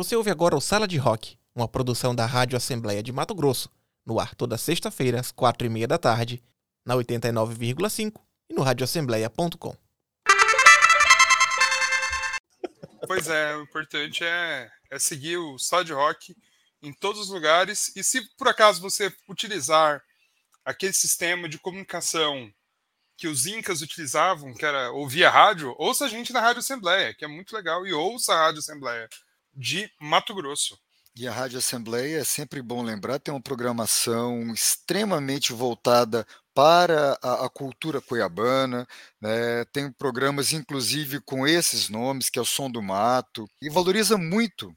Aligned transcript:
Você 0.00 0.16
ouve 0.16 0.30
agora 0.30 0.56
o 0.56 0.62
Sala 0.62 0.88
de 0.88 0.96
Rock, 0.96 1.36
uma 1.54 1.68
produção 1.68 2.14
da 2.14 2.24
Rádio 2.24 2.56
Assembleia 2.56 3.02
de 3.02 3.12
Mato 3.12 3.34
Grosso, 3.34 3.70
no 4.06 4.18
ar 4.18 4.34
toda 4.34 4.56
sexta-feira 4.56 5.20
às 5.20 5.30
quatro 5.30 5.66
e 5.66 5.68
meia 5.68 5.86
da 5.86 5.98
tarde, 5.98 6.42
na 6.86 6.94
89,5 6.94 8.18
e 8.48 8.54
no 8.54 8.62
radioassembleia.com. 8.62 9.76
Pois 13.06 13.28
é, 13.28 13.54
o 13.54 13.62
importante 13.62 14.24
é, 14.24 14.70
é 14.90 14.98
seguir 14.98 15.36
o 15.36 15.58
Sala 15.58 15.84
de 15.84 15.92
Rock 15.92 16.34
em 16.82 16.94
todos 16.94 17.20
os 17.20 17.28
lugares 17.28 17.94
e 17.94 18.02
se 18.02 18.26
por 18.38 18.48
acaso 18.48 18.80
você 18.80 19.14
utilizar 19.28 20.02
aquele 20.64 20.94
sistema 20.94 21.46
de 21.46 21.58
comunicação 21.58 22.50
que 23.18 23.28
os 23.28 23.44
incas 23.44 23.82
utilizavam, 23.82 24.54
que 24.54 24.64
era 24.64 24.92
ouvir 24.92 25.26
a 25.26 25.30
rádio, 25.30 25.74
ouça 25.76 26.06
a 26.06 26.08
gente 26.08 26.32
na 26.32 26.40
Rádio 26.40 26.60
Assembleia, 26.60 27.12
que 27.12 27.22
é 27.22 27.28
muito 27.28 27.54
legal, 27.54 27.86
e 27.86 27.92
ouça 27.92 28.32
a 28.32 28.46
Rádio 28.46 28.60
Assembleia 28.60 29.06
de 29.60 29.90
Mato 30.00 30.34
Grosso. 30.34 30.78
E 31.14 31.28
a 31.28 31.32
Rádio 31.32 31.58
Assembleia, 31.58 32.20
é 32.20 32.24
sempre 32.24 32.62
bom 32.62 32.82
lembrar, 32.82 33.18
tem 33.18 33.34
uma 33.34 33.42
programação 33.42 34.50
extremamente 34.54 35.52
voltada 35.52 36.26
para 36.54 37.18
a, 37.22 37.44
a 37.44 37.50
cultura 37.50 38.00
cuiabana, 38.00 38.86
né? 39.20 39.64
tem 39.66 39.92
programas 39.92 40.52
inclusive 40.52 41.20
com 41.20 41.46
esses 41.46 41.90
nomes, 41.90 42.30
que 42.30 42.38
é 42.38 42.42
o 42.42 42.44
Som 42.44 42.70
do 42.70 42.80
Mato, 42.80 43.46
e 43.60 43.68
valoriza 43.68 44.16
muito 44.16 44.74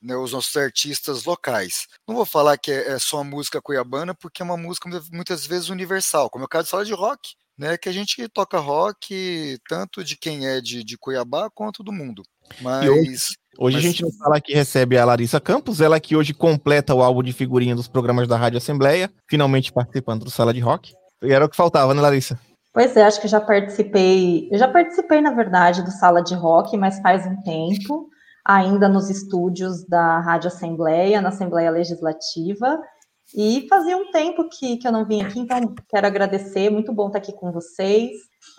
né, 0.00 0.14
os 0.16 0.32
nossos 0.32 0.56
artistas 0.56 1.24
locais. 1.24 1.88
Não 2.06 2.14
vou 2.14 2.26
falar 2.26 2.56
que 2.56 2.70
é, 2.70 2.92
é 2.92 2.98
só 3.00 3.24
música 3.24 3.60
cuiabana, 3.60 4.14
porque 4.14 4.42
é 4.42 4.44
uma 4.44 4.56
música 4.56 4.88
muitas 5.12 5.44
vezes 5.44 5.70
universal, 5.70 6.30
como 6.30 6.44
é 6.44 6.46
o 6.46 6.48
caso 6.48 6.66
de 6.66 6.70
falar 6.70 6.84
de 6.84 6.94
rock, 6.94 7.34
né, 7.58 7.76
que 7.76 7.88
a 7.88 7.92
gente 7.92 8.28
toca 8.28 8.58
rock 8.58 9.58
tanto 9.68 10.04
de 10.04 10.16
quem 10.16 10.46
é 10.46 10.60
de, 10.60 10.84
de 10.84 10.96
Cuiabá 10.96 11.50
quanto 11.50 11.82
do 11.82 11.92
mundo. 11.92 12.22
Mas 12.60 13.28
Hoje 13.62 13.76
Mas... 13.76 13.84
a 13.84 13.88
gente 13.88 14.02
não 14.02 14.10
fala 14.12 14.40
que 14.40 14.54
recebe 14.54 14.96
a 14.96 15.04
Larissa 15.04 15.38
Campos, 15.38 15.82
ela 15.82 16.00
que 16.00 16.16
hoje 16.16 16.32
completa 16.32 16.94
o 16.94 17.02
álbum 17.02 17.22
de 17.22 17.30
figurinha 17.30 17.76
dos 17.76 17.86
programas 17.86 18.26
da 18.26 18.34
Rádio 18.34 18.56
Assembleia, 18.56 19.10
finalmente 19.28 19.70
participando 19.70 20.24
do 20.24 20.30
Sala 20.30 20.54
de 20.54 20.60
Rock. 20.60 20.94
E 21.22 21.30
era 21.30 21.44
o 21.44 21.48
que 21.48 21.56
faltava, 21.56 21.92
né, 21.92 22.00
Larissa? 22.00 22.40
Pois 22.72 22.96
é, 22.96 23.02
acho 23.02 23.20
que 23.20 23.28
já 23.28 23.38
participei. 23.38 24.48
Eu 24.50 24.58
já 24.58 24.66
participei, 24.66 25.20
na 25.20 25.32
verdade, 25.32 25.82
do 25.82 25.90
Sala 25.90 26.22
de 26.22 26.34
Rock, 26.34 26.74
mas 26.78 27.00
faz 27.00 27.26
um 27.26 27.36
tempo, 27.42 28.08
ainda 28.42 28.88
nos 28.88 29.10
estúdios 29.10 29.84
da 29.86 30.20
Rádio 30.20 30.48
Assembleia, 30.48 31.20
na 31.20 31.28
Assembleia 31.28 31.70
Legislativa. 31.70 32.80
E 33.36 33.66
fazia 33.68 33.94
um 33.94 34.10
tempo 34.10 34.48
que, 34.48 34.78
que 34.78 34.88
eu 34.88 34.92
não 34.92 35.04
vim 35.04 35.20
aqui, 35.20 35.38
então 35.38 35.74
quero 35.86 36.06
agradecer, 36.06 36.70
muito 36.70 36.94
bom 36.94 37.08
estar 37.08 37.18
aqui 37.18 37.34
com 37.34 37.52
vocês. 37.52 38.12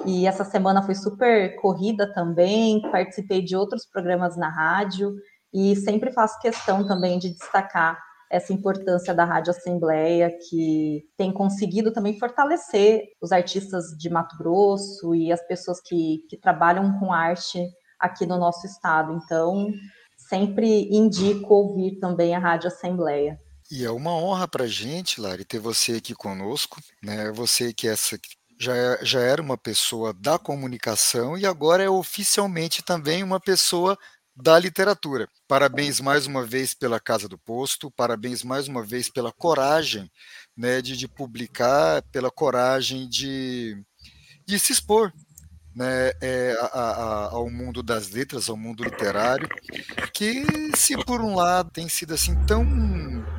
E 0.06 0.26
essa 0.26 0.44
semana 0.44 0.82
foi 0.82 0.96
super 0.96 1.56
corrida 1.62 2.12
também, 2.14 2.82
participei 2.92 3.42
de 3.42 3.56
outros 3.56 3.86
programas 3.86 4.36
na 4.36 4.50
rádio 4.50 5.16
e 5.54 5.76
sempre 5.76 6.12
faço 6.12 6.40
questão 6.40 6.88
também 6.88 7.20
de 7.20 7.30
destacar 7.30 8.00
essa 8.32 8.54
importância 8.54 9.14
da 9.14 9.26
Rádio 9.26 9.52
Assembleia, 9.52 10.32
que 10.50 11.04
tem 11.18 11.34
conseguido 11.34 11.92
também 11.92 12.18
fortalecer 12.18 13.04
os 13.22 13.32
artistas 13.34 13.88
de 13.98 14.10
Mato 14.10 14.38
Grosso 14.38 15.14
e 15.14 15.32
as 15.32 15.46
pessoas 15.46 15.82
que, 15.82 16.20
que 16.30 16.38
trabalham 16.38 16.98
com 16.98 17.12
arte 17.12 17.62
aqui 18.00 18.26
no 18.26 18.38
nosso 18.38 18.66
estado. 18.66 19.20
Então, 19.22 19.70
sempre 20.30 20.88
indico 20.90 21.54
ouvir 21.54 22.00
também 22.00 22.34
a 22.34 22.40
Rádio 22.40 22.70
Assembleia. 22.70 23.38
E 23.70 23.86
é 23.86 23.92
uma 23.92 24.16
honra 24.16 24.48
para 24.48 24.64
a 24.64 24.68
gente, 24.68 25.20
Lari, 25.20 25.44
ter 25.44 25.60
você 25.60 25.94
aqui 25.94 26.14
conosco, 26.14 26.80
né? 27.04 27.32
Você 27.32 27.74
que 27.74 27.88
é 27.88 27.92
essa 27.92 28.18
já, 28.62 28.76
é, 28.76 29.00
já 29.04 29.20
era 29.20 29.42
uma 29.42 29.58
pessoa 29.58 30.14
da 30.14 30.38
comunicação 30.38 31.36
e 31.36 31.48
agora 31.48 31.82
é 31.82 31.90
oficialmente 31.90 32.84
também 32.84 33.24
uma 33.24 33.40
pessoa 33.40 33.98
da 34.36 34.58
literatura. 34.60 35.28
Parabéns 35.48 36.00
mais 36.00 36.28
uma 36.28 36.46
vez 36.46 36.76
pela 36.76 37.00
Casa 37.00 37.28
do 37.28 37.40
Posto, 37.40 37.90
parabéns 37.90 38.44
mais 38.44 38.68
uma 38.68 38.84
vez 38.86 39.10
pela 39.10 39.32
coragem 39.32 40.10
né, 40.56 40.80
de, 40.80 40.96
de 40.96 41.08
publicar, 41.08 42.04
pela 42.12 42.30
coragem 42.30 43.10
de, 43.10 43.76
de 44.46 44.60
se 44.60 44.74
expor 44.74 45.12
né, 45.76 46.12
é, 46.22 46.56
a, 46.60 46.66
a, 46.66 47.26
ao 47.32 47.50
mundo 47.50 47.82
das 47.82 48.10
letras, 48.10 48.50
ao 48.50 48.58
mundo 48.58 48.84
literário, 48.84 49.48
que 50.14 50.44
se 50.76 50.98
por 51.06 51.22
um 51.22 51.36
lado 51.36 51.72
tem 51.72 51.88
sido 51.88 52.14
assim 52.14 52.36
tão, 52.46 52.66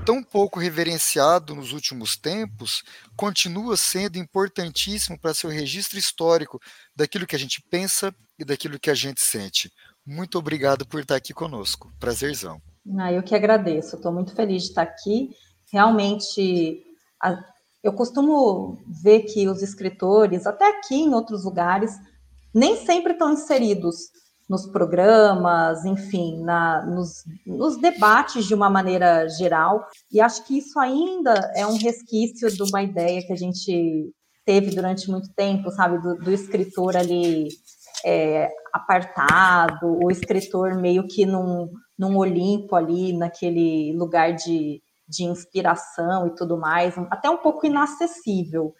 tão 0.04 0.22
pouco 0.22 0.58
reverenciado 0.58 1.54
nos 1.54 1.72
últimos 1.72 2.16
tempos, 2.16 2.82
continua 3.16 3.76
sendo 3.76 4.18
importantíssimo 4.18 5.18
para 5.18 5.34
seu 5.34 5.50
registro 5.50 5.98
histórico 5.98 6.60
daquilo 6.96 7.26
que 7.26 7.36
a 7.36 7.38
gente 7.38 7.62
pensa 7.70 8.14
e 8.38 8.44
daquilo 8.44 8.80
que 8.80 8.90
a 8.90 8.94
gente 8.94 9.20
sente. 9.20 9.70
Muito 10.04 10.38
obrigado 10.38 10.86
por 10.86 11.00
estar 11.00 11.16
aqui 11.16 11.32
conosco. 11.32 11.92
Prazerzão. 12.00 12.60
Ah, 12.98 13.12
eu 13.12 13.22
que 13.22 13.34
agradeço. 13.34 13.96
Estou 13.96 14.12
muito 14.12 14.34
feliz 14.34 14.64
de 14.64 14.68
estar 14.70 14.82
aqui. 14.82 15.30
Realmente, 15.72 16.82
a, 17.22 17.38
eu 17.82 17.92
costumo 17.92 18.78
ver 18.86 19.20
que 19.22 19.48
os 19.48 19.62
escritores, 19.62 20.46
até 20.46 20.68
aqui 20.68 20.96
em 20.96 21.14
outros 21.14 21.44
lugares, 21.44 21.92
nem 22.54 22.76
sempre 22.76 23.12
estão 23.12 23.32
inseridos 23.32 23.96
nos 24.48 24.66
programas, 24.66 25.84
enfim, 25.84 26.42
na, 26.42 26.84
nos, 26.84 27.24
nos, 27.46 27.78
debates 27.78 28.44
de 28.44 28.54
uma 28.54 28.68
maneira 28.68 29.28
geral. 29.28 29.86
E 30.10 30.20
acho 30.20 30.44
que 30.44 30.58
isso 30.58 30.78
ainda 30.78 31.32
é 31.54 31.66
um 31.66 31.78
resquício 31.78 32.50
de 32.50 32.62
uma 32.62 32.82
ideia 32.82 33.22
que 33.26 33.32
a 33.32 33.36
gente 33.36 34.12
teve 34.44 34.70
durante 34.70 35.10
muito 35.10 35.32
tempo, 35.34 35.70
sabe, 35.70 35.98
do, 36.02 36.16
do 36.16 36.32
escritor 36.32 36.96
ali 36.96 37.48
é, 38.04 38.50
apartado, 38.72 39.98
o 40.02 40.10
escritor 40.10 40.74
meio 40.74 41.06
que 41.06 41.24
num, 41.24 41.70
num 41.98 42.16
Olimpo 42.16 42.74
ali, 42.74 43.12
naquele 43.12 43.92
lugar 43.96 44.34
de, 44.34 44.82
de 45.08 45.24
inspiração 45.24 46.26
e 46.26 46.34
tudo 46.34 46.58
mais, 46.58 46.94
até 47.10 47.30
um 47.30 47.38
pouco 47.38 47.66
inacessível. 47.66 48.74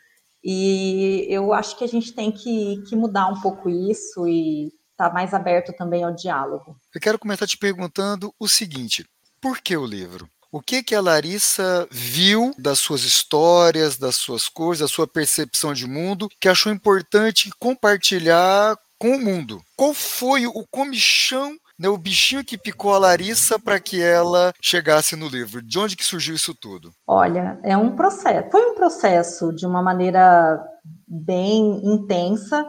E 0.44 1.26
eu 1.28 1.53
acho 1.53 1.76
que 1.76 1.84
a 1.84 1.88
gente 1.88 2.12
tem 2.12 2.32
que, 2.32 2.82
que 2.88 2.97
mudar 2.97 3.28
um 3.28 3.41
pouco 3.41 3.69
isso 3.69 4.26
e 4.26 4.66
estar 4.91 5.08
tá 5.08 5.12
mais 5.12 5.32
aberto 5.32 5.72
também 5.72 6.03
ao 6.03 6.14
diálogo. 6.14 6.76
Eu 6.94 7.00
quero 7.00 7.19
começar 7.19 7.47
te 7.47 7.56
perguntando 7.56 8.34
o 8.38 8.48
seguinte: 8.48 9.04
por 9.41 9.58
que 9.58 9.76
o 9.76 9.86
livro? 9.86 10.28
O 10.50 10.60
que 10.60 10.82
que 10.82 10.94
a 10.94 11.00
Larissa 11.00 11.88
viu 11.91 12.54
das 12.58 12.78
suas 12.78 13.04
histórias, 13.04 13.97
das 13.97 14.16
suas 14.16 14.50
coisas, 14.50 14.80
da 14.80 14.94
sua 14.94 15.06
percepção 15.06 15.72
de 15.72 15.86
mundo, 15.86 16.28
que 16.38 16.47
achou 16.47 16.70
importante 16.70 17.50
compartilhar 17.59 18.76
com 18.98 19.16
o 19.16 19.19
mundo? 19.19 19.62
Qual 19.74 19.94
foi 19.94 20.47
o 20.47 20.66
comichão 20.70 21.56
né, 21.82 21.88
o 21.88 21.98
bichinho 21.98 22.44
que 22.44 22.56
picou 22.56 22.94
a 22.94 22.98
Larissa 22.98 23.59
para 23.59 23.81
que 23.81 24.00
ela 24.00 24.53
chegasse 24.62 25.16
no 25.16 25.26
livro? 25.26 25.60
De 25.60 25.78
onde 25.78 25.97
que 25.97 26.04
surgiu 26.04 26.34
isso 26.37 26.54
tudo? 26.54 26.93
Olha, 27.06 27.59
é 27.65 27.76
um 27.76 27.97
processo. 27.97 28.50
Foi 28.50 28.70
um 28.70 28.75
processo 28.75 29.53
de 29.53 29.66
uma 29.66 29.82
maneira 29.82 30.65
bem 31.09 31.81
intensa. 31.84 32.65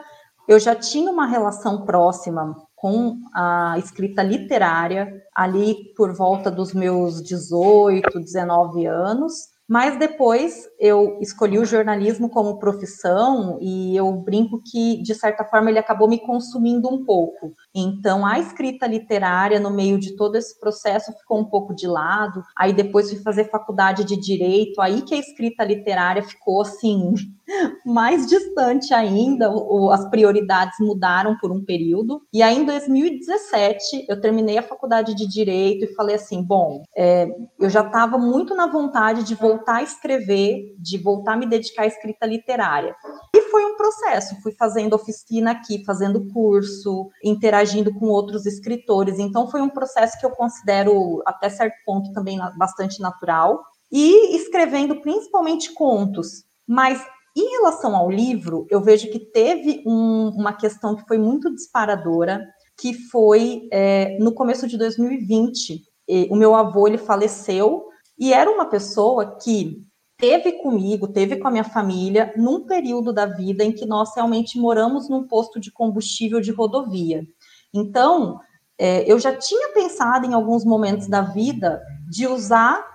Eu 0.48 0.60
já 0.60 0.76
tinha 0.76 1.12
uma 1.12 1.28
relação 1.28 1.86
próxima 1.86 2.56
com 2.76 3.20
a 3.34 3.76
escrita 3.78 4.24
literária 4.24 5.08
ali 5.36 5.94
por 5.96 6.14
volta 6.14 6.50
dos 6.50 6.74
meus 6.74 7.22
18, 7.22 8.20
19 8.20 8.86
anos. 8.88 9.54
Mas 9.70 9.98
depois 9.98 10.68
eu 10.78 11.18
escolhi 11.22 11.58
o 11.58 11.66
jornalismo 11.66 12.30
como 12.30 12.60
profissão 12.60 13.58
e 13.62 13.96
eu 13.96 14.12
brinco 14.12 14.62
que, 14.62 15.02
de 15.02 15.16
certa 15.16 15.46
forma, 15.46 15.70
ele 15.70 15.80
acabou 15.80 16.08
me 16.08 16.20
consumindo 16.20 16.90
um 16.90 17.06
pouco. 17.06 17.54
Então, 17.76 18.26
a 18.26 18.40
escrita 18.40 18.86
literária, 18.86 19.60
no 19.60 19.72
meio 19.72 20.00
de 20.00 20.16
todo 20.16 20.36
esse 20.36 20.60
processo, 20.60 21.12
ficou 21.14 21.40
um 21.40 21.46
pouco 21.46 21.74
de 21.74 21.88
lado. 21.88 22.44
Aí, 22.56 22.72
depois, 22.72 23.10
fui 23.10 23.20
fazer 23.22 23.50
faculdade 23.50 24.04
de 24.04 24.16
direito, 24.16 24.80
aí 24.80 25.02
que 25.02 25.16
a 25.16 25.20
escrita 25.20 25.64
literária 25.64 26.22
ficou 26.22 26.62
assim, 26.62 27.14
mais 27.86 28.28
distante 28.28 28.94
ainda, 28.94 29.52
as 29.92 30.10
prioridades 30.10 30.76
mudaram 30.80 31.36
por 31.38 31.52
um 31.52 31.64
período. 31.64 32.22
E 32.32 32.42
aí, 32.44 32.58
em 32.58 32.66
2017, 32.66 34.06
eu 34.08 34.22
terminei 34.22 34.58
a 34.58 34.64
faculdade 34.64 35.16
de 35.16 35.28
Direito 35.28 35.86
e 35.86 35.96
falei 35.96 36.16
assim: 36.16 36.44
bom, 36.44 36.84
é, 36.96 37.28
eu 37.60 37.70
já 37.70 37.82
estava 37.82 38.18
muito 38.18 38.56
na 38.56 38.68
vontade 38.68 39.24
de 39.24 39.36
voltar 39.36 39.78
a 39.78 39.84
escrever, 39.84 40.76
de 40.78 40.98
voltar 40.98 41.34
a 41.34 41.38
me 41.38 41.48
dedicar 41.48 41.84
à 41.84 41.88
escrita 41.88 42.26
literária. 42.26 42.96
E 43.36 43.42
foi 43.50 43.66
um 43.66 43.73
processo, 43.84 44.42
fui 44.42 44.54
fazendo 44.54 44.94
oficina 44.94 45.52
aqui, 45.52 45.84
fazendo 45.84 46.26
curso, 46.32 47.10
interagindo 47.22 47.94
com 47.94 48.06
outros 48.06 48.46
escritores. 48.46 49.20
Então, 49.20 49.50
foi 49.50 49.62
um 49.62 49.70
processo 49.70 50.18
que 50.18 50.26
eu 50.26 50.32
considero, 50.32 51.22
até 51.26 51.50
certo 51.50 51.76
ponto, 51.86 52.14
também 52.14 52.40
bastante 52.58 53.02
natural. 53.02 53.62
E 53.92 54.38
escrevendo 54.38 55.02
principalmente 55.02 55.74
contos. 55.74 56.46
Mas 56.66 57.06
em 57.36 57.50
relação 57.58 57.94
ao 57.96 58.10
livro, 58.10 58.66
eu 58.70 58.80
vejo 58.80 59.12
que 59.12 59.20
teve 59.20 59.84
um, 59.86 60.30
uma 60.30 60.54
questão 60.54 60.96
que 60.96 61.06
foi 61.06 61.18
muito 61.18 61.54
disparadora, 61.54 62.42
que 62.80 62.94
foi 63.10 63.68
é, 63.72 64.18
no 64.20 64.34
começo 64.34 64.66
de 64.66 64.78
2020. 64.78 65.84
o 66.30 66.36
meu 66.36 66.56
avô 66.56 66.88
ele 66.88 66.98
faleceu 66.98 67.86
e 68.18 68.34
era 68.34 68.50
uma 68.50 68.66
pessoa 68.66 69.38
que 69.38 69.82
teve 70.18 70.54
comigo, 70.54 71.08
teve 71.08 71.38
com 71.38 71.48
a 71.48 71.52
minha 71.52 71.64
família, 71.64 72.34
num 72.38 72.66
período 72.66 73.12
da 73.12 73.26
vida 73.26 73.64
em 73.64 73.72
que 73.72 73.86
nós 73.86 74.16
realmente 74.16 74.58
moramos 74.58 75.10
num 75.10 75.28
posto 75.28 75.60
de 75.60 75.72
combustível 75.72 76.40
de 76.40 76.52
rodovia. 76.52 77.26
Então, 77.74 78.40
é, 78.78 79.10
eu 79.12 79.20
já 79.20 79.36
tinha 79.36 79.74
pensado 79.74 80.26
em 80.26 80.34
alguns 80.34 80.64
momentos 80.64 81.08
da 81.08 81.22
vida 81.22 81.82
de 82.10 82.28
usar 82.28 82.86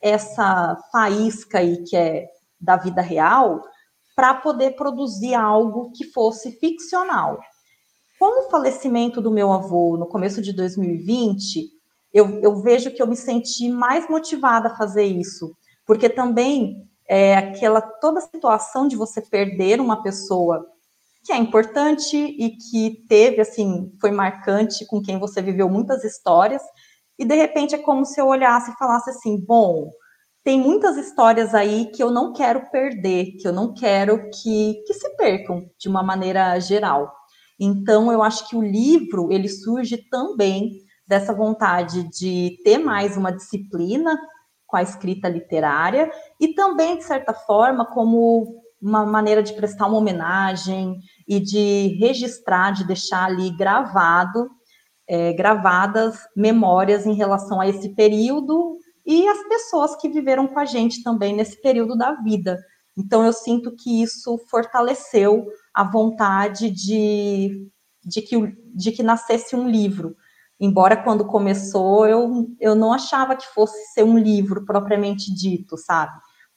essa 0.00 0.76
faísca 0.90 1.58
aí 1.58 1.82
que 1.84 1.96
é 1.96 2.26
da 2.60 2.76
vida 2.76 3.00
real 3.00 3.62
para 4.14 4.34
poder 4.34 4.72
produzir 4.72 5.34
algo 5.34 5.90
que 5.92 6.04
fosse 6.04 6.52
ficcional. 6.58 7.38
Com 8.18 8.46
o 8.46 8.50
falecimento 8.50 9.20
do 9.20 9.30
meu 9.30 9.52
avô 9.52 9.96
no 9.96 10.06
começo 10.06 10.42
de 10.42 10.52
2020, 10.52 11.70
eu, 12.12 12.40
eu 12.40 12.56
vejo 12.62 12.90
que 12.90 13.02
eu 13.02 13.06
me 13.06 13.16
senti 13.16 13.68
mais 13.68 14.08
motivada 14.08 14.68
a 14.68 14.76
fazer 14.76 15.04
isso, 15.04 15.56
porque 15.86 16.08
também 16.08 16.88
é 17.08 17.36
aquela 17.36 17.80
toda 17.80 18.18
a 18.18 18.22
situação 18.22 18.88
de 18.88 18.96
você 18.96 19.20
perder 19.20 19.80
uma 19.80 20.02
pessoa 20.02 20.66
que 21.24 21.32
é 21.32 21.36
importante 21.36 22.16
e 22.16 22.56
que 22.56 23.04
teve 23.08 23.40
assim, 23.40 23.92
foi 24.00 24.10
marcante, 24.10 24.86
com 24.86 25.00
quem 25.00 25.18
você 25.18 25.40
viveu 25.40 25.68
muitas 25.68 26.02
histórias, 26.04 26.62
e 27.18 27.24
de 27.24 27.34
repente 27.34 27.74
é 27.74 27.78
como 27.78 28.04
se 28.04 28.20
eu 28.20 28.26
olhasse 28.26 28.70
e 28.70 28.76
falasse 28.76 29.10
assim: 29.10 29.38
bom, 29.38 29.90
tem 30.44 30.58
muitas 30.58 30.96
histórias 30.96 31.54
aí 31.54 31.86
que 31.94 32.02
eu 32.02 32.10
não 32.10 32.32
quero 32.32 32.68
perder, 32.70 33.36
que 33.40 33.46
eu 33.46 33.52
não 33.52 33.72
quero 33.72 34.18
que, 34.30 34.82
que 34.86 34.94
se 34.94 35.16
percam 35.16 35.70
de 35.78 35.88
uma 35.88 36.02
maneira 36.02 36.58
geral. 36.58 37.12
Então, 37.60 38.10
eu 38.10 38.22
acho 38.22 38.48
que 38.48 38.56
o 38.56 38.62
livro 38.62 39.30
ele 39.30 39.48
surge 39.48 39.98
também 40.10 40.70
dessa 41.06 41.32
vontade 41.32 42.08
de 42.08 42.58
ter 42.64 42.78
mais 42.78 43.16
uma 43.16 43.30
disciplina 43.30 44.18
com 44.72 44.78
a 44.78 44.82
escrita 44.82 45.28
literária 45.28 46.10
e 46.40 46.54
também, 46.54 46.96
de 46.96 47.04
certa 47.04 47.34
forma, 47.34 47.84
como 47.84 48.62
uma 48.80 49.04
maneira 49.04 49.42
de 49.42 49.52
prestar 49.52 49.86
uma 49.86 49.98
homenagem 49.98 50.98
e 51.28 51.38
de 51.38 51.98
registrar, 52.00 52.70
de 52.70 52.86
deixar 52.86 53.26
ali 53.26 53.54
gravado, 53.54 54.50
é, 55.06 55.34
gravadas 55.34 56.20
memórias 56.34 57.04
em 57.04 57.12
relação 57.12 57.60
a 57.60 57.68
esse 57.68 57.90
período 57.90 58.78
e 59.04 59.28
as 59.28 59.46
pessoas 59.46 59.94
que 59.96 60.08
viveram 60.08 60.46
com 60.46 60.58
a 60.58 60.64
gente 60.64 61.02
também 61.02 61.36
nesse 61.36 61.60
período 61.60 61.94
da 61.94 62.14
vida. 62.14 62.58
Então, 62.96 63.22
eu 63.22 63.32
sinto 63.32 63.76
que 63.76 64.02
isso 64.02 64.38
fortaleceu 64.48 65.46
a 65.74 65.84
vontade 65.84 66.70
de, 66.70 67.68
de, 68.02 68.22
que, 68.22 68.56
de 68.74 68.90
que 68.90 69.02
nascesse 69.02 69.54
um 69.54 69.68
livro. 69.68 70.16
Embora 70.60 70.96
quando 70.96 71.26
começou 71.26 72.06
eu, 72.06 72.46
eu 72.60 72.74
não 72.74 72.92
achava 72.92 73.34
que 73.34 73.46
fosse 73.48 73.76
ser 73.92 74.04
um 74.04 74.16
livro 74.16 74.64
propriamente 74.64 75.34
dito, 75.34 75.76
sabe? 75.76 76.12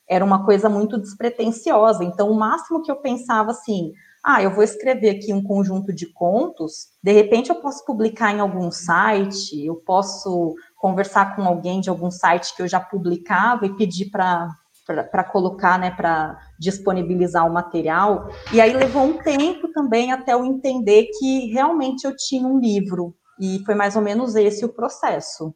Era 0.07 0.23
uma 0.23 0.45
coisa 0.45 0.69
muito 0.69 0.99
despretensiosa. 0.99 2.03
Então, 2.03 2.29
o 2.29 2.37
máximo 2.37 2.83
que 2.83 2.91
eu 2.91 2.97
pensava 2.97 3.49
assim, 3.49 3.91
ah, 4.23 4.41
eu 4.41 4.51
vou 4.53 4.63
escrever 4.63 5.11
aqui 5.11 5.33
um 5.33 5.43
conjunto 5.43 5.93
de 5.93 6.11
contos, 6.11 6.89
de 7.01 7.11
repente 7.11 7.49
eu 7.49 7.55
posso 7.55 7.85
publicar 7.85 8.31
em 8.31 8.39
algum 8.39 8.71
site, 8.71 9.65
eu 9.65 9.75
posso 9.75 10.55
conversar 10.75 11.35
com 11.35 11.43
alguém 11.43 11.79
de 11.79 11.89
algum 11.89 12.09
site 12.09 12.55
que 12.55 12.61
eu 12.61 12.67
já 12.67 12.79
publicava 12.79 13.65
e 13.65 13.75
pedir 13.75 14.09
para 14.11 15.23
colocar, 15.31 15.79
né, 15.79 15.91
para 15.91 16.39
disponibilizar 16.59 17.47
o 17.47 17.53
material. 17.53 18.29
E 18.51 18.61
aí 18.61 18.73
levou 18.73 19.03
um 19.03 19.17
tempo 19.17 19.71
também 19.73 20.11
até 20.11 20.33
eu 20.33 20.45
entender 20.45 21.07
que 21.19 21.51
realmente 21.51 22.05
eu 22.05 22.15
tinha 22.15 22.47
um 22.47 22.59
livro. 22.59 23.15
E 23.39 23.63
foi 23.65 23.75
mais 23.75 23.95
ou 23.95 24.01
menos 24.01 24.35
esse 24.35 24.63
o 24.63 24.69
processo. 24.69 25.53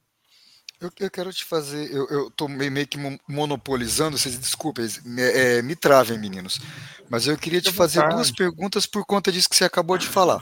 Eu, 0.80 0.90
eu 0.98 1.12
quero 1.12 1.34
te 1.34 1.44
fazer, 1.44 1.92
eu 1.92 2.30
estou 2.30 2.48
meio 2.48 2.88
que 2.88 2.98
monopolizando, 3.28 4.18
vocês 4.18 4.40
desculpem, 4.40 4.88
me, 5.04 5.22
é, 5.22 5.62
me 5.62 5.76
travem, 5.76 6.18
meninos. 6.18 6.58
Mas 7.10 7.28
eu 7.28 7.38
queria 7.38 7.62
te 7.62 7.72
fazer 7.74 8.08
duas 8.08 8.32
perguntas 8.32 8.86
por 8.86 9.06
conta 9.06 9.30
disso 9.30 9.50
que 9.50 9.56
você 9.58 9.66
acabou 9.66 9.98
de 9.98 10.08
falar. 10.08 10.40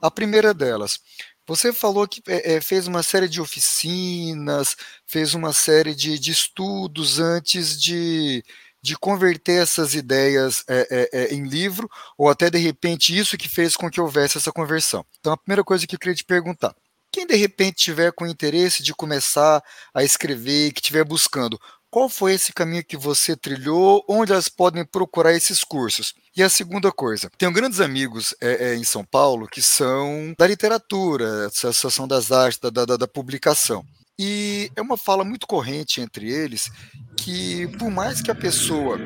A 0.00 0.10
primeira 0.10 0.54
delas, 0.54 0.98
você 1.46 1.74
falou 1.74 2.08
que 2.08 2.22
é, 2.26 2.60
fez 2.60 2.86
uma 2.86 3.02
série 3.02 3.28
de 3.28 3.40
oficinas, 3.40 4.76
fez 5.06 5.34
uma 5.34 5.52
série 5.52 5.94
de, 5.94 6.18
de 6.18 6.30
estudos 6.30 7.20
antes 7.20 7.78
de, 7.78 8.42
de 8.86 8.96
converter 8.96 9.60
essas 9.60 9.94
ideias 9.94 10.62
é, 10.68 11.10
é, 11.12 11.34
em 11.34 11.42
livro, 11.42 11.90
ou 12.16 12.28
até 12.28 12.48
de 12.48 12.58
repente 12.58 13.16
isso 13.16 13.36
que 13.36 13.48
fez 13.48 13.76
com 13.76 13.90
que 13.90 14.00
houvesse 14.00 14.38
essa 14.38 14.52
conversão. 14.52 15.04
Então, 15.18 15.32
a 15.32 15.36
primeira 15.36 15.64
coisa 15.64 15.86
que 15.86 15.96
eu 15.96 15.98
queria 15.98 16.14
te 16.14 16.24
perguntar: 16.24 16.72
quem 17.10 17.26
de 17.26 17.34
repente 17.34 17.82
tiver 17.82 18.12
com 18.12 18.26
interesse 18.26 18.84
de 18.84 18.94
começar 18.94 19.60
a 19.92 20.04
escrever, 20.04 20.72
que 20.72 20.80
estiver 20.80 21.04
buscando, 21.04 21.58
qual 21.90 22.08
foi 22.08 22.34
esse 22.34 22.52
caminho 22.52 22.84
que 22.84 22.96
você 22.96 23.34
trilhou? 23.34 24.04
Onde 24.08 24.30
elas 24.30 24.48
podem 24.48 24.84
procurar 24.84 25.32
esses 25.32 25.64
cursos? 25.64 26.14
E 26.36 26.42
a 26.42 26.48
segunda 26.48 26.92
coisa, 26.92 27.28
tenho 27.36 27.52
grandes 27.52 27.80
amigos 27.80 28.34
é, 28.40 28.68
é, 28.68 28.74
em 28.76 28.84
São 28.84 29.04
Paulo 29.04 29.48
que 29.48 29.62
são 29.62 30.32
da 30.38 30.46
literatura, 30.46 31.46
Associação 31.46 32.06
das 32.06 32.30
Artes, 32.30 32.60
da, 32.60 32.70
da, 32.70 32.96
da 32.96 33.08
publicação. 33.08 33.84
E 34.18 34.70
é 34.74 34.80
uma 34.80 34.96
fala 34.96 35.24
muito 35.24 35.46
corrente 35.46 36.00
entre 36.00 36.30
eles 36.30 36.70
que, 37.16 37.66
por 37.78 37.90
mais 37.90 38.22
que 38.22 38.30
a 38.30 38.34
pessoa 38.34 38.98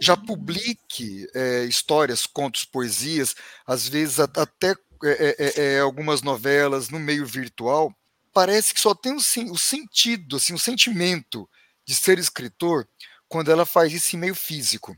já 0.00 0.16
publique 0.16 1.28
é, 1.34 1.64
histórias, 1.64 2.26
contos, 2.26 2.64
poesias, 2.64 3.36
às 3.66 3.86
vezes 3.86 4.18
até 4.18 4.74
é, 5.04 5.36
é, 5.38 5.62
é, 5.62 5.80
algumas 5.80 6.22
novelas 6.22 6.88
no 6.88 6.98
meio 6.98 7.24
virtual, 7.26 7.94
parece 8.32 8.74
que 8.74 8.80
só 8.80 8.94
tem 8.94 9.12
o, 9.12 9.18
o 9.52 9.58
sentido, 9.58 10.36
assim, 10.36 10.54
o 10.54 10.58
sentimento 10.58 11.48
de 11.84 11.94
ser 11.94 12.18
escritor 12.18 12.88
quando 13.28 13.50
ela 13.50 13.66
faz 13.66 13.92
isso 13.92 14.16
em 14.16 14.18
meio 14.18 14.34
físico. 14.34 14.96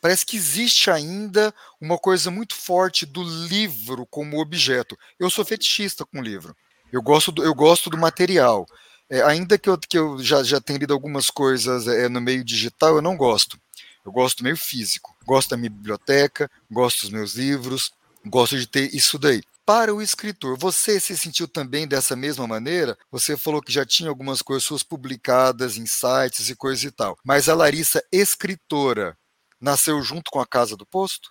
Parece 0.00 0.26
que 0.26 0.36
existe 0.36 0.90
ainda 0.90 1.54
uma 1.80 1.96
coisa 1.96 2.30
muito 2.30 2.54
forte 2.54 3.06
do 3.06 3.22
livro 3.22 4.04
como 4.06 4.40
objeto. 4.40 4.98
Eu 5.18 5.30
sou 5.30 5.44
fetichista 5.44 6.04
com 6.04 6.20
livro. 6.20 6.56
Eu 6.92 7.00
gosto 7.00 7.30
do, 7.30 7.44
eu 7.44 7.54
gosto 7.54 7.88
do 7.88 7.96
material. 7.96 8.66
É, 9.12 9.20
ainda 9.24 9.58
que 9.58 9.68
eu, 9.68 9.76
que 9.76 9.98
eu 9.98 10.18
já, 10.20 10.42
já 10.42 10.58
tenha 10.58 10.78
lido 10.78 10.94
algumas 10.94 11.28
coisas 11.28 11.86
é, 11.86 12.08
no 12.08 12.18
meio 12.18 12.42
digital, 12.42 12.96
eu 12.96 13.02
não 13.02 13.14
gosto. 13.14 13.60
Eu 14.02 14.10
gosto 14.10 14.42
meio 14.42 14.56
físico. 14.56 15.14
Gosto 15.26 15.50
da 15.50 15.56
minha 15.58 15.68
biblioteca, 15.68 16.50
gosto 16.70 17.02
dos 17.02 17.10
meus 17.10 17.34
livros, 17.34 17.92
gosto 18.24 18.58
de 18.58 18.66
ter 18.66 18.94
isso 18.94 19.18
daí. 19.18 19.42
Para 19.66 19.94
o 19.94 20.00
escritor, 20.00 20.56
você 20.56 20.98
se 20.98 21.14
sentiu 21.14 21.46
também 21.46 21.86
dessa 21.86 22.16
mesma 22.16 22.46
maneira? 22.46 22.96
Você 23.10 23.36
falou 23.36 23.60
que 23.60 23.70
já 23.70 23.84
tinha 23.84 24.08
algumas 24.08 24.40
coisas 24.40 24.64
suas 24.64 24.82
publicadas 24.82 25.76
em 25.76 25.84
sites 25.84 26.48
e 26.48 26.56
coisa 26.56 26.86
e 26.86 26.90
tal. 26.90 27.18
Mas 27.22 27.50
a 27.50 27.54
Larissa, 27.54 28.02
escritora, 28.10 29.14
nasceu 29.60 30.00
junto 30.02 30.30
com 30.30 30.40
a 30.40 30.46
Casa 30.46 30.74
do 30.74 30.86
Posto? 30.86 31.28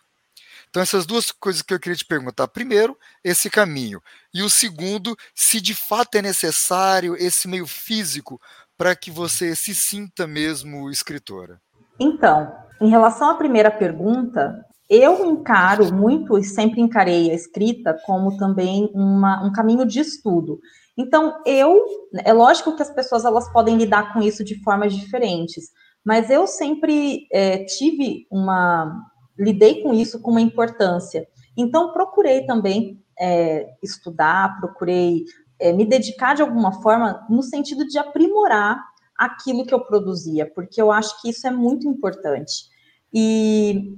Então, 0.71 0.81
essas 0.81 1.05
duas 1.05 1.31
coisas 1.33 1.61
que 1.61 1.73
eu 1.73 1.79
queria 1.79 1.97
te 1.97 2.05
perguntar. 2.05 2.47
Primeiro, 2.47 2.97
esse 3.21 3.49
caminho. 3.49 4.01
E 4.33 4.41
o 4.41 4.49
segundo, 4.49 5.17
se 5.35 5.59
de 5.59 5.75
fato 5.75 6.15
é 6.15 6.21
necessário 6.21 7.13
esse 7.17 7.45
meio 7.45 7.67
físico 7.67 8.39
para 8.77 8.95
que 8.95 9.11
você 9.11 9.53
se 9.53 9.75
sinta 9.75 10.25
mesmo 10.25 10.89
escritora. 10.89 11.59
Então, 11.99 12.51
em 12.79 12.89
relação 12.89 13.29
à 13.29 13.35
primeira 13.35 13.69
pergunta, 13.69 14.65
eu 14.89 15.25
encaro 15.25 15.93
muito 15.93 16.37
e 16.37 16.43
sempre 16.43 16.79
encarei 16.79 17.29
a 17.29 17.35
escrita 17.35 17.97
como 18.05 18.37
também 18.37 18.89
uma, 18.93 19.45
um 19.45 19.51
caminho 19.51 19.85
de 19.85 19.99
estudo. 19.99 20.57
Então, 20.97 21.35
eu, 21.45 21.83
é 22.23 22.31
lógico 22.31 22.77
que 22.77 22.81
as 22.81 22.93
pessoas 22.93 23.25
elas 23.25 23.51
podem 23.51 23.75
lidar 23.75 24.13
com 24.13 24.21
isso 24.21 24.41
de 24.41 24.61
formas 24.63 24.93
diferentes, 24.93 25.65
mas 26.03 26.29
eu 26.29 26.47
sempre 26.47 27.27
é, 27.31 27.65
tive 27.65 28.25
uma, 28.31 29.01
lidei 29.37 29.81
com 29.81 29.93
isso 29.93 30.21
com 30.21 30.31
uma 30.31 30.41
importância. 30.41 31.27
Então, 31.55 31.91
procurei 31.91 32.45
também 32.45 33.01
é, 33.19 33.73
estudar, 33.83 34.59
procurei 34.59 35.25
é, 35.59 35.71
me 35.71 35.85
dedicar 35.85 36.33
de 36.33 36.41
alguma 36.41 36.81
forma 36.81 37.25
no 37.29 37.43
sentido 37.43 37.85
de 37.87 37.97
aprimorar 37.97 38.83
aquilo 39.17 39.65
que 39.65 39.73
eu 39.73 39.85
produzia, 39.85 40.51
porque 40.55 40.81
eu 40.81 40.91
acho 40.91 41.21
que 41.21 41.29
isso 41.29 41.45
é 41.45 41.51
muito 41.51 41.87
importante. 41.87 42.69
E 43.13 43.93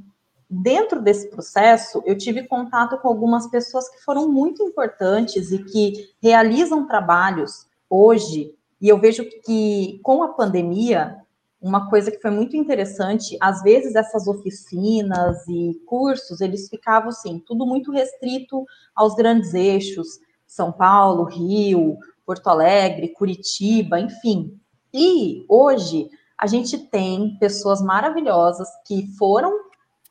dentro 0.50 1.02
desse 1.02 1.30
processo, 1.30 2.04
eu 2.06 2.18
tive 2.18 2.44
contato 2.44 2.98
com 2.98 3.08
algumas 3.08 3.50
pessoas 3.50 3.90
que 3.90 4.04
foram 4.04 4.28
muito 4.28 4.62
importantes 4.62 5.52
e 5.52 5.64
que 5.64 6.10
realizam 6.22 6.86
trabalhos 6.86 7.68
hoje, 7.90 8.54
e 8.82 8.90
eu 8.90 9.00
vejo 9.00 9.24
que 9.46 10.00
com 10.04 10.22
a 10.22 10.34
pandemia, 10.34 11.23
uma 11.64 11.90
coisa 11.90 12.12
que 12.12 12.20
foi 12.20 12.30
muito 12.30 12.58
interessante, 12.58 13.38
às 13.40 13.64
vezes 13.64 13.96
essas 13.96 14.28
oficinas 14.28 15.48
e 15.48 15.80
cursos, 15.86 16.42
eles 16.42 16.68
ficavam 16.68 17.08
assim, 17.08 17.40
tudo 17.40 17.66
muito 17.66 17.90
restrito 17.90 18.66
aos 18.94 19.16
grandes 19.16 19.54
eixos, 19.54 20.20
São 20.46 20.74
Paulo, 20.74 21.24
Rio, 21.24 21.98
Porto 22.26 22.48
Alegre, 22.48 23.14
Curitiba, 23.14 23.98
enfim. 23.98 24.60
E 24.94 25.46
hoje 25.48 26.10
a 26.38 26.48
gente 26.48 26.78
tem 26.78 27.38
pessoas 27.40 27.82
maravilhosas 27.82 28.68
que 28.86 29.08
foram 29.18 29.52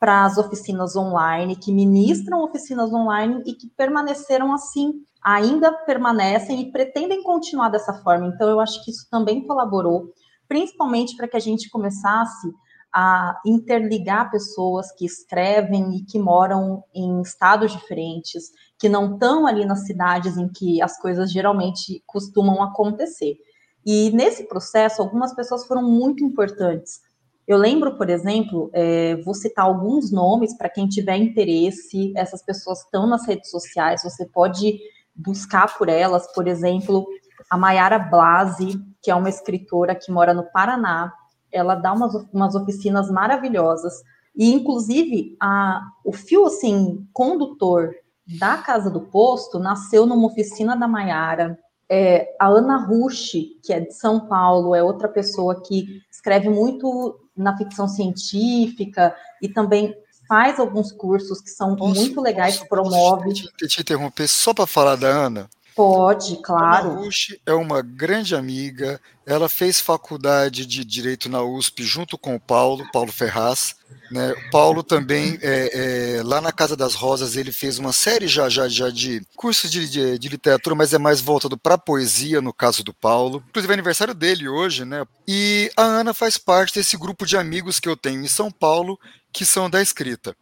para 0.00 0.24
as 0.24 0.38
oficinas 0.38 0.96
online, 0.96 1.54
que 1.54 1.70
ministram 1.70 2.42
oficinas 2.42 2.92
online 2.92 3.42
e 3.46 3.52
que 3.52 3.68
permaneceram 3.76 4.52
assim, 4.54 5.04
ainda 5.22 5.70
permanecem 5.70 6.62
e 6.62 6.72
pretendem 6.72 7.22
continuar 7.22 7.68
dessa 7.68 7.92
forma. 8.02 8.26
Então, 8.26 8.48
eu 8.48 8.58
acho 8.58 8.82
que 8.84 8.90
isso 8.90 9.06
também 9.10 9.46
colaborou, 9.46 10.12
principalmente 10.52 11.16
para 11.16 11.26
que 11.26 11.36
a 11.38 11.40
gente 11.40 11.70
começasse 11.70 12.46
a 12.92 13.40
interligar 13.46 14.30
pessoas 14.30 14.92
que 14.92 15.06
escrevem 15.06 15.96
e 15.96 16.04
que 16.04 16.18
moram 16.18 16.84
em 16.94 17.22
estados 17.22 17.72
diferentes, 17.72 18.50
que 18.78 18.86
não 18.86 19.14
estão 19.14 19.46
ali 19.46 19.64
nas 19.64 19.86
cidades 19.86 20.36
em 20.36 20.46
que 20.52 20.82
as 20.82 21.00
coisas 21.00 21.32
geralmente 21.32 22.02
costumam 22.06 22.62
acontecer. 22.62 23.38
E 23.86 24.10
nesse 24.10 24.46
processo, 24.46 25.00
algumas 25.00 25.34
pessoas 25.34 25.66
foram 25.66 25.90
muito 25.90 26.22
importantes. 26.22 27.00
Eu 27.48 27.56
lembro, 27.56 27.96
por 27.96 28.10
exemplo, 28.10 28.68
é, 28.74 29.16
vou 29.24 29.32
citar 29.32 29.64
alguns 29.64 30.12
nomes 30.12 30.54
para 30.54 30.68
quem 30.68 30.86
tiver 30.86 31.16
interesse. 31.16 32.12
Essas 32.14 32.44
pessoas 32.44 32.80
estão 32.80 33.06
nas 33.06 33.26
redes 33.26 33.48
sociais, 33.50 34.02
você 34.04 34.26
pode 34.26 34.78
buscar 35.14 35.78
por 35.78 35.88
elas, 35.88 36.30
por 36.34 36.46
exemplo, 36.46 37.06
a 37.48 37.56
Mayara 37.56 37.98
Blasi, 37.98 38.78
que 39.02 39.10
é 39.10 39.14
uma 39.14 39.28
escritora 39.28 39.94
que 39.94 40.12
mora 40.12 40.32
no 40.32 40.44
Paraná. 40.44 41.12
Ela 41.50 41.74
dá 41.74 41.92
umas, 41.92 42.14
umas 42.32 42.54
oficinas 42.54 43.10
maravilhosas. 43.10 44.02
E, 44.34 44.52
inclusive, 44.52 45.36
a, 45.40 45.82
o 46.04 46.12
fio 46.12 46.46
assim, 46.46 47.06
condutor 47.12 47.94
da 48.38 48.56
Casa 48.58 48.88
do 48.88 49.00
Posto 49.00 49.58
nasceu 49.58 50.06
numa 50.06 50.26
oficina 50.26 50.76
da 50.76 50.88
Maiara. 50.88 51.58
É, 51.88 52.34
a 52.40 52.48
Ana 52.48 52.78
Rushi, 52.86 53.58
que 53.62 53.72
é 53.72 53.80
de 53.80 53.92
São 53.92 54.26
Paulo, 54.26 54.74
é 54.74 54.82
outra 54.82 55.08
pessoa 55.08 55.60
que 55.60 56.00
escreve 56.10 56.48
muito 56.48 57.18
na 57.36 57.56
ficção 57.56 57.88
científica 57.88 59.14
e 59.42 59.48
também 59.48 59.94
faz 60.26 60.58
alguns 60.58 60.92
cursos 60.92 61.42
que 61.42 61.50
são 61.50 61.76
posso, 61.76 61.94
muito 61.94 62.20
legais, 62.20 62.56
posso, 62.56 62.68
promove. 62.68 63.24
Posso 63.24 63.52
te, 63.56 63.68
te 63.68 63.80
interromper 63.82 64.28
só 64.28 64.54
para 64.54 64.66
falar 64.66 64.96
da 64.96 65.08
Ana? 65.08 65.50
Pode, 65.74 66.36
claro. 66.42 66.90
Ana 66.90 67.00
Rush 67.00 67.36
é 67.46 67.52
uma 67.52 67.82
grande 67.82 68.34
amiga. 68.34 69.00
Ela 69.24 69.48
fez 69.48 69.80
faculdade 69.80 70.66
de 70.66 70.84
Direito 70.84 71.28
na 71.28 71.42
USP 71.42 71.82
junto 71.84 72.18
com 72.18 72.34
o 72.34 72.40
Paulo, 72.40 72.84
Paulo 72.92 73.12
Ferraz. 73.12 73.76
Né? 74.10 74.32
O 74.32 74.50
Paulo 74.50 74.82
também, 74.82 75.38
é, 75.40 76.18
é, 76.18 76.22
lá 76.22 76.40
na 76.40 76.52
Casa 76.52 76.76
das 76.76 76.94
Rosas, 76.94 77.36
ele 77.36 77.52
fez 77.52 77.78
uma 77.78 77.92
série 77.92 78.26
já, 78.26 78.48
já, 78.48 78.68
já 78.68 78.90
de 78.90 79.22
cursos 79.34 79.70
de, 79.70 79.88
de, 79.88 80.18
de 80.18 80.28
literatura, 80.28 80.74
mas 80.76 80.92
é 80.92 80.98
mais 80.98 81.20
voltado 81.20 81.56
para 81.56 81.78
poesia, 81.78 82.40
no 82.40 82.52
caso 82.52 82.82
do 82.82 82.92
Paulo. 82.92 83.42
Inclusive 83.48 83.72
é 83.72 83.74
aniversário 83.74 84.14
dele 84.14 84.48
hoje, 84.48 84.84
né? 84.84 85.04
E 85.26 85.70
a 85.76 85.82
Ana 85.82 86.12
faz 86.12 86.36
parte 86.36 86.74
desse 86.74 86.96
grupo 86.96 87.24
de 87.24 87.36
amigos 87.36 87.80
que 87.80 87.88
eu 87.88 87.96
tenho 87.96 88.22
em 88.22 88.28
São 88.28 88.50
Paulo, 88.50 88.98
que 89.32 89.46
são 89.46 89.70
da 89.70 89.80
escrita. 89.80 90.36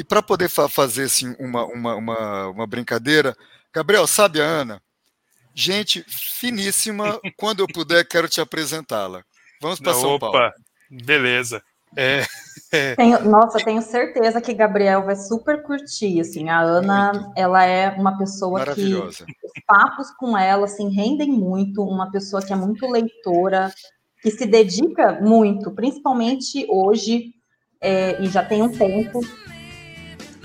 E 0.00 0.04
para 0.04 0.22
poder 0.22 0.48
fa 0.48 0.66
fazer 0.66 1.02
assim, 1.02 1.36
uma, 1.38 1.66
uma, 1.66 1.94
uma, 1.94 2.48
uma 2.48 2.66
brincadeira, 2.66 3.36
Gabriel, 3.70 4.06
sabe 4.06 4.40
a 4.40 4.44
Ana? 4.46 4.80
Gente 5.54 6.02
finíssima. 6.08 7.20
Quando 7.36 7.60
eu 7.60 7.66
puder, 7.66 8.02
quero 8.08 8.26
te 8.26 8.40
apresentá-la. 8.40 9.22
Vamos 9.60 9.78
para 9.78 9.92
São 9.92 10.18
Paulo. 10.18 10.38
Opa, 10.38 10.54
beleza. 10.90 11.62
É, 11.94 12.24
é. 12.72 12.94
Tenho, 12.94 13.22
nossa, 13.28 13.62
tenho 13.62 13.82
certeza 13.82 14.40
que 14.40 14.54
Gabriel 14.54 15.04
vai 15.04 15.16
super 15.16 15.62
curtir. 15.62 16.18
Assim, 16.18 16.48
a 16.48 16.62
Ana, 16.62 17.12
muito. 17.12 17.32
ela 17.36 17.62
é 17.66 17.90
uma 17.90 18.16
pessoa 18.16 18.64
que 18.74 18.94
os 18.94 19.22
papos 19.66 20.10
com 20.12 20.34
ela 20.34 20.64
assim 20.64 20.88
rendem 20.88 21.30
muito. 21.30 21.82
Uma 21.82 22.10
pessoa 22.10 22.40
que 22.40 22.54
é 22.54 22.56
muito 22.56 22.86
leitora, 22.90 23.70
que 24.22 24.30
se 24.30 24.46
dedica 24.46 25.20
muito, 25.20 25.70
principalmente 25.72 26.66
hoje 26.70 27.34
é, 27.82 28.18
e 28.22 28.28
já 28.28 28.42
tem 28.42 28.62
um 28.62 28.72
tempo 28.72 29.20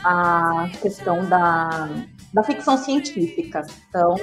a 0.05 0.69
questão 0.81 1.25
da 1.25 1.89
da 2.35 2.43
ficção 2.43 2.77
científica. 2.77 3.65
Então, 3.87 4.15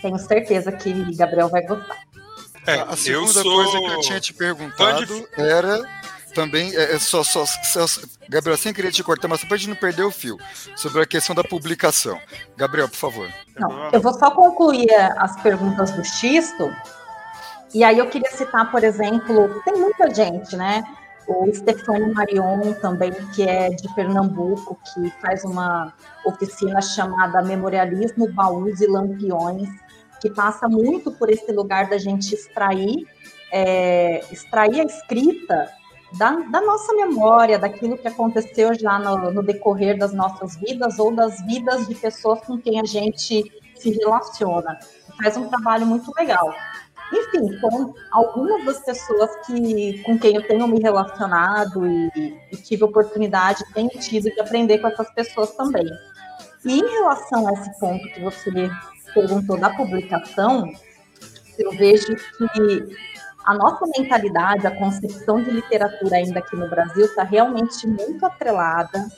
tenho 0.00 0.18
certeza 0.18 0.70
que 0.70 1.16
Gabriel 1.16 1.48
vai 1.48 1.62
gostar. 1.62 1.98
É, 2.64 2.80
a 2.80 2.96
segunda 2.96 3.32
sou... 3.32 3.42
coisa 3.42 3.78
que 3.78 3.92
eu 3.92 4.00
tinha 4.00 4.20
te 4.20 4.32
perguntado 4.32 5.28
era 5.36 5.82
também, 6.32 6.76
é, 6.76 6.94
é 6.94 6.98
só, 7.00 7.24
só, 7.24 7.44
só, 7.44 7.86
Gabriel, 8.28 8.56
sem 8.56 8.72
querer 8.72 8.92
te 8.92 9.02
cortar, 9.02 9.26
mas 9.26 9.40
só 9.40 9.46
para 9.46 9.56
a 9.56 9.58
gente 9.58 9.70
não 9.70 9.76
perder 9.76 10.04
o 10.04 10.10
fio, 10.10 10.38
sobre 10.76 11.02
a 11.02 11.06
questão 11.06 11.34
da 11.34 11.42
publicação. 11.42 12.20
Gabriel, 12.56 12.88
por 12.88 12.96
favor. 12.96 13.28
Não, 13.58 13.90
eu 13.90 14.00
vou 14.00 14.12
só 14.12 14.30
concluir 14.30 14.92
as 15.16 15.40
perguntas 15.42 15.90
do 15.90 16.04
Xisto, 16.04 16.72
e 17.74 17.82
aí 17.82 17.98
eu 17.98 18.08
queria 18.08 18.30
citar, 18.30 18.70
por 18.70 18.84
exemplo, 18.84 19.60
tem 19.64 19.74
muita 19.74 20.14
gente, 20.14 20.56
né? 20.56 20.84
O 21.28 21.54
Stefano 21.54 22.12
Marion 22.14 22.72
também, 22.80 23.12
que 23.34 23.42
é 23.42 23.68
de 23.68 23.94
Pernambuco, 23.94 24.78
que 24.94 25.10
faz 25.20 25.44
uma 25.44 25.92
oficina 26.24 26.80
chamada 26.80 27.42
Memorialismo, 27.42 28.32
Baús 28.32 28.80
e 28.80 28.86
Lampiões, 28.86 29.68
que 30.20 30.30
passa 30.30 30.66
muito 30.68 31.12
por 31.12 31.30
esse 31.30 31.52
lugar 31.52 31.88
da 31.88 31.98
gente 31.98 32.34
extrair, 32.34 33.06
é, 33.52 34.24
extrair 34.32 34.80
a 34.80 34.84
escrita 34.84 35.70
da, 36.16 36.30
da, 36.50 36.62
nossa 36.62 36.94
memória, 36.94 37.58
daquilo 37.58 37.98
que 37.98 38.08
aconteceu 38.08 38.72
já 38.74 38.98
no, 38.98 39.30
no 39.30 39.42
decorrer 39.42 39.98
das 39.98 40.14
nossas 40.14 40.56
vidas 40.56 40.98
ou 40.98 41.14
das 41.14 41.44
vidas 41.44 41.86
de 41.86 41.94
pessoas 41.94 42.40
com 42.40 42.56
quem 42.56 42.80
a 42.80 42.84
gente 42.84 43.44
se 43.76 43.90
relaciona. 43.90 44.78
Faz 45.22 45.36
um 45.36 45.46
trabalho 45.48 45.84
muito 45.84 46.10
legal. 46.16 46.54
Enfim, 47.12 47.58
são 47.58 47.94
algumas 48.10 48.64
das 48.64 48.84
pessoas 48.84 49.30
que, 49.46 50.02
com 50.02 50.18
quem 50.18 50.36
eu 50.36 50.46
tenho 50.46 50.66
me 50.68 50.80
relacionado 50.80 51.86
e, 51.86 52.36
e 52.52 52.56
tive 52.56 52.84
oportunidade, 52.84 53.64
tenho 53.72 53.88
tido 53.88 54.24
de 54.24 54.40
aprender 54.40 54.78
com 54.78 54.88
essas 54.88 55.10
pessoas 55.14 55.52
também. 55.52 55.86
E 56.64 56.80
em 56.80 56.86
relação 56.86 57.48
a 57.48 57.52
esse 57.52 57.78
ponto 57.78 58.06
que 58.08 58.20
você 58.20 58.70
perguntou 59.14 59.58
da 59.58 59.70
publicação, 59.70 60.70
eu 61.58 61.70
vejo 61.72 62.14
que 62.14 62.96
a 63.46 63.54
nossa 63.54 63.86
mentalidade, 63.96 64.66
a 64.66 64.76
concepção 64.76 65.42
de 65.42 65.50
literatura 65.50 66.16
ainda 66.16 66.40
aqui 66.40 66.54
no 66.54 66.68
Brasil 66.68 67.06
está 67.06 67.22
realmente 67.22 67.86
muito 67.86 68.24
atrelada 68.26 69.08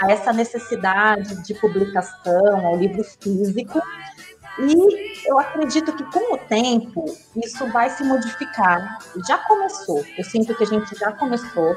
a 0.00 0.10
essa 0.12 0.32
necessidade 0.32 1.42
de 1.42 1.54
publicação, 1.54 2.66
ao 2.66 2.76
livro 2.76 3.02
físico, 3.02 3.82
e 4.68 5.28
eu 5.28 5.38
acredito 5.38 5.92
que 5.92 6.04
com 6.04 6.34
o 6.34 6.38
tempo 6.38 7.04
isso 7.36 7.66
vai 7.70 7.90
se 7.90 8.04
modificar. 8.04 8.98
Já 9.26 9.38
começou, 9.38 10.04
eu 10.18 10.24
sinto 10.24 10.54
que 10.54 10.64
a 10.64 10.66
gente 10.66 10.94
já 10.98 11.12
começou, 11.12 11.76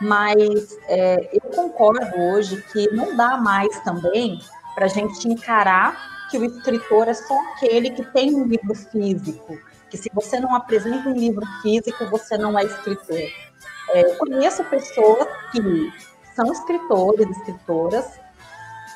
mas 0.00 0.78
é, 0.88 1.30
eu 1.32 1.50
concordo 1.50 2.20
hoje 2.20 2.62
que 2.72 2.90
não 2.92 3.16
dá 3.16 3.36
mais 3.36 3.78
também 3.80 4.40
para 4.74 4.86
a 4.86 4.88
gente 4.88 5.28
encarar 5.28 6.28
que 6.30 6.38
o 6.38 6.44
escritor 6.44 7.08
é 7.08 7.14
só 7.14 7.38
aquele 7.52 7.90
que 7.90 8.04
tem 8.12 8.34
um 8.34 8.44
livro 8.44 8.74
físico, 8.74 9.58
que 9.90 9.96
se 9.96 10.10
você 10.12 10.38
não 10.38 10.54
apresenta 10.54 11.08
um 11.08 11.14
livro 11.14 11.44
físico, 11.62 12.04
você 12.06 12.36
não 12.36 12.58
é 12.58 12.64
escritor. 12.64 13.16
É, 13.90 14.02
eu 14.04 14.16
conheço 14.16 14.62
pessoas 14.64 15.26
que 15.50 15.92
são 16.36 16.52
escritores, 16.52 17.28
escritoras, 17.30 18.20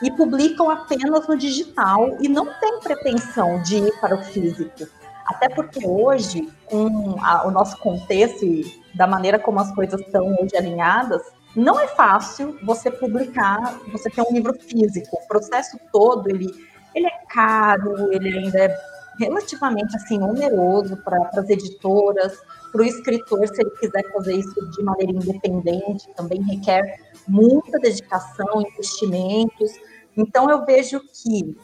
e 0.02 0.11
publicam 0.11 0.71
apenas 0.71 1.26
no 1.26 1.37
digital 1.37 2.16
e 2.21 2.28
não 2.28 2.47
tem 2.61 2.80
pretensão 2.80 3.62
de 3.62 3.76
ir 3.76 4.00
para 4.00 4.16
o 4.16 4.23
físico. 4.25 4.87
Até 5.26 5.49
porque 5.49 5.87
hoje, 5.87 6.49
com 6.66 7.16
a, 7.23 7.47
o 7.47 7.50
nosso 7.50 7.78
contexto 7.78 8.44
e 8.44 8.82
da 8.94 9.06
maneira 9.06 9.38
como 9.38 9.61
as 9.61 9.73
coisas 9.75 10.00
estão 10.00 10.26
hoje 10.40 10.56
alinhadas, 10.56 11.23
não 11.54 11.78
é 11.78 11.87
fácil 11.87 12.59
você 12.64 12.90
publicar, 12.90 13.78
você 13.92 14.11
ter 14.11 14.23
um 14.23 14.32
livro 14.32 14.54
físico. 14.54 15.16
O 15.16 15.28
processo 15.28 15.78
todo, 15.92 16.28
ele, 16.28 16.50
ele 16.94 17.06
é 17.06 17.26
caro, 17.28 18.12
ele 18.12 18.37
ainda 18.37 18.59
é 18.59 18.76
relativamente 19.18 19.94
assim 19.97 20.21
oneroso 20.21 20.97
para 20.99 21.18
as 21.37 21.49
editoras, 21.49 22.38
para 22.73 22.80
o 22.80 22.85
escritor, 22.85 23.47
se 23.47 23.61
ele 23.61 23.71
quiser 23.73 24.02
fazer 24.12 24.35
isso 24.35 24.71
de 24.71 24.82
maneira 24.82 25.12
independente, 25.12 26.09
também 26.16 26.42
requer 26.42 26.82
muita 27.28 27.78
dedicação, 27.78 28.62
investimentos. 28.62 29.71
Então 30.16 30.50
eu 30.50 30.64
vejo 30.64 31.00
que 31.00 31.57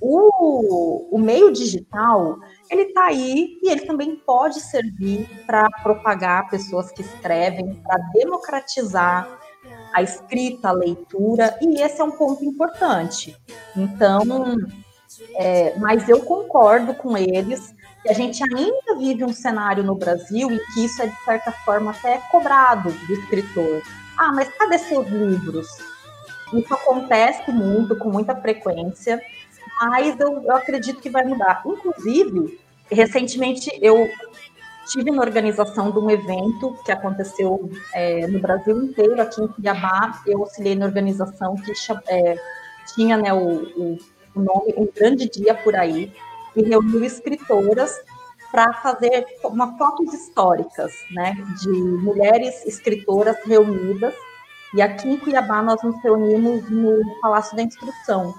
o, 0.00 1.16
o 1.16 1.18
meio 1.18 1.52
digital 1.52 2.38
ele 2.68 2.82
está 2.82 3.06
aí 3.06 3.58
e 3.62 3.70
ele 3.70 3.86
também 3.86 4.16
pode 4.16 4.60
servir 4.60 5.28
para 5.46 5.68
propagar 5.82 6.50
pessoas 6.50 6.90
que 6.90 7.02
escrevem, 7.02 7.74
para 7.82 7.98
democratizar 8.12 9.38
a 9.94 10.02
escrita, 10.02 10.70
a 10.70 10.72
leitura, 10.72 11.56
e 11.60 11.80
esse 11.80 12.00
é 12.00 12.04
um 12.04 12.12
ponto 12.12 12.44
importante. 12.44 13.36
Então, 13.76 14.56
é, 15.34 15.78
mas 15.78 16.08
eu 16.08 16.22
concordo 16.22 16.94
com 16.94 17.16
eles 17.16 17.74
que 18.02 18.08
a 18.08 18.12
gente 18.12 18.42
ainda 18.42 18.96
vive 18.98 19.24
um 19.24 19.32
cenário 19.32 19.84
no 19.84 19.94
Brasil 19.94 20.50
e 20.50 20.58
que 20.72 20.84
isso 20.84 21.02
é, 21.02 21.06
de 21.06 21.24
certa 21.24 21.52
forma, 21.52 21.92
até 21.92 22.18
cobrado 22.30 22.90
do 22.90 23.12
escritor. 23.12 23.82
Ah, 24.18 24.32
mas 24.32 24.48
cadê 24.56 24.78
seus 24.78 25.06
livros? 25.08 25.68
Isso 26.52 26.74
acontece 26.74 27.50
muito, 27.50 27.96
com 27.96 28.10
muita 28.10 28.34
frequência, 28.36 29.20
mas 29.80 30.18
eu, 30.20 30.42
eu 30.42 30.56
acredito 30.56 31.00
que 31.00 31.10
vai 31.10 31.24
mudar. 31.24 31.62
Inclusive, 31.66 32.58
recentemente 32.90 33.70
eu 33.80 34.08
tive 34.86 35.10
na 35.10 35.22
organização 35.22 35.90
de 35.90 35.98
um 35.98 36.10
evento 36.10 36.76
que 36.84 36.92
aconteceu 36.92 37.70
é, 37.94 38.26
no 38.26 38.40
Brasil 38.40 38.82
inteiro, 38.82 39.20
aqui 39.20 39.40
em 39.40 39.48
Cuiabá. 39.48 40.22
Eu 40.26 40.40
auxiliei 40.40 40.74
na 40.74 40.86
organização 40.86 41.54
que 41.56 41.72
é, 42.08 42.36
tinha 42.94 43.16
né, 43.16 43.32
o, 43.32 43.38
o, 43.38 43.98
o, 44.34 44.40
nome 44.40 44.74
Um 44.76 44.88
Grande 44.94 45.28
Dia 45.28 45.54
por 45.54 45.74
Aí, 45.74 46.12
e 46.54 46.62
reuniu 46.62 47.04
escritoras 47.04 47.98
para 48.50 48.72
fazer 48.74 49.24
uma 49.44 49.78
fotos 49.78 50.12
históricas, 50.12 50.92
né, 51.10 51.34
de 51.60 51.70
mulheres 51.70 52.66
escritoras 52.66 53.36
reunidas. 53.46 54.14
E 54.74 54.80
aqui 54.80 55.08
em 55.08 55.18
Cuiabá 55.18 55.62
nós 55.62 55.82
nos 55.82 55.96
reunimos 56.02 56.68
no 56.70 57.20
Palácio 57.20 57.56
da 57.56 57.62
Instrução. 57.62 58.34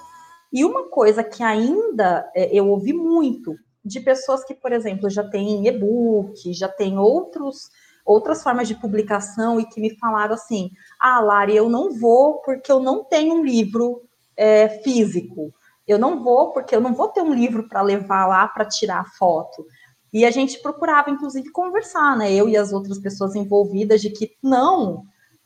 E 0.51 0.65
uma 0.65 0.89
coisa 0.89 1.23
que 1.23 1.43
ainda 1.43 2.29
é, 2.35 2.49
eu 2.55 2.67
ouvi 2.69 2.93
muito 2.93 3.55
de 3.83 3.99
pessoas 3.99 4.43
que, 4.43 4.53
por 4.53 4.71
exemplo, 4.71 5.09
já 5.09 5.23
têm 5.23 5.67
e-book, 5.67 6.53
já 6.53 6.67
têm 6.67 6.97
outros 6.97 7.69
outras 8.05 8.43
formas 8.43 8.67
de 8.67 8.75
publicação 8.75 9.59
e 9.59 9.65
que 9.65 9.79
me 9.79 9.95
falaram 9.97 10.33
assim: 10.33 10.71
ah, 10.99 11.19
Lari, 11.19 11.55
eu 11.55 11.69
não 11.69 11.91
vou 11.97 12.41
porque 12.41 12.71
eu 12.71 12.79
não 12.79 13.03
tenho 13.03 13.35
um 13.35 13.43
livro 13.43 14.01
é, 14.35 14.67
físico. 14.67 15.53
Eu 15.87 15.99
não 15.99 16.23
vou 16.23 16.51
porque 16.51 16.75
eu 16.75 16.81
não 16.81 16.93
vou 16.93 17.09
ter 17.09 17.21
um 17.21 17.33
livro 17.33 17.67
para 17.67 17.81
levar 17.81 18.25
lá 18.25 18.47
para 18.47 18.65
tirar 18.65 19.05
foto. 19.17 19.65
E 20.13 20.25
a 20.25 20.31
gente 20.31 20.61
procurava, 20.61 21.09
inclusive, 21.09 21.51
conversar, 21.51 22.15
né? 22.15 22.31
Eu 22.31 22.47
e 22.47 22.55
as 22.55 22.71
outras 22.71 22.99
pessoas 22.99 23.35
envolvidas, 23.35 24.01
de 24.01 24.09
que 24.11 24.37
não, 24.41 25.03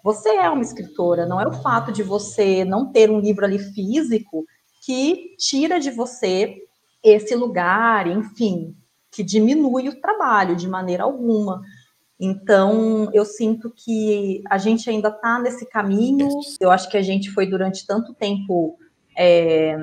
você 0.08 0.30
é 0.30 0.50
uma 0.50 0.62
escritora, 0.62 1.26
não 1.26 1.42
é 1.42 1.46
o 1.46 1.52
fato 1.52 1.92
de 1.92 2.02
você 2.02 2.64
não 2.64 2.94
ter 2.94 3.12
um 3.12 3.20
livro 3.20 3.44
ali 3.44 3.60
físico 3.60 4.46
que 4.86 5.36
tira 5.38 5.82
de 5.82 5.92
você 5.92 6.56
esse 7.04 7.36
lugar, 7.36 8.08
enfim, 8.08 8.74
que 9.12 9.22
diminui 9.22 9.90
o 9.90 10.00
trabalho 10.00 10.56
de 10.56 10.66
maneira 10.66 11.04
alguma. 11.04 11.62
Então, 12.18 13.10
eu 13.14 13.26
sinto 13.26 13.70
que 13.70 14.42
a 14.50 14.58
gente 14.58 14.90
ainda 14.90 15.10
está 15.10 15.40
nesse 15.40 15.66
caminho. 15.68 16.30
Eu 16.58 16.72
acho 16.72 16.90
que 16.90 16.96
a 16.96 17.02
gente 17.02 17.30
foi 17.30 17.46
durante 17.46 17.86
tanto 17.86 18.14
tempo. 18.14 18.78
É, 19.18 19.78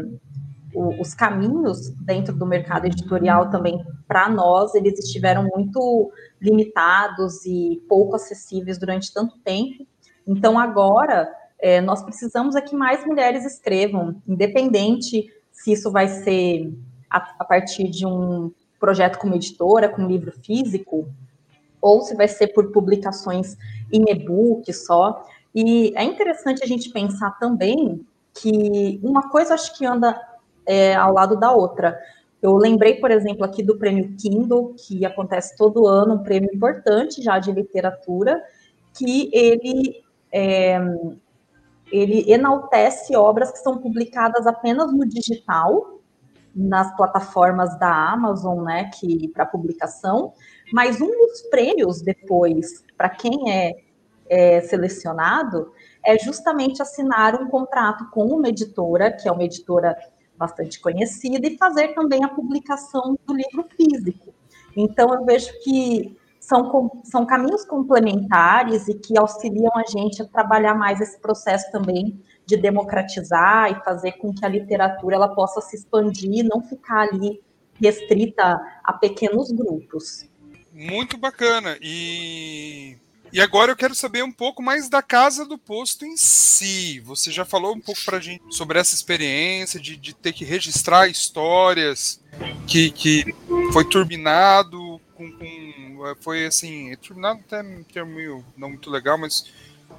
os 0.75 1.13
caminhos 1.13 1.91
dentro 2.01 2.35
do 2.35 2.47
mercado 2.47 2.87
editorial 2.87 3.51
também, 3.51 3.79
para 4.09 4.27
nós, 4.31 4.75
eles 4.75 4.99
estiveram 4.99 5.47
muito 5.55 6.11
limitados 6.41 7.45
e 7.45 7.83
pouco 7.91 8.17
acessíveis 8.17 8.79
durante 8.79 9.13
tanto 9.13 9.37
tempo. 9.45 9.87
Então, 10.27 10.59
agora, 10.59 11.33
é, 11.59 11.81
nós 11.81 12.03
precisamos 12.03 12.57
é 12.57 12.61
que 12.61 12.75
mais 12.75 13.05
mulheres 13.07 13.45
escrevam, 13.45 14.21
independente 14.27 15.33
se 15.53 15.73
isso 15.73 15.91
vai 15.91 16.09
ser 16.09 16.73
a, 17.11 17.35
a 17.39 17.45
partir 17.45 17.89
de 17.89 18.07
um 18.07 18.51
projeto 18.79 19.19
como 19.19 19.35
editora, 19.35 19.89
com 19.89 20.07
livro 20.07 20.33
físico, 20.45 21.09
ou 21.81 22.01
se 22.03 22.15
vai 22.15 22.29
ser 22.29 22.49
por 22.49 22.73
publicações 22.73 23.57
em 23.93 24.11
e-book 24.11 24.73
só. 24.73 25.25
E 25.55 25.93
é 25.97 26.03
interessante 26.03 26.63
a 26.63 26.67
gente 26.67 26.91
pensar 26.91 27.39
também 27.39 28.05
que 28.35 29.01
uma 29.03 29.31
coisa 29.31 29.55
acho 29.55 29.77
que 29.77 29.87
anda 29.87 30.21
é, 30.67 30.95
ao 30.95 31.13
lado 31.13 31.39
da 31.39 31.53
outra. 31.53 31.99
Eu 32.43 32.57
lembrei, 32.57 32.97
por 32.97 33.11
exemplo, 33.11 33.45
aqui 33.45 33.63
do 33.63 33.79
prêmio 33.79 34.15
Kindle, 34.21 34.75
que 34.77 35.07
acontece 35.07 35.57
todo 35.57 35.87
ano, 35.87 36.15
um 36.15 36.23
prêmio 36.23 36.51
importante 36.53 37.23
já 37.23 37.39
de 37.39 37.53
literatura, 37.53 38.43
que 38.99 39.31
ele, 39.33 40.04
é, 40.35 40.81
ele 41.93 42.29
enaltece 42.33 43.15
obras 43.15 43.53
que 43.53 43.59
são 43.59 43.79
publicadas 43.79 44.49
apenas 44.49 44.93
no 44.93 45.07
digital, 45.07 46.01
nas 46.53 46.95
plataformas 46.97 47.79
da 47.79 48.11
Amazon, 48.13 48.65
né, 48.65 48.91
que 48.93 49.29
para 49.29 49.47
publicação, 49.47 50.33
mas 50.73 51.01
um 51.01 51.07
dos 51.07 51.43
prêmios 51.43 52.03
depois, 52.03 52.85
para 52.97 53.09
quem 53.09 53.51
é, 53.53 53.77
é, 54.29 54.61
selecionado, 54.63 55.73
é 56.05 56.19
justamente 56.19 56.83
assinar 56.83 57.41
um 57.41 57.49
contrato 57.49 58.11
com 58.11 58.25
uma 58.27 58.49
editora, 58.49 59.13
que 59.13 59.29
é 59.29 59.33
uma 59.33 59.45
editora 59.45 59.97
bastante 60.37 60.81
conhecida, 60.81 61.47
e 61.47 61.57
fazer 61.57 61.95
também 61.95 62.25
a 62.25 62.29
publicação 62.29 63.17
do 63.25 63.35
livro 63.35 63.67
físico. 63.77 64.35
Então, 64.77 65.15
eu 65.15 65.25
vejo 65.25 65.53
que 65.63 66.17
são, 66.45 67.03
são 67.05 67.25
caminhos 67.25 67.65
complementares 67.65 68.87
e 68.87 68.95
que 68.95 69.19
auxiliam 69.19 69.71
a 69.75 69.91
gente 69.91 70.21
a 70.21 70.27
trabalhar 70.27 70.75
mais 70.75 71.01
esse 71.01 71.19
processo 71.19 71.71
também 71.73 72.23
de 72.45 72.59
democratizar 72.59 73.73
e 73.73 73.83
fazer 73.83 74.13
com 74.13 74.33
que 74.33 74.45
a 74.45 74.49
literatura 74.49 75.17
ela 75.17 75.29
possa 75.29 75.63
se 75.63 75.77
expandir 75.77 76.31
e 76.31 76.43
não 76.43 76.63
ficar 76.63 77.09
ali 77.09 77.43
restrita 77.81 78.61
a 78.85 78.93
pequenos 78.93 79.51
grupos. 79.51 80.29
Muito 80.71 81.17
bacana. 81.17 81.79
E, 81.81 82.99
e 83.33 83.41
agora 83.41 83.73
eu 83.73 83.77
quero 83.77 83.95
saber 83.95 84.23
um 84.23 84.33
pouco 84.33 84.63
mais 84.63 84.91
da 84.91 85.01
Casa 85.01 85.47
do 85.47 85.57
Posto 85.57 86.05
em 86.05 86.17
si. 86.17 87.01
Você 87.01 87.33
já 87.33 87.47
falou 87.47 87.75
um 87.75 87.81
pouco 87.81 88.05
para 88.05 88.19
a 88.19 88.21
gente 88.21 88.55
sobre 88.55 88.79
essa 88.79 88.95
experiência 88.95 89.81
de, 89.81 89.97
de 89.97 90.15
ter 90.15 90.35
que 90.35 90.45
registrar 90.45 91.09
histórias 91.09 92.21
que, 92.67 92.91
que 92.91 93.35
foi 93.73 93.85
turbinado 93.87 95.01
com, 95.15 95.33
com 95.33 95.64
foi 96.21 96.47
assim, 96.47 96.95
turbinado 96.97 97.41
até 97.47 97.63
um 97.63 97.83
termo 97.85 98.45
não 98.57 98.69
muito 98.69 98.91
legal, 98.91 99.17
mas 99.19 99.45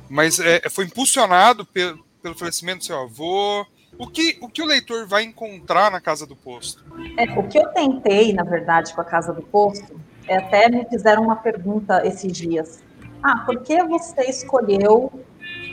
mas 0.09 0.39
é, 0.39 0.61
foi 0.69 0.85
impulsionado 0.85 1.65
pelo, 1.65 2.03
pelo 2.21 2.35
falecimento 2.35 2.79
do 2.79 2.85
seu 2.85 2.99
avô? 2.99 3.65
O 3.97 4.07
que, 4.07 4.37
o 4.41 4.49
que 4.49 4.61
o 4.61 4.65
leitor 4.65 5.07
vai 5.07 5.23
encontrar 5.23 5.89
na 5.89 6.01
Casa 6.01 6.25
do 6.25 6.35
Posto? 6.35 6.83
É, 7.17 7.39
o 7.39 7.47
que 7.47 7.57
eu 7.57 7.67
tentei, 7.69 8.33
na 8.33 8.43
verdade, 8.43 8.93
com 8.93 9.01
a 9.01 9.05
Casa 9.05 9.33
do 9.33 9.41
Posto, 9.41 9.99
é, 10.27 10.37
até 10.37 10.69
me 10.69 10.85
fizeram 10.85 11.23
uma 11.23 11.37
pergunta 11.37 12.05
esses 12.05 12.31
dias. 12.35 12.83
Ah, 13.23 13.43
por 13.45 13.61
que 13.63 13.81
você 13.83 14.23
escolheu 14.23 15.11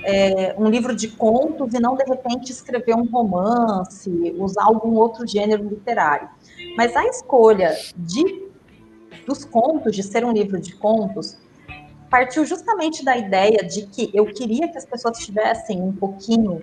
é, 0.05 0.55
um 0.57 0.71
livro 0.71 0.95
de 0.95 1.09
contos 1.09 1.75
e 1.75 1.81
não, 1.81 1.97
de 1.97 2.05
repente, 2.05 2.53
escrever 2.53 2.95
um 2.95 3.05
romance, 3.05 4.35
usar 4.39 4.65
algum 4.65 4.95
outro 4.95 5.27
gênero 5.27 5.69
literário? 5.69 6.29
Mas 6.77 6.95
a 6.97 7.05
escolha 7.07 7.77
de, 7.97 8.52
dos 9.27 9.45
contos, 9.45 9.95
de 9.95 10.03
ser 10.03 10.25
um 10.25 10.33
livro 10.33 10.61
de 10.61 10.75
contos, 10.75 11.37
partiu 12.11 12.45
justamente 12.45 13.05
da 13.05 13.17
ideia 13.17 13.65
de 13.65 13.87
que 13.87 14.11
eu 14.13 14.27
queria 14.27 14.69
que 14.69 14.77
as 14.77 14.85
pessoas 14.85 15.19
tivessem 15.19 15.81
um 15.81 15.93
pouquinho 15.93 16.63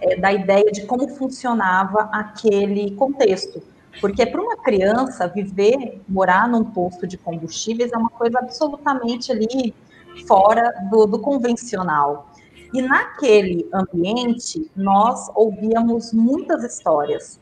é, 0.00 0.16
da 0.16 0.32
ideia 0.32 0.70
de 0.70 0.86
como 0.86 1.08
funcionava 1.08 2.08
aquele 2.12 2.92
contexto. 2.92 3.62
Porque 4.00 4.26
para 4.26 4.40
uma 4.40 4.56
criança, 4.56 5.26
viver, 5.26 6.00
morar 6.08 6.48
num 6.48 6.64
posto 6.64 7.06
de 7.06 7.16
combustíveis 7.16 7.92
é 7.92 7.96
uma 7.96 8.10
coisa 8.10 8.38
absolutamente 8.38 9.30
ali 9.30 9.74
fora 10.26 10.72
do, 10.90 11.06
do 11.06 11.18
convencional. 11.18 12.28
E 12.72 12.82
naquele 12.82 13.68
ambiente, 13.72 14.70
nós 14.74 15.30
ouvíamos 15.34 16.12
muitas 16.12 16.64
histórias. 16.64 17.38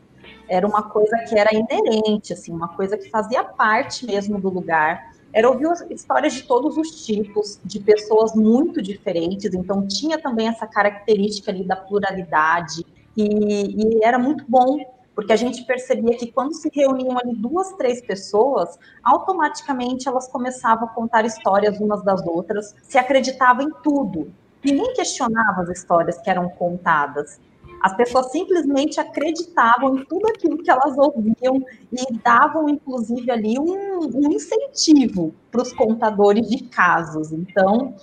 Era 0.53 0.67
uma 0.67 0.83
coisa 0.83 1.17
que 1.27 1.37
era 1.37 1.49
inerente, 1.53 2.33
assim, 2.33 2.51
uma 2.51 2.69
coisa 2.69 2.97
que 2.97 3.09
fazia 3.09 3.43
parte 3.43 4.05
mesmo 4.05 4.39
do 4.39 4.49
lugar 4.49 5.13
era 5.33 5.49
ouvir 5.49 5.67
histórias 5.89 6.33
de 6.33 6.43
todos 6.43 6.77
os 6.77 7.03
tipos, 7.03 7.59
de 7.65 7.79
pessoas 7.79 8.35
muito 8.35 8.81
diferentes, 8.81 9.51
então 9.53 9.87
tinha 9.87 10.21
também 10.21 10.47
essa 10.47 10.67
característica 10.67 11.49
ali 11.49 11.65
da 11.65 11.75
pluralidade, 11.75 12.85
e, 13.17 13.99
e 13.99 14.03
era 14.03 14.19
muito 14.19 14.45
bom, 14.47 14.77
porque 15.15 15.33
a 15.33 15.35
gente 15.35 15.65
percebia 15.65 16.15
que 16.17 16.31
quando 16.31 16.53
se 16.53 16.69
reuniam 16.73 17.17
ali 17.17 17.35
duas, 17.35 17.73
três 17.73 18.01
pessoas, 18.01 18.77
automaticamente 19.03 20.07
elas 20.07 20.27
começavam 20.27 20.87
a 20.87 20.91
contar 20.91 21.25
histórias 21.25 21.79
umas 21.79 22.03
das 22.03 22.25
outras, 22.25 22.75
se 22.83 22.97
acreditava 22.97 23.63
em 23.63 23.71
tudo. 23.83 24.31
Ninguém 24.63 24.93
questionava 24.93 25.61
as 25.61 25.69
histórias 25.69 26.19
que 26.19 26.29
eram 26.29 26.49
contadas. 26.49 27.39
As 27.83 27.93
pessoas 27.97 28.31
simplesmente 28.31 28.97
acreditavam 28.97 29.97
em 29.97 30.05
tudo 30.05 30.25
aquilo 30.29 30.57
que 30.57 30.71
elas 30.71 30.97
ouviam 30.97 31.61
e 31.91 32.13
davam, 32.23 32.69
inclusive, 32.69 33.29
ali 33.29 33.59
um, 33.59 33.99
um 34.05 34.31
incentivo 34.31 35.35
para 35.51 35.61
os 35.61 35.73
contadores 35.73 36.49
de 36.49 36.63
casos. 36.63 37.33
Então, 37.33 37.93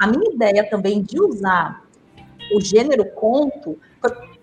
a 0.00 0.08
minha 0.08 0.34
ideia 0.34 0.68
também 0.68 1.00
de 1.00 1.20
usar 1.22 1.84
o 2.52 2.60
gênero 2.60 3.04
conto 3.12 3.78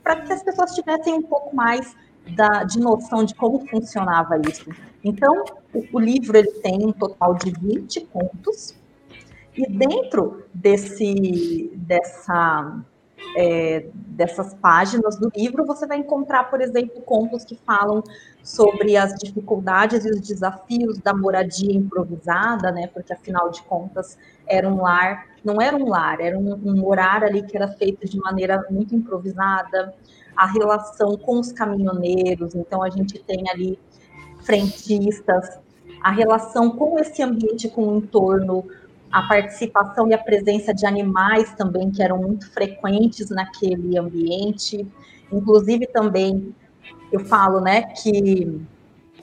para 0.01 0.21
que 0.21 0.31
as 0.31 0.41
pessoas 0.41 0.73
tivessem 0.73 1.15
um 1.15 1.21
pouco 1.21 1.53
mais 1.53 1.93
da, 2.33 2.63
de 2.63 2.79
noção 2.79 3.25
de 3.25 3.35
como 3.35 3.67
funcionava 3.67 4.39
isso. 4.47 4.69
Então, 5.03 5.43
o, 5.73 5.83
o 5.91 5.99
livro 5.99 6.37
ele 6.37 6.51
tem 6.61 6.85
um 6.85 6.93
total 6.93 7.33
de 7.33 7.51
20 7.51 8.05
contos, 8.05 8.73
e 9.53 9.69
dentro 9.69 10.43
desse, 10.53 11.71
dessa 11.75 12.79
é, 13.35 13.87
dessas 13.93 14.53
páginas 14.55 15.17
do 15.17 15.31
livro, 15.35 15.65
você 15.65 15.85
vai 15.85 15.97
encontrar, 15.97 16.45
por 16.45 16.61
exemplo, 16.61 17.01
contos 17.01 17.43
que 17.43 17.55
falam 17.55 18.03
sobre 18.43 18.95
as 18.95 19.13
dificuldades 19.15 20.05
e 20.05 20.09
os 20.09 20.21
desafios 20.21 20.97
da 20.99 21.13
moradia 21.13 21.73
improvisada, 21.73 22.71
né? 22.71 22.87
Porque 22.87 23.13
afinal 23.13 23.49
de 23.49 23.61
contas 23.63 24.17
era 24.47 24.67
um 24.67 24.81
lar, 24.81 25.25
não 25.43 25.61
era 25.61 25.75
um 25.75 25.87
lar, 25.87 26.19
era 26.19 26.37
um, 26.37 26.53
um 26.53 26.77
morar 26.77 27.23
ali 27.23 27.43
que 27.43 27.55
era 27.57 27.67
feito 27.67 28.07
de 28.07 28.17
maneira 28.17 28.65
muito 28.69 28.95
improvisada. 28.95 29.93
A 30.35 30.45
relação 30.45 31.17
com 31.17 31.39
os 31.39 31.51
caminhoneiros, 31.51 32.55
então 32.55 32.83
a 32.83 32.89
gente 32.89 33.19
tem 33.23 33.49
ali 33.49 33.79
frentistas, 34.43 35.59
a 36.01 36.11
relação 36.11 36.69
com 36.69 36.99
esse 36.99 37.21
ambiente, 37.23 37.67
com 37.67 37.87
o 37.87 37.97
entorno, 37.97 38.65
a 39.11 39.21
participação 39.23 40.07
e 40.09 40.13
a 40.13 40.17
presença 40.17 40.73
de 40.73 40.85
animais 40.85 41.53
também, 41.53 41.89
que 41.91 42.03
eram 42.03 42.17
muito 42.17 42.51
frequentes 42.51 43.29
naquele 43.29 43.97
ambiente. 43.97 44.87
Inclusive, 45.31 45.87
também, 45.87 46.53
eu 47.11 47.21
falo, 47.21 47.61
né, 47.61 47.83
que 47.83 48.61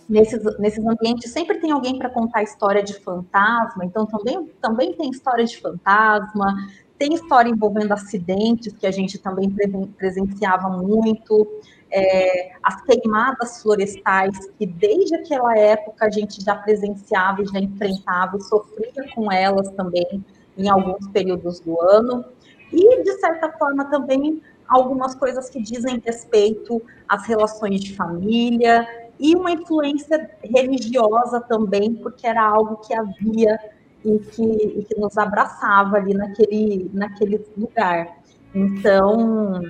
nesses, 0.08 0.42
nesses 0.58 0.84
ambientes 0.84 1.30
sempre 1.30 1.58
tem 1.58 1.70
alguém 1.70 1.98
para 1.98 2.10
contar 2.10 2.42
história 2.42 2.82
de 2.82 2.94
fantasma, 2.94 3.84
então 3.84 4.06
também, 4.06 4.46
também 4.60 4.92
tem 4.94 5.10
história 5.10 5.44
de 5.44 5.58
fantasma, 5.58 6.54
tem 6.98 7.14
história 7.14 7.50
envolvendo 7.50 7.92
acidentes 7.92 8.72
que 8.72 8.86
a 8.86 8.90
gente 8.90 9.18
também 9.18 9.54
presenciava 9.96 10.68
muito, 10.68 11.46
é, 11.94 12.50
as 12.60 12.82
queimadas 12.82 13.62
florestais 13.62 14.50
que 14.58 14.66
desde 14.66 15.14
aquela 15.14 15.56
época 15.56 16.06
a 16.06 16.10
gente 16.10 16.44
já 16.44 16.56
presenciava 16.56 17.42
e 17.42 17.46
já 17.46 17.60
enfrentava 17.60 18.36
e 18.36 18.40
sofria 18.40 19.14
com 19.14 19.30
elas 19.30 19.70
também 19.70 20.24
em 20.58 20.68
alguns 20.68 21.06
períodos 21.08 21.60
do 21.60 21.80
ano. 21.80 22.24
E, 22.72 23.02
de 23.04 23.12
certa 23.20 23.52
forma, 23.52 23.84
também 23.84 24.42
algumas 24.66 25.14
coisas 25.14 25.48
que 25.48 25.62
dizem 25.62 26.02
respeito 26.04 26.82
às 27.08 27.26
relações 27.26 27.80
de 27.80 27.94
família 27.94 28.86
e 29.20 29.36
uma 29.36 29.52
influência 29.52 30.30
religiosa 30.42 31.40
também, 31.40 31.94
porque 31.94 32.26
era 32.26 32.42
algo 32.42 32.78
que 32.78 32.92
havia 32.92 33.56
e 34.04 34.18
que, 34.18 34.42
e 34.42 34.84
que 34.84 34.98
nos 34.98 35.16
abraçava 35.16 35.96
ali 35.96 36.12
naquele, 36.12 36.90
naquele 36.92 37.44
lugar. 37.56 38.18
Então, 38.52 39.62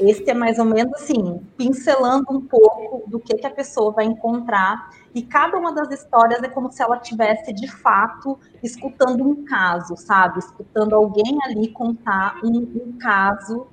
esse 0.00 0.28
é 0.30 0.34
mais 0.34 0.58
ou 0.58 0.64
menos 0.64 0.92
assim, 0.94 1.40
pincelando 1.56 2.26
um 2.30 2.40
pouco 2.40 3.08
do 3.08 3.18
que, 3.18 3.36
que 3.36 3.46
a 3.46 3.50
pessoa 3.50 3.92
vai 3.92 4.04
encontrar. 4.04 4.90
E 5.14 5.22
cada 5.22 5.56
uma 5.58 5.72
das 5.72 5.90
histórias 5.90 6.42
é 6.42 6.48
como 6.48 6.70
se 6.70 6.82
ela 6.82 6.98
tivesse, 6.98 7.52
de 7.52 7.66
fato, 7.66 8.38
escutando 8.62 9.24
um 9.24 9.44
caso, 9.44 9.96
sabe? 9.96 10.38
Escutando 10.38 10.94
alguém 10.94 11.38
ali 11.44 11.68
contar 11.68 12.38
um, 12.44 12.58
um 12.58 12.98
caso 12.98 13.66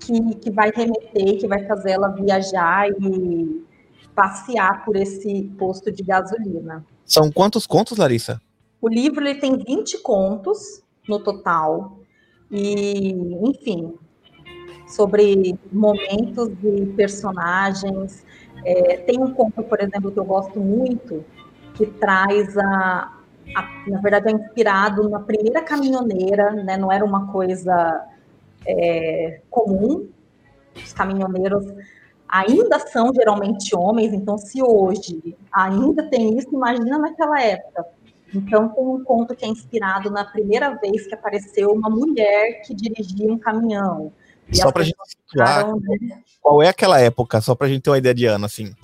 que, 0.00 0.36
que 0.36 0.50
vai 0.50 0.70
remeter, 0.74 1.38
que 1.38 1.46
vai 1.46 1.66
fazer 1.66 1.92
ela 1.92 2.08
viajar 2.08 2.88
e 2.88 3.64
passear 4.14 4.84
por 4.84 4.96
esse 4.96 5.44
posto 5.58 5.92
de 5.92 6.02
gasolina. 6.02 6.84
São 7.04 7.30
quantos 7.30 7.66
contos, 7.66 7.98
Larissa? 7.98 8.40
O 8.80 8.88
livro 8.88 9.26
ele 9.26 9.40
tem 9.40 9.56
20 9.56 9.98
contos 9.98 10.82
no 11.08 11.18
total. 11.18 11.98
E, 12.50 13.12
enfim, 13.42 13.94
sobre 14.88 15.58
momentos 15.70 16.50
e 16.62 16.86
personagens. 16.96 18.24
É, 18.64 18.96
tem 18.98 19.20
um 19.20 19.32
conto, 19.32 19.62
por 19.62 19.80
exemplo, 19.80 20.10
que 20.10 20.18
eu 20.18 20.24
gosto 20.24 20.58
muito, 20.58 21.24
que 21.74 21.86
traz 21.86 22.56
a, 22.56 23.12
a, 23.54 23.62
na 23.86 24.00
verdade, 24.00 24.28
é 24.28 24.32
inspirado 24.32 25.08
na 25.08 25.20
primeira 25.20 25.62
caminhoneira, 25.62 26.50
né? 26.50 26.76
Não 26.76 26.90
era 26.90 27.04
uma 27.04 27.30
coisa 27.30 28.04
é, 28.66 29.40
comum. 29.50 30.08
Os 30.74 30.92
caminhoneiros 30.92 31.66
ainda 32.28 32.78
são 32.78 33.12
geralmente 33.14 33.74
homens, 33.74 34.12
então 34.12 34.36
se 34.36 34.62
hoje 34.62 35.36
ainda 35.52 36.08
tem 36.08 36.36
isso, 36.36 36.48
imagina 36.52 36.98
naquela 36.98 37.40
época. 37.40 37.86
Então 38.34 38.68
tem 38.68 38.84
um 38.84 39.02
conto 39.02 39.34
que 39.34 39.44
é 39.44 39.48
inspirado 39.48 40.10
na 40.10 40.24
primeira 40.24 40.74
vez 40.74 41.06
que 41.06 41.14
apareceu 41.14 41.70
uma 41.72 41.88
mulher 41.88 42.60
que 42.62 42.74
dirigia 42.74 43.32
um 43.32 43.38
caminhão. 43.38 44.12
Só 44.52 44.72
para 44.72 44.82
a 44.82 44.84
gente 44.84 44.96
situar, 45.06 45.66
qual 46.40 46.62
é 46.62 46.68
aquela 46.68 47.00
época, 47.00 47.40
só 47.40 47.54
para 47.54 47.66
a 47.66 47.70
gente 47.70 47.82
ter 47.82 47.90
uma 47.90 47.98
ideia 47.98 48.14
de 48.14 48.26
ano, 48.26 48.46
assim. 48.46 48.74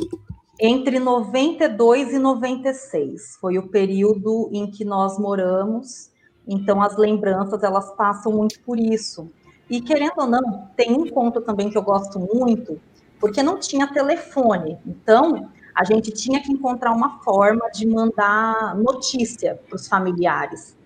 Entre 0.60 0.98
92 0.98 2.12
e 2.12 2.18
96 2.18 3.36
foi 3.40 3.58
o 3.58 3.68
período 3.68 4.48
em 4.52 4.70
que 4.70 4.84
nós 4.84 5.18
moramos. 5.18 6.10
Então 6.46 6.82
as 6.82 6.96
lembranças 6.96 7.62
elas 7.62 7.90
passam 7.96 8.32
muito 8.32 8.60
por 8.60 8.78
isso. 8.78 9.30
E 9.68 9.80
querendo 9.80 10.18
ou 10.18 10.26
não, 10.26 10.68
tem 10.76 10.92
um 10.92 11.10
ponto 11.10 11.40
também 11.40 11.70
que 11.70 11.78
eu 11.78 11.82
gosto 11.82 12.20
muito, 12.20 12.80
porque 13.18 13.42
não 13.42 13.58
tinha 13.58 13.86
telefone. 13.86 14.78
Então 14.86 15.50
a 15.74 15.84
gente 15.84 16.12
tinha 16.12 16.40
que 16.40 16.52
encontrar 16.52 16.92
uma 16.92 17.18
forma 17.22 17.68
de 17.70 17.86
mandar 17.86 18.76
notícia 18.76 19.60
para 19.66 19.76
os 19.76 19.88
familiares. 19.88 20.76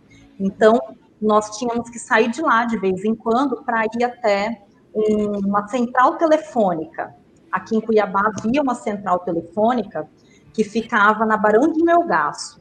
Então 0.40 0.80
nós 1.20 1.58
tínhamos 1.58 1.90
que 1.90 1.98
sair 1.98 2.30
de 2.30 2.40
lá 2.40 2.64
de 2.64 2.78
vez 2.78 3.04
em 3.04 3.14
quando 3.14 3.62
para 3.64 3.84
ir 3.84 4.04
até 4.04 4.62
uma 5.44 5.66
central 5.68 6.16
telefônica. 6.16 7.14
Aqui 7.50 7.76
em 7.76 7.80
Cuiabá 7.80 8.30
havia 8.36 8.62
uma 8.62 8.74
central 8.74 9.20
telefônica 9.20 10.08
que 10.52 10.64
ficava 10.64 11.24
na 11.24 11.36
Barão 11.36 11.72
de 11.72 11.82
Melgaço. 11.82 12.60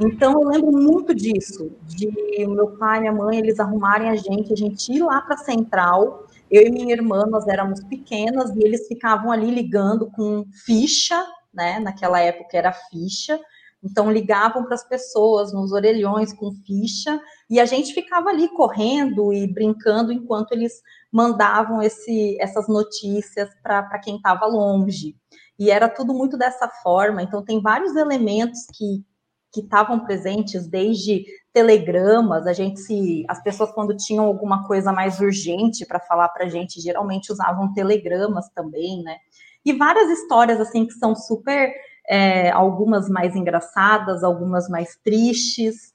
Então 0.00 0.32
eu 0.32 0.48
lembro 0.48 0.72
muito 0.72 1.14
disso, 1.14 1.70
de 1.84 2.08
meu 2.46 2.76
pai 2.78 2.98
e 2.98 3.00
minha 3.02 3.12
mãe 3.12 3.38
eles 3.38 3.60
arrumarem 3.60 4.08
a 4.08 4.16
gente, 4.16 4.52
a 4.52 4.56
gente 4.56 4.92
ir 4.92 5.02
lá 5.02 5.20
para 5.20 5.34
a 5.34 5.38
central. 5.38 6.26
Eu 6.50 6.66
e 6.66 6.70
minha 6.70 6.94
irmã 6.94 7.24
nós 7.26 7.46
éramos 7.46 7.82
pequenas 7.84 8.54
e 8.56 8.62
eles 8.62 8.86
ficavam 8.86 9.30
ali 9.30 9.50
ligando 9.50 10.10
com 10.10 10.44
ficha, 10.64 11.22
né? 11.52 11.78
Naquela 11.78 12.20
época 12.20 12.56
era 12.56 12.72
ficha. 12.72 13.38
Então 13.82 14.12
ligavam 14.12 14.64
para 14.64 14.74
as 14.74 14.86
pessoas 14.86 15.52
nos 15.52 15.72
orelhões 15.72 16.32
com 16.32 16.52
ficha 16.52 17.20
e 17.50 17.58
a 17.58 17.64
gente 17.64 17.92
ficava 17.92 18.28
ali 18.30 18.48
correndo 18.48 19.32
e 19.32 19.52
brincando 19.52 20.12
enquanto 20.12 20.52
eles 20.52 20.80
mandavam 21.10 21.82
esse, 21.82 22.36
essas 22.40 22.68
notícias 22.68 23.50
para 23.62 23.98
quem 23.98 24.16
estava 24.16 24.46
longe. 24.46 25.16
E 25.58 25.70
era 25.70 25.88
tudo 25.88 26.14
muito 26.14 26.38
dessa 26.38 26.68
forma. 26.82 27.22
Então, 27.22 27.44
tem 27.44 27.60
vários 27.60 27.94
elementos 27.96 28.60
que 28.72 29.04
que 29.52 29.60
estavam 29.60 30.00
presentes 30.00 30.66
desde 30.66 31.24
telegramas, 31.52 32.46
a 32.46 32.54
gente 32.54 32.80
se 32.80 33.24
as 33.28 33.42
pessoas 33.42 33.70
quando 33.72 33.94
tinham 33.94 34.24
alguma 34.24 34.66
coisa 34.66 34.90
mais 34.90 35.20
urgente 35.20 35.84
para 35.84 36.00
falar 36.00 36.30
para 36.30 36.46
a 36.46 36.48
gente, 36.48 36.80
geralmente 36.80 37.30
usavam 37.30 37.72
telegramas 37.74 38.48
também, 38.54 39.02
né? 39.02 39.18
E 39.62 39.74
várias 39.74 40.08
histórias 40.08 40.58
assim 40.58 40.86
que 40.86 40.94
são 40.94 41.14
super 41.14 41.70
é, 42.12 42.50
algumas 42.50 43.08
mais 43.08 43.34
engraçadas, 43.34 44.22
algumas 44.22 44.68
mais 44.68 44.98
tristes, 45.02 45.90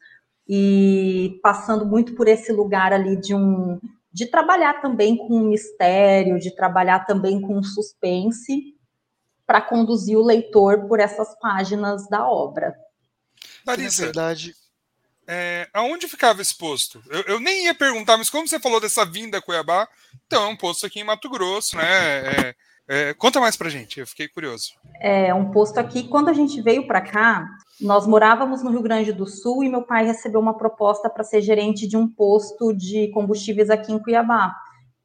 e 0.47 1.39
passando 1.43 1.85
muito 1.85 2.15
por 2.15 2.27
esse 2.27 2.51
lugar 2.51 2.91
ali 2.91 3.21
de 3.21 3.35
um 3.35 3.79
de 4.11 4.25
trabalhar 4.25 4.81
também 4.81 5.15
com 5.15 5.41
mistério, 5.41 6.39
de 6.39 6.49
trabalhar 6.55 7.05
também 7.05 7.39
com 7.39 7.61
suspense, 7.61 8.75
para 9.45 9.61
conduzir 9.61 10.17
o 10.17 10.25
leitor 10.25 10.87
por 10.87 10.99
essas 10.99 11.37
páginas 11.39 12.09
da 12.09 12.27
obra. 12.27 12.75
Larissa, 13.63 14.01
Na 14.01 14.05
verdade, 14.07 14.55
é, 15.27 15.69
aonde 15.71 16.07
ficava 16.07 16.41
esse 16.41 16.57
posto? 16.57 16.99
Eu, 17.11 17.21
eu, 17.33 17.39
nem 17.39 17.65
ia 17.65 17.75
perguntar, 17.75 18.17
mas 18.17 18.27
como 18.27 18.47
você 18.47 18.59
falou 18.59 18.81
dessa 18.81 19.05
vinda 19.05 19.37
a 19.37 19.41
Cuiabá, 19.41 19.87
então 20.25 20.45
é 20.45 20.47
um 20.47 20.57
posto 20.57 20.87
aqui 20.87 20.99
em 20.99 21.03
Mato 21.03 21.29
Grosso, 21.29 21.77
né? 21.77 22.49
É, 22.49 22.55
é, 22.87 23.13
conta 23.13 23.39
mais 23.39 23.57
pra 23.57 23.69
gente, 23.69 23.99
eu 23.99 24.07
fiquei 24.07 24.27
curioso. 24.27 24.71
É, 25.01 25.33
um 25.33 25.51
posto 25.51 25.77
aqui, 25.77 26.07
quando 26.07 26.29
a 26.29 26.33
gente 26.33 26.61
veio 26.61 26.87
para 26.87 27.01
cá, 27.01 27.45
nós 27.81 28.07
morávamos 28.07 28.63
no 28.63 28.71
Rio 28.71 28.81
Grande 28.81 29.11
do 29.11 29.27
Sul 29.27 29.63
e 29.63 29.69
meu 29.69 29.83
pai 29.83 30.05
recebeu 30.05 30.39
uma 30.39 30.57
proposta 30.57 31.09
para 31.09 31.23
ser 31.23 31.41
gerente 31.41 31.87
de 31.87 31.97
um 31.97 32.07
posto 32.07 32.73
de 32.73 33.09
combustíveis 33.09 33.69
aqui 33.69 33.91
em 33.91 33.99
Cuiabá. 33.99 34.55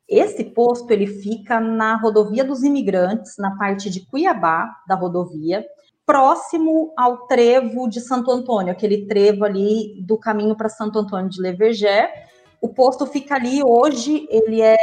Esse 0.08 0.44
posto 0.44 0.90
ele 0.90 1.06
fica 1.06 1.58
na 1.58 1.96
rodovia 1.96 2.44
dos 2.44 2.62
imigrantes, 2.62 3.34
na 3.38 3.56
parte 3.56 3.90
de 3.90 4.06
Cuiabá 4.06 4.70
da 4.86 4.94
rodovia, 4.94 5.64
próximo 6.06 6.92
ao 6.96 7.26
trevo 7.26 7.88
de 7.88 8.00
Santo 8.00 8.30
Antônio, 8.30 8.72
aquele 8.72 9.06
trevo 9.06 9.44
ali 9.44 10.00
do 10.02 10.18
caminho 10.18 10.56
para 10.56 10.68
Santo 10.68 10.98
Antônio 10.98 11.30
de 11.30 11.40
Levergé. 11.40 12.28
O 12.60 12.68
posto 12.68 13.06
fica 13.06 13.34
ali 13.34 13.62
hoje, 13.62 14.26
ele 14.30 14.60
é 14.60 14.76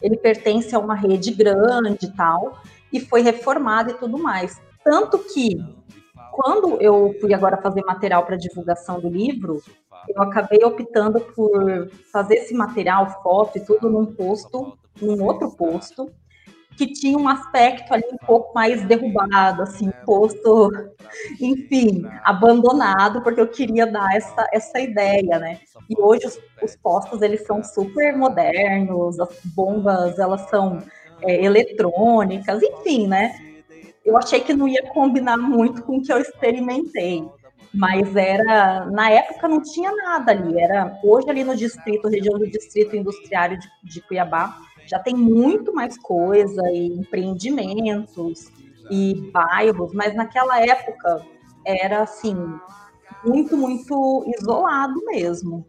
ele 0.00 0.16
pertence 0.16 0.74
a 0.74 0.78
uma 0.78 0.94
rede 0.94 1.32
grande 1.32 2.06
e 2.06 2.12
tal, 2.12 2.58
e 2.92 3.00
foi 3.00 3.22
reformado 3.22 3.90
e 3.90 3.94
tudo 3.94 4.18
mais. 4.18 4.60
Tanto 4.84 5.18
que 5.18 5.58
quando 6.32 6.80
eu 6.80 7.14
fui 7.20 7.34
agora 7.34 7.60
fazer 7.60 7.82
material 7.82 8.24
para 8.24 8.36
divulgação 8.36 9.00
do 9.00 9.08
livro, 9.08 9.62
eu 10.08 10.22
acabei 10.22 10.64
optando 10.64 11.20
por 11.20 11.90
fazer 12.12 12.36
esse 12.36 12.54
material, 12.54 13.22
foto 13.22 13.58
e 13.58 13.64
tudo 13.64 13.90
num 13.90 14.06
posto, 14.06 14.76
num 15.00 15.22
outro 15.22 15.50
posto, 15.50 16.10
que 16.76 16.86
tinha 16.86 17.18
um 17.18 17.28
aspecto 17.28 17.92
ali 17.92 18.04
um 18.12 18.26
pouco 18.26 18.54
mais 18.54 18.82
derrubado, 18.86 19.62
assim, 19.62 19.90
posto, 20.06 20.70
enfim, 21.40 22.04
abandonado, 22.24 23.22
porque 23.22 23.40
eu 23.40 23.48
queria 23.48 23.86
dar 23.86 24.14
essa, 24.14 24.48
essa 24.52 24.80
ideia, 24.80 25.38
né? 25.38 25.60
E 25.88 26.00
hoje 26.00 26.26
os, 26.26 26.38
os 26.62 26.76
postos, 26.76 27.20
eles 27.20 27.46
são 27.46 27.62
super 27.62 28.16
modernos, 28.16 29.20
as 29.20 29.28
bombas, 29.54 30.18
elas 30.18 30.48
são 30.48 30.78
é, 31.22 31.44
eletrônicas, 31.44 32.62
enfim, 32.62 33.06
né? 33.06 33.34
eu 34.04 34.16
achei 34.16 34.40
que 34.40 34.52
não 34.52 34.66
ia 34.66 34.82
combinar 34.88 35.36
muito 35.36 35.82
com 35.82 35.98
o 35.98 36.02
que 36.02 36.12
eu 36.12 36.18
experimentei. 36.18 37.24
Mas 37.72 38.16
era, 38.16 38.86
na 38.86 39.10
época 39.10 39.46
não 39.46 39.62
tinha 39.62 39.92
nada 39.92 40.32
ali. 40.32 40.58
Era 40.58 40.98
hoje 41.04 41.30
ali 41.30 41.44
no 41.44 41.54
distrito, 41.54 42.08
região 42.08 42.36
do 42.36 42.50
distrito 42.50 42.96
industriário 42.96 43.58
de, 43.58 43.68
de 43.84 44.00
Cuiabá, 44.00 44.56
já 44.90 44.98
tem 44.98 45.14
muito 45.14 45.72
mais 45.72 45.96
coisa 45.96 46.62
e 46.70 46.86
empreendimentos 46.86 48.50
e 48.90 49.30
bairros, 49.32 49.92
mas 49.94 50.14
naquela 50.16 50.60
época 50.60 51.24
era 51.64 52.02
assim 52.02 52.34
muito, 53.24 53.56
muito 53.56 54.24
isolado 54.36 55.04
mesmo. 55.06 55.64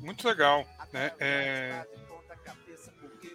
Muito 0.00 0.28
legal. 0.28 0.64
Né? 0.92 1.12
É... 1.18 1.86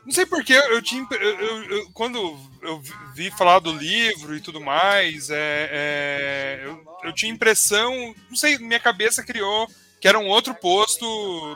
Não 0.06 0.12
sei 0.12 0.26
porquê, 0.26 0.54
eu 0.54 0.82
tinha. 0.82 1.06
Eu, 1.12 1.40
eu, 1.40 1.64
eu, 1.64 1.92
quando 1.94 2.18
eu 2.62 2.82
vi 3.14 3.30
falar 3.32 3.60
do 3.60 3.72
livro 3.72 4.36
e 4.36 4.42
tudo 4.42 4.60
mais, 4.60 5.30
é, 5.30 5.70
é, 5.72 6.62
eu, 6.66 6.84
eu 7.04 7.14
tinha 7.14 7.32
impressão. 7.32 8.14
Não 8.28 8.36
sei, 8.36 8.58
minha 8.58 8.80
cabeça 8.80 9.24
criou 9.24 9.68
que 10.00 10.08
era 10.08 10.18
um 10.18 10.28
outro 10.28 10.56
posto 10.56 11.06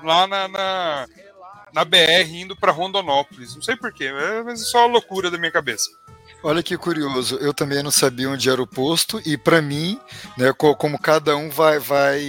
lá 0.04 0.28
na, 0.28 0.48
na, 0.48 1.08
na 1.76 1.84
BR 1.84 2.34
indo 2.34 2.56
para 2.56 2.72
Rondonópolis. 2.72 3.54
Não 3.54 3.62
sei 3.62 3.76
porquê, 3.76 4.06
é 4.06 4.56
só 4.56 4.86
a 4.86 4.88
loucura 4.88 5.30
da 5.30 5.38
minha 5.38 5.52
cabeça. 5.52 5.90
Olha 6.42 6.64
que 6.64 6.78
curioso, 6.78 7.38
eu 7.38 7.54
também 7.54 7.84
não 7.84 7.92
sabia 7.92 8.30
onde 8.30 8.50
era 8.50 8.62
o 8.62 8.68
posto, 8.68 9.20
e 9.26 9.36
para 9.36 9.62
mim, 9.62 10.00
né, 10.38 10.54
como 10.54 10.98
cada 10.98 11.36
um 11.36 11.50
vai, 11.50 11.80
vai 11.80 12.20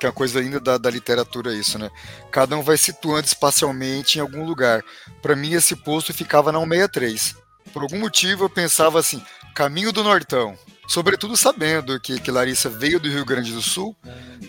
que 0.00 0.06
é 0.06 0.08
a 0.08 0.12
coisa 0.12 0.40
linda 0.40 0.58
da, 0.58 0.78
da 0.78 0.90
literatura 0.90 1.52
é 1.52 1.56
isso, 1.56 1.78
né? 1.78 1.90
Cada 2.30 2.56
um 2.56 2.62
vai 2.62 2.78
situando 2.78 3.26
espacialmente 3.26 4.18
em 4.18 4.22
algum 4.22 4.44
lugar. 4.44 4.82
Para 5.20 5.36
mim, 5.36 5.52
esse 5.52 5.76
posto 5.76 6.14
ficava 6.14 6.50
na 6.50 6.58
163. 6.60 7.36
Por 7.74 7.82
algum 7.82 8.00
motivo, 8.00 8.44
eu 8.44 8.50
pensava 8.50 8.98
assim: 8.98 9.22
caminho 9.54 9.92
do 9.92 10.02
Nortão. 10.02 10.56
Sobretudo 10.86 11.36
sabendo 11.36 11.98
que, 12.00 12.20
que 12.20 12.30
Larissa 12.30 12.68
veio 12.68 13.00
do 13.00 13.08
Rio 13.08 13.24
Grande 13.24 13.52
do 13.52 13.60
Sul, 13.60 13.96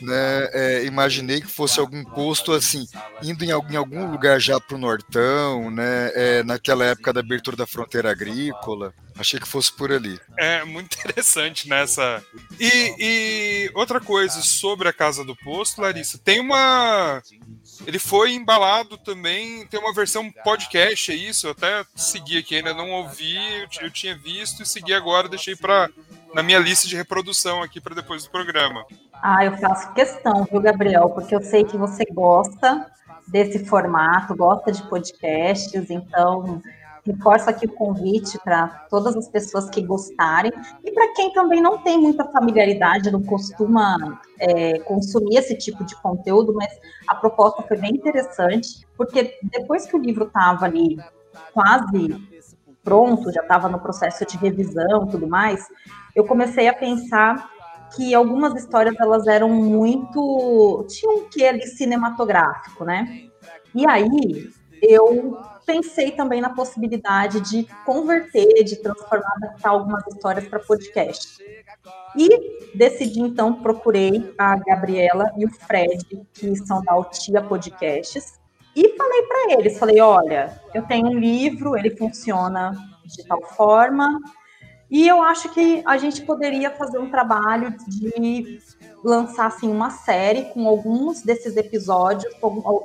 né, 0.02 0.50
é, 0.54 0.86
imaginei 0.86 1.42
que 1.42 1.48
fosse 1.48 1.80
algum 1.80 2.04
posto 2.04 2.52
assim, 2.52 2.88
indo 3.24 3.44
em 3.44 3.52
algum, 3.52 3.74
em 3.74 3.76
algum 3.76 4.12
lugar 4.12 4.40
já 4.40 4.60
para 4.60 4.76
o 4.76 4.80
Nortão, 4.80 5.72
né, 5.72 6.12
é, 6.14 6.44
naquela 6.44 6.86
época 6.86 7.12
da 7.12 7.20
abertura 7.20 7.58
da 7.58 7.66
fronteira 7.66 8.12
agrícola. 8.12 8.94
Achei 9.20 9.40
que 9.40 9.48
fosse 9.48 9.76
por 9.76 9.92
ali. 9.92 10.20
É 10.38 10.64
muito 10.64 10.94
interessante 10.96 11.68
nessa. 11.68 12.24
E, 12.60 12.96
e 13.00 13.72
outra 13.74 14.00
coisa 14.00 14.42
sobre 14.42 14.88
a 14.88 14.94
Casa 14.94 15.24
do 15.26 15.36
Posto, 15.36 15.82
Larissa, 15.82 16.20
tem 16.20 16.40
uma. 16.40 17.22
Ele 17.86 17.98
foi 17.98 18.34
embalado 18.34 18.98
também, 18.98 19.66
tem 19.68 19.80
uma 19.80 19.94
versão 19.94 20.32
podcast, 20.44 21.12
é 21.12 21.16
isso? 21.16 21.48
Eu 21.48 21.52
até 21.52 21.84
segui 21.96 22.38
aqui, 22.38 22.58
ainda 22.58 22.74
não 22.74 22.92
ouvi, 22.92 23.38
eu 23.82 23.90
tinha 23.90 24.16
visto 24.16 24.62
e 24.62 24.66
segui 24.66 24.94
agora, 24.94 25.28
deixei 25.28 25.56
para 25.56 25.90
na 26.34 26.44
minha 26.44 26.60
lista 26.60 26.88
de 26.88 26.96
reprodução 26.96 27.62
aqui 27.62 27.80
para 27.80 27.96
depois 27.96 28.24
do 28.24 28.30
programa. 28.30 28.86
Ah, 29.22 29.46
eu 29.46 29.58
faço 29.58 29.94
questão, 29.94 30.46
viu, 30.46 30.62
Gabriel? 30.62 31.10
Porque 31.10 31.34
eu 31.34 31.42
sei 31.42 31.64
que 31.64 31.78
você 31.78 32.06
gosta 32.06 32.90
desse 33.28 33.66
formato, 33.66 34.36
gosta 34.36 34.72
de 34.72 34.82
podcasts, 34.84 35.90
então 35.90 36.62
reforço 37.06 37.50
aqui 37.50 37.66
o 37.66 37.72
convite 37.72 38.38
para 38.44 38.68
todas 38.90 39.16
as 39.16 39.30
pessoas 39.30 39.70
que 39.70 39.82
gostarem 39.82 40.52
e 40.84 40.92
para 40.92 41.14
quem 41.14 41.32
também 41.32 41.62
não 41.62 41.78
tem 41.78 41.98
muita 41.98 42.26
familiaridade, 42.26 43.10
não 43.10 43.24
costuma 43.24 44.20
é, 44.40 44.80
consumir 44.80 45.38
esse 45.38 45.58
tipo 45.58 45.86
de 45.86 45.96
conteúdo, 46.02 46.54
mas 46.54 46.78
a 47.08 47.16
proposta 47.16 47.64
foi 47.64 47.78
bem 47.78 47.92
interessante, 47.92 48.86
porque 48.98 49.38
depois 49.42 49.86
que 49.86 49.96
o 49.96 50.00
livro 50.00 50.26
estava 50.26 50.66
ali 50.66 50.98
quase 51.54 52.16
pronto, 52.84 53.32
já 53.34 53.42
estava 53.42 53.68
no 53.68 53.80
processo 53.80 54.26
de 54.26 54.38
revisão 54.38 55.06
e 55.06 55.12
tudo 55.12 55.28
mais, 55.28 55.68
eu 56.18 56.26
comecei 56.26 56.68
a 56.68 56.74
pensar 56.74 57.48
que 57.96 58.16
algumas 58.16 58.56
histórias 58.56 58.96
elas 59.00 59.28
eram 59.28 59.50
muito 59.50 60.84
tinham 60.90 61.18
um 61.18 61.30
quê 61.30 61.46
ali 61.46 61.68
cinematográfico, 61.68 62.84
né? 62.84 63.30
E 63.74 63.88
aí 63.88 64.50
eu 64.82 65.38
pensei 65.64 66.12
também 66.12 66.42
na 66.42 66.50
possibilidade 66.50 67.40
de 67.42 67.68
converter, 67.86 68.64
de 68.64 68.78
transformar, 68.78 69.32
adaptar 69.36 69.70
algumas 69.70 70.06
histórias 70.08 70.48
para 70.48 70.60
podcast. 70.60 71.38
E 72.18 72.76
decidi 72.76 73.22
então 73.22 73.54
procurei 73.54 74.34
a 74.40 74.56
Gabriela 74.56 75.32
e 75.38 75.46
o 75.46 75.52
Fred, 75.52 76.04
que 76.34 76.56
são 76.56 76.82
da 76.82 76.94
Altia 76.94 77.44
Podcasts, 77.44 78.40
e 78.76 78.96
falei 78.98 79.22
para 79.24 79.54
eles, 79.54 79.78
falei, 79.78 80.02
olha, 80.02 80.60
eu 80.74 80.82
tenho 80.84 81.08
um 81.08 81.20
livro, 81.20 81.78
ele 81.78 81.96
funciona 81.96 82.72
de 83.06 83.26
tal 83.26 83.42
forma, 83.56 84.20
e 84.90 85.08
eu 85.08 85.22
acho 85.22 85.50
que 85.54 85.84
a 85.86 85.98
gente 85.98 86.22
poderia 86.22 86.72
fazer 86.72 86.98
um 86.98 87.10
trabalho 87.10 87.76
de 87.88 88.60
lançar 89.04 89.48
assim 89.48 89.70
uma 89.70 89.90
série 89.90 90.46
com 90.46 90.68
alguns 90.68 91.22
desses 91.22 91.58
episódios, 91.58 92.34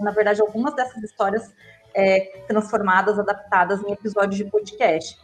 na 0.01 0.11
verdade 0.11 0.41
algumas 0.41 0.75
dessas 0.75 1.03
histórias 1.03 1.53
é, 1.95 2.43
transformadas, 2.49 3.19
adaptadas 3.19 3.83
em 3.83 3.93
episódios 3.93 4.37
de 4.37 4.45
podcast. 4.45 5.17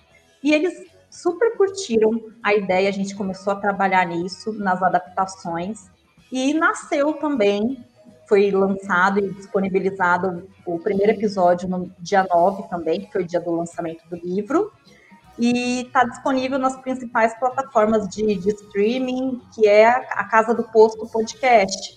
E 0.42 0.52
eles 0.54 0.86
super 1.10 1.56
curtiram 1.56 2.30
a 2.42 2.54
ideia, 2.54 2.88
a 2.88 2.92
gente 2.92 3.16
começou 3.16 3.52
a 3.52 3.56
trabalhar 3.56 4.06
nisso, 4.06 4.52
nas 4.52 4.82
adaptações, 4.82 5.90
e 6.30 6.54
nasceu 6.54 7.14
também 7.14 7.84
foi 8.28 8.50
lançado 8.50 9.18
e 9.18 9.32
disponibilizado 9.32 10.46
o 10.66 10.78
primeiro 10.78 11.12
episódio 11.12 11.66
no 11.66 11.90
dia 11.98 12.26
9 12.30 12.68
também, 12.68 13.00
que 13.00 13.10
foi 13.10 13.22
o 13.22 13.26
dia 13.26 13.40
do 13.40 13.50
lançamento 13.50 14.06
do 14.08 14.16
livro. 14.16 14.70
E 15.38 15.82
está 15.82 16.04
disponível 16.04 16.58
nas 16.58 16.76
principais 16.80 17.38
plataformas 17.38 18.08
de, 18.08 18.34
de, 18.34 18.48
streaming, 18.50 19.40
que 19.54 19.68
é 19.68 19.86
a 19.86 20.24
Casa 20.24 20.52
do 20.52 20.64
Posto 20.64 21.06
Podcast, 21.06 21.96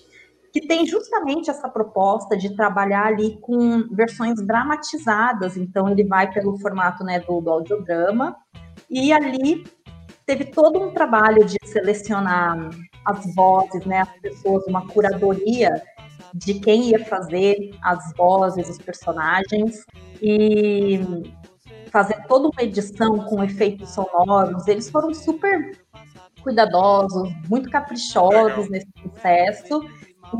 que 0.52 0.60
tem 0.60 0.86
justamente 0.86 1.50
essa 1.50 1.68
proposta 1.68 2.36
de 2.36 2.54
trabalhar 2.54 3.06
ali 3.06 3.38
com 3.40 3.88
versões 3.90 4.40
dramatizadas. 4.46 5.56
Então, 5.56 5.88
ele 5.88 6.04
vai 6.04 6.30
pelo 6.30 6.56
formato 6.58 7.02
né, 7.02 7.18
do, 7.20 7.40
do 7.40 7.50
audiodrama, 7.50 8.36
e 8.88 9.12
ali 9.12 9.64
teve 10.24 10.44
todo 10.44 10.80
um 10.80 10.92
trabalho 10.92 11.44
de 11.44 11.56
selecionar 11.64 12.70
as 13.04 13.34
vozes, 13.34 13.84
né, 13.84 14.02
as 14.02 14.20
pessoas, 14.20 14.64
uma 14.66 14.86
curadoria 14.86 15.82
de 16.34 16.54
quem 16.54 16.90
ia 16.90 17.04
fazer 17.04 17.70
as 17.82 18.12
vozes, 18.16 18.68
os 18.68 18.78
personagens, 18.78 19.84
e 20.20 21.00
fazer 21.92 22.26
toda 22.26 22.48
uma 22.48 22.62
edição 22.62 23.18
com 23.26 23.44
efeitos 23.44 23.90
sonoros. 23.90 24.66
Eles 24.66 24.88
foram 24.88 25.12
super 25.12 25.78
cuidadosos, 26.42 27.30
muito 27.48 27.70
caprichosos 27.70 28.68
nesse 28.70 28.86
processo. 28.92 29.84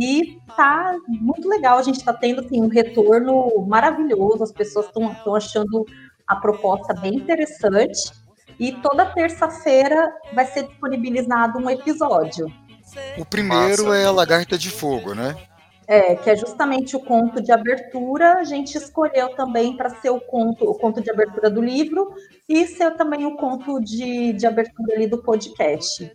E 0.01 0.39
tá 0.57 0.97
muito 1.07 1.47
legal, 1.47 1.79
a 1.79 1.83
gente 1.83 1.99
está 1.99 2.15
tendo 2.15 2.41
assim, 2.41 2.63
um 2.63 2.69
retorno 2.69 3.67
maravilhoso, 3.69 4.43
as 4.43 4.51
pessoas 4.51 4.87
estão 4.87 5.37
achando 5.37 5.85
a 6.27 6.37
proposta 6.37 6.95
bem 6.95 7.17
interessante. 7.17 8.11
E 8.59 8.73
toda 8.73 9.07
terça-feira 9.07 10.11
vai 10.33 10.47
ser 10.47 10.67
disponibilizado 10.67 11.59
um 11.59 11.69
episódio. 11.69 12.47
O 13.19 13.25
primeiro 13.25 13.85
Nossa. 13.85 13.97
é 13.97 14.07
a 14.07 14.11
Lagarta 14.11 14.57
de 14.57 14.71
Fogo, 14.71 15.15
né? 15.15 15.37
É, 15.87 16.15
que 16.15 16.31
é 16.31 16.37
justamente 16.37 16.95
o 16.95 17.01
conto 17.01 17.43
de 17.43 17.51
abertura, 17.51 18.35
a 18.35 18.45
gente 18.45 18.77
escolheu 18.77 19.31
também 19.35 19.77
para 19.77 19.91
ser 19.91 20.11
o 20.11 20.21
conto, 20.21 20.65
o 20.65 20.75
conto 20.75 21.01
de 21.03 21.11
abertura 21.11 21.51
do 21.51 21.61
livro 21.61 22.15
e 22.49 22.67
ser 22.67 22.93
também 22.93 23.27
o 23.27 23.37
conto 23.37 23.81
de, 23.81 24.33
de 24.33 24.47
abertura 24.47 24.95
ali 24.95 25.07
do 25.07 25.19
podcast. 25.19 26.11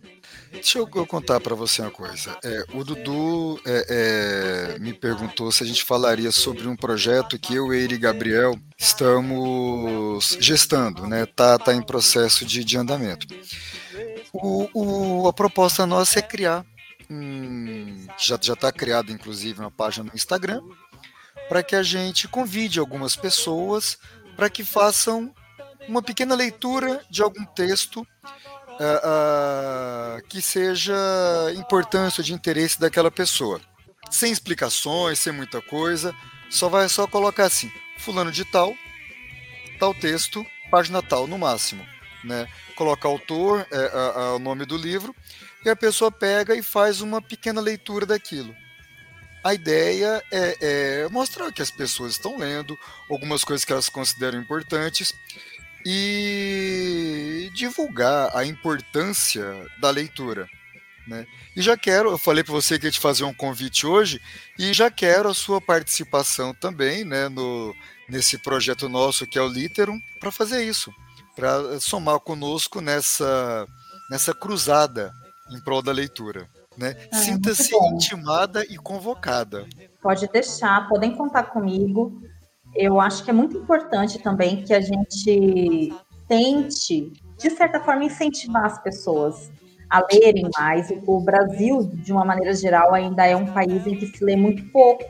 Deixa 0.50 0.78
eu 0.78 0.86
contar 0.86 1.40
para 1.40 1.54
você 1.54 1.82
uma 1.82 1.90
coisa. 1.90 2.36
É, 2.42 2.64
o 2.74 2.82
Dudu 2.82 3.60
é, 3.66 4.74
é, 4.74 4.78
me 4.78 4.94
perguntou 4.94 5.52
se 5.52 5.62
a 5.62 5.66
gente 5.66 5.84
falaria 5.84 6.32
sobre 6.32 6.66
um 6.66 6.76
projeto 6.76 7.38
que 7.38 7.54
eu, 7.54 7.72
ele 7.72 7.94
e 7.94 7.98
Gabriel 7.98 8.54
estamos 8.76 10.36
gestando, 10.40 11.06
né? 11.06 11.26
Tá, 11.26 11.58
tá 11.58 11.74
em 11.74 11.82
processo 11.82 12.44
de, 12.44 12.64
de 12.64 12.78
andamento. 12.78 13.26
O, 14.32 14.68
o, 14.72 15.28
a 15.28 15.32
proposta 15.32 15.86
nossa 15.86 16.18
é 16.18 16.22
criar 16.22 16.64
um, 17.10 18.06
já 18.18 18.38
já 18.40 18.52
está 18.52 18.70
criado 18.70 19.10
inclusive 19.12 19.60
uma 19.60 19.70
página 19.70 20.04
no 20.04 20.16
Instagram 20.16 20.62
para 21.48 21.62
que 21.62 21.74
a 21.74 21.82
gente 21.82 22.28
convide 22.28 22.78
algumas 22.78 23.16
pessoas 23.16 23.98
para 24.36 24.50
que 24.50 24.64
façam 24.64 25.34
uma 25.88 26.02
pequena 26.02 26.34
leitura 26.34 27.02
de 27.10 27.22
algum 27.22 27.44
texto 27.44 28.06
uh, 28.78 30.18
uh, 30.18 30.28
que 30.28 30.40
seja 30.42 30.94
importante 31.56 32.20
ou 32.20 32.24
de 32.24 32.32
interesse 32.32 32.78
daquela 32.78 33.10
pessoa, 33.10 33.60
sem 34.10 34.30
explicações, 34.30 35.18
sem 35.18 35.32
muita 35.32 35.60
coisa, 35.62 36.14
só 36.50 36.68
vai 36.68 36.88
só 36.88 37.06
colocar 37.06 37.46
assim, 37.46 37.72
fulano 37.98 38.30
de 38.30 38.44
tal, 38.44 38.74
tal 39.80 39.94
texto, 39.94 40.44
página 40.70 41.02
tal 41.02 41.26
no 41.26 41.38
máximo, 41.38 41.84
né? 42.22 42.46
Coloca 42.76 43.08
autor, 43.08 43.66
é, 43.70 44.20
o 44.34 44.38
nome 44.38 44.64
do 44.64 44.76
livro 44.76 45.14
e 45.64 45.70
a 45.70 45.76
pessoa 45.76 46.10
pega 46.10 46.54
e 46.54 46.62
faz 46.62 47.00
uma 47.00 47.20
pequena 47.20 47.60
leitura 47.60 48.06
daquilo. 48.06 48.54
A 49.42 49.54
ideia 49.54 50.22
é, 50.30 50.56
é 50.60 51.08
mostrar 51.08 51.52
que 51.52 51.62
as 51.62 51.70
pessoas 51.70 52.12
estão 52.12 52.36
lendo, 52.36 52.76
algumas 53.10 53.44
coisas 53.44 53.64
que 53.64 53.72
elas 53.72 53.88
consideram 53.88 54.40
importantes 54.40 55.14
e 55.86 57.50
divulgar 57.54 58.36
a 58.36 58.44
importância 58.44 59.44
da 59.80 59.90
leitura. 59.90 60.48
Né? 61.06 61.26
E 61.56 61.62
já 61.62 61.76
quero, 61.76 62.10
eu 62.10 62.18
falei 62.18 62.44
para 62.44 62.52
você 62.52 62.78
que 62.78 62.86
ia 62.86 62.90
te 62.90 63.00
fazer 63.00 63.24
um 63.24 63.32
convite 63.32 63.86
hoje, 63.86 64.20
e 64.58 64.72
já 64.74 64.90
quero 64.90 65.28
a 65.30 65.34
sua 65.34 65.60
participação 65.60 66.52
também 66.52 67.04
né, 67.04 67.28
no, 67.28 67.74
nesse 68.08 68.36
projeto 68.38 68.88
nosso 68.88 69.26
que 69.26 69.38
é 69.38 69.42
o 69.42 69.48
Literum, 69.48 69.98
para 70.20 70.30
fazer 70.30 70.62
isso, 70.64 70.92
para 71.34 71.80
somar 71.80 72.20
conosco 72.20 72.80
nessa, 72.80 73.66
nessa 74.10 74.34
cruzada 74.34 75.14
em 75.50 75.60
prol 75.60 75.82
da 75.82 75.92
leitura. 75.92 76.48
Né? 76.76 76.94
Ah, 77.12 77.16
Sinta-se 77.16 77.74
intimada 77.92 78.64
e 78.64 78.76
convocada. 78.76 79.66
Pode 80.00 80.28
deixar, 80.28 80.88
podem 80.88 81.16
contar 81.16 81.44
comigo. 81.44 82.20
eu 82.74 83.00
acho 83.00 83.24
que 83.24 83.30
é 83.30 83.32
muito 83.32 83.56
importante 83.56 84.18
também 84.20 84.62
que 84.62 84.72
a 84.72 84.80
gente 84.80 85.92
tente, 86.28 87.12
de 87.36 87.50
certa 87.50 87.80
forma, 87.80 88.04
incentivar 88.04 88.66
as 88.66 88.80
pessoas 88.82 89.50
a 89.90 90.04
lerem 90.12 90.48
mais. 90.56 90.92
O 91.06 91.20
Brasil, 91.20 91.90
de 91.94 92.12
uma 92.12 92.24
maneira 92.24 92.54
geral, 92.54 92.94
ainda 92.94 93.26
é 93.26 93.34
um 93.34 93.52
país 93.52 93.86
em 93.86 93.96
que 93.96 94.06
se 94.06 94.22
lê 94.22 94.36
muito 94.36 94.70
pouco. 94.70 95.02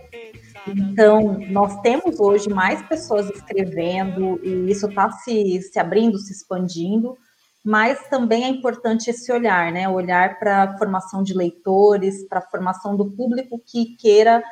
Então, 0.66 1.38
nós 1.50 1.80
temos 1.80 2.20
hoje 2.20 2.48
mais 2.48 2.80
pessoas 2.82 3.28
escrevendo 3.30 4.38
e 4.44 4.70
isso 4.70 4.86
está 4.86 5.10
se, 5.10 5.60
se 5.62 5.78
abrindo, 5.78 6.18
se 6.18 6.32
expandindo, 6.32 7.16
mas 7.68 8.08
também 8.08 8.44
é 8.44 8.48
importante 8.48 9.10
esse 9.10 9.30
olhar, 9.30 9.70
né? 9.70 9.86
Olhar 9.86 10.38
para 10.38 10.62
a 10.62 10.78
formação 10.78 11.22
de 11.22 11.34
leitores, 11.34 12.26
para 12.26 12.38
a 12.38 12.50
formação 12.50 12.96
do 12.96 13.10
público 13.10 13.58
que 13.58 13.94
queira 13.96 14.42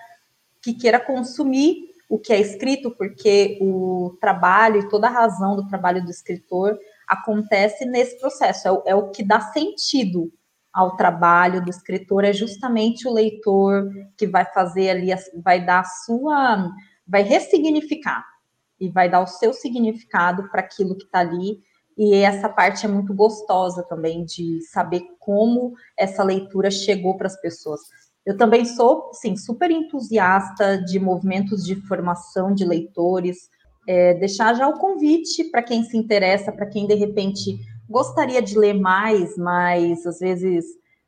que 0.60 0.74
queira 0.74 1.00
consumir 1.00 1.94
o 2.10 2.18
que 2.18 2.30
é 2.30 2.38
escrito, 2.38 2.90
porque 2.90 3.56
o 3.58 4.18
trabalho 4.20 4.80
e 4.80 4.88
toda 4.90 5.06
a 5.06 5.10
razão 5.10 5.56
do 5.56 5.66
trabalho 5.66 6.04
do 6.04 6.10
escritor 6.10 6.78
acontece 7.08 7.86
nesse 7.86 8.20
processo, 8.20 8.68
é 8.68 8.72
o, 8.72 8.82
é 8.84 8.94
o 8.94 9.08
que 9.08 9.22
dá 9.22 9.40
sentido 9.40 10.30
ao 10.70 10.94
trabalho 10.94 11.64
do 11.64 11.70
escritor, 11.70 12.22
é 12.22 12.34
justamente 12.34 13.08
o 13.08 13.14
leitor 13.14 13.88
que 14.18 14.26
vai 14.26 14.44
fazer 14.44 14.90
ali, 14.90 15.08
vai 15.42 15.64
dar 15.64 15.80
a 15.80 15.84
sua, 15.84 16.70
vai 17.08 17.22
ressignificar 17.22 18.26
e 18.78 18.90
vai 18.90 19.08
dar 19.08 19.22
o 19.22 19.26
seu 19.26 19.54
significado 19.54 20.50
para 20.50 20.60
aquilo 20.60 20.94
que 20.94 21.04
está 21.04 21.20
ali. 21.20 21.62
E 21.96 22.14
essa 22.16 22.48
parte 22.48 22.84
é 22.84 22.88
muito 22.88 23.14
gostosa 23.14 23.82
também 23.82 24.24
de 24.24 24.60
saber 24.70 25.02
como 25.18 25.74
essa 25.96 26.22
leitura 26.22 26.70
chegou 26.70 27.16
para 27.16 27.26
as 27.26 27.40
pessoas. 27.40 27.80
Eu 28.24 28.36
também 28.36 28.64
sou, 28.64 29.10
sim, 29.14 29.36
super 29.36 29.70
entusiasta 29.70 30.82
de 30.82 30.98
movimentos 30.98 31.64
de 31.64 31.76
formação 31.86 32.52
de 32.52 32.64
leitores, 32.64 33.48
é, 33.88 34.14
deixar 34.14 34.54
já 34.54 34.68
o 34.68 34.78
convite 34.78 35.44
para 35.44 35.62
quem 35.62 35.84
se 35.84 35.96
interessa, 35.96 36.52
para 36.52 36.66
quem 36.66 36.86
de 36.86 36.94
repente 36.94 37.56
gostaria 37.88 38.42
de 38.42 38.58
ler 38.58 38.74
mais, 38.74 39.36
mas 39.36 40.04
às 40.04 40.18
vezes, 40.18 40.64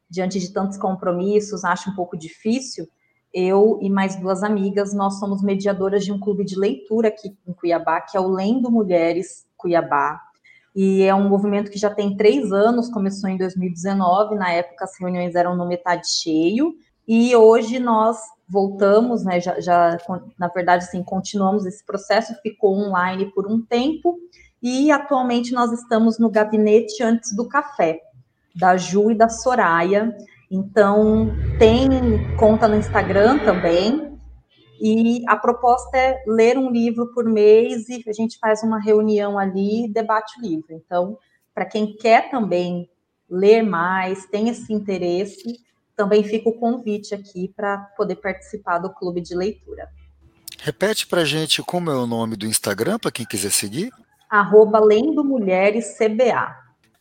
diante 0.08 0.38
de 0.38 0.52
tantos 0.52 0.78
compromissos, 0.78 1.64
acha 1.64 1.90
um 1.90 1.94
pouco 1.94 2.16
difícil. 2.16 2.86
Eu 3.34 3.78
e 3.82 3.90
mais 3.90 4.16
duas 4.16 4.42
amigas, 4.42 4.94
nós 4.94 5.18
somos 5.18 5.42
mediadoras 5.42 6.04
de 6.04 6.12
um 6.12 6.20
clube 6.20 6.44
de 6.44 6.58
leitura 6.58 7.08
aqui 7.08 7.36
em 7.46 7.52
Cuiabá, 7.52 8.00
que 8.00 8.16
é 8.16 8.20
o 8.20 8.28
Lendo 8.28 8.70
Mulheres 8.70 9.44
Cuiabá. 9.56 10.27
E 10.74 11.02
é 11.02 11.14
um 11.14 11.28
movimento 11.28 11.70
que 11.70 11.78
já 11.78 11.90
tem 11.90 12.16
três 12.16 12.52
anos, 12.52 12.90
começou 12.90 13.28
em 13.28 13.36
2019, 13.36 14.36
na 14.36 14.52
época 14.52 14.84
as 14.84 14.98
reuniões 14.98 15.34
eram 15.34 15.56
no 15.56 15.66
metade 15.66 16.08
cheio, 16.08 16.74
e 17.06 17.34
hoje 17.34 17.78
nós 17.78 18.18
voltamos, 18.48 19.24
né, 19.24 19.40
já, 19.40 19.58
já, 19.60 19.96
na 20.38 20.48
verdade, 20.48 20.84
assim, 20.84 21.02
continuamos 21.02 21.66
esse 21.66 21.84
processo, 21.84 22.34
ficou 22.42 22.76
online 22.76 23.26
por 23.32 23.46
um 23.50 23.60
tempo, 23.60 24.18
e 24.62 24.90
atualmente 24.90 25.52
nós 25.52 25.72
estamos 25.72 26.18
no 26.18 26.30
gabinete 26.30 27.02
antes 27.02 27.34
do 27.34 27.48
café, 27.48 28.00
da 28.54 28.76
Ju 28.76 29.10
e 29.10 29.14
da 29.14 29.28
Soraya, 29.28 30.14
então 30.50 31.30
tem 31.58 31.88
conta 32.36 32.66
no 32.66 32.76
Instagram 32.76 33.38
também, 33.38 34.07
e 34.80 35.24
a 35.26 35.36
proposta 35.36 35.96
é 35.96 36.22
ler 36.26 36.56
um 36.56 36.70
livro 36.70 37.12
por 37.12 37.24
mês 37.24 37.88
e 37.88 38.04
a 38.06 38.12
gente 38.12 38.38
faz 38.38 38.62
uma 38.62 38.80
reunião 38.80 39.38
ali 39.38 39.84
e 39.84 39.92
debate 39.92 40.38
o 40.38 40.42
livro. 40.42 40.66
Então, 40.70 41.18
para 41.54 41.64
quem 41.64 41.96
quer 41.96 42.30
também 42.30 42.88
ler 43.28 43.62
mais, 43.62 44.26
tem 44.26 44.48
esse 44.48 44.72
interesse, 44.72 45.60
também 45.96 46.22
fica 46.22 46.48
o 46.48 46.58
convite 46.58 47.14
aqui 47.14 47.52
para 47.54 47.78
poder 47.96 48.16
participar 48.16 48.78
do 48.78 48.92
clube 48.94 49.20
de 49.20 49.34
leitura. 49.34 49.88
Repete 50.60 51.06
para 51.06 51.24
gente 51.24 51.62
como 51.62 51.90
é 51.90 51.94
o 51.94 52.06
nome 52.06 52.36
do 52.36 52.46
Instagram, 52.46 52.98
para 52.98 53.10
quem 53.10 53.26
quiser 53.26 53.50
seguir. 53.50 53.92
Arroba 54.30 54.78
Lendo 54.78 55.24
Mulheres 55.24 55.96
CBA. 55.96 56.54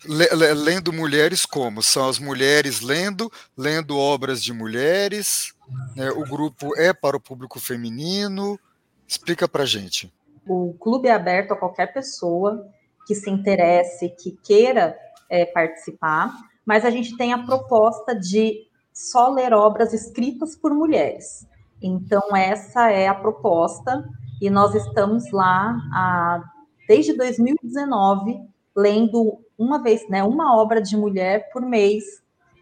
lendo 0.06 0.94
mulheres 0.94 1.46
como? 1.46 1.82
São 1.84 2.08
as 2.08 2.20
mulheres 2.20 2.82
lendo, 2.82 3.32
lendo 3.58 3.98
obras 3.98 4.42
de 4.42 4.54
mulheres. 4.54 5.54
Né? 5.96 6.10
O 6.12 6.24
grupo 6.24 6.76
é 6.78 6.94
para 6.94 7.18
o 7.18 7.22
público 7.22 7.60
feminino. 7.60 8.60
Explica 9.08 9.48
para 9.48 9.66
gente. 9.66 10.14
O 10.48 10.74
clube 10.80 11.08
é 11.08 11.14
aberto 11.14 11.54
a 11.54 11.58
qualquer 11.58 11.94
pessoa 11.94 12.70
que 13.06 13.16
se 13.16 13.30
interesse, 13.30 14.10
que 14.10 14.32
queira 14.44 14.98
é, 15.30 15.46
participar, 15.46 16.34
mas 16.66 16.86
a 16.86 16.90
gente 16.90 17.16
tem 17.18 17.34
a 17.34 17.44
proposta 17.44 18.14
de 18.14 18.68
só 18.94 19.30
ler 19.30 19.54
obras 19.54 19.94
escritas 19.94 20.56
por 20.56 20.74
mulheres. 20.74 21.48
Então, 21.82 22.36
essa 22.36 22.90
é 22.90 23.08
a 23.08 23.14
proposta, 23.14 24.04
e 24.42 24.50
nós 24.50 24.76
estamos 24.76 25.32
lá 25.32 25.78
a, 25.94 26.44
desde 26.88 27.14
2019 27.14 28.40
lendo 28.76 29.40
uma 29.58 29.82
vez, 29.82 30.08
né, 30.08 30.24
uma 30.24 30.56
obra 30.56 30.82
de 30.82 30.96
mulher 30.96 31.50
por 31.52 31.64
mês. 31.64 32.04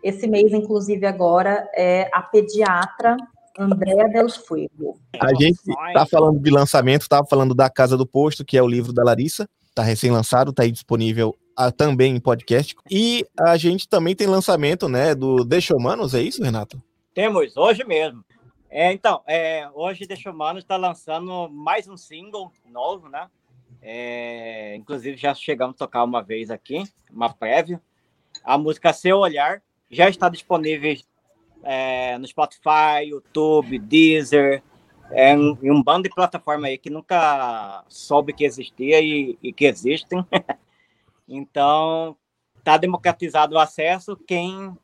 Esse 0.06 0.28
mês, 0.28 0.54
inclusive, 0.54 1.04
agora 1.08 1.68
é 1.76 2.12
a 2.14 2.22
pediatra 2.22 3.18
Andréa 3.58 4.08
Del 4.08 4.30
Fuego. 4.30 5.02
A 5.20 5.34
gente 5.34 5.60
está 5.88 6.06
falando 6.06 6.40
de 6.40 6.52
lançamento, 6.52 7.02
estava 7.02 7.26
falando 7.26 7.56
da 7.56 7.72
Casa 7.72 7.98
do 7.98 8.06
Posto, 8.06 8.46
que 8.46 8.56
é 8.56 8.62
o 8.62 8.68
livro 8.68 8.94
da 8.94 9.04
Larissa, 9.04 9.50
está 9.68 9.82
recém-lançado, 9.82 10.52
está 10.52 10.62
aí 10.62 10.72
disponível 10.72 11.36
também 11.76 12.16
em 12.16 12.20
podcast. 12.20 12.76
E 12.88 13.26
a 13.36 13.58
gente 13.58 13.90
também 13.90 14.16
tem 14.16 14.28
lançamento, 14.28 14.88
né, 14.88 15.16
do 15.16 15.44
Deixa 15.44 15.76
Humanos, 15.76 16.14
é 16.14 16.22
isso, 16.22 16.44
Renato? 16.44 16.80
Temos, 17.12 17.58
hoje 17.58 17.84
mesmo. 17.84 18.24
É, 18.70 18.94
então, 18.94 19.24
é, 19.26 19.68
hoje 19.74 20.06
Deixa 20.06 20.30
Humanos 20.30 20.62
está 20.62 20.78
lançando 20.78 21.50
mais 21.50 21.88
um 21.88 21.98
single 21.98 22.52
novo, 22.70 23.10
né? 23.10 23.28
É, 23.82 24.76
inclusive 24.76 25.18
já 25.18 25.34
chegamos 25.34 25.78
a 25.78 25.80
tocar 25.80 26.04
uma 26.04 26.22
vez 26.22 26.52
aqui, 26.52 26.84
uma 27.12 27.34
prévia. 27.34 27.82
A 28.44 28.56
música 28.56 28.94
Seu 28.94 29.18
Olhar 29.18 29.64
já 29.90 30.10
está 30.10 30.30
disponível 30.30 30.96
é, 31.64 32.18
no 32.18 32.28
Spotify, 32.28 33.08
YouTube, 33.08 33.80
Deezer, 33.80 34.64
é, 35.12 35.34
em 35.34 35.72
um 35.72 35.84
bando 35.84 36.04
de 36.04 36.16
plataforma 36.16 36.68
aí 36.68 36.78
que 36.78 36.90
nunca 36.90 37.84
soube 37.88 38.34
que 38.34 38.46
existia 38.46 39.02
e, 39.02 39.38
e 39.42 39.54
que 39.54 39.66
existem. 39.66 40.26
Então, 41.28 42.16
está 42.60 42.78
democratizado 42.78 43.56
o 43.56 43.60
acesso. 43.60 44.16
Quem 44.28 44.78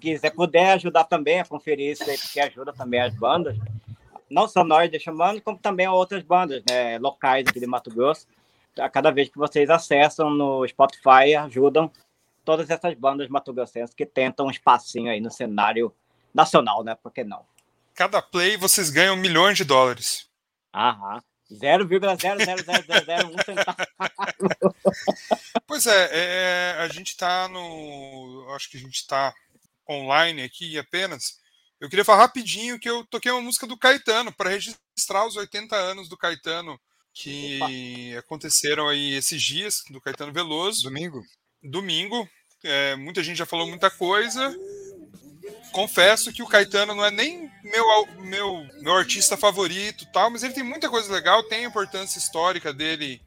quiser 0.00 0.30
puder 0.30 0.72
ajudar 0.72 1.04
também 1.04 1.40
a 1.40 1.44
conferir 1.44 1.92
isso 1.92 2.08
aí, 2.08 2.18
porque 2.18 2.40
ajuda 2.40 2.72
também 2.72 3.00
as 3.00 3.14
bandas. 3.14 3.56
Não 4.28 4.48
só 4.48 4.64
nós 4.64 4.90
de 4.90 4.98
chamando, 4.98 5.40
como 5.40 5.58
também 5.58 5.88
outras 5.88 6.22
bandas 6.22 6.62
né, 6.68 6.98
locais 6.98 7.46
aqui 7.48 7.60
de 7.60 7.66
Mato 7.66 7.90
Grosso. 7.90 8.26
A 8.78 8.90
cada 8.90 9.10
vez 9.10 9.28
que 9.30 9.38
vocês 9.38 9.70
acessam 9.70 10.28
no 10.28 10.66
Spotify, 10.68 11.34
ajudam 11.34 11.90
todas 12.46 12.70
essas 12.70 12.94
bandas 12.94 13.28
matogrossenses 13.28 13.94
que 13.94 14.06
tentam 14.06 14.46
um 14.46 14.50
espacinho 14.50 15.10
aí 15.10 15.20
no 15.20 15.30
cenário 15.30 15.92
nacional, 16.32 16.84
né? 16.84 16.94
Por 16.94 17.12
que 17.12 17.24
não? 17.24 17.44
Cada 17.92 18.22
play 18.22 18.56
vocês 18.56 18.88
ganham 18.88 19.16
milhões 19.16 19.58
de 19.58 19.64
dólares. 19.64 20.30
Aham. 20.72 21.20
0,00001 21.50 23.44
centavo. 23.44 23.86
Pois 25.66 25.86
é, 25.86 26.08
é, 26.12 26.76
a 26.78 26.88
gente 26.88 27.08
está 27.08 27.48
no. 27.48 28.46
Acho 28.54 28.70
que 28.70 28.76
a 28.76 28.80
gente 28.80 28.94
está 28.94 29.34
online 29.88 30.42
aqui 30.42 30.78
apenas. 30.78 31.40
Eu 31.80 31.88
queria 31.88 32.04
falar 32.04 32.22
rapidinho 32.22 32.78
que 32.78 32.88
eu 32.88 33.04
toquei 33.06 33.30
uma 33.30 33.40
música 33.40 33.66
do 33.66 33.76
Caetano 33.76 34.32
para 34.32 34.50
registrar 34.50 35.26
os 35.26 35.36
80 35.36 35.74
anos 35.74 36.08
do 36.08 36.16
Caetano 36.16 36.80
que 37.12 37.58
Opa. 38.12 38.20
aconteceram 38.20 38.88
aí 38.88 39.14
esses 39.14 39.42
dias, 39.42 39.82
do 39.90 40.00
Caetano 40.00 40.32
Veloso. 40.32 40.84
Domingo. 40.84 41.22
Domingo. 41.62 42.28
É, 42.66 42.96
muita 42.96 43.22
gente 43.22 43.38
já 43.38 43.46
falou 43.46 43.66
muita 43.66 43.90
coisa 43.90 44.54
confesso 45.76 46.32
que 46.32 46.42
o 46.42 46.46
Caetano 46.46 46.94
não 46.94 47.04
é 47.04 47.10
nem 47.10 47.50
meu, 47.62 48.06
meu, 48.20 48.66
meu 48.80 48.94
artista 48.94 49.36
favorito, 49.36 50.06
tal, 50.10 50.30
mas 50.30 50.42
ele 50.42 50.54
tem 50.54 50.64
muita 50.64 50.88
coisa 50.88 51.12
legal, 51.12 51.42
tem 51.42 51.66
a 51.66 51.68
importância 51.68 52.18
histórica 52.18 52.72
dele 52.72 53.20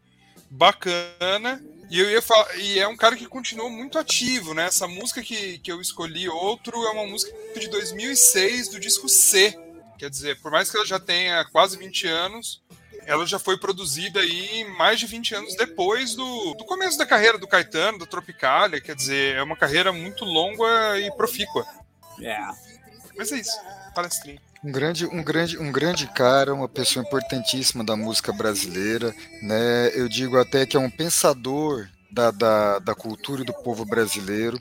bacana. 0.50 1.64
E 1.92 2.00
eu 2.00 2.10
ia 2.10 2.24
falar, 2.24 2.56
e 2.58 2.80
é 2.80 2.88
um 2.88 2.98
cara 2.98 3.16
que 3.16 3.28
continuou 3.28 3.70
muito 3.70 4.00
ativo, 4.00 4.56
né? 4.56 4.66
Essa 4.66 4.88
música 4.88 5.22
que, 5.22 5.60
que 5.60 5.72
eu 5.72 5.80
escolhi, 5.80 6.28
outro, 6.28 6.76
é 6.86 6.90
uma 6.90 7.06
música 7.06 7.32
de 7.60 7.68
2006 7.68 8.70
do 8.70 8.80
disco 8.80 9.08
C. 9.08 9.56
Quer 10.00 10.10
dizer, 10.10 10.40
por 10.40 10.52
mais 10.52 10.72
que 10.72 10.78
ela 10.78 10.86
já 10.88 11.00
tenha 11.00 11.46
quase 11.46 11.78
20 11.78 12.08
anos, 12.08 12.64
ela 13.10 13.26
já 13.26 13.40
foi 13.40 13.58
produzida 13.58 14.20
aí 14.20 14.64
mais 14.78 15.00
de 15.00 15.08
20 15.08 15.34
anos 15.34 15.56
depois 15.56 16.14
do, 16.14 16.54
do 16.54 16.64
começo 16.64 16.96
da 16.96 17.08
carreira 17.08 17.40
do 17.40 17.48
Caetano, 17.48 17.98
do 17.98 18.06
Tropicália. 18.06 18.80
Quer 18.80 18.96
dizer, 18.96 19.36
é 19.36 19.42
uma 19.42 19.58
carreira 19.58 19.92
muito 19.92 20.24
longa 20.24 21.00
e 21.00 21.10
profícua. 21.16 21.66
É. 22.22 22.38
Mas 23.18 23.32
é 23.32 23.38
isso. 23.38 23.58
Palestrinha. 23.96 24.40
Um 24.64 24.72
grande, 24.72 25.08
um, 25.08 25.24
grande, 25.24 25.58
um 25.58 25.72
grande 25.72 26.06
cara, 26.06 26.54
uma 26.54 26.70
pessoa 26.70 27.04
importantíssima 27.04 27.84
da 27.84 27.96
música 27.96 28.32
brasileira, 28.32 29.16
né? 29.42 29.90
Eu 29.96 30.08
digo 30.08 30.38
até 30.38 30.68
que 30.68 30.78
é 30.78 30.80
um 30.80 30.90
pensador 30.90 31.90
da, 32.12 32.30
da, 32.30 32.78
da 32.78 32.94
cultura 32.94 33.42
e 33.42 33.46
do 33.46 33.54
povo 33.54 33.86
brasileiro. 33.86 34.60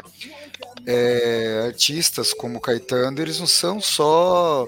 É, 0.86 1.64
artistas 1.66 2.32
como 2.32 2.60
Caetano, 2.60 3.20
eles 3.20 3.40
não 3.40 3.46
são 3.46 3.78
só 3.78 4.64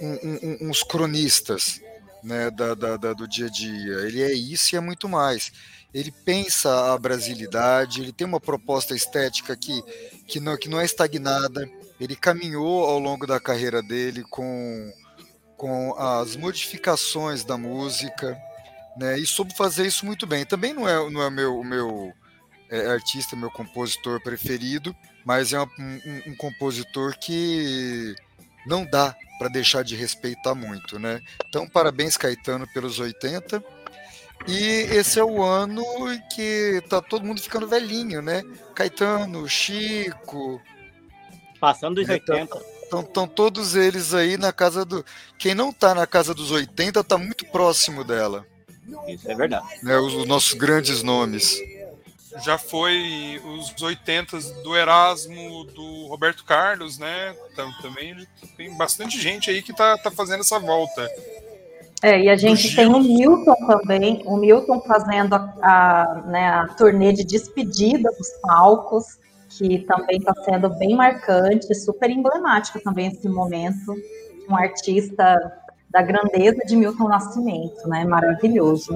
um, 0.00 0.18
um, 0.22 0.68
uns 0.68 0.84
cronistas, 0.84 1.80
né, 2.24 2.50
da, 2.50 2.74
da, 2.74 2.96
da, 2.96 3.12
do 3.12 3.28
dia 3.28 3.46
a 3.46 3.50
dia. 3.50 3.94
Ele 4.06 4.22
é 4.22 4.32
isso 4.32 4.74
e 4.74 4.78
é 4.78 4.80
muito 4.80 5.08
mais. 5.08 5.52
Ele 5.92 6.10
pensa 6.10 6.92
a 6.92 6.98
brasilidade, 6.98 8.00
ele 8.00 8.12
tem 8.12 8.26
uma 8.26 8.40
proposta 8.40 8.96
estética 8.96 9.54
que, 9.54 9.80
que, 10.26 10.40
não, 10.40 10.56
que 10.56 10.68
não 10.68 10.80
é 10.80 10.84
estagnada. 10.84 11.70
Ele 12.00 12.16
caminhou 12.16 12.84
ao 12.84 12.98
longo 12.98 13.26
da 13.26 13.38
carreira 13.38 13.82
dele 13.82 14.24
com, 14.24 14.92
com 15.56 15.94
as 15.96 16.34
modificações 16.34 17.44
da 17.44 17.56
música, 17.56 18.36
né, 18.96 19.18
e 19.18 19.26
soube 19.26 19.54
fazer 19.54 19.86
isso 19.86 20.06
muito 20.06 20.26
bem. 20.26 20.44
Também 20.44 20.72
não 20.72 20.88
é, 20.88 21.10
não 21.10 21.22
é 21.22 21.30
meu, 21.30 21.60
o 21.60 21.64
meu 21.64 22.12
é, 22.70 22.86
artista, 22.86 23.36
meu 23.36 23.50
compositor 23.50 24.20
preferido, 24.20 24.96
mas 25.24 25.52
é 25.52 25.60
um, 25.60 25.68
um, 25.78 26.32
um 26.32 26.36
compositor 26.36 27.16
que 27.18 28.16
não 28.66 28.84
dá 28.84 29.14
para 29.38 29.48
deixar 29.48 29.82
de 29.82 29.96
respeitar 29.96 30.54
muito, 30.54 30.98
né? 30.98 31.20
Então, 31.48 31.68
parabéns, 31.68 32.16
Caetano, 32.16 32.66
pelos 32.72 32.98
80. 32.98 33.62
E 34.46 34.86
esse 34.90 35.18
é 35.18 35.24
o 35.24 35.42
ano 35.42 35.82
em 36.12 36.20
que 36.28 36.82
tá 36.88 37.00
todo 37.00 37.24
mundo 37.24 37.40
ficando 37.40 37.66
velhinho, 37.66 38.20
né? 38.20 38.42
Caetano, 38.74 39.48
Chico. 39.48 40.60
Passando 41.58 41.96
dos 41.96 42.08
80. 42.08 42.74
Estão 42.84 43.26
todos 43.26 43.74
eles 43.74 44.12
aí 44.14 44.36
na 44.36 44.52
casa 44.52 44.84
do. 44.84 45.04
Quem 45.38 45.54
não 45.54 45.72
tá 45.72 45.94
na 45.94 46.06
casa 46.06 46.34
dos 46.34 46.50
80 46.50 47.02
tá 47.02 47.18
muito 47.18 47.46
próximo 47.46 48.04
dela. 48.04 48.46
Isso 49.08 49.30
é 49.30 49.34
verdade. 49.34 49.66
Né, 49.82 49.96
os, 49.96 50.14
os 50.14 50.26
nossos 50.26 50.52
grandes 50.52 51.02
nomes 51.02 51.58
já 52.42 52.58
foi 52.58 53.40
os 53.44 53.80
80 53.80 54.38
do 54.62 54.76
Erasmo, 54.76 55.64
do 55.64 56.06
Roberto 56.08 56.44
Carlos, 56.44 56.98
né? 56.98 57.34
Então, 57.52 57.70
também 57.80 58.16
tem 58.56 58.76
bastante 58.76 59.20
gente 59.20 59.50
aí 59.50 59.62
que 59.62 59.72
tá, 59.72 59.96
tá 59.98 60.10
fazendo 60.10 60.40
essa 60.40 60.58
volta. 60.58 61.08
É, 62.02 62.20
e 62.20 62.28
a 62.28 62.36
gente 62.36 62.74
tem 62.74 62.86
o 62.86 62.98
Milton 62.98 63.54
também, 63.66 64.22
o 64.26 64.36
Milton 64.36 64.80
fazendo 64.80 65.34
a, 65.34 65.54
a, 65.62 66.22
né, 66.26 66.48
a 66.48 66.68
turnê 66.68 67.12
de 67.12 67.24
despedida 67.24 68.10
dos 68.10 68.28
palcos, 68.42 69.18
que 69.48 69.78
também 69.80 70.18
está 70.18 70.34
sendo 70.44 70.68
bem 70.70 70.94
marcante, 70.94 71.72
super 71.74 72.10
emblemático 72.10 72.80
também 72.80 73.06
esse 73.06 73.28
momento. 73.28 73.94
Um 74.50 74.56
artista 74.56 75.40
da 75.88 76.02
grandeza 76.02 76.58
de 76.66 76.76
Milton 76.76 77.08
Nascimento, 77.08 77.88
né? 77.88 78.04
Maravilhoso 78.04 78.94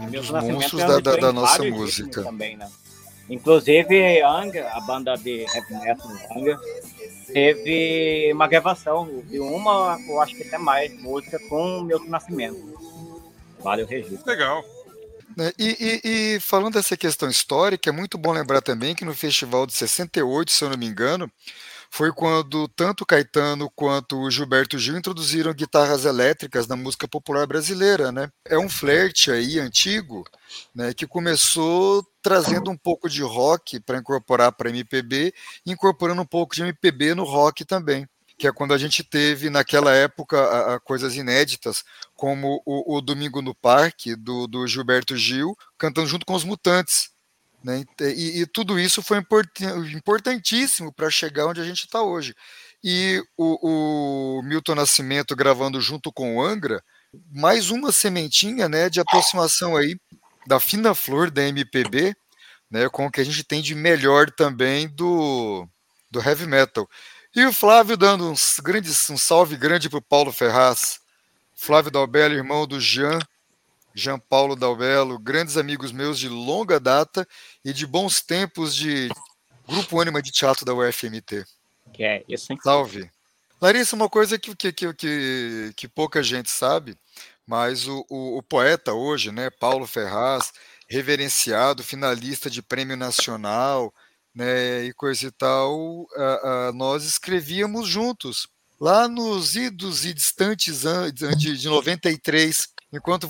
um 0.00 0.10
dos 0.10 0.30
monstros 0.30 0.82
da, 0.82 1.00
da, 1.00 1.16
da 1.16 1.32
nossa 1.32 1.62
música. 1.64 2.22
Também, 2.22 2.56
né? 2.56 2.68
Inclusive, 3.28 4.22
Anga, 4.22 4.68
a 4.72 4.80
banda 4.80 5.14
de 5.14 5.46
heavy 5.54 5.74
metal 5.74 6.10
Anga, 6.36 6.60
teve 7.32 8.32
uma 8.32 8.48
gravação 8.48 9.22
de 9.24 9.38
uma, 9.38 9.96
eu 10.08 10.20
acho 10.20 10.34
que 10.34 10.42
até 10.42 10.58
mais, 10.58 10.92
música 11.00 11.38
com 11.48 11.78
o 11.78 11.84
Milton 11.84 12.08
Nascimento. 12.08 12.58
Vale 13.60 13.84
o 13.84 13.86
registro. 13.86 14.26
Legal. 14.26 14.64
Né, 15.36 15.52
e, 15.56 15.76
e, 15.80 16.00
e, 16.34 16.40
falando 16.40 16.74
dessa 16.74 16.96
questão 16.96 17.30
histórica, 17.30 17.88
é 17.88 17.92
muito 17.92 18.18
bom 18.18 18.32
lembrar 18.32 18.60
também 18.60 18.96
que 18.96 19.04
no 19.04 19.14
festival 19.14 19.64
de 19.64 19.74
68, 19.74 20.50
se 20.50 20.64
eu 20.64 20.70
não 20.70 20.76
me 20.76 20.86
engano, 20.86 21.30
foi 21.90 22.12
quando 22.12 22.68
tanto 22.68 23.04
Caetano 23.04 23.68
quanto 23.68 24.16
o 24.16 24.30
Gilberto 24.30 24.78
Gil 24.78 24.96
introduziram 24.96 25.52
guitarras 25.52 26.04
elétricas 26.04 26.68
na 26.68 26.76
música 26.76 27.08
popular 27.08 27.46
brasileira, 27.46 28.12
né? 28.12 28.30
É 28.44 28.56
um 28.56 28.68
flerte 28.68 29.30
aí 29.30 29.58
antigo, 29.58 30.24
né, 30.74 30.94
que 30.94 31.06
começou 31.06 32.06
trazendo 32.22 32.70
um 32.70 32.76
pouco 32.76 33.08
de 33.08 33.22
rock 33.22 33.80
para 33.80 33.98
incorporar 33.98 34.52
para 34.52 34.70
MPB, 34.70 35.34
incorporando 35.66 36.22
um 36.22 36.26
pouco 36.26 36.54
de 36.54 36.62
MPB 36.62 37.14
no 37.14 37.24
rock 37.24 37.64
também 37.64 38.06
que 38.40 38.46
é 38.46 38.52
quando 38.52 38.72
a 38.72 38.78
gente 38.78 39.04
teve 39.04 39.50
naquela 39.50 39.92
época 39.92 40.40
a, 40.40 40.76
a 40.76 40.80
coisas 40.80 41.14
inéditas, 41.14 41.84
como 42.16 42.62
o, 42.64 42.96
o, 42.96 43.02
Domingo 43.02 43.42
no 43.42 43.54
Parque, 43.54 44.16
do, 44.16 44.46
do 44.46 44.66
Gilberto 44.66 45.14
Gil, 45.14 45.54
cantando 45.76 46.06
junto 46.06 46.24
com 46.24 46.32
os 46.32 46.42
Mutantes. 46.42 47.10
Né? 47.62 47.84
E, 48.00 48.40
e, 48.40 48.46
tudo 48.46 48.78
isso 48.78 49.02
foi 49.02 49.22
importantíssimo 49.94 50.92
para 50.92 51.10
chegar 51.10 51.46
onde 51.46 51.60
a 51.60 51.64
gente 51.64 51.84
está 51.84 52.02
hoje. 52.02 52.34
E 52.82 53.22
o, 53.36 54.38
o, 54.38 54.42
Milton 54.42 54.74
Nascimento 54.74 55.36
gravando 55.36 55.80
junto 55.80 56.10
com 56.10 56.36
o 56.36 56.42
Angra, 56.42 56.82
mais 57.30 57.70
uma 57.70 57.92
sementinha 57.92 58.68
né, 58.68 58.88
de 58.88 59.00
aproximação 59.00 59.76
aí 59.76 59.98
da 60.46 60.58
fina 60.58 60.94
flor 60.94 61.30
da 61.30 61.42
MPB, 61.42 62.14
né, 62.70 62.88
com 62.88 63.06
o 63.06 63.10
que 63.10 63.20
a 63.20 63.24
gente 63.24 63.44
tem 63.44 63.60
de 63.60 63.74
melhor 63.74 64.30
também 64.30 64.88
do, 64.88 65.68
do 66.10 66.20
heavy 66.20 66.46
metal. 66.46 66.88
E 67.34 67.44
o 67.44 67.52
Flávio 67.52 67.96
dando 67.96 68.30
um, 68.30 68.34
grandes, 68.62 69.08
um 69.10 69.18
salve 69.18 69.56
grande 69.56 69.88
para 69.90 69.98
o 69.98 70.02
Paulo 70.02 70.32
Ferraz. 70.32 70.98
Flávio 71.54 71.90
Dalbello, 71.90 72.34
irmão 72.34 72.66
do 72.66 72.80
Jean, 72.80 73.18
Jean 73.94 74.18
Paulo 74.18 74.56
Dalbello, 74.56 75.18
grandes 75.18 75.56
amigos 75.56 75.92
meus 75.92 76.18
de 76.18 76.28
longa 76.28 76.80
data 76.80 77.26
e 77.64 77.72
de 77.72 77.86
bons 77.86 78.20
tempos 78.20 78.74
de 78.74 79.08
Grupo 79.66 80.00
Ânima 80.00 80.20
de 80.22 80.32
Teatro 80.32 80.64
da 80.64 80.74
UFMT. 80.74 81.44
Que 81.92 82.04
é 82.04 82.24
isso, 82.28 82.52
hein? 82.52 82.58
Salve. 82.62 83.10
Larissa, 83.60 83.94
uma 83.94 84.08
coisa 84.08 84.38
que, 84.38 84.54
que, 84.56 84.72
que, 84.72 85.72
que, 85.76 85.88
pouca 85.88 86.22
gente 86.22 86.50
sabe, 86.50 86.96
mas 87.46 87.86
o, 87.86 88.04
o, 88.08 88.38
o, 88.38 88.42
poeta 88.42 88.94
hoje, 88.94 89.30
né, 89.30 89.50
Paulo 89.50 89.86
Ferraz, 89.86 90.50
reverenciado, 90.88 91.84
finalista 91.84 92.48
de 92.48 92.62
prêmio 92.62 92.96
nacional, 92.96 93.92
né, 94.34 94.84
e 94.84 94.94
coisa 94.94 95.26
e 95.26 95.30
tal, 95.30 96.06
nós 96.74 97.04
escrevíamos 97.04 97.86
juntos, 97.86 98.48
lá 98.80 99.06
nos 99.06 99.56
idos 99.56 100.06
e 100.06 100.14
distantes 100.14 100.86
anos 100.86 101.12
de, 101.12 101.58
de 101.58 101.68
93, 101.68 102.66
enquanto 102.90 103.28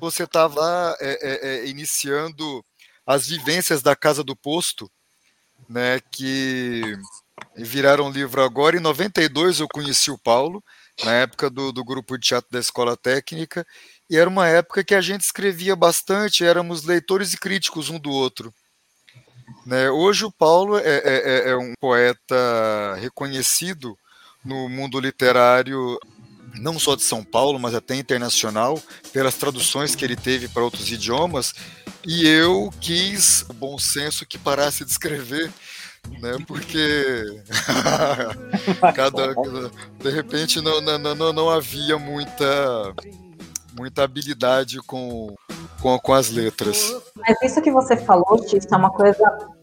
você 0.00 0.24
estava 0.24 0.96
é, 1.00 1.10
é, 1.22 1.48
é, 1.48 1.66
iniciando 1.66 2.64
as 3.06 3.26
vivências 3.26 3.82
da 3.82 3.94
Casa 3.94 4.24
do 4.24 4.34
Posto, 4.34 4.90
né, 5.68 6.00
que 6.10 6.96
viraram 7.56 8.10
livro 8.10 8.42
agora. 8.42 8.76
Em 8.76 8.80
92 8.80 9.60
eu 9.60 9.68
conheci 9.68 10.10
o 10.10 10.18
Paulo, 10.18 10.62
na 11.04 11.12
época 11.12 11.50
do, 11.50 11.72
do 11.72 11.84
grupo 11.84 12.16
de 12.16 12.28
teatro 12.28 12.50
da 12.50 12.58
Escola 12.58 12.96
Técnica, 12.96 13.66
e 14.08 14.16
era 14.16 14.28
uma 14.28 14.46
época 14.48 14.84
que 14.84 14.94
a 14.94 15.00
gente 15.00 15.22
escrevia 15.22 15.74
bastante, 15.74 16.44
éramos 16.44 16.84
leitores 16.84 17.32
e 17.32 17.38
críticos 17.38 17.90
um 17.90 17.98
do 17.98 18.10
outro. 18.10 18.52
Né? 19.66 19.90
Hoje 19.90 20.24
o 20.24 20.32
Paulo 20.32 20.78
é, 20.78 20.82
é, 20.82 21.02
é, 21.04 21.50
é 21.50 21.56
um 21.56 21.72
poeta 21.80 22.94
reconhecido 23.00 23.96
no 24.44 24.68
mundo 24.68 25.00
literário 25.00 25.98
não 26.58 26.78
só 26.78 26.94
de 26.94 27.02
São 27.02 27.22
Paulo, 27.22 27.58
mas 27.58 27.74
até 27.74 27.94
internacional, 27.94 28.80
pelas 29.12 29.34
traduções 29.34 29.94
que 29.94 30.04
ele 30.04 30.16
teve 30.16 30.48
para 30.48 30.62
outros 30.62 30.90
idiomas, 30.90 31.54
e 32.06 32.26
eu 32.26 32.70
quis 32.80 33.44
o 33.48 33.52
bom 33.52 33.78
senso 33.78 34.26
que 34.26 34.38
parasse 34.38 34.84
de 34.84 34.90
escrever, 34.90 35.50
né? 36.20 36.36
Porque 36.46 37.24
cada, 38.94 39.34
de 39.98 40.10
repente 40.10 40.60
não, 40.60 40.80
não, 40.80 41.14
não, 41.14 41.32
não 41.32 41.50
havia 41.50 41.98
muita 41.98 42.94
muita 43.76 44.04
habilidade 44.04 44.78
com, 44.82 45.34
com, 45.82 45.98
com 45.98 46.12
as 46.12 46.30
letras. 46.30 46.94
Mas 47.16 47.36
isso 47.42 47.60
que 47.60 47.72
você 47.72 47.96
falou, 47.96 48.38
Tito, 48.46 48.72
é 48.72 48.76
uma 48.76 48.90
coisa 48.90 49.18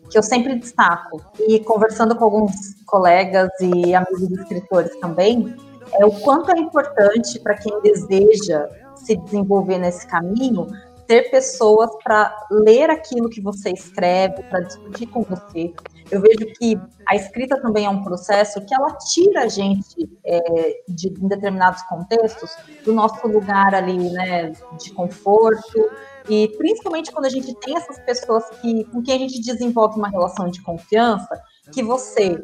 que 0.09 0.17
eu 0.17 0.23
sempre 0.23 0.55
destaco. 0.59 1.21
E 1.39 1.59
conversando 1.61 2.15
com 2.15 2.25
alguns 2.25 2.51
colegas 2.85 3.49
e 3.61 3.95
amigos 3.95 4.29
escritores 4.31 4.99
também, 4.99 5.55
é 5.93 6.05
o 6.05 6.11
quanto 6.11 6.51
é 6.51 6.59
importante 6.59 7.39
para 7.39 7.55
quem 7.55 7.81
deseja 7.81 8.67
se 8.95 9.15
desenvolver 9.15 9.77
nesse 9.77 10.07
caminho 10.07 10.67
ter 11.11 11.29
pessoas 11.29 11.89
para 12.01 12.33
ler 12.49 12.89
aquilo 12.89 13.29
que 13.29 13.41
você 13.41 13.71
escreve, 13.71 14.43
para 14.43 14.61
discutir 14.61 15.07
com 15.07 15.23
você. 15.23 15.73
Eu 16.09 16.21
vejo 16.21 16.45
que 16.57 16.79
a 17.05 17.17
escrita 17.17 17.59
também 17.61 17.85
é 17.85 17.89
um 17.89 18.01
processo 18.01 18.65
que 18.65 18.73
ela 18.73 18.95
tira 18.95 19.43
a 19.43 19.47
gente 19.49 20.09
é, 20.25 20.83
de 20.87 21.09
em 21.09 21.27
determinados 21.27 21.81
contextos 21.83 22.55
do 22.85 22.93
nosso 22.93 23.27
lugar 23.27 23.75
ali, 23.75 24.09
né, 24.09 24.53
de 24.79 24.93
conforto 24.93 25.89
e 26.29 26.47
principalmente 26.57 27.11
quando 27.11 27.25
a 27.25 27.29
gente 27.29 27.53
tem 27.55 27.75
essas 27.75 27.99
pessoas 27.99 28.49
que 28.61 28.85
com 28.85 29.01
quem 29.01 29.15
a 29.15 29.19
gente 29.19 29.41
desenvolve 29.41 29.97
uma 29.97 30.07
relação 30.07 30.49
de 30.49 30.61
confiança, 30.61 31.41
que 31.73 31.83
você 31.83 32.41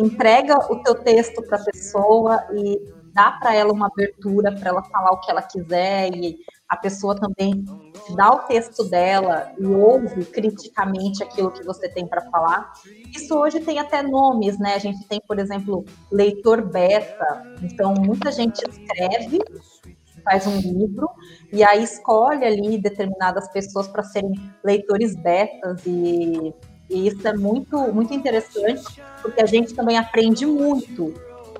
entrega 0.00 0.56
o 0.72 0.82
teu 0.82 0.94
texto 0.94 1.42
para 1.42 1.58
a 1.58 1.64
pessoa 1.64 2.46
e 2.52 2.80
dá 3.12 3.32
para 3.32 3.54
ela 3.54 3.72
uma 3.72 3.86
abertura 3.86 4.52
para 4.52 4.70
ela 4.70 4.82
falar 4.84 5.10
o 5.10 5.20
que 5.20 5.30
ela 5.30 5.42
quiser 5.42 6.14
e 6.14 6.38
a 6.68 6.76
pessoa 6.76 7.18
também 7.18 7.64
dá 8.14 8.30
o 8.30 8.38
texto 8.46 8.84
dela 8.84 9.52
e 9.58 9.66
ouve 9.66 10.24
criticamente 10.24 11.22
aquilo 11.22 11.50
que 11.50 11.64
você 11.64 11.88
tem 11.88 12.06
para 12.06 12.22
falar. 12.30 12.72
Isso 13.14 13.36
hoje 13.36 13.58
tem 13.60 13.80
até 13.80 14.02
nomes, 14.02 14.58
né? 14.58 14.74
A 14.74 14.78
gente 14.78 15.04
tem, 15.08 15.20
por 15.26 15.40
exemplo, 15.40 15.84
leitor 16.12 16.62
beta. 16.62 17.42
Então, 17.60 17.92
muita 17.94 18.30
gente 18.30 18.62
escreve, 18.68 19.40
faz 20.24 20.46
um 20.46 20.58
livro 20.58 21.10
e 21.52 21.64
aí 21.64 21.82
escolhe 21.82 22.44
ali 22.44 22.78
determinadas 22.78 23.50
pessoas 23.52 23.88
para 23.88 24.04
serem 24.04 24.32
leitores 24.62 25.16
betas 25.16 25.84
e 25.84 26.54
e 26.90 27.06
isso 27.06 27.26
é 27.26 27.32
muito, 27.32 27.78
muito 27.92 28.12
interessante, 28.12 29.00
porque 29.22 29.40
a 29.40 29.46
gente 29.46 29.72
também 29.74 29.96
aprende 29.96 30.44
muito 30.44 31.14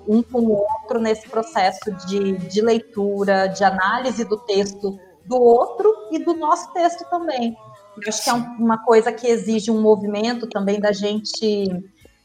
um 0.06 0.22
com 0.22 0.40
o 0.40 0.52
outro 0.52 1.00
nesse 1.00 1.28
processo 1.28 1.92
de, 2.06 2.32
de 2.48 2.60
leitura, 2.60 3.46
de 3.46 3.62
análise 3.62 4.24
do 4.24 4.36
texto 4.38 4.98
do 5.24 5.40
outro 5.40 6.08
e 6.10 6.18
do 6.18 6.34
nosso 6.34 6.72
texto 6.72 7.08
também. 7.08 7.56
Eu 7.96 8.08
acho 8.08 8.24
que 8.24 8.30
é 8.30 8.32
uma 8.32 8.82
coisa 8.84 9.12
que 9.12 9.26
exige 9.26 9.70
um 9.70 9.80
movimento 9.80 10.48
também 10.48 10.80
da 10.80 10.90
gente 10.90 11.68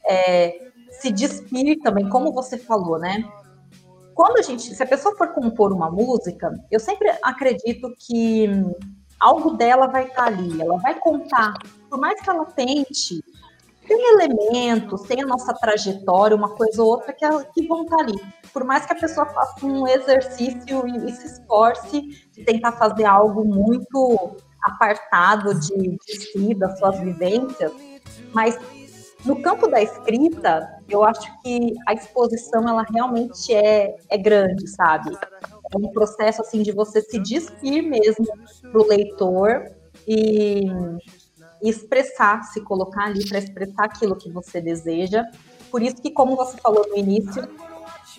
é, 0.07 0.71
se 0.89 1.11
despir 1.11 1.79
também, 1.83 2.09
como 2.09 2.31
você 2.31 2.57
falou, 2.57 2.97
né? 2.97 3.23
Quando 4.15 4.39
a 4.39 4.41
gente, 4.41 4.73
se 4.73 4.81
a 4.81 4.87
pessoa 4.87 5.15
for 5.15 5.33
compor 5.33 5.73
uma 5.73 5.91
música, 5.91 6.51
eu 6.71 6.79
sempre 6.79 7.11
acredito 7.21 7.93
que 7.99 8.49
algo 9.19 9.51
dela 9.51 9.87
vai 9.87 10.05
estar 10.05 10.25
ali, 10.25 10.61
ela 10.61 10.77
vai 10.77 10.95
contar, 10.99 11.53
por 11.89 11.99
mais 11.99 12.19
que 12.21 12.29
ela 12.29 12.45
tente, 12.45 13.23
tem 13.87 14.13
elementos, 14.13 15.03
tem 15.03 15.21
a 15.21 15.25
nossa 15.25 15.53
trajetória, 15.53 16.35
uma 16.35 16.49
coisa 16.49 16.81
ou 16.81 16.89
outra 16.89 17.13
que, 17.13 17.23
ela, 17.23 17.45
que 17.45 17.67
vão 17.67 17.83
estar 17.83 17.99
ali. 17.99 18.19
Por 18.51 18.63
mais 18.63 18.85
que 18.85 18.93
a 18.93 18.95
pessoa 18.95 19.25
faça 19.27 19.65
um 19.65 19.87
exercício 19.87 20.87
e, 20.87 21.09
e 21.09 21.11
se 21.13 21.27
esforce 21.27 22.01
de 22.31 22.43
tentar 22.43 22.71
fazer 22.73 23.05
algo 23.05 23.45
muito 23.45 24.35
apartado 24.63 25.53
de, 25.53 25.97
de 25.97 26.19
si, 26.19 26.55
das 26.55 26.79
suas 26.79 26.99
vivências, 26.99 27.71
mas 28.33 28.57
no 29.23 29.41
campo 29.41 29.67
da 29.67 29.81
escrita, 29.81 30.81
eu 30.87 31.03
acho 31.03 31.41
que 31.41 31.73
a 31.87 31.93
exposição 31.93 32.67
ela 32.67 32.85
realmente 32.91 33.53
é, 33.53 33.95
é 34.09 34.17
grande, 34.17 34.67
sabe? 34.67 35.17
É 35.73 35.77
um 35.77 35.87
processo 35.89 36.41
assim 36.41 36.61
de 36.61 36.71
você 36.71 37.01
se 37.01 37.19
despir 37.19 37.83
mesmo 37.83 38.25
para 38.61 38.81
o 38.81 38.87
leitor 38.87 39.71
e, 40.07 40.65
e 41.61 41.69
expressar, 41.69 42.43
se 42.43 42.61
colocar 42.61 43.05
ali 43.05 43.27
para 43.27 43.39
expressar 43.39 43.85
aquilo 43.85 44.15
que 44.15 44.29
você 44.29 44.61
deseja. 44.61 45.23
Por 45.71 45.81
isso 45.81 45.97
que, 45.97 46.11
como 46.11 46.35
você 46.35 46.57
falou 46.57 46.87
no 46.87 46.97
início, 46.97 47.47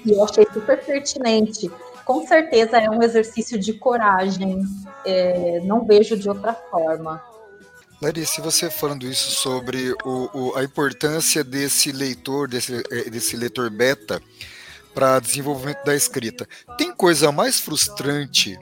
e 0.04 0.12
eu 0.12 0.22
achei 0.24 0.46
super 0.52 0.84
pertinente, 0.84 1.70
com 2.04 2.26
certeza 2.26 2.78
é 2.78 2.88
um 2.90 3.02
exercício 3.02 3.58
de 3.58 3.72
coragem. 3.74 4.62
É, 5.04 5.60
não 5.60 5.84
vejo 5.84 6.16
de 6.16 6.28
outra 6.28 6.52
forma. 6.52 7.22
Larissa, 8.00 8.42
você 8.42 8.68
falando 8.68 9.06
isso 9.06 9.30
sobre 9.30 9.92
o, 10.04 10.28
o, 10.34 10.56
a 10.56 10.62
importância 10.62 11.42
desse 11.42 11.90
leitor, 11.90 12.46
desse, 12.46 12.82
eh, 12.90 13.08
desse 13.08 13.36
leitor 13.36 13.70
beta 13.70 14.20
para 14.96 15.20
desenvolvimento 15.20 15.84
da 15.84 15.94
escrita, 15.94 16.48
tem 16.78 16.90
coisa 16.90 17.30
mais 17.30 17.60
frustrante 17.60 18.58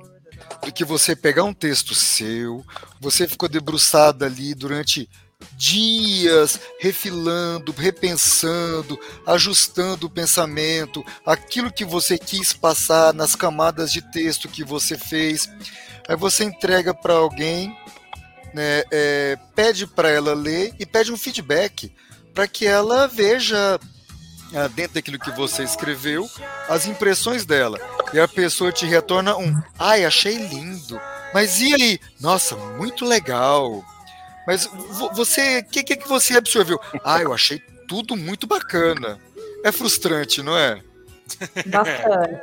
do 0.66 0.72
que 0.72 0.84
você 0.84 1.14
pegar 1.14 1.44
um 1.44 1.54
texto 1.54 1.94
seu, 1.94 2.66
você 3.00 3.28
ficou 3.28 3.48
debruçada 3.48 4.26
ali 4.26 4.52
durante 4.52 5.08
dias, 5.56 6.58
refilando, 6.80 7.70
repensando, 7.70 8.98
ajustando 9.24 10.08
o 10.08 10.10
pensamento, 10.10 11.04
aquilo 11.24 11.72
que 11.72 11.84
você 11.84 12.18
quis 12.18 12.52
passar 12.52 13.14
nas 13.14 13.36
camadas 13.36 13.92
de 13.92 14.02
texto 14.10 14.48
que 14.48 14.64
você 14.64 14.98
fez. 14.98 15.48
Aí 16.08 16.16
você 16.16 16.42
entrega 16.42 16.92
para 16.92 17.14
alguém 17.14 17.76
né, 18.52 18.82
é, 18.90 19.38
pede 19.54 19.86
para 19.86 20.10
ela 20.10 20.34
ler 20.34 20.74
e 20.80 20.84
pede 20.84 21.12
um 21.12 21.16
feedback 21.16 21.92
para 22.32 22.48
que 22.48 22.66
ela 22.66 23.06
veja 23.06 23.78
dentro 24.74 24.94
daquilo 24.94 25.18
que 25.18 25.30
você 25.32 25.62
escreveu 25.62 26.28
as 26.68 26.86
impressões 26.86 27.44
dela. 27.44 27.78
E 28.12 28.20
a 28.20 28.28
pessoa 28.28 28.72
te 28.72 28.86
retorna 28.86 29.36
um 29.36 29.54
ai 29.78 30.04
achei 30.04 30.36
lindo. 30.36 31.00
Mas 31.32 31.60
e 31.60 31.74
aí? 31.74 32.00
Nossa 32.20 32.56
muito 32.56 33.04
legal. 33.04 33.82
Mas 34.46 34.68
você 35.14 35.60
o 35.60 35.64
que, 35.64 35.82
que 35.82 35.96
que 35.96 36.08
você 36.08 36.36
absorveu? 36.36 36.78
Ah 37.04 37.20
eu 37.20 37.32
achei 37.32 37.60
tudo 37.88 38.16
muito 38.16 38.46
bacana. 38.46 39.18
É 39.64 39.72
frustrante 39.72 40.42
não 40.42 40.56
é? 40.56 40.80
Bastante. 41.66 42.40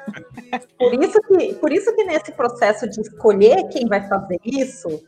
Por 0.78 0.94
isso 1.04 1.22
que, 1.22 1.54
por 1.54 1.72
isso 1.72 1.96
que 1.96 2.04
nesse 2.04 2.32
processo 2.32 2.90
de 2.90 3.02
escolher 3.02 3.68
quem 3.70 3.88
vai 3.88 4.08
fazer 4.08 4.40
isso, 4.44 5.02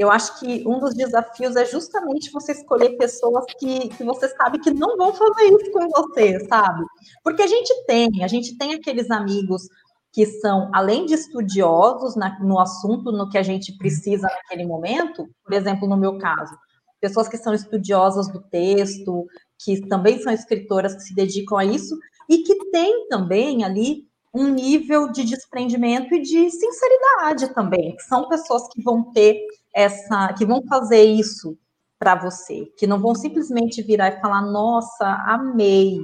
eu 0.00 0.10
acho 0.10 0.40
que 0.40 0.66
um 0.66 0.78
dos 0.78 0.94
desafios 0.94 1.54
é 1.56 1.66
justamente 1.66 2.32
você 2.32 2.52
escolher 2.52 2.96
pessoas 2.96 3.44
que, 3.58 3.90
que 3.90 4.02
você 4.02 4.28
sabe 4.30 4.58
que 4.58 4.70
não 4.70 4.96
vão 4.96 5.12
fazer 5.12 5.42
isso 5.42 5.70
com 5.70 5.86
você, 5.90 6.40
sabe? 6.46 6.82
Porque 7.22 7.42
a 7.42 7.46
gente 7.46 7.84
tem, 7.84 8.08
a 8.24 8.26
gente 8.26 8.56
tem 8.56 8.72
aqueles 8.72 9.10
amigos 9.10 9.68
que 10.10 10.24
são, 10.24 10.70
além 10.72 11.04
de 11.04 11.12
estudiosos 11.12 12.16
na, 12.16 12.40
no 12.40 12.58
assunto, 12.58 13.12
no 13.12 13.28
que 13.28 13.36
a 13.36 13.42
gente 13.42 13.76
precisa 13.76 14.26
naquele 14.26 14.66
momento, 14.66 15.28
por 15.44 15.52
exemplo, 15.52 15.86
no 15.86 15.98
meu 15.98 16.16
caso, 16.16 16.56
pessoas 16.98 17.28
que 17.28 17.36
são 17.36 17.52
estudiosas 17.52 18.32
do 18.32 18.40
texto, 18.40 19.26
que 19.62 19.86
também 19.86 20.18
são 20.22 20.32
escritoras 20.32 20.94
que 20.94 21.02
se 21.02 21.14
dedicam 21.14 21.58
a 21.58 21.64
isso, 21.66 21.94
e 22.26 22.38
que 22.38 22.70
tem 22.70 23.06
também 23.08 23.64
ali 23.64 24.08
um 24.32 24.48
nível 24.48 25.10
de 25.10 25.24
desprendimento 25.24 26.14
e 26.14 26.22
de 26.22 26.50
sinceridade 26.50 27.52
também, 27.52 27.96
que 27.96 28.02
são 28.02 28.28
pessoas 28.28 28.68
que 28.68 28.82
vão 28.82 29.12
ter 29.12 29.40
essa, 29.74 30.32
que 30.34 30.46
vão 30.46 30.62
fazer 30.66 31.02
isso 31.02 31.58
para 31.98 32.14
você, 32.14 32.66
que 32.78 32.86
não 32.86 33.00
vão 33.00 33.14
simplesmente 33.14 33.82
virar 33.82 34.08
e 34.08 34.20
falar, 34.20 34.42
nossa, 34.42 35.06
amei, 35.26 35.98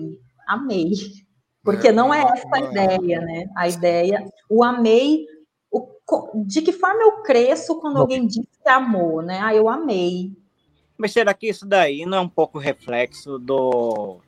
amei. 0.47 0.91
Porque 1.65 1.91
não 1.91 2.15
é 2.15 2.23
essa 2.23 2.49
a 2.53 2.61
ideia, 2.61 3.21
né? 3.21 3.47
A 3.57 3.69
ideia, 3.69 4.25
o 4.49 4.63
amei, 4.63 5.27
o, 5.69 5.85
de 6.47 6.63
que 6.63 6.73
forma 6.73 7.03
eu 7.03 7.23
cresço 7.23 7.81
quando 7.81 7.99
alguém 7.99 8.25
diz 8.25 8.47
que 8.63 8.69
amou, 8.69 9.21
né? 9.21 9.41
Ah, 9.43 9.53
eu 9.53 9.69
amei. 9.69 10.31
Mas 10.97 11.13
será 11.13 11.35
que 11.35 11.49
isso 11.49 11.67
daí 11.67 12.07
não 12.07 12.19
é 12.19 12.21
um 12.21 12.29
pouco 12.29 12.59
reflexo 12.59 13.39
do 13.39 14.21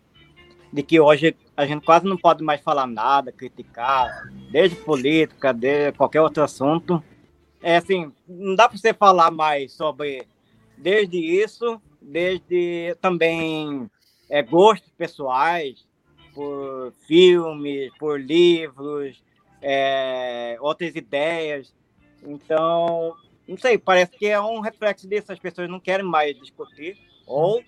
de 0.72 0.82
que 0.82 0.98
hoje 0.98 1.36
a 1.58 1.66
gente 1.66 1.84
quase 1.84 2.06
não 2.06 2.16
pode 2.16 2.44
mais 2.44 2.60
falar 2.60 2.86
nada, 2.86 3.32
criticar, 3.32 4.30
desde 4.48 4.76
política, 4.76 5.52
de 5.52 5.90
qualquer 5.90 6.20
outro 6.20 6.40
assunto, 6.44 7.02
é 7.60 7.76
assim, 7.78 8.12
não 8.28 8.54
dá 8.54 8.68
para 8.68 8.78
você 8.78 8.94
falar 8.94 9.32
mais 9.32 9.72
sobre 9.72 10.24
desde 10.76 11.18
isso, 11.18 11.82
desde 12.00 12.96
também 13.00 13.90
é, 14.30 14.40
gostos 14.40 14.92
pessoais 14.96 15.84
por 16.32 16.92
filmes, 17.08 17.90
por 17.98 18.20
livros, 18.20 19.20
é, 19.60 20.56
outras 20.60 20.94
ideias. 20.94 21.74
Então, 22.22 23.16
não 23.48 23.58
sei, 23.58 23.76
parece 23.76 24.16
que 24.16 24.26
é 24.26 24.40
um 24.40 24.60
reflexo 24.60 25.08
disso. 25.08 25.32
As 25.32 25.40
pessoas 25.40 25.68
não 25.68 25.80
querem 25.80 26.06
mais 26.06 26.38
discutir, 26.38 26.96
ou 27.26 27.60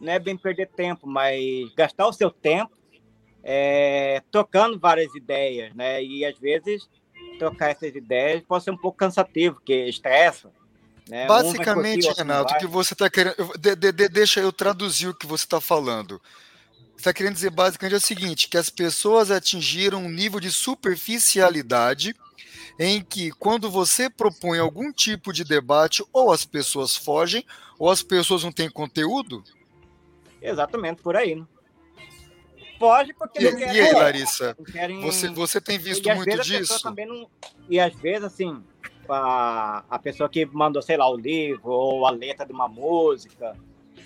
não 0.00 0.12
é 0.12 0.20
bem 0.20 0.36
perder 0.36 0.68
tempo, 0.68 1.08
mas 1.08 1.74
gastar 1.74 2.06
o 2.06 2.12
seu 2.12 2.30
tempo 2.30 2.80
é, 3.42 4.22
trocando 4.30 4.78
várias 4.78 5.14
ideias, 5.14 5.74
né? 5.74 6.02
E 6.02 6.24
às 6.24 6.38
vezes 6.38 6.88
trocar 7.38 7.70
essas 7.70 7.94
ideias 7.94 8.42
pode 8.46 8.64
ser 8.64 8.70
um 8.70 8.76
pouco 8.76 8.98
cansativo, 8.98 9.56
porque 9.56 9.86
estressa. 9.86 10.50
Né? 11.08 11.26
Basicamente, 11.26 12.08
um 12.08 12.12
Renato, 12.12 12.54
o 12.54 12.58
que 12.58 12.66
você 12.66 12.94
está 12.94 13.10
querendo. 13.10 13.34
De, 13.58 13.74
de, 13.74 13.92
de, 13.92 14.08
deixa 14.08 14.40
eu 14.40 14.52
traduzir 14.52 15.08
o 15.08 15.14
que 15.14 15.26
você 15.26 15.44
está 15.44 15.60
falando. 15.60 16.20
Você 16.94 17.00
está 17.08 17.12
querendo 17.12 17.34
dizer 17.34 17.50
basicamente 17.50 17.94
é 17.94 17.98
o 17.98 18.00
seguinte: 18.00 18.48
que 18.48 18.56
as 18.56 18.70
pessoas 18.70 19.30
atingiram 19.30 20.04
um 20.04 20.08
nível 20.08 20.38
de 20.38 20.52
superficialidade 20.52 22.14
em 22.78 23.02
que, 23.02 23.30
quando 23.32 23.70
você 23.70 24.08
propõe 24.08 24.58
algum 24.58 24.92
tipo 24.92 25.32
de 25.32 25.44
debate, 25.44 26.04
ou 26.12 26.32
as 26.32 26.44
pessoas 26.44 26.96
fogem, 26.96 27.44
ou 27.78 27.90
as 27.90 28.02
pessoas 28.02 28.44
não 28.44 28.52
têm 28.52 28.70
conteúdo? 28.70 29.42
Exatamente, 30.40 31.02
por 31.02 31.16
aí. 31.16 31.34
Né? 31.34 31.44
Foge 32.82 33.14
porque 33.14 33.40
e, 33.40 33.50
não 33.50 33.58
querem. 33.58 33.76
E 33.76 33.80
aí, 33.80 33.92
Larissa? 33.92 34.56
Querem... 34.72 35.00
Você, 35.02 35.28
você 35.28 35.60
tem 35.60 35.78
visto 35.78 36.08
e, 36.08 36.14
muito 36.14 36.42
disso? 36.42 36.92
Não... 37.06 37.28
E 37.68 37.78
às 37.78 37.94
vezes, 37.94 38.24
assim, 38.24 38.62
a, 39.08 39.84
a 39.88 39.98
pessoa 39.98 40.28
que 40.28 40.44
mandou, 40.46 40.82
sei 40.82 40.96
lá, 40.96 41.08
o 41.08 41.16
livro 41.16 41.70
ou 41.70 42.06
a 42.06 42.10
letra 42.10 42.44
de 42.44 42.52
uma 42.52 42.68
música, 42.68 43.56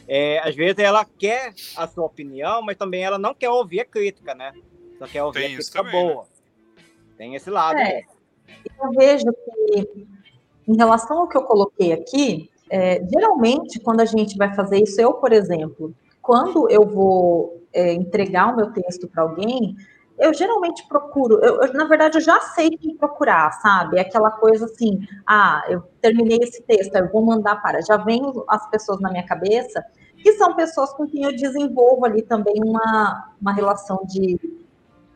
é, 0.07 0.39
às 0.41 0.55
vezes 0.55 0.79
ela 0.79 1.05
quer 1.05 1.55
a 1.77 1.89
sua 1.89 2.05
opinião, 2.05 2.61
mas 2.61 2.77
também 2.77 3.03
ela 3.03 3.19
não 3.19 3.35
quer 3.35 3.49
ouvir 3.49 3.81
a 3.81 3.85
crítica, 3.85 4.35
né? 4.35 4.53
Só 4.99 5.07
quer 5.07 5.23
ouvir 5.23 5.41
tem 5.41 5.53
a 5.53 5.55
crítica 5.57 5.83
também, 5.83 5.93
boa. 5.93 6.23
Né? 6.23 6.29
Tem 7.17 7.35
esse 7.35 7.51
lado. 7.51 7.79
É, 7.79 8.05
eu 8.83 8.91
vejo 8.93 9.27
que, 9.33 10.07
em 10.69 10.77
relação 10.77 11.21
ao 11.21 11.29
que 11.29 11.37
eu 11.37 11.43
coloquei 11.43 11.93
aqui, 11.93 12.51
é, 12.69 13.03
geralmente, 13.09 13.81
quando 13.81 14.01
a 14.01 14.05
gente 14.05 14.37
vai 14.37 14.55
fazer 14.55 14.83
isso, 14.83 15.01
eu, 15.01 15.15
por 15.15 15.33
exemplo, 15.33 15.95
quando 16.21 16.69
eu 16.69 16.85
vou 16.85 17.66
é, 17.77 17.93
entregar 17.93 18.53
o 18.53 18.57
meu 18.57 18.73
texto 18.73 19.07
para 19.07 19.23
alguém, 19.23 19.77
eu 20.19 20.33
geralmente 20.33 20.87
procuro, 20.89 21.39
eu, 21.45 21.61
eu, 21.61 21.73
na 21.75 21.85
verdade, 21.85 22.17
eu 22.17 22.23
já 22.23 22.41
sei 22.41 22.71
quem 22.71 22.97
procurar, 22.97 23.53
sabe? 23.61 23.99
É 23.99 24.01
aquela 24.01 24.31
coisa 24.31 24.65
assim, 24.65 25.07
ah, 25.27 25.63
eu 25.69 25.83
terminei 26.01 26.39
esse 26.41 26.63
texto, 26.63 26.95
eu 26.95 27.11
vou 27.13 27.23
mandar 27.23 27.57
para. 27.57 27.83
Já 27.83 27.99
vem 27.99 28.23
as 28.49 28.69
pessoas 28.71 28.99
na 29.01 29.11
minha 29.11 29.27
cabeça, 29.27 29.85
que 30.17 30.33
são 30.33 30.57
pessoas 30.57 30.93
com 30.95 31.07
quem 31.07 31.25
eu 31.25 31.37
desenvolvo 31.37 32.07
ali 32.07 32.23
também 32.23 32.55
uma, 32.65 33.35
uma 33.39 33.53
relação 33.53 34.07
de, 34.09 34.41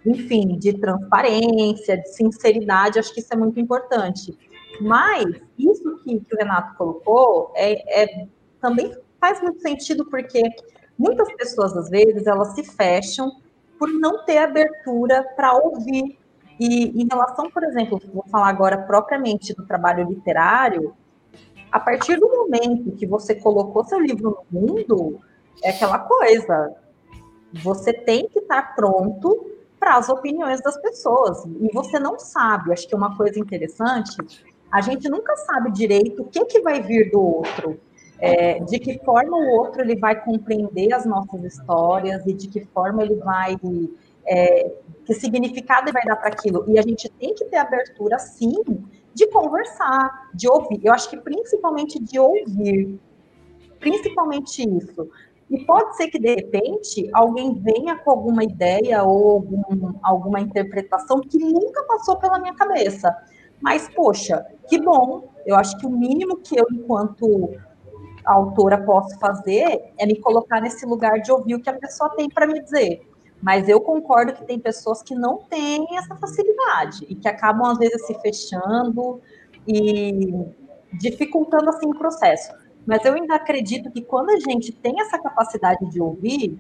enfim, 0.04 0.58
de 0.58 0.74
transparência, 0.74 1.96
de 1.96 2.08
sinceridade, 2.10 2.98
acho 2.98 3.14
que 3.14 3.20
isso 3.20 3.32
é 3.32 3.36
muito 3.36 3.58
importante. 3.58 4.36
Mas 4.82 5.24
isso 5.58 5.96
que, 6.04 6.20
que 6.20 6.34
o 6.34 6.38
Renato 6.38 6.76
colocou 6.76 7.52
é, 7.56 8.02
é 8.02 8.26
também 8.60 8.94
faz 9.18 9.40
muito 9.40 9.60
sentido, 9.60 10.04
porque 10.06 10.42
muitas 11.00 11.32
pessoas, 11.32 11.74
às 11.74 11.88
vezes, 11.88 12.26
elas 12.26 12.54
se 12.54 12.62
fecham 12.62 13.32
por 13.78 13.88
não 13.88 14.22
ter 14.26 14.36
abertura 14.36 15.24
para 15.34 15.54
ouvir. 15.54 16.18
E 16.58 17.02
em 17.02 17.08
relação, 17.10 17.50
por 17.50 17.64
exemplo, 17.64 17.98
vou 18.12 18.24
falar 18.30 18.50
agora 18.50 18.76
propriamente 18.76 19.54
do 19.54 19.64
trabalho 19.66 20.06
literário, 20.06 20.94
a 21.72 21.80
partir 21.80 22.20
do 22.20 22.28
momento 22.28 22.92
que 22.96 23.06
você 23.06 23.34
colocou 23.34 23.82
seu 23.84 23.98
livro 23.98 24.44
no 24.52 24.60
mundo, 24.60 25.20
é 25.64 25.70
aquela 25.70 26.00
coisa. 26.00 26.74
Você 27.62 27.94
tem 27.94 28.28
que 28.28 28.40
estar 28.40 28.74
pronto 28.74 29.50
para 29.78 29.96
as 29.96 30.10
opiniões 30.10 30.60
das 30.60 30.76
pessoas. 30.82 31.42
E 31.46 31.72
você 31.72 31.98
não 31.98 32.18
sabe, 32.18 32.72
acho 32.72 32.86
que 32.86 32.94
é 32.94 32.98
uma 32.98 33.16
coisa 33.16 33.38
interessante, 33.38 34.16
a 34.70 34.82
gente 34.82 35.08
nunca 35.08 35.34
sabe 35.36 35.72
direito 35.72 36.22
o 36.22 36.26
que, 36.26 36.44
que 36.44 36.60
vai 36.60 36.82
vir 36.82 37.10
do 37.10 37.20
outro. 37.20 37.80
É, 38.20 38.60
de 38.60 38.78
que 38.78 38.98
forma 38.98 39.34
o 39.34 39.50
outro 39.58 39.80
ele 39.80 39.96
vai 39.96 40.22
compreender 40.22 40.92
as 40.92 41.06
nossas 41.06 41.42
histórias 41.42 42.26
e 42.26 42.34
de 42.34 42.48
que 42.48 42.60
forma 42.66 43.02
ele 43.02 43.14
vai 43.14 43.56
é, 44.26 44.70
que 45.06 45.14
significado 45.14 45.86
ele 45.86 45.92
vai 45.92 46.04
dar 46.04 46.16
para 46.16 46.28
aquilo 46.28 46.64
e 46.68 46.78
a 46.78 46.82
gente 46.82 47.08
tem 47.08 47.34
que 47.34 47.46
ter 47.46 47.56
abertura 47.56 48.18
sim 48.18 48.52
de 49.14 49.26
conversar, 49.28 50.30
de 50.34 50.48
ouvir. 50.48 50.80
Eu 50.84 50.92
acho 50.92 51.10
que 51.10 51.16
principalmente 51.16 51.98
de 51.98 52.18
ouvir, 52.18 53.00
principalmente 53.78 54.62
isso. 54.62 55.08
E 55.50 55.64
pode 55.64 55.96
ser 55.96 56.06
que, 56.08 56.18
de 56.18 56.32
repente, 56.32 57.10
alguém 57.12 57.54
venha 57.54 57.96
com 57.96 58.12
alguma 58.12 58.44
ideia 58.44 59.02
ou 59.02 59.30
algum, 59.32 59.94
alguma 60.00 60.40
interpretação 60.40 61.20
que 61.20 61.38
nunca 61.38 61.82
passou 61.84 62.16
pela 62.18 62.38
minha 62.38 62.54
cabeça. 62.54 63.12
Mas, 63.60 63.88
poxa, 63.88 64.46
que 64.68 64.80
bom. 64.80 65.28
Eu 65.44 65.56
acho 65.56 65.76
que 65.78 65.86
o 65.86 65.90
mínimo 65.90 66.36
que 66.36 66.56
eu, 66.56 66.66
enquanto 66.70 67.50
autora, 68.24 68.78
posso 68.84 69.18
fazer 69.18 69.92
é 69.98 70.06
me 70.06 70.18
colocar 70.20 70.60
nesse 70.60 70.84
lugar 70.86 71.20
de 71.20 71.32
ouvir 71.32 71.54
o 71.54 71.60
que 71.60 71.70
a 71.70 71.74
pessoa 71.74 72.10
tem 72.10 72.28
para 72.28 72.46
me 72.46 72.62
dizer. 72.62 73.06
Mas 73.42 73.68
eu 73.68 73.80
concordo 73.80 74.34
que 74.34 74.44
tem 74.44 74.58
pessoas 74.58 75.02
que 75.02 75.14
não 75.14 75.38
têm 75.48 75.86
essa 75.96 76.14
facilidade 76.16 77.06
e 77.08 77.14
que 77.14 77.26
acabam, 77.26 77.70
às 77.70 77.78
vezes, 77.78 78.06
se 78.06 78.14
fechando 78.20 79.20
e 79.66 80.34
dificultando 80.92 81.70
assim 81.70 81.88
o 81.88 81.98
processo. 81.98 82.52
Mas 82.86 83.04
eu 83.04 83.14
ainda 83.14 83.36
acredito 83.36 83.90
que 83.90 84.02
quando 84.02 84.30
a 84.30 84.38
gente 84.38 84.72
tem 84.72 85.00
essa 85.00 85.18
capacidade 85.18 85.88
de 85.90 86.00
ouvir, 86.00 86.58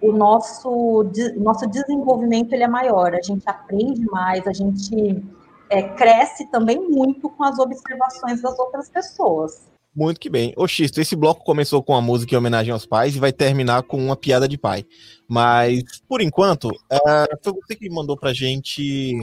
o 0.00 0.12
nosso, 0.12 0.70
o 0.70 1.40
nosso 1.40 1.66
desenvolvimento 1.66 2.52
ele 2.52 2.62
é 2.62 2.68
maior, 2.68 3.14
a 3.14 3.22
gente 3.22 3.42
aprende 3.46 4.04
mais, 4.06 4.46
a 4.46 4.52
gente 4.52 5.24
é, 5.68 5.82
cresce 5.82 6.46
também 6.50 6.88
muito 6.88 7.28
com 7.28 7.44
as 7.44 7.58
observações 7.58 8.40
das 8.40 8.58
outras 8.58 8.88
pessoas. 8.88 9.67
Muito 9.98 10.20
que 10.20 10.30
bem. 10.30 10.54
Ô 10.56 10.64
Xisto, 10.68 11.00
esse 11.00 11.16
bloco 11.16 11.44
começou 11.44 11.82
com 11.82 11.92
a 11.92 12.00
música 12.00 12.32
em 12.32 12.38
homenagem 12.38 12.72
aos 12.72 12.86
pais 12.86 13.16
e 13.16 13.18
vai 13.18 13.32
terminar 13.32 13.82
com 13.82 13.96
uma 13.96 14.14
piada 14.14 14.46
de 14.46 14.56
pai. 14.56 14.86
Mas, 15.26 15.82
por 16.08 16.22
enquanto, 16.22 16.68
uh, 16.68 17.38
foi 17.42 17.52
você 17.54 17.74
que 17.74 17.90
mandou 17.90 18.16
pra 18.16 18.32
gente. 18.32 19.20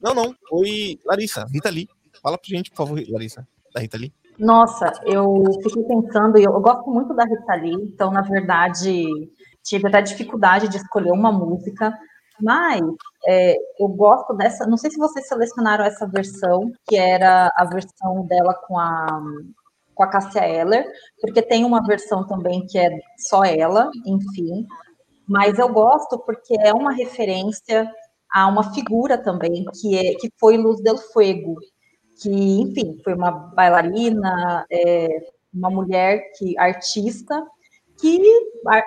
Não, 0.00 0.14
não. 0.14 0.34
Foi 0.48 0.98
Larissa, 1.04 1.44
Rita 1.52 1.68
Lee. 1.68 1.86
Fala 2.22 2.38
pra 2.38 2.48
gente, 2.48 2.70
por 2.70 2.78
favor, 2.78 2.98
Larissa, 3.10 3.46
da 3.74 3.82
Rita 3.82 3.98
Lee. 3.98 4.10
Nossa, 4.38 4.90
eu 5.04 5.44
fiquei 5.62 5.82
pensando, 5.82 6.38
eu, 6.38 6.54
eu 6.54 6.60
gosto 6.62 6.90
muito 6.90 7.12
da 7.12 7.24
Rita 7.24 7.54
Lee, 7.56 7.74
então, 7.74 8.10
na 8.10 8.22
verdade, 8.22 9.04
tive 9.62 9.86
até 9.86 10.00
dificuldade 10.00 10.66
de 10.66 10.78
escolher 10.78 11.12
uma 11.12 11.30
música, 11.30 11.92
mas 12.40 12.80
é, 13.26 13.56
eu 13.78 13.88
gosto 13.88 14.34
dessa. 14.34 14.66
Não 14.66 14.76
sei 14.76 14.90
se 14.90 14.98
vocês 14.98 15.26
selecionaram 15.26 15.84
essa 15.84 16.06
versão, 16.06 16.72
que 16.86 16.96
era 16.96 17.52
a 17.56 17.64
versão 17.64 18.26
dela 18.26 18.54
com 18.66 18.78
a 18.78 19.22
com 19.94 20.02
a 20.04 20.08
Cássia 20.08 20.48
Eller, 20.48 20.86
porque 21.20 21.42
tem 21.42 21.64
uma 21.64 21.82
versão 21.84 22.26
também 22.26 22.66
que 22.66 22.78
é 22.78 22.90
só 23.18 23.44
ela, 23.44 23.90
enfim. 24.06 24.66
Mas 25.28 25.58
eu 25.58 25.68
gosto 25.68 26.18
porque 26.18 26.56
é 26.58 26.72
uma 26.72 26.92
referência 26.92 27.90
a 28.32 28.46
uma 28.46 28.72
figura 28.72 29.18
também 29.18 29.64
que 29.80 29.96
é 29.96 30.14
que 30.14 30.30
foi 30.40 30.56
Luz 30.56 30.80
del 30.82 30.96
Fuego, 30.96 31.56
que 32.20 32.30
enfim 32.30 32.98
foi 33.04 33.14
uma 33.14 33.30
bailarina, 33.30 34.64
é, 34.70 35.08
uma 35.52 35.70
mulher 35.70 36.32
que 36.38 36.58
artista 36.58 37.46
que 38.02 38.20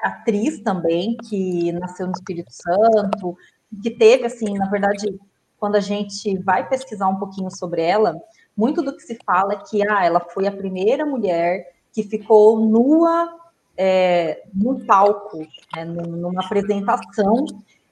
atriz 0.04 0.60
também, 0.60 1.16
que 1.16 1.72
nasceu 1.72 2.06
no 2.06 2.12
Espírito 2.12 2.52
Santo, 2.52 3.38
que 3.82 3.90
teve, 3.90 4.26
assim, 4.26 4.54
na 4.58 4.70
verdade, 4.70 5.18
quando 5.58 5.78
a 5.78 5.80
gente 5.80 6.38
vai 6.40 6.68
pesquisar 6.68 7.08
um 7.08 7.16
pouquinho 7.16 7.50
sobre 7.50 7.82
ela, 7.82 8.14
muito 8.58 8.82
do 8.82 8.94
que 8.94 9.02
se 9.02 9.18
fala 9.26 9.54
é 9.54 9.58
que 9.58 9.88
ah, 9.90 10.04
ela 10.04 10.20
foi 10.20 10.48
a 10.48 10.52
primeira 10.52 11.06
mulher 11.06 11.66
que 11.94 12.04
ficou 12.04 12.60
nua 12.60 13.34
é, 13.78 14.44
num 14.54 14.86
palco, 14.86 15.40
né, 15.74 15.86
numa 15.86 16.44
apresentação, 16.44 17.46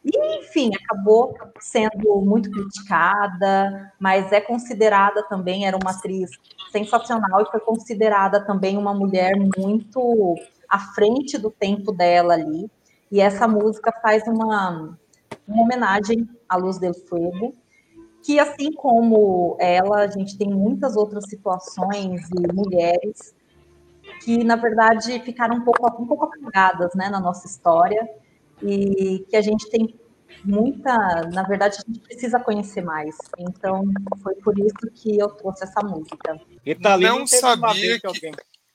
e, 0.04 0.40
enfim, 0.40 0.72
acabou 0.76 1.34
sendo 1.62 2.20
muito 2.22 2.52
criticada, 2.52 3.94
mas 3.98 4.30
é 4.34 4.42
considerada 4.42 5.24
também, 5.30 5.66
era 5.66 5.78
uma 5.78 5.92
atriz 5.92 6.30
sensacional 6.70 7.42
e 7.42 7.50
foi 7.50 7.62
considerada 7.62 8.46
também 8.46 8.78
uma 8.78 8.94
mulher 8.94 9.34
muito 9.58 10.38
à 10.74 10.80
frente 10.80 11.38
do 11.38 11.52
tempo 11.52 11.92
dela 11.92 12.34
ali. 12.34 12.68
E 13.12 13.22
essa 13.22 13.48
música 13.48 13.94
faz 14.02 14.24
uma, 14.28 14.98
uma 15.48 15.64
homenagem 15.64 16.28
à 16.50 16.58
Luz 16.58 16.80
del 16.80 16.96
Fuego, 16.96 17.54
que 18.24 18.40
assim 18.40 18.72
como 18.74 19.56
ela, 19.60 20.00
a 20.00 20.08
gente 20.08 20.36
tem 20.36 20.50
muitas 20.50 20.96
outras 20.96 21.30
situações 21.30 22.28
e 22.32 22.52
mulheres 22.52 23.36
que, 24.24 24.44
na 24.44 24.56
verdade, 24.56 25.20
ficaram 25.20 25.58
um 25.58 25.62
pouco, 25.62 26.02
um 26.02 26.08
pouco 26.08 26.26
apagadas 26.26 26.90
né, 26.96 27.08
na 27.08 27.20
nossa 27.20 27.46
história 27.46 28.10
e 28.64 29.24
que 29.30 29.36
a 29.36 29.42
gente 29.42 29.70
tem 29.70 29.94
muita, 30.44 31.30
na 31.32 31.44
verdade, 31.44 31.78
a 31.78 31.88
gente 31.88 32.00
precisa 32.00 32.40
conhecer 32.40 32.82
mais. 32.82 33.16
Então, 33.38 33.84
foi 34.24 34.34
por 34.36 34.58
isso 34.58 34.90
que 34.96 35.20
eu 35.20 35.30
trouxe 35.30 35.66
essa 35.66 35.82
música. 35.86 36.42
Italino 36.66 37.20
não 37.20 37.28
sabia 37.28 38.00
que... 38.00 38.08
Alguém, 38.08 38.32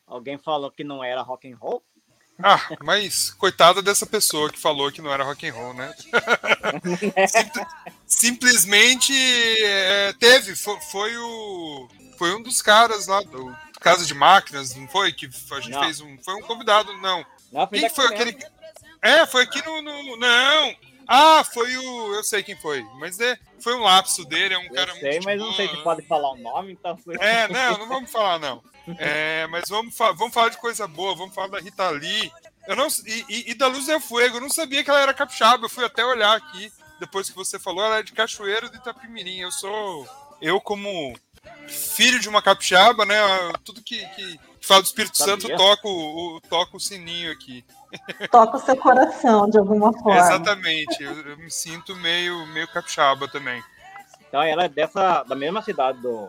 alguém 0.08 0.38
falou 0.38 0.70
que 0.70 0.82
não 0.82 1.04
era 1.04 1.22
rock 1.22 1.50
and 1.50 1.56
roll? 1.56 1.82
Ah, 2.40 2.68
mas 2.84 3.30
coitada 3.30 3.82
dessa 3.82 4.06
pessoa 4.06 4.50
que 4.50 4.58
falou 4.58 4.92
que 4.92 5.02
não 5.02 5.12
era 5.12 5.24
rock 5.24 5.48
and 5.48 5.52
roll, 5.52 5.74
né? 5.74 5.92
simplesmente 8.06 9.12
é, 9.12 10.12
teve, 10.14 10.54
foi, 10.54 10.80
foi, 10.82 11.16
o 11.16 11.88
foi 12.16 12.34
um 12.34 12.42
dos 12.42 12.62
caras 12.62 13.08
lá 13.08 13.20
do 13.22 13.54
Casa 13.80 14.06
de 14.06 14.14
Máquinas, 14.14 14.74
não 14.74 14.86
foi 14.86 15.12
que 15.12 15.26
a 15.26 15.60
gente 15.60 15.72
não. 15.72 15.82
fez 15.82 16.00
um, 16.00 16.16
foi 16.22 16.34
um 16.34 16.42
convidado, 16.42 16.96
não. 16.98 17.26
não 17.50 17.66
quem 17.66 17.90
foi 17.90 18.06
aquele? 18.06 18.38
É, 19.02 19.26
foi 19.26 19.42
aqui 19.42 19.64
no, 19.64 19.82
no, 19.82 20.16
não. 20.16 20.76
Ah, 21.08 21.42
foi 21.42 21.74
o, 21.74 22.14
eu 22.14 22.22
sei 22.22 22.42
quem 22.42 22.54
foi, 22.54 22.86
mas 22.98 23.18
é, 23.18 23.38
foi 23.60 23.74
um 23.74 23.80
lapso 23.80 24.26
dele, 24.26 24.52
é 24.52 24.58
um 24.58 24.64
eu 24.64 24.72
cara 24.74 24.92
sei, 24.92 25.12
muito 25.12 25.24
mas 25.24 25.40
não 25.40 25.52
sei 25.54 25.66
se 25.66 25.76
pode 25.78 26.02
falar 26.02 26.32
o 26.32 26.36
nome, 26.36 26.72
então. 26.72 26.98
É, 27.18 27.48
não, 27.48 27.78
não 27.78 27.88
vamos 27.88 28.10
falar 28.10 28.38
não. 28.38 28.62
É, 28.98 29.46
mas 29.46 29.64
vamos, 29.68 29.96
fa 29.96 30.12
vamos 30.12 30.34
falar 30.34 30.50
de 30.50 30.58
coisa 30.58 30.86
boa, 30.86 31.14
vamos 31.16 31.34
falar 31.34 31.48
da 31.48 31.60
Rita 31.60 31.88
Lee. 31.88 32.30
Eu 32.66 32.76
não, 32.76 32.88
e, 33.06 33.24
e, 33.28 33.50
e 33.50 33.54
da 33.54 33.66
Luz 33.66 33.86
del 33.86 34.00
Fuego, 34.00 34.36
eu 34.36 34.40
não 34.42 34.50
sabia 34.50 34.84
que 34.84 34.90
ela 34.90 35.00
era 35.00 35.14
capixaba, 35.14 35.64
eu 35.64 35.70
fui 35.70 35.84
até 35.84 36.04
olhar 36.04 36.36
aqui, 36.36 36.70
depois 37.00 37.30
que 37.30 37.36
você 37.36 37.58
falou, 37.58 37.82
ela 37.82 38.00
é 38.00 38.02
de 38.02 38.12
Cachoeiro 38.12 38.70
de 38.70 38.76
Itapimirim. 38.76 39.38
Eu 39.38 39.50
sou, 39.50 40.06
eu 40.42 40.60
como 40.60 41.18
filho 41.68 42.20
de 42.20 42.28
uma 42.28 42.42
capixaba, 42.42 43.06
né, 43.06 43.16
tudo 43.64 43.82
que, 43.82 44.04
que 44.08 44.38
fala 44.60 44.82
do 44.82 44.86
Espírito 44.86 45.16
Sabia. 45.16 45.40
Santo, 45.40 45.56
toco 45.56 45.88
o, 45.88 46.40
toco 46.42 46.76
o 46.76 46.80
sininho 46.80 47.32
aqui. 47.32 47.64
Toca 48.30 48.56
o 48.56 48.60
seu 48.60 48.76
coração, 48.76 49.48
de 49.48 49.58
alguma 49.58 49.92
forma. 49.92 50.18
Exatamente, 50.18 51.02
eu, 51.02 51.12
eu 51.12 51.38
me 51.38 51.50
sinto 51.50 51.96
meio, 51.96 52.46
meio 52.48 52.68
capixaba 52.68 53.28
também. 53.28 53.62
Então 54.28 54.42
ela 54.42 54.64
é 54.64 54.68
dessa, 54.68 55.22
da 55.22 55.34
mesma 55.34 55.62
cidade 55.62 56.00
do, 56.00 56.28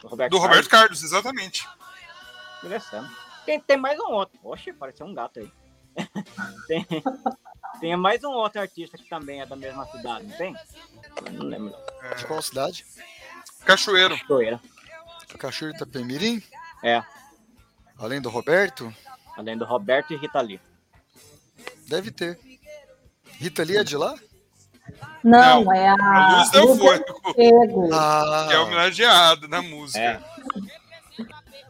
do 0.00 0.08
Roberto 0.08 0.30
Do 0.30 0.38
Roberto 0.38 0.68
Carlos, 0.68 0.68
Carlos 0.68 1.02
exatamente. 1.02 1.68
Interessante. 2.58 3.14
Tem, 3.44 3.60
tem 3.60 3.76
mais 3.76 3.98
um 4.00 4.10
outro. 4.12 4.38
Oxe, 4.42 4.72
pareceu 4.72 5.06
um 5.06 5.14
gato 5.14 5.40
aí. 5.40 5.52
tem, 6.66 6.86
tem 7.80 7.96
mais 7.96 8.24
um 8.24 8.30
outro 8.30 8.60
artista 8.60 8.96
que 8.96 9.08
também 9.08 9.42
é 9.42 9.46
da 9.46 9.54
mesma 9.54 9.84
cidade, 9.86 10.26
não 10.26 10.36
tem? 10.36 10.56
não 11.32 11.46
lembro. 11.46 11.74
É... 12.02 12.14
De 12.14 12.26
qual 12.26 12.40
cidade? 12.40 12.84
Cachoeiro. 13.64 14.18
Cachoeira. 14.18 14.60
Cachoeiro 15.38 15.76
Itapemirim? 15.76 16.42
É. 16.82 17.02
Além 17.98 18.20
do 18.20 18.30
Roberto? 18.30 18.92
Além 19.36 19.56
do 19.56 19.64
Roberto 19.64 20.12
e 20.12 20.16
Rita 20.16 20.40
Lee. 20.40 20.60
Deve 21.88 22.10
ter. 22.10 22.38
Rita 23.38 23.62
Lee 23.62 23.78
é 23.78 23.84
de 23.84 23.96
lá? 23.96 24.14
Não, 25.22 25.64
não 25.64 25.72
é 25.72 25.88
a. 25.88 25.94
A 25.94 26.38
Luz 26.38 26.50
Del 26.50 26.76
Fuego. 26.76 27.90
Ah. 27.92 28.46
Que 28.48 28.54
é 28.54 28.58
homenageado 28.58 29.48
na 29.48 29.62
música. 29.62 30.00
É. 30.00 30.34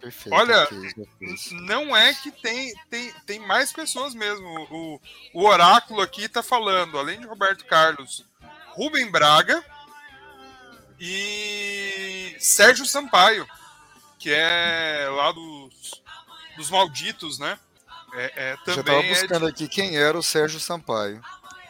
Perfeito, 0.00 0.36
Olha, 0.36 0.68
não 1.62 1.96
é 1.96 2.12
que 2.12 2.30
tem, 2.30 2.74
tem, 2.90 3.10
tem 3.24 3.38
mais 3.38 3.72
pessoas 3.72 4.14
mesmo. 4.14 4.46
O, 4.70 5.00
o 5.32 5.46
oráculo 5.46 6.02
aqui 6.02 6.24
está 6.24 6.42
falando, 6.42 6.98
além 6.98 7.18
de 7.20 7.26
Roberto 7.26 7.64
Carlos, 7.64 8.22
Rubem 8.72 9.10
Braga 9.10 9.64
e 11.00 12.36
Sérgio 12.38 12.84
Sampaio, 12.84 13.46
que 14.18 14.30
é 14.30 15.08
lá 15.10 15.32
dos, 15.32 16.02
dos 16.58 16.70
malditos, 16.70 17.38
né? 17.38 17.58
É, 18.14 18.32
é, 18.36 18.56
também 18.58 18.74
Já 18.74 18.80
estava 18.80 19.02
buscando 19.02 19.48
é 19.48 19.52
de... 19.52 19.64
aqui 19.64 19.68
quem 19.68 19.96
era 19.96 20.16
o 20.16 20.22
Sérgio 20.22 20.60
Sampaio. 20.60 21.20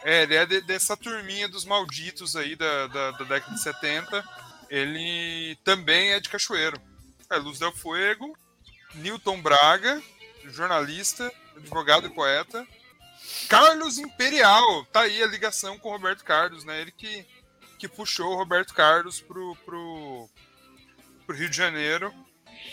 É, 0.03 0.21
ele 0.21 0.35
é 0.35 0.45
de, 0.45 0.61
dessa 0.61 0.95
turminha 0.95 1.49
dos 1.49 1.65
malditos 1.65 2.35
aí 2.35 2.55
da, 2.55 2.87
da, 2.87 3.11
da, 3.11 3.25
década 3.25 3.55
de 3.55 3.61
70. 3.61 4.23
Ele 4.69 5.57
também 5.63 6.13
é 6.13 6.19
de 6.19 6.29
Cachoeiro. 6.29 6.79
É 7.31 7.37
Luz 7.37 7.57
del 7.57 7.71
Fuego, 7.71 8.37
Newton 8.93 9.41
Braga, 9.41 9.99
jornalista, 10.43 11.31
advogado 11.57 12.05
e 12.05 12.11
poeta. 12.11 12.65
Carlos 13.49 13.97
Imperial, 13.97 14.85
tá 14.85 15.01
aí 15.01 15.23
a 15.23 15.27
ligação 15.27 15.79
com 15.79 15.89
o 15.89 15.91
Roberto 15.93 16.23
Carlos, 16.23 16.63
né? 16.63 16.81
Ele 16.81 16.91
que, 16.91 17.25
que 17.79 17.87
puxou 17.87 18.31
o 18.31 18.35
Roberto 18.35 18.75
Carlos 18.75 19.19
pro, 19.19 19.55
pro, 19.65 20.29
pro 21.25 21.35
Rio 21.35 21.49
de 21.49 21.57
Janeiro. 21.57 22.13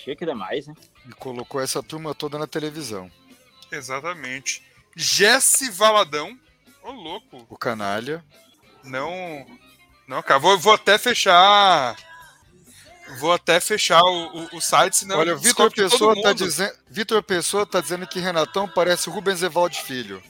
Chique 0.05 0.27
demais, 0.27 0.67
né? 0.67 0.75
E 1.09 1.13
colocou 1.13 1.63
essa 1.63 1.83
turma 1.83 2.15
toda 2.15 2.39
na 2.39 2.47
televisão. 2.47 3.11
Exatamente. 3.73 4.63
Jesse 4.95 5.71
Valadão, 5.71 6.39
ô 6.83 6.91
oh, 6.91 6.93
louco. 6.93 7.47
O 7.49 7.57
canalha. 7.57 8.25
Não, 8.85 9.47
não, 10.07 10.23
cara, 10.23 10.39
vou, 10.39 10.59
vou 10.59 10.75
até 10.75 10.99
fechar 10.99 11.97
Vou 13.19 13.33
até 13.33 13.61
fechar 13.61 14.03
o, 14.03 14.39
o, 14.39 14.57
o 14.57 14.61
site, 14.61 14.99
senão. 14.99 15.19
Olha, 15.19 15.35
o 15.35 15.39
Vitor 15.39 15.71
Pessoa, 15.71 16.21
tá 16.21 16.33
dizendo, 16.33 16.73
Vitor 16.89 17.23
Pessoa 17.23 17.67
tá 17.67 17.81
dizendo 17.81 18.07
que 18.07 18.21
Renatão 18.21 18.69
parece 18.69 19.11
Rubens 19.11 19.43
Evaldo 19.43 19.77
Filho. 19.77 20.23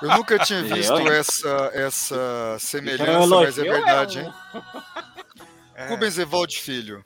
Eu 0.00 0.08
nunca 0.16 0.38
tinha 0.38 0.62
visto 0.64 0.96
essa, 1.10 1.70
essa 1.74 2.56
semelhança, 2.58 3.26
mas 3.26 3.58
é 3.58 3.62
verdade, 3.62 4.20
hein? 4.20 4.34
É. 5.74 5.88
Rubens 5.88 6.16
Evaldo 6.16 6.54
Filho. 6.54 7.04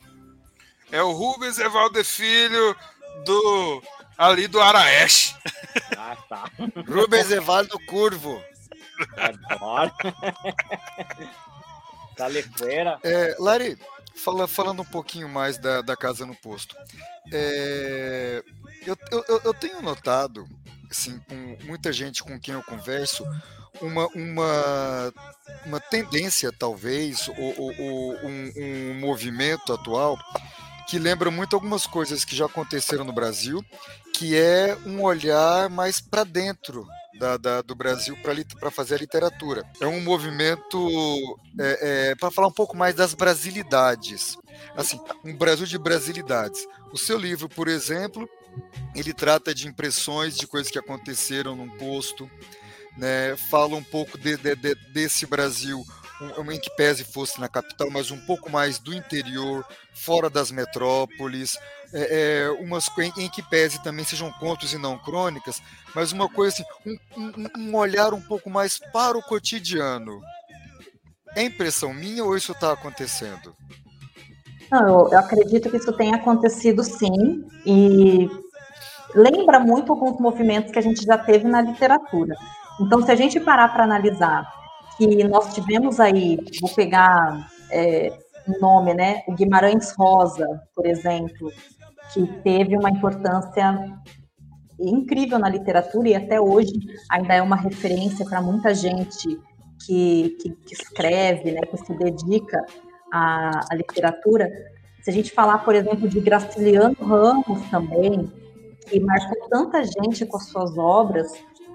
É 0.93 1.03
o 1.03 1.13
Rubens 1.13 1.59
Evaldo 1.59 2.05
Filho 2.05 2.77
do 3.25 3.83
ali 4.21 4.47
do 4.47 4.61
Araeste. 4.61 5.35
Ah, 5.97 6.17
tá. 6.29 6.51
Rubens 6.87 7.31
Evaldo 7.31 7.79
Curvo. 7.87 8.43
Adoro. 9.17 9.93
Talequeira. 12.17 12.99
É, 13.03 13.35
Lari, 13.39 13.79
fala, 14.15 14.47
falando 14.47 14.83
um 14.83 14.85
pouquinho 14.85 15.29
mais 15.29 15.57
da, 15.57 15.81
da 15.81 15.97
Casa 15.97 16.27
no 16.27 16.35
Posto. 16.35 16.77
É, 17.33 18.45
eu, 18.87 18.97
eu, 19.11 19.41
eu 19.45 19.55
tenho 19.55 19.81
notado 19.81 20.47
assim, 20.91 21.21
com 21.29 21.57
muita 21.65 21.93
gente 21.93 22.23
com 22.23 22.39
quem 22.39 22.55
eu 22.55 22.63
converso, 22.65 23.25
uma, 23.81 24.07
uma, 24.09 25.15
uma 25.65 25.81
tendência, 25.81 26.53
talvez, 26.53 27.29
ou, 27.29 27.55
ou, 27.57 27.75
ou 27.79 28.17
um, 28.27 28.53
um, 28.57 28.95
movimento 28.99 29.73
atual 29.73 30.19
que 30.89 30.99
lembra 30.99 31.31
muito 31.31 31.55
algumas 31.55 31.87
coisas 31.87 32.25
que 32.25 32.35
já 32.35 32.47
aconteceram 32.47 33.05
no 33.05 33.13
Brasil, 33.13 33.65
que 34.21 34.37
é 34.37 34.77
um 34.85 35.03
olhar 35.03 35.71
mais 35.71 35.99
para 35.99 36.25
dentro 36.25 36.87
da, 37.19 37.39
da, 37.39 37.63
do 37.63 37.75
Brasil 37.75 38.15
para 38.61 38.71
fazer 38.71 38.97
a 38.97 38.99
literatura. 38.99 39.65
É 39.81 39.87
um 39.87 39.99
movimento 40.03 40.79
é, 41.59 42.11
é, 42.11 42.15
para 42.17 42.31
falar 42.31 42.49
um 42.49 42.53
pouco 42.53 42.77
mais 42.77 42.95
das 42.95 43.15
brasilidades. 43.15 44.37
Assim, 44.77 45.01
um 45.25 45.35
Brasil 45.35 45.65
de 45.65 45.79
brasilidades. 45.79 46.67
O 46.93 46.99
seu 46.99 47.17
livro, 47.17 47.49
por 47.49 47.67
exemplo, 47.67 48.29
ele 48.95 49.15
trata 49.15 49.55
de 49.55 49.67
impressões 49.67 50.37
de 50.37 50.47
coisas 50.47 50.71
que 50.71 50.79
aconteceram 50.79 51.57
num 51.57 51.71
posto, 51.79 52.31
né? 52.99 53.35
fala 53.49 53.75
um 53.75 53.83
pouco 53.83 54.19
de, 54.19 54.37
de, 54.37 54.55
de, 54.55 54.75
desse 54.93 55.25
Brasil 55.25 55.83
um, 56.39 56.53
em 56.53 56.59
que 56.59 56.71
pese 56.77 57.05
fosse 57.05 57.41
na 57.41 57.49
capital, 57.49 57.91
mas 57.91 58.11
um 58.11 58.21
pouco 58.21 58.51
mais 58.51 58.79
do 58.79 58.95
interior, 58.95 59.65
fora 59.95 60.29
das 60.29 60.51
metrópoles, 60.51 61.59
é, 61.93 62.45
é, 62.45 62.51
umas 62.63 62.89
em, 63.17 63.29
que 63.29 63.43
pese 63.43 63.83
também 63.83 64.05
sejam 64.05 64.31
contos 64.33 64.73
e 64.73 64.79
não 64.79 64.99
crônicas, 64.99 65.61
mas 65.95 66.13
uma 66.13 66.29
coisa 66.29 66.55
assim, 66.55 66.99
um, 67.17 67.47
um 67.59 67.77
olhar 67.77 68.13
um 68.13 68.21
pouco 68.21 68.51
mais 68.51 68.79
para 68.93 69.17
o 69.17 69.23
cotidiano. 69.23 70.21
É 71.35 71.43
impressão 71.43 71.95
minha 71.95 72.25
ou 72.25 72.37
isso 72.37 72.53
está 72.53 72.73
acontecendo? 72.73 73.55
Não, 74.71 74.87
eu, 74.87 75.09
eu 75.13 75.19
acredito 75.19 75.71
que 75.71 75.77
isso 75.77 75.93
tenha 75.93 76.17
acontecido 76.17 76.85
sim, 76.85 77.45
e 77.65 78.29
lembra 79.15 79.59
muito 79.59 79.93
alguns 79.93 80.21
movimentos 80.21 80.71
que 80.71 80.79
a 80.79 80.83
gente 80.83 81.03
já 81.05 81.19
teve 81.19 81.49
na 81.49 81.61
literatura. 81.63 82.37
Então, 82.81 83.03
se 83.03 83.11
a 83.11 83.17
gente 83.17 83.41
parar 83.41 83.69
para 83.69 83.85
analisar 83.85 84.60
que 85.01 85.25
nós 85.25 85.55
tivemos 85.55 85.99
aí, 85.99 86.39
vou 86.61 86.69
pegar 86.75 87.51
é, 87.71 88.13
um 88.47 88.61
nome, 88.61 88.93
né, 88.93 89.23
o 89.27 89.33
Guimarães 89.33 89.93
Rosa, 89.93 90.47
por 90.75 90.85
exemplo, 90.85 91.51
que 92.13 92.27
teve 92.43 92.77
uma 92.77 92.91
importância 92.91 93.97
incrível 94.79 95.39
na 95.39 95.49
literatura 95.49 96.09
e 96.11 96.15
até 96.15 96.39
hoje 96.39 96.73
ainda 97.11 97.33
é 97.33 97.41
uma 97.41 97.57
referência 97.57 98.27
para 98.27 98.43
muita 98.43 98.75
gente 98.75 99.41
que, 99.87 100.37
que, 100.39 100.51
que, 100.51 100.75
escreve, 100.75 101.53
né, 101.53 101.63
que 101.63 101.79
se 101.79 101.95
dedica 101.95 102.63
à, 103.11 103.61
à 103.71 103.75
literatura. 103.75 104.51
Se 105.03 105.09
a 105.09 105.13
gente 105.15 105.33
falar, 105.33 105.65
por 105.65 105.75
exemplo, 105.75 106.07
de 106.09 106.21
Graciliano 106.21 106.97
Ramos 107.01 107.63
também, 107.71 108.31
que 108.87 109.01
marcou 109.01 109.49
tanta 109.49 109.83
gente 109.83 110.27
com 110.27 110.37
as 110.37 110.45
suas 110.49 110.77
obras, 110.77 111.33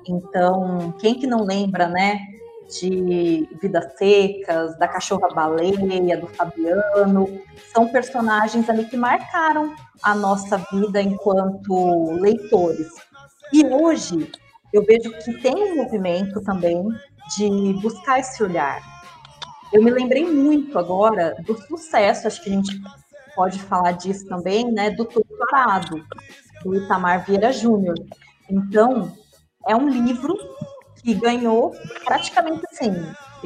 então, 0.08 0.94
quem 1.00 1.16
que 1.16 1.26
não 1.26 1.44
lembra, 1.44 1.88
né, 1.88 2.20
de 2.70 3.48
Vidas 3.62 3.98
Secas, 3.98 4.78
da 4.78 4.88
Cachorra 4.88 5.30
Baleia, 5.34 6.18
do 6.18 6.28
Fabiano, 6.28 7.28
são 7.74 7.88
personagens 7.88 8.70
ali 8.70 8.86
que 8.86 8.98
marcaram 8.98 9.74
a 10.02 10.16
nossa 10.16 10.58
vida 10.72 11.02
enquanto 11.02 12.12
leitores. 12.20 12.88
E 13.54 13.66
hoje 13.66 14.32
eu 14.74 14.84
vejo 14.84 15.12
que 15.20 15.34
tem 15.42 15.56
um 15.56 15.76
movimento 15.78 16.42
também 16.42 16.88
de 17.38 17.74
buscar 17.82 18.20
esse 18.20 18.44
olhar. 18.44 18.82
Eu 19.72 19.84
me 19.84 19.92
lembrei 19.92 20.26
muito 20.26 20.78
agora 20.78 21.36
do 21.46 21.58
sucesso, 21.68 22.28
acho 22.28 22.44
que 22.44 22.50
a 22.50 22.54
gente 22.54 22.82
pode 23.36 23.60
falar 23.60 23.92
disso 23.94 24.26
também, 24.28 24.72
né, 24.72 24.90
do 24.92 25.06
Tutorado, 25.06 26.04
do 26.64 26.76
Itamar 26.76 27.26
Vieira 27.26 27.52
Júnior. 27.52 27.96
Então, 28.50 29.12
é 29.68 29.76
um 29.76 29.90
livro 29.90 30.38
que 31.06 31.14
ganhou 31.14 31.72
praticamente 32.04 32.64
assim, 32.72 32.92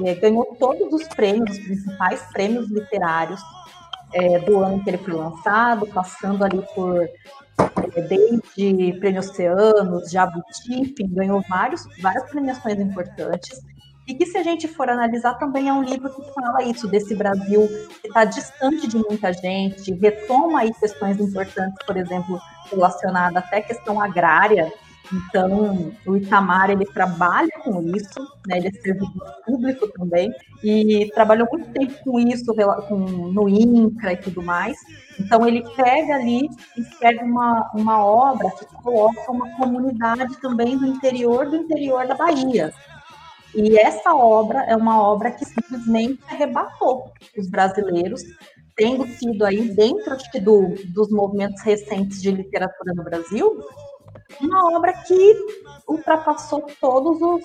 é, 0.06 0.16
ganhou 0.16 0.56
todos 0.58 0.94
os 0.94 1.06
prêmios, 1.10 1.58
os 1.58 1.60
principais 1.60 2.22
prêmios 2.32 2.70
literários 2.70 3.42
é, 4.14 4.40
do 4.40 4.64
ano 4.64 4.82
que 4.82 4.90
ele 4.90 4.98
foi 4.98 5.14
lançado, 5.14 5.86
passando 5.88 6.46
ali 6.46 6.64
por 6.74 7.04
é, 7.04 8.02
desde 8.02 8.98
Prêmio 9.00 9.20
Oceanos, 9.20 10.10
Jabuti, 10.10 10.96
ganhou 11.10 11.44
vários, 11.50 11.86
várias 12.02 12.24
premiações 12.30 12.80
importantes. 12.80 13.60
E 14.08 14.16
que, 14.16 14.26
se 14.26 14.38
a 14.38 14.44
gente 14.44 14.68
for 14.68 14.90
analisar, 14.90 15.36
também 15.36 15.70
é 15.70 15.74
um 15.74 15.84
livro 15.84 16.10
que 16.10 16.34
fala 16.34 16.64
isso, 16.64 16.88
desse 16.88 17.14
Brasil 17.14 17.68
que 18.02 18.08
está 18.08 18.26
distante 18.26 18.88
de 18.88 18.98
muita 18.98 19.32
gente, 19.34 19.94
retoma 19.94 20.62
aí 20.62 20.74
questões 20.74 21.20
importantes, 21.20 21.78
por 21.86 21.96
exemplo, 21.96 22.40
relacionadas 22.72 23.44
até 23.44 23.58
à 23.58 23.62
questão 23.62 24.02
agrária, 24.02 24.72
então, 25.12 25.92
o 26.06 26.16
Itamar, 26.16 26.70
ele 26.70 26.86
trabalha 26.86 27.50
com 27.64 27.82
isso, 27.96 28.20
né? 28.48 28.58
ele 28.58 28.68
é 28.68 28.72
servidor 28.72 29.36
público 29.46 29.88
também, 29.88 30.32
e 30.64 31.10
trabalhou 31.16 31.48
muito 31.52 31.72
tempo 31.72 31.94
com 32.04 32.20
isso, 32.20 32.54
com, 32.88 32.98
no 32.98 33.50
INCRA 33.50 34.14
e 34.14 34.18
tudo 34.18 34.44
mais. 34.44 34.78
Então, 35.20 35.48
ele 35.48 35.64
pega 35.76 36.16
ali 36.16 36.48
e 36.78 36.82
escreve 36.82 37.24
uma, 37.24 37.72
uma 37.74 38.06
obra 38.06 38.52
que 38.52 38.66
coloca 38.84 39.32
uma 39.32 39.50
comunidade 39.56 40.40
também 40.42 40.78
do 40.78 40.86
interior 40.86 41.50
do 41.50 41.56
interior 41.56 42.08
da 42.08 42.16
Bahia. 42.16 42.72
E 43.56 43.80
essa 43.80 44.14
obra 44.14 44.64
é 44.66 44.76
uma 44.76 45.02
obra 45.02 45.32
que 45.32 45.44
simplesmente 45.44 46.20
arrebatou 46.30 47.12
os 47.36 47.50
brasileiros, 47.50 48.22
tendo 48.76 49.08
sido 49.08 49.44
aí, 49.44 49.74
dentro 49.74 50.14
acho 50.14 50.32
que, 50.32 50.40
do, 50.40 50.76
dos 50.94 51.10
movimentos 51.10 51.62
recentes 51.64 52.22
de 52.22 52.32
literatura 52.32 52.94
no 52.94 53.04
Brasil, 53.04 53.60
uma 54.42 54.76
obra 54.76 54.94
que 54.94 55.36
ultrapassou 55.88 56.66
todos 56.80 57.22
os, 57.22 57.44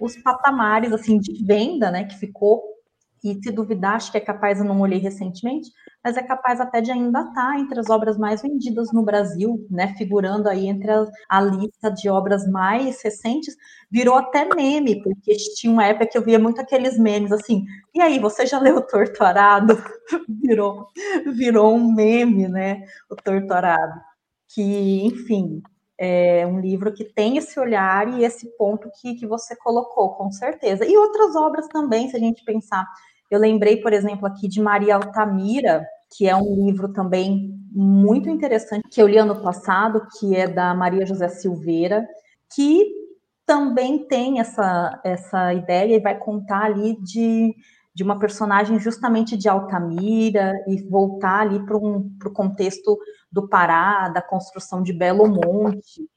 os 0.00 0.16
patamares 0.22 0.92
assim 0.92 1.18
de 1.18 1.44
venda, 1.44 1.90
né, 1.90 2.04
que 2.04 2.18
ficou 2.18 2.76
e 3.24 3.34
se 3.42 3.50
duvidar, 3.50 3.96
acho 3.96 4.12
que 4.12 4.18
é 4.18 4.20
capaz, 4.20 4.58
eu 4.58 4.64
não 4.64 4.80
olhei 4.80 4.98
recentemente, 4.98 5.70
mas 6.04 6.16
é 6.16 6.22
capaz 6.22 6.60
até 6.60 6.80
de 6.80 6.92
ainda 6.92 7.20
estar 7.20 7.34
tá 7.34 7.58
entre 7.58 7.80
as 7.80 7.90
obras 7.90 8.16
mais 8.16 8.42
vendidas 8.42 8.92
no 8.92 9.02
Brasil, 9.02 9.66
né, 9.70 9.94
figurando 9.96 10.48
aí 10.48 10.66
entre 10.66 10.90
a, 10.90 11.04
a, 11.28 11.40
lista 11.40 11.90
de 11.90 12.08
obras 12.08 12.48
mais 12.48 13.02
recentes, 13.02 13.56
virou 13.90 14.14
até 14.14 14.44
meme, 14.54 15.02
porque 15.02 15.34
tinha 15.56 15.72
uma 15.72 15.86
época 15.86 16.06
que 16.06 16.18
eu 16.18 16.22
via 16.22 16.38
muito 16.38 16.60
aqueles 16.60 16.98
memes 16.98 17.32
assim, 17.32 17.64
e 17.94 18.00
aí, 18.00 18.18
você 18.18 18.46
já 18.46 18.60
leu 18.60 18.76
o 18.76 18.86
Torturado? 18.86 19.76
virou, 20.28 20.86
virou 21.34 21.74
um 21.74 21.92
meme, 21.92 22.46
né, 22.48 22.82
o 23.10 23.16
Torturado, 23.16 24.00
que, 24.48 25.04
enfim, 25.04 25.62
é 25.98 26.46
um 26.46 26.60
livro 26.60 26.92
que 26.92 27.04
tem 27.04 27.36
esse 27.36 27.58
olhar 27.58 28.08
e 28.08 28.24
esse 28.24 28.46
ponto 28.56 28.90
que, 29.00 29.14
que 29.14 29.26
você 29.26 29.56
colocou, 29.56 30.10
com 30.10 30.30
certeza. 30.30 30.84
E 30.84 30.96
outras 30.96 31.34
obras 31.34 31.66
também, 31.68 32.08
se 32.08 32.16
a 32.16 32.20
gente 32.20 32.44
pensar. 32.44 32.86
Eu 33.30 33.40
lembrei, 33.40 33.78
por 33.78 33.92
exemplo, 33.92 34.26
aqui 34.26 34.46
de 34.46 34.60
Maria 34.60 34.96
Altamira, 34.96 35.86
que 36.16 36.28
é 36.28 36.36
um 36.36 36.54
livro 36.66 36.92
também 36.92 37.54
muito 37.72 38.28
interessante, 38.28 38.88
que 38.90 39.02
eu 39.02 39.08
li 39.08 39.18
ano 39.18 39.42
passado, 39.42 40.06
que 40.18 40.34
é 40.34 40.46
da 40.46 40.74
Maria 40.74 41.04
José 41.04 41.28
Silveira, 41.28 42.06
que 42.54 43.06
também 43.44 44.06
tem 44.06 44.40
essa, 44.40 45.00
essa 45.04 45.54
ideia 45.54 45.96
e 45.96 46.00
vai 46.00 46.18
contar 46.18 46.64
ali 46.64 46.96
de, 47.00 47.54
de 47.94 48.02
uma 48.02 48.18
personagem 48.18 48.78
justamente 48.78 49.36
de 49.36 49.48
Altamira 49.48 50.52
e 50.66 50.82
voltar 50.88 51.40
ali 51.40 51.64
para 51.64 51.76
um, 51.76 52.10
o 52.24 52.30
contexto 52.30 52.98
do 53.36 53.46
Pará, 53.46 54.08
da 54.08 54.22
construção 54.22 54.82
de 54.82 54.94
Belo 54.94 55.28
Monte. 55.28 56.08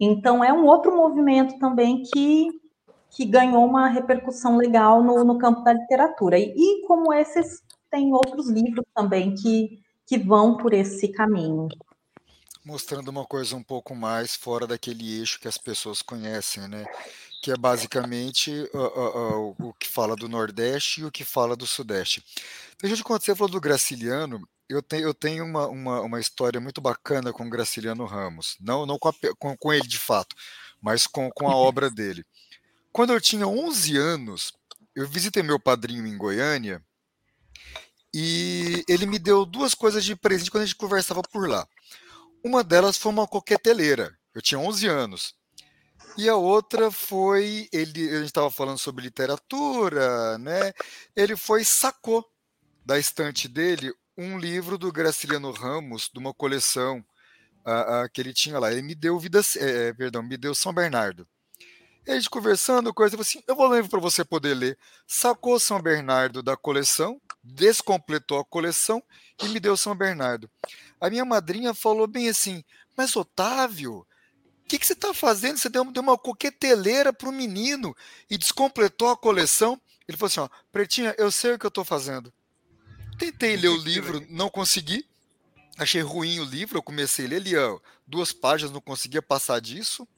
Então, 0.00 0.42
é 0.42 0.50
um 0.50 0.64
outro 0.64 0.96
movimento 0.96 1.58
também 1.58 2.02
que, 2.02 2.48
que 3.10 3.26
ganhou 3.26 3.64
uma 3.66 3.88
repercussão 3.88 4.56
legal 4.56 5.02
no, 5.02 5.22
no 5.22 5.36
campo 5.36 5.62
da 5.62 5.74
literatura. 5.74 6.38
E, 6.38 6.54
e 6.56 6.86
como 6.86 7.12
esses, 7.12 7.62
tem 7.90 8.14
outros 8.14 8.48
livros 8.48 8.86
também 8.94 9.34
que, 9.34 9.80
que 10.06 10.16
vão 10.16 10.56
por 10.56 10.72
esse 10.72 11.08
caminho 11.08 11.68
mostrando 12.64 13.08
uma 13.08 13.24
coisa 13.24 13.54
um 13.54 13.62
pouco 13.62 13.94
mais 13.94 14.34
fora 14.34 14.66
daquele 14.66 15.20
eixo 15.20 15.38
que 15.38 15.46
as 15.46 15.56
pessoas 15.56 16.02
conhecem, 16.02 16.66
né? 16.66 16.84
Que 17.40 17.52
é 17.52 17.56
basicamente 17.56 18.50
uh, 18.74 18.78
uh, 18.78 19.50
uh, 19.50 19.68
o 19.68 19.72
que 19.74 19.86
fala 19.86 20.16
do 20.16 20.28
Nordeste 20.28 21.00
e 21.00 21.04
o 21.04 21.12
que 21.12 21.22
fala 21.22 21.54
do 21.54 21.64
Sudeste. 21.64 22.24
Deixa 22.82 23.00
eu 23.00 23.18
você 23.20 23.36
falou 23.36 23.52
do 23.52 23.60
Graciliano, 23.60 24.46
eu, 24.68 24.82
te, 24.82 24.96
eu 24.96 25.14
tenho 25.14 25.44
uma, 25.44 25.66
uma, 25.66 26.00
uma, 26.00 26.20
história 26.20 26.60
muito 26.60 26.80
bacana 26.80 27.32
com 27.32 27.46
o 27.46 27.50
Graciliano 27.50 28.04
Ramos. 28.04 28.56
Não, 28.60 28.86
não 28.86 28.98
com, 28.98 29.08
a, 29.08 29.14
com, 29.38 29.56
com 29.56 29.72
ele 29.72 29.86
de 29.86 29.98
fato, 29.98 30.34
mas 30.80 31.06
com, 31.06 31.30
com 31.30 31.48
a 31.48 31.54
obra 31.56 31.90
dele. 31.90 32.24
Quando 32.92 33.12
eu 33.12 33.20
tinha 33.20 33.46
11 33.46 33.96
anos, 33.96 34.52
eu 34.94 35.06
visitei 35.06 35.42
meu 35.42 35.60
padrinho 35.60 36.06
em 36.06 36.16
Goiânia 36.16 36.82
e 38.14 38.82
ele 38.88 39.06
me 39.06 39.18
deu 39.18 39.44
duas 39.44 39.74
coisas 39.74 40.04
de 40.04 40.16
presente 40.16 40.50
quando 40.50 40.62
a 40.62 40.66
gente 40.66 40.76
conversava 40.76 41.22
por 41.22 41.48
lá. 41.48 41.66
Uma 42.42 42.64
delas 42.64 42.96
foi 42.96 43.12
uma 43.12 43.26
coqueteleira. 43.26 44.16
Eu 44.34 44.40
tinha 44.40 44.58
11 44.58 44.86
anos. 44.86 45.34
E 46.16 46.28
a 46.28 46.36
outra 46.36 46.90
foi 46.90 47.68
ele, 47.70 48.08
a 48.08 48.18
gente 48.18 48.26
estava 48.26 48.50
falando 48.50 48.78
sobre 48.78 49.04
literatura, 49.04 50.38
né? 50.38 50.72
Ele 51.14 51.36
foi 51.36 51.62
sacou 51.62 52.24
da 52.86 52.98
estante 52.98 53.48
dele 53.48 53.92
um 54.16 54.38
livro 54.38 54.78
do 54.78 54.90
Graciliano 54.90 55.50
Ramos, 55.50 56.10
de 56.12 56.18
uma 56.18 56.32
coleção 56.32 57.04
uh, 57.66 58.04
uh, 58.04 58.10
que 58.12 58.20
ele 58.20 58.32
tinha 58.32 58.58
lá. 58.58 58.72
Ele 58.72 58.82
me 58.82 58.94
deu 58.94 59.18
vida, 59.18 59.40
é, 59.56 59.92
perdão, 59.92 60.22
me 60.22 60.36
deu 60.36 60.54
São 60.54 60.72
Bernardo. 60.72 61.26
E 62.06 62.12
a 62.12 62.14
gente 62.14 62.30
conversando, 62.30 62.94
coisa 62.94 63.20
assim, 63.20 63.42
eu 63.48 63.56
vou 63.56 63.66
ler 63.66 63.86
para 63.88 63.98
você 63.98 64.24
poder 64.24 64.54
ler. 64.54 64.78
Sacou 65.06 65.58
São 65.58 65.82
Bernardo 65.82 66.40
da 66.42 66.56
coleção, 66.56 67.20
descompletou 67.42 68.38
a 68.38 68.44
coleção 68.44 69.02
e 69.42 69.48
me 69.48 69.58
deu 69.58 69.76
São 69.76 69.94
Bernardo. 69.94 70.48
A 71.00 71.10
minha 71.10 71.24
madrinha 71.24 71.74
falou 71.74 72.06
bem 72.06 72.28
assim: 72.28 72.64
Mas 72.96 73.16
Otávio, 73.16 74.06
o 74.66 74.68
que, 74.68 74.78
que, 74.78 74.86
você 74.86 74.92
está 74.92 75.12
fazendo? 75.12 75.58
Você 75.58 75.68
deu, 75.68 75.84
deu 75.90 76.02
uma 76.02 76.16
coqueteleira 76.16 77.12
para 77.12 77.28
o 77.28 77.32
menino 77.32 77.94
e 78.30 78.38
descompletou 78.38 79.10
a 79.10 79.16
coleção. 79.16 79.80
Ele 80.08 80.16
falou 80.16 80.28
assim: 80.28 80.40
ó, 80.40 80.48
Pretinha, 80.70 81.14
eu 81.18 81.30
sei 81.32 81.54
o 81.54 81.58
que 81.58 81.66
eu 81.66 81.68
estou 81.68 81.84
fazendo. 81.84 82.32
Tentei 83.18 83.56
ler 83.56 83.68
o 83.68 83.76
livro, 83.76 84.24
não 84.28 84.48
consegui. 84.48 85.06
Achei 85.78 86.00
ruim 86.00 86.40
o 86.40 86.44
livro, 86.44 86.78
eu 86.78 86.82
comecei 86.82 87.26
a 87.26 87.28
ler 87.28 87.36
ali, 87.36 87.56
ó, 87.56 87.78
duas 88.06 88.32
páginas, 88.32 88.72
não 88.72 88.80
conseguia 88.80 89.20
passar 89.20 89.60
disso. 89.60 90.08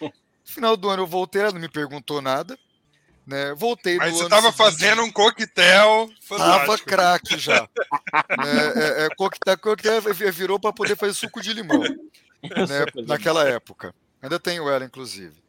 No 0.00 0.12
final 0.44 0.76
do 0.76 0.88
ano 0.88 1.02
eu 1.02 1.06
voltei, 1.06 1.42
ela 1.42 1.52
não 1.52 1.60
me 1.60 1.68
perguntou 1.68 2.22
nada. 2.22 2.58
Né? 3.26 3.54
Voltei 3.54 3.96
Mas 3.98 4.14
você 4.14 4.24
estava 4.24 4.50
fazendo 4.50 5.02
um 5.02 5.12
coquetel 5.12 6.10
Tava 6.28 6.76
craque 6.78 7.38
já. 7.38 7.68
é, 8.44 9.02
é, 9.02 9.04
é, 9.04 9.08
coquetel, 9.14 9.58
coquetel 9.58 10.02
virou 10.32 10.58
para 10.58 10.72
poder 10.72 10.96
fazer 10.96 11.14
suco 11.14 11.40
de 11.40 11.52
limão. 11.52 11.80
né? 12.42 12.84
Naquela 13.06 13.48
época. 13.48 13.94
Ainda 14.20 14.40
tenho 14.40 14.68
ela, 14.68 14.84
inclusive. 14.84 15.42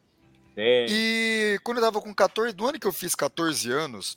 É. 0.56 0.86
E 0.88 1.60
quando 1.64 1.78
eu 1.78 1.82
estava 1.82 2.00
com 2.00 2.14
14, 2.14 2.52
do 2.52 2.68
ano 2.68 2.78
que 2.78 2.86
eu 2.86 2.92
fiz 2.92 3.14
14 3.14 3.70
anos, 3.72 4.16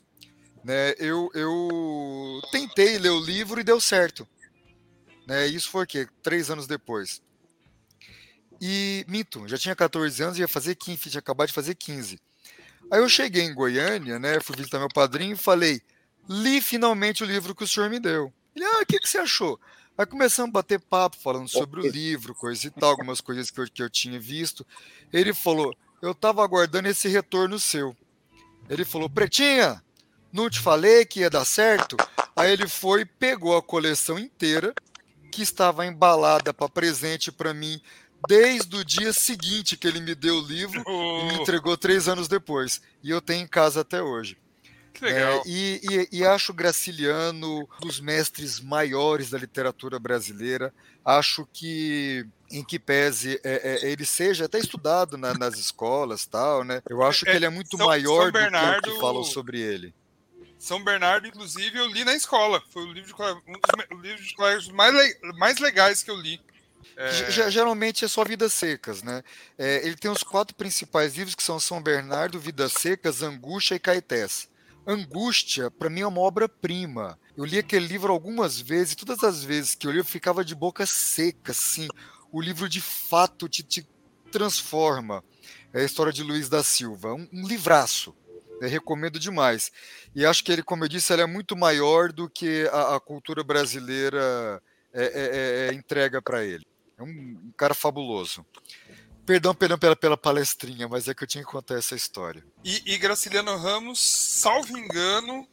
né, 0.68 0.94
eu, 1.00 1.32
eu 1.34 2.42
tentei 2.52 2.98
ler 2.98 3.12
o 3.12 3.22
livro 3.22 3.58
e 3.58 3.64
deu 3.64 3.80
certo. 3.80 4.28
Né, 5.26 5.48
isso 5.48 5.70
foi 5.70 5.86
o 5.86 5.88
quê? 5.88 6.06
Três 6.22 6.52
anos 6.52 6.68
depois. 6.68 7.22
E 8.60 9.06
minto, 9.08 9.48
já 9.48 9.58
tinha 9.58 9.74
14 9.74 10.22
anos, 10.22 10.38
ia 10.38 10.48
fazer 10.48 10.76
15, 10.76 11.10
tinha 11.10 11.20
acabado 11.20 11.48
de 11.48 11.54
fazer 11.54 11.74
15. 11.74 12.20
Aí 12.92 13.00
eu 13.00 13.08
cheguei 13.08 13.44
em 13.44 13.54
Goiânia, 13.54 14.20
né? 14.20 14.42
Fui 14.42 14.58
visitar 14.58 14.80
meu 14.80 14.90
padrinho 14.90 15.34
e 15.34 15.38
falei: 15.38 15.82
li 16.28 16.60
finalmente 16.60 17.24
o 17.24 17.28
livro 17.28 17.56
que 17.56 17.64
o 17.64 17.68
senhor 17.68 17.90
me 17.90 18.00
deu. 18.00 18.34
Ele, 18.54 18.66
ah, 18.66 18.82
o 18.82 18.86
que, 18.86 19.00
que 19.00 19.08
você 19.08 19.20
achou? 19.20 19.58
Aí 19.98 20.06
começamos 20.06 20.50
a 20.50 20.54
bater 20.54 20.82
papo, 20.82 21.16
falando 21.18 21.48
sobre 21.48 21.80
o 21.80 21.88
livro, 21.88 22.36
coisa 22.36 22.68
e 22.68 22.70
tal, 22.70 22.90
algumas 22.90 23.22
coisas 23.22 23.50
que 23.50 23.60
eu, 23.62 23.66
que 23.72 23.84
eu 23.84 23.90
tinha 23.90 24.20
visto. 24.20 24.68
Ele 25.14 25.34
falou: 25.34 25.74
eu 26.02 26.12
estava 26.12 26.44
aguardando 26.44 26.90
esse 26.90 27.08
retorno 27.08 27.58
seu. 27.58 27.96
Ele 28.70 28.84
falou: 28.84 29.10
Pretinha, 29.10 29.82
não 30.32 30.50
te 30.50 30.60
falei 30.60 31.06
que 31.06 31.22
ia 31.22 31.30
dar 31.30 31.46
certo? 31.46 31.98
Aí 32.36 32.52
ele 32.52 32.68
foi, 32.68 33.06
pegou 33.06 33.56
a 33.58 33.62
coleção 33.62 34.20
inteira, 34.20 34.74
que 35.32 35.42
estava 35.42 35.86
embalada 35.86 36.54
para 36.54 36.70
presente 36.70 37.32
para 37.32 37.54
mim 37.54 37.82
desde 38.28 38.76
o 38.76 38.84
dia 38.84 39.14
seguinte 39.14 39.78
que 39.78 39.88
ele 39.88 40.00
me 40.00 40.16
deu 40.16 40.38
o 40.38 40.42
livro 40.42 40.82
oh. 40.88 41.22
e 41.22 41.26
me 41.26 41.42
entregou 41.42 41.78
três 41.78 42.08
anos 42.08 42.28
depois. 42.28 42.82
E 43.04 43.10
eu 43.10 43.22
tenho 43.22 43.44
em 43.44 43.48
casa 43.48 43.82
até 43.82 44.02
hoje. 44.02 44.38
Que 44.94 45.06
legal. 45.06 45.38
É, 45.38 45.42
e, 45.46 45.82
e, 45.84 46.20
e, 46.20 46.26
acho 46.26 46.52
Graciliano 46.54 47.60
um 47.62 47.86
dos 47.86 48.00
mestres 48.00 48.60
maiores 48.60 49.30
da 49.30 49.38
literatura 49.38 50.00
brasileira. 50.00 50.74
Acho 51.06 51.48
que, 51.54 52.26
em 52.50 52.64
que 52.64 52.80
pese 52.80 53.40
é, 53.44 53.84
é, 53.84 53.92
ele 53.92 54.06
seja 54.06 54.46
até 54.46 54.58
estudado 54.58 55.16
na, 55.16 55.36
nas 55.36 55.60
escolas 55.60 56.26
tal, 56.26 56.64
né? 56.64 56.82
Eu 56.90 57.04
acho 57.04 57.26
que 57.26 57.32
é, 57.32 57.36
ele 57.36 57.46
é 57.46 57.50
muito 57.50 57.78
São, 57.78 57.86
maior 57.86 58.24
São 58.24 58.32
Bernardo... 58.32 58.82
do 58.82 58.88
que, 58.88 58.96
que 58.96 59.00
falam 59.00 59.24
sobre 59.24 59.62
ele. 59.62 59.94
São 60.58 60.84
Bernardo, 60.84 61.28
inclusive, 61.28 61.78
eu 61.78 61.88
li 61.88 62.04
na 62.04 62.16
escola. 62.16 62.62
Foi 62.70 62.84
o 62.84 62.92
livro 62.92 63.14
de, 63.16 63.24
um 63.24 63.54
dos 63.54 64.02
livros 64.04 64.28
de 64.28 64.34
colégios 64.34 64.70
mais, 64.70 64.94
mais 65.38 65.60
legais 65.60 66.04
que 66.04 66.10
eu 66.10 66.16
li. 66.16 66.42
É... 66.96 67.50
Geralmente 67.52 68.06
é 68.06 68.08
só 68.08 68.24
Vidas 68.24 68.54
Secas, 68.54 69.04
né? 69.04 69.24
É, 69.58 69.86
ele 69.86 69.96
tem 69.96 70.10
os 70.10 70.24
quatro 70.24 70.56
principais 70.56 71.16
livros 71.16 71.36
que 71.36 71.44
são 71.44 71.60
São 71.60 71.82
Bernardo, 71.82 72.40
Vidas 72.40 72.74
Secas, 72.74 73.22
Angústia 73.22 73.76
e 73.76 73.80
Caetés. 73.80 74.50
Angústia, 74.86 75.70
para 75.70 75.90
mim, 75.90 76.02
é 76.02 76.08
uma 76.08 76.22
obra-prima. 76.22 77.20
Eu 77.36 77.46
li 77.46 77.60
aquele 77.60 77.86
livro 77.86 78.12
algumas 78.12 78.60
vezes, 78.60 78.94
e 78.94 78.98
todas 78.98 79.24
as 79.24 79.44
vezes 79.44 79.76
que 79.76 79.86
eu 79.86 79.92
li, 79.92 80.00
eu 80.00 80.06
ficava 80.06 80.44
de 80.44 80.56
boca 80.56 80.86
seca, 80.86 81.52
assim. 81.52 81.88
O 82.32 82.42
livro 82.42 82.68
de 82.68 82.82
fato 82.82 83.48
te, 83.48 83.62
te 83.62 83.88
transforma. 84.32 85.24
É 85.74 85.82
a 85.82 85.86
história 85.86 86.12
de 86.12 86.24
Luiz 86.24 86.50
da 86.50 86.64
Silva, 86.64 87.14
um, 87.14 87.28
um 87.32 87.48
livraço. 87.48 88.16
Eu 88.60 88.70
recomendo 88.70 89.20
demais. 89.20 89.72
E 90.16 90.26
acho 90.26 90.44
que 90.44 90.52
ele, 90.52 90.64
como 90.64 90.84
eu 90.84 90.90
disse, 90.90 91.14
ele 91.14 91.22
é 91.22 91.28
muito 91.28 91.56
maior 91.56 92.12
do 92.12 92.30
que 92.30 92.68
a, 92.72 92.96
a 92.96 93.00
cultura 93.00 93.44
brasileira 93.44 94.62
é, 94.94 95.04
é, 95.04 95.68
é, 95.68 95.70
é 95.70 95.74
entrega 95.74 96.22
para 96.22 96.44
ele. 96.44 96.66
É 96.98 97.04
um, 97.04 97.08
um 97.08 97.54
cara 97.56 97.74
fabuloso. 97.74 98.46
Perdão, 99.26 99.54
perdão 99.54 99.78
pela, 99.78 99.96
pela 99.96 100.18
palestrinha, 100.18 100.88
mas 100.88 101.08
é 101.08 101.14
que 101.14 101.24
eu 101.24 101.28
tinha 101.28 101.44
que 101.44 101.52
contar 101.52 101.78
essa 101.78 101.96
história. 101.96 102.44
E, 102.64 102.94
e 102.94 102.98
Graciliano 102.98 103.58
Ramos, 103.58 104.00
salvo 104.00 104.78
engano, 104.78 105.46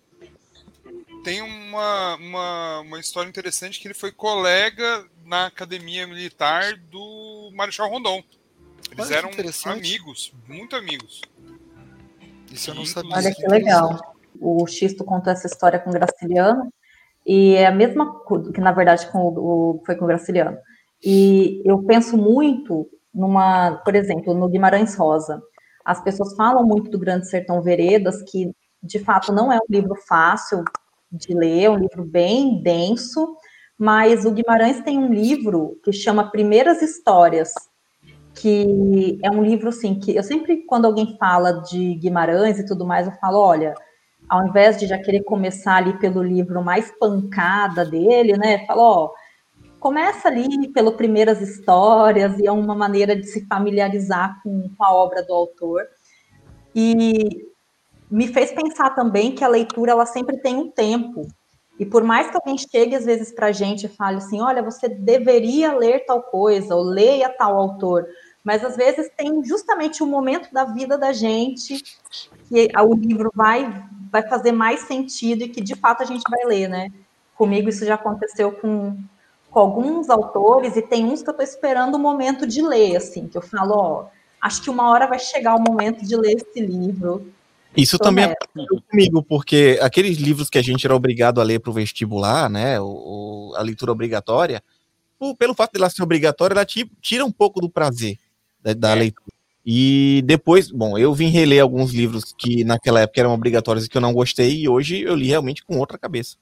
tem 1.25 1.43
uma, 1.43 2.17
uma, 2.17 2.81
uma 2.81 3.01
história 3.01 3.29
interessante 3.29 3.81
que 3.81 3.89
ele 3.89 3.95
foi 3.95 4.13
colega 4.13 5.05
na 5.25 5.47
academia 5.47 6.07
militar 6.07 6.77
do 6.77 7.51
Marechal 7.53 7.91
Rondon. 7.91 8.23
Eles 8.93 9.07
Olha, 9.07 9.17
eram 9.17 9.31
amigos, 9.65 10.33
muito 10.47 10.77
amigos. 10.77 11.21
Isso 12.55 12.71
eu 12.71 12.75
não 12.77 12.87
sabia. 12.87 13.17
Olha 13.17 13.35
que 13.35 13.47
legal. 13.49 14.15
O 14.41 14.65
Xisto 14.67 15.05
contou 15.05 15.33
essa 15.33 15.49
história 15.49 15.79
com 15.79 15.91
o 15.91 15.93
Graciliano, 15.93 16.73
e 17.27 17.55
é 17.55 17.67
a 17.67 17.73
mesma 17.73 18.21
coisa 18.21 18.53
que, 18.53 18.61
na 18.61 18.71
verdade, 18.71 19.11
com 19.11 19.19
o, 19.19 19.83
foi 19.85 19.97
com 19.97 20.05
o 20.05 20.09
Graciliano. 20.09 20.57
E 21.05 21.61
eu 21.65 21.83
penso 21.83 22.17
muito 22.17 22.89
numa, 23.13 23.83
por 23.85 23.97
exemplo, 23.97 24.35
no 24.35 24.49
Guimarães 24.49 24.95
Rosa. 24.95 25.43
As 25.85 26.03
pessoas 26.03 26.35
falam 26.37 26.65
muito 26.65 26.91
do 26.91 26.99
Grande 26.99 27.29
Sertão 27.29 27.61
Veredas, 27.61 28.23
que 28.23 28.53
de 28.83 28.99
fato 29.01 29.33
não 29.33 29.53
é 29.53 29.57
um 29.57 29.67
livro 29.69 29.97
fácil 30.07 30.63
de 31.11 31.35
ler, 31.35 31.65
é 31.65 31.71
um 31.71 31.79
livro 31.79 32.05
bem 32.05 32.63
denso, 32.63 33.37
mas 33.77 34.25
o 34.25 34.31
Guimarães 34.31 34.81
tem 34.83 34.99
um 34.99 35.13
livro 35.13 35.79
que 35.83 35.93
chama 35.93 36.31
Primeiras 36.31 36.83
Histórias, 36.83 37.53
que 38.35 39.19
é 39.23 39.31
um 39.31 39.43
livro 39.43 39.69
assim 39.69 39.95
que 39.99 40.15
eu 40.15 40.23
sempre 40.23 40.65
quando 40.67 40.87
alguém 40.87 41.17
fala 41.19 41.63
de 41.63 41.95
Guimarães 41.95 42.59
e 42.59 42.67
tudo 42.67 42.85
mais, 42.85 43.07
eu 43.07 43.13
falo, 43.15 43.39
olha, 43.39 43.75
ao 44.29 44.47
invés 44.47 44.77
de 44.79 44.87
já 44.87 44.99
querer 44.99 45.23
começar 45.23 45.77
ali 45.77 45.99
pelo 45.99 46.23
livro 46.23 46.63
mais 46.63 46.91
pancada 46.99 47.85
dele, 47.85 48.37
né? 48.37 48.67
Fala, 48.67 48.83
ó, 48.83 49.11
começa 49.79 50.29
ali 50.29 50.69
pelas 50.69 50.95
primeiras 50.95 51.41
histórias 51.41 52.39
e 52.39 52.47
é 52.47 52.53
uma 52.53 52.75
maneira 52.75 53.15
de 53.15 53.27
se 53.27 53.47
familiarizar 53.47 54.41
com, 54.43 54.69
com 54.77 54.85
a 54.85 54.93
obra 54.93 55.23
do 55.23 55.33
autor. 55.33 55.83
E 56.75 57.47
me 58.11 58.29
fez 58.29 58.51
pensar 58.53 58.91
também 58.91 59.33
que 59.33 59.45
a 59.45 59.49
leitura 59.49 59.93
ela 59.93 60.07
sempre 60.07 60.39
tem 60.39 60.57
um 60.57 60.71
tempo. 60.71 61.29
E 61.79 61.85
por 61.85 62.03
mais 62.05 62.31
que 62.31 62.37
alguém 62.37 62.57
chegue 62.57 62.95
às 62.95 63.05
vezes 63.05 63.33
para 63.33 63.49
a 63.49 63.53
gente 63.53 63.87
e 63.87 63.89
fale 63.89 64.19
assim, 64.19 64.41
olha, 64.41 64.63
você 64.63 64.89
deveria 64.89 65.77
ler 65.77 66.05
tal 66.07 66.23
coisa, 66.23 66.75
ou 66.75 66.83
leia 66.83 67.29
tal 67.29 67.57
autor, 67.57 68.07
mas 68.45 68.63
às 68.63 68.77
vezes 68.77 69.11
tem 69.17 69.43
justamente 69.43 70.03
o 70.03 70.07
um 70.07 70.11
momento 70.11 70.53
da 70.53 70.65
vida 70.65 70.99
da 70.99 71.13
gente 71.13 71.83
que 72.49 72.69
o 72.79 72.95
livro 72.95 73.33
vai 73.35 73.83
vai 74.13 74.29
fazer 74.29 74.53
mais 74.53 74.83
sentido 74.83 75.43
e 75.43 75.49
que 75.49 75.61
de 75.61 75.75
fato 75.75 76.03
a 76.03 76.07
gente 76.07 76.23
vai 76.31 76.45
ler, 76.45 76.69
né? 76.69 76.93
Comigo 77.35 77.69
isso 77.69 77.85
já 77.85 77.95
aconteceu 77.95 78.53
com, 78.53 78.97
com 79.51 79.59
alguns 79.59 80.09
autores 80.09 80.77
e 80.77 80.83
tem 80.83 81.05
uns 81.05 81.21
que 81.21 81.29
eu 81.29 81.33
estou 81.33 81.45
esperando 81.45 81.97
o 81.97 81.99
momento 81.99 82.47
de 82.47 82.63
ler, 82.63 82.95
assim, 82.95 83.27
que 83.27 83.37
eu 83.37 83.43
falo, 83.43 83.75
ó, 83.75 84.07
acho 84.41 84.63
que 84.63 84.71
uma 84.71 84.89
hora 84.89 85.09
vai 85.09 85.19
chegar 85.19 85.57
o 85.57 85.61
momento 85.61 86.07
de 86.07 86.15
ler 86.15 86.37
esse 86.37 86.61
livro. 86.61 87.27
Isso 87.77 87.99
também 87.99 88.27
aconteceu 88.27 88.81
comigo, 88.89 89.21
porque 89.21 89.81
aqueles 89.83 90.17
livros 90.17 90.49
que 90.49 90.59
a 90.59 90.63
gente 90.63 90.87
era 90.87 90.95
obrigado 90.95 91.41
a 91.41 91.45
ler 91.45 91.59
para 91.59 91.71
o 91.71 91.75
vestibular, 91.75 92.49
né, 92.49 92.81
o, 92.81 93.53
a 93.57 93.63
leitura 93.63 93.91
obrigatória, 93.91 94.63
pelo 95.37 95.55
fato 95.55 95.73
dela 95.73 95.91
ser 95.91 96.05
obrigatória, 96.05 96.55
ela 96.55 96.67
tira 97.01 97.25
um 97.25 97.33
pouco 97.33 97.61
do 97.61 97.69
prazer 97.69 98.17
da, 98.65 98.73
da 98.73 98.91
é. 98.91 98.95
leitura. 98.95 99.35
E 99.67 100.23
depois, 100.27 100.71
bom, 100.71 100.99
eu 100.99 101.15
vim 101.15 101.29
reler 101.29 101.63
alguns 101.63 101.93
livros 101.93 102.35
que 102.37 102.65
naquela 102.65 103.01
época 103.01 103.21
eram 103.21 103.33
obrigatórios 103.33 103.87
e 103.87 103.89
que 103.89 103.97
eu 103.97 104.03
não 104.03 104.13
gostei, 104.13 104.61
e 104.61 104.69
hoje 104.69 105.01
eu 105.01 105.15
li 105.15 105.29
realmente 105.29 105.65
com 105.65 105.79
outra 105.79 105.97
cabeça. 105.97 106.37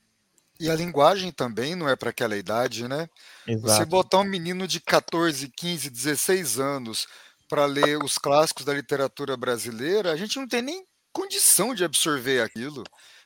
E 0.59 0.69
a 0.69 0.75
linguagem 0.75 1.31
também 1.31 1.75
não 1.75 1.89
é 1.89 1.97
para 1.97 2.11
aquela 2.11 2.37
idade, 2.37 2.87
né? 2.89 3.09
Exato. 3.47 3.69
Você 3.69 3.85
botar 3.85 4.19
um 4.19 4.25
menino 4.25 4.67
de 4.67 4.81
14, 4.81 5.49
15, 5.49 5.91
16 5.91 6.59
anos 6.59 7.07
para 7.49 7.65
ler 7.65 8.03
os 8.03 8.19
clássicos 8.19 8.65
da 8.65 8.75
literatura 8.75 9.37
brasileira, 9.37 10.13
a 10.13 10.17
gente 10.17 10.39
não 10.39 10.49
tem 10.49 10.63
nem 10.63 10.85
condição 11.13 11.75
de 11.75 11.85
absorver 11.85 12.43
aquilo. 12.43 12.83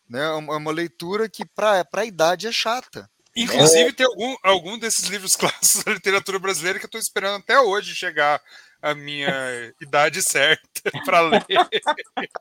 Né? 0.09 0.25
É 0.25 0.31
uma 0.31 0.71
é 0.71 0.75
leitura 0.75 1.29
que, 1.29 1.45
para 1.45 1.87
a 1.93 2.05
idade, 2.05 2.47
é 2.47 2.53
chata. 2.53 3.09
Inclusive, 3.35 3.91
é. 3.91 3.93
tem 3.93 4.07
algum, 4.07 4.37
algum 4.43 4.79
desses 4.79 5.07
livros 5.09 5.37
clássicos 5.37 5.85
da 5.85 5.93
literatura 5.93 6.39
brasileira 6.39 6.79
que 6.79 6.87
eu 6.87 6.89
estou 6.89 7.01
esperando 7.01 7.37
até 7.37 7.61
hoje 7.61 7.95
chegar 7.95 8.41
a 8.91 8.95
minha 8.95 9.75
idade 9.81 10.23
certa 10.23 10.63
para 11.05 11.21
ler. 11.21 11.45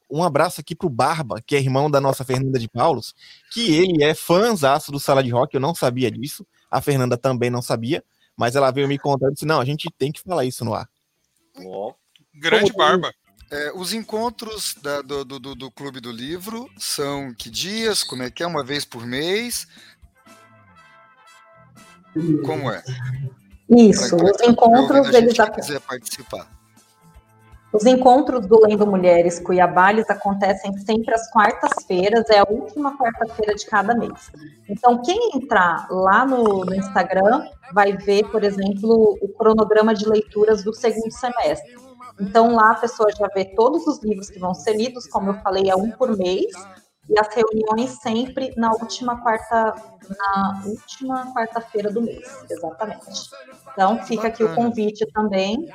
Um 0.10 0.24
abraço 0.24 0.62
aqui 0.62 0.76
pro 0.76 0.90
Barba, 0.90 1.42
que 1.42 1.56
é 1.56 1.60
irmão 1.60 1.90
da 1.90 2.00
nossa 2.00 2.24
Fernanda 2.24 2.60
de 2.60 2.68
Paulos, 2.68 3.16
que 3.52 3.74
ele 3.74 4.04
é 4.04 4.14
fãzaço 4.14 4.92
do 4.92 5.00
Sala 5.00 5.24
de 5.24 5.32
Rock, 5.32 5.56
eu 5.56 5.62
não 5.62 5.74
sabia 5.74 6.12
disso, 6.12 6.46
a 6.70 6.82
Fernanda 6.82 7.18
também 7.18 7.50
não 7.50 7.62
sabia, 7.62 8.04
mas 8.38 8.56
ela 8.56 8.72
veio 8.72 8.88
me 8.88 9.00
contando 9.00 9.32
e 9.32 9.34
disse: 9.34 9.46
não, 9.46 9.60
a 9.60 9.66
gente 9.66 9.90
tem 9.98 10.12
que 10.12 10.22
falar 10.22 10.46
isso 10.46 10.64
no 10.64 10.74
ar. 10.74 10.88
Oh. 11.58 11.94
Grande 12.34 12.72
Como, 12.72 12.78
Barba. 12.78 13.14
É, 13.50 13.72
os 13.74 13.94
encontros 13.94 14.76
da, 14.82 15.02
do, 15.02 15.24
do, 15.24 15.56
do, 15.56 15.72
Clube 15.72 16.02
do 16.02 16.12
Livro 16.12 16.70
são 16.78 17.34
que 17.34 17.50
dias? 17.50 18.04
Como 18.04 18.24
é 18.24 18.30
que 18.30 18.44
é? 18.44 18.48
Uma 18.48 18.64
vez 18.64 18.84
por 18.84 19.06
mês? 19.06 19.68
Como 22.44 22.72
é? 22.72 22.84
Isso, 23.70 24.16
os 24.16 24.48
encontros 24.48 25.14
eles 25.14 25.34
quiser 25.34 25.80
participar. 25.82 26.48
Os 27.76 27.86
encontros 27.86 28.48
do 28.48 28.62
Lendo 28.66 28.88
Mulheres 28.88 29.38
Cuiabá, 29.38 29.92
eles 29.92 30.10
acontecem 30.10 30.72
sempre 30.78 31.14
às 31.14 31.30
quartas-feiras, 31.30 32.30
é 32.30 32.40
a 32.40 32.46
última 32.50 32.98
quarta-feira 32.98 33.54
de 33.54 33.66
cada 33.66 33.94
mês. 33.94 34.32
Então, 34.70 35.02
quem 35.02 35.32
entrar 35.36 35.86
lá 35.90 36.26
no, 36.26 36.64
no, 36.64 36.74
Instagram 36.74 37.46
vai 37.74 37.92
ver, 37.98 38.32
por 38.32 38.46
exemplo, 38.46 39.18
o 39.22 39.28
cronograma 39.28 39.94
de 39.94 40.08
leituras 40.08 40.64
do 40.64 40.74
segundo 40.74 41.12
semestre. 41.12 41.76
Então, 42.18 42.56
lá 42.56 42.72
a 42.72 42.76
pessoa 42.76 43.12
já 43.12 43.28
vê 43.36 43.44
todos 43.44 43.86
os 43.88 44.02
livros 44.02 44.30
que 44.30 44.40
vão 44.40 44.54
ser 44.54 44.78
lidos, 44.78 45.06
como 45.08 45.32
eu 45.32 45.34
falei, 45.42 45.70
é 45.70 45.76
um 45.76 45.92
por 45.92 46.16
mês, 46.18 46.54
e 47.10 47.20
as 47.20 47.28
reuniões 47.34 47.92
sempre 48.02 48.54
na 48.58 48.72
última 48.72 49.22
quarta 49.22 49.76
na 50.20 50.62
última 50.66 51.34
quarta-feira 51.34 51.92
do 51.92 52.02
mês, 52.02 52.46
exatamente. 52.50 53.30
Então 53.72 53.98
fica 54.06 54.28
aqui 54.28 54.44
o 54.44 54.54
convite 54.54 55.06
também 55.12 55.68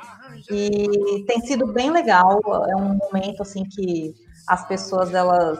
e 0.49 1.23
tem 1.27 1.41
sido 1.41 1.67
bem 1.67 1.91
legal. 1.91 2.39
É 2.69 2.75
um 2.75 2.95
momento 2.95 3.41
assim 3.41 3.65
que 3.65 4.13
as 4.47 4.65
pessoas 4.67 5.13
elas 5.13 5.59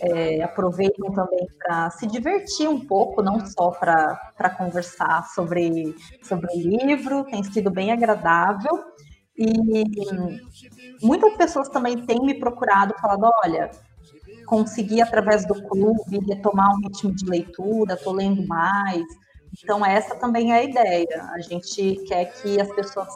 é, 0.00 0.42
aproveitam 0.42 1.12
também 1.12 1.46
para 1.58 1.90
se 1.90 2.06
divertir 2.06 2.68
um 2.68 2.80
pouco, 2.86 3.22
não 3.22 3.44
só 3.46 3.70
para 3.70 4.50
conversar 4.56 5.26
sobre 5.34 5.94
sobre 6.22 6.46
o 6.54 6.58
livro. 6.58 7.24
Tem 7.24 7.42
sido 7.44 7.70
bem 7.70 7.92
agradável 7.92 8.82
e 9.36 9.84
muitas 11.02 11.34
pessoas 11.34 11.68
também 11.68 12.04
têm 12.06 12.20
me 12.20 12.38
procurado 12.38 12.94
falando, 13.00 13.30
olha 13.44 13.70
conseguir, 14.50 15.00
através 15.00 15.46
do 15.46 15.54
clube, 15.62 16.18
retomar 16.26 16.74
um 16.74 16.80
ritmo 16.80 17.14
de 17.14 17.24
leitura, 17.24 17.94
estou 17.94 18.12
lendo 18.12 18.44
mais. 18.48 19.04
Então, 19.62 19.86
essa 19.86 20.16
também 20.16 20.52
é 20.52 20.56
a 20.56 20.64
ideia. 20.64 21.30
A 21.32 21.40
gente 21.40 22.02
quer 22.08 22.24
que 22.24 22.60
as 22.60 22.68
pessoas 22.74 23.08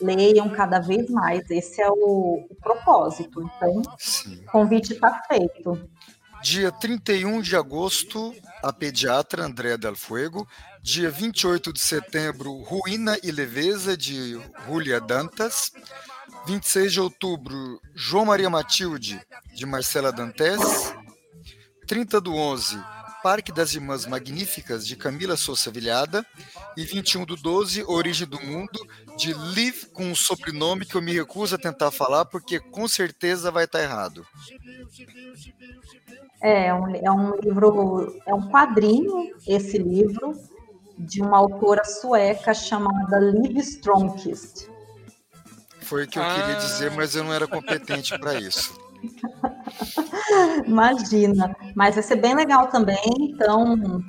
leiam 0.00 0.48
cada 0.50 0.78
vez 0.78 1.10
mais. 1.10 1.50
Esse 1.50 1.82
é 1.82 1.90
o, 1.90 2.46
o 2.48 2.54
propósito. 2.62 3.42
Então, 3.42 3.82
o 3.82 4.50
convite 4.52 4.92
está 4.92 5.22
feito. 5.26 5.88
Dia 6.40 6.70
31 6.70 7.40
de 7.40 7.56
agosto, 7.56 8.32
a 8.62 8.72
pediatra 8.72 9.44
Andréa 9.44 9.76
Del 9.76 9.96
Fuego. 9.96 10.46
Dia 10.80 11.10
28 11.10 11.72
de 11.72 11.80
setembro, 11.80 12.62
Ruína 12.62 13.18
e 13.24 13.32
Leveza, 13.32 13.96
de 13.96 14.40
Julia 14.68 15.00
Dantas. 15.00 15.72
26 16.46 16.92
de 16.92 17.00
outubro, 17.00 17.80
João 17.92 18.26
Maria 18.26 18.48
Matilde, 18.48 19.20
de 19.52 19.66
Marcela 19.66 20.12
Dantes. 20.12 20.94
30 21.88 22.20
do 22.20 22.34
11, 22.34 22.78
Parque 23.20 23.50
das 23.50 23.74
Irmãs 23.74 24.06
Magníficas, 24.06 24.86
de 24.86 24.94
Camila 24.94 25.36
Souza 25.36 25.72
Vilhada. 25.72 26.24
E 26.76 26.84
21 26.84 27.24
do 27.24 27.36
12, 27.36 27.82
Origem 27.84 28.28
do 28.28 28.40
Mundo, 28.40 28.78
de 29.16 29.32
Liv, 29.32 29.86
com 29.92 30.04
um 30.04 30.14
sobrenome 30.14 30.86
que 30.86 30.94
eu 30.94 31.02
me 31.02 31.12
recuso 31.12 31.56
a 31.56 31.58
tentar 31.58 31.90
falar, 31.90 32.24
porque 32.26 32.60
com 32.60 32.86
certeza 32.86 33.50
vai 33.50 33.64
estar 33.64 33.82
errado. 33.82 34.24
É, 36.40 36.66
é 36.66 36.74
um, 36.74 36.94
é 36.94 37.10
um 37.10 37.34
livro, 37.40 38.20
é 38.24 38.34
um 38.34 38.48
quadrinho, 38.48 39.32
esse 39.48 39.78
livro, 39.78 40.32
de 40.96 41.20
uma 41.20 41.38
autora 41.38 41.84
sueca 41.84 42.54
chamada 42.54 43.18
Liv 43.18 43.58
Stromkist. 43.58 44.75
Foi 45.86 46.02
o 46.02 46.08
que 46.08 46.18
eu 46.18 46.22
ah. 46.24 46.34
queria 46.34 46.56
dizer, 46.56 46.90
mas 46.90 47.14
eu 47.14 47.22
não 47.22 47.32
era 47.32 47.46
competente 47.46 48.18
para 48.18 48.34
isso. 48.34 48.76
Imagina, 50.66 51.56
mas 51.76 51.94
vai 51.94 52.02
ser 52.02 52.16
bem 52.16 52.34
legal 52.34 52.66
também. 52.66 53.04
Então, 53.20 54.02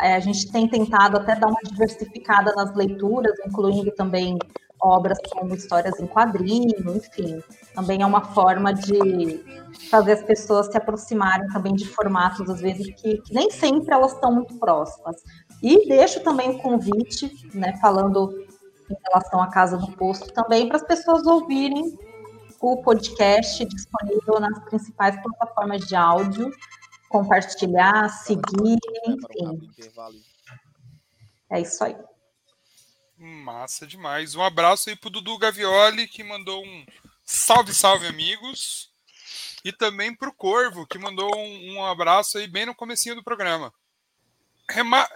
é, 0.00 0.14
a 0.14 0.20
gente 0.20 0.50
tem 0.50 0.66
tentado 0.66 1.18
até 1.18 1.36
dar 1.36 1.48
uma 1.48 1.60
diversificada 1.62 2.54
nas 2.54 2.74
leituras, 2.74 3.34
incluindo 3.46 3.90
também 3.90 4.38
obras 4.80 5.18
como 5.30 5.54
histórias 5.54 6.00
em 6.00 6.06
quadrinho, 6.06 6.96
enfim. 6.96 7.42
Também 7.74 8.00
é 8.00 8.06
uma 8.06 8.22
forma 8.22 8.72
de 8.72 9.44
fazer 9.90 10.12
as 10.12 10.22
pessoas 10.22 10.68
se 10.68 10.78
aproximarem 10.78 11.46
também 11.48 11.74
de 11.74 11.86
formatos, 11.88 12.48
às 12.48 12.60
vezes, 12.60 12.86
que, 12.94 13.18
que 13.18 13.34
nem 13.34 13.50
sempre 13.50 13.92
elas 13.92 14.14
estão 14.14 14.32
muito 14.32 14.54
próximas. 14.54 15.16
E 15.62 15.86
deixo 15.88 16.20
também 16.20 16.50
o 16.50 16.58
convite, 16.58 17.30
né, 17.52 17.76
falando 17.82 18.47
em 18.90 18.96
relação 19.08 19.42
à 19.42 19.48
Casa 19.48 19.76
do 19.76 19.92
Posto 19.92 20.32
também, 20.32 20.68
para 20.68 20.76
as 20.76 20.82
pessoas 20.82 21.26
ouvirem 21.26 21.98
o 22.60 22.82
podcast 22.82 23.64
disponível 23.64 24.40
nas 24.40 24.58
principais 24.64 25.20
plataformas 25.22 25.86
de 25.86 25.94
áudio, 25.94 26.50
compartilhar, 27.08 28.08
seguir, 28.08 28.78
enfim. 29.06 29.70
É 31.50 31.60
isso 31.60 31.84
aí. 31.84 31.96
Massa 33.16 33.86
demais. 33.86 34.34
Um 34.34 34.42
abraço 34.42 34.90
aí 34.90 34.96
pro 34.96 35.10
Dudu 35.10 35.38
Gavioli, 35.38 36.06
que 36.06 36.22
mandou 36.22 36.62
um 36.64 36.86
salve, 37.24 37.74
salve, 37.74 38.06
amigos. 38.06 38.90
E 39.64 39.72
também 39.72 40.14
pro 40.14 40.32
Corvo, 40.32 40.86
que 40.86 40.98
mandou 40.98 41.30
um, 41.36 41.74
um 41.74 41.84
abraço 41.84 42.38
aí 42.38 42.46
bem 42.46 42.66
no 42.66 42.74
comecinho 42.74 43.16
do 43.16 43.24
programa. 43.24 43.72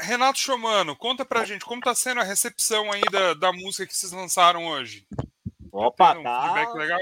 Renato 0.00 0.38
Chomano, 0.38 0.96
conta 0.96 1.26
pra 1.26 1.44
gente 1.44 1.64
como 1.64 1.82
tá 1.82 1.94
sendo 1.94 2.20
a 2.20 2.24
recepção 2.24 2.90
aí 2.90 3.03
da, 3.11 3.34
da 3.34 3.53
música 3.53 3.86
que 3.86 3.94
vocês 3.94 4.11
lançaram 4.11 4.66
hoje. 4.66 5.07
Opa, 5.70 6.18
um 6.18 6.22
tá. 6.22 6.42
Feedback 6.42 6.74
legal? 6.74 7.00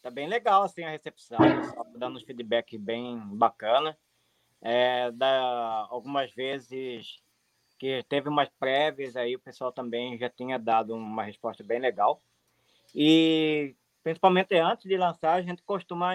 Tá 0.00 0.10
bem 0.10 0.28
legal 0.28 0.62
assim 0.62 0.84
a 0.84 0.90
recepção, 0.90 1.38
tá 1.38 1.84
dando 1.96 2.18
um 2.18 2.24
feedback 2.24 2.78
bem 2.78 3.18
bacana. 3.36 3.98
É, 4.60 5.10
da, 5.10 5.88
algumas 5.90 6.32
vezes 6.32 7.20
que 7.80 8.04
teve 8.08 8.28
umas 8.28 8.48
prévias 8.60 9.16
aí, 9.16 9.34
o 9.34 9.40
pessoal 9.40 9.72
também 9.72 10.16
já 10.16 10.30
tinha 10.30 10.58
dado 10.58 10.94
uma 10.94 11.24
resposta 11.24 11.64
bem 11.64 11.80
legal. 11.80 12.22
E 12.94 13.74
principalmente 14.04 14.54
antes 14.56 14.84
de 14.88 14.96
lançar, 14.96 15.34
a 15.34 15.42
gente 15.42 15.62
costuma, 15.62 16.14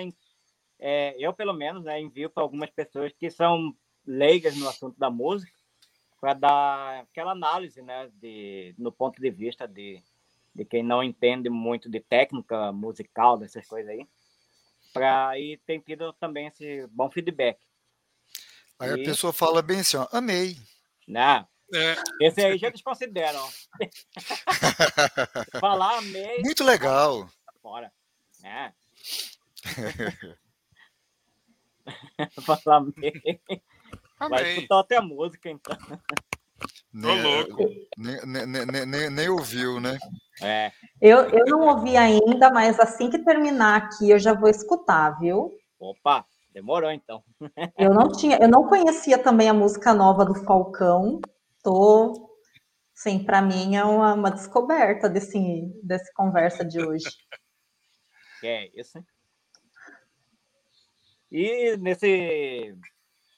é, 0.79 1.13
eu 1.19 1.33
pelo 1.33 1.53
menos, 1.53 1.83
né, 1.83 1.99
envio 1.99 2.29
para 2.29 2.41
algumas 2.41 2.69
pessoas 2.69 3.11
que 3.11 3.29
são 3.29 3.75
leigas 4.05 4.55
no 4.55 4.69
assunto 4.69 4.97
da 4.97 5.09
música 5.09 5.56
para 6.19 6.33
dar 6.33 7.01
aquela 7.01 7.31
análise, 7.31 7.81
né, 7.81 8.09
de, 8.15 8.73
no 8.77 8.91
ponto 8.91 9.21
de 9.21 9.29
vista 9.29 9.67
de, 9.67 10.01
de 10.53 10.65
quem 10.65 10.83
não 10.83 11.03
entende 11.03 11.49
muito 11.49 11.89
de 11.89 11.99
técnica 11.99 12.71
musical, 12.71 13.37
dessas 13.37 13.67
coisas 13.67 13.91
aí. 13.91 14.07
Pra, 14.93 15.37
e 15.39 15.57
tem 15.65 15.79
tido 15.79 16.11
também 16.13 16.47
esse 16.47 16.87
bom 16.87 17.09
feedback. 17.09 17.59
Aí 18.79 18.89
e, 18.89 18.93
a 18.93 19.05
pessoa 19.05 19.33
fala 19.33 19.61
bem 19.61 19.79
assim, 19.79 19.97
ó, 19.97 20.07
amei. 20.11 20.57
Né, 21.07 21.45
É. 21.73 21.95
Esse 22.21 22.41
aí 22.41 22.57
já 22.57 22.69
desconsideram. 22.69 23.45
Falar 25.59 26.01
meio. 26.01 26.41
Muito 26.41 26.63
legal. 26.63 27.29
Fora. 27.61 27.91
É. 28.43 28.71
Falar 32.45 32.85
meio. 34.19 34.29
Vai 34.29 34.53
escutar 34.53 34.79
até 34.79 34.97
a 34.97 35.01
música, 35.01 35.49
então. 35.49 35.77
Nem, 36.93 37.21
louco. 37.21 37.63
Nem, 37.97 38.25
nem, 38.25 38.85
nem, 38.87 39.09
nem, 39.11 39.29
ouviu, 39.29 39.79
né? 39.79 39.97
É. 40.41 40.71
Eu, 40.99 41.29
eu 41.29 41.45
não 41.45 41.67
ouvi 41.67 41.95
ainda, 41.95 42.49
mas 42.49 42.79
assim 42.79 43.09
que 43.09 43.19
terminar 43.19 43.75
aqui, 43.75 44.09
eu 44.09 44.17
já 44.17 44.33
vou 44.33 44.49
escutar, 44.49 45.19
viu? 45.19 45.55
Opa, 45.79 46.25
demorou 46.51 46.89
então. 46.91 47.23
eu 47.77 47.93
não 47.93 48.11
tinha, 48.11 48.37
eu 48.37 48.47
não 48.47 48.67
conhecia 48.67 49.19
também 49.19 49.47
a 49.47 49.53
música 49.53 49.93
nova 49.93 50.25
do 50.25 50.33
Falcão. 50.33 51.21
Tô, 51.61 52.31
sim, 52.95 53.23
para 53.23 53.41
mim 53.41 53.75
é 53.75 53.83
uma, 53.83 54.13
uma 54.13 54.31
descoberta 54.31 55.07
desse, 55.07 55.39
desse 55.83 56.11
conversa 56.13 56.65
de 56.65 56.81
hoje. 56.81 57.05
É 58.43 58.69
isso. 58.79 59.03
E 61.31 61.75
nesse 61.77 62.75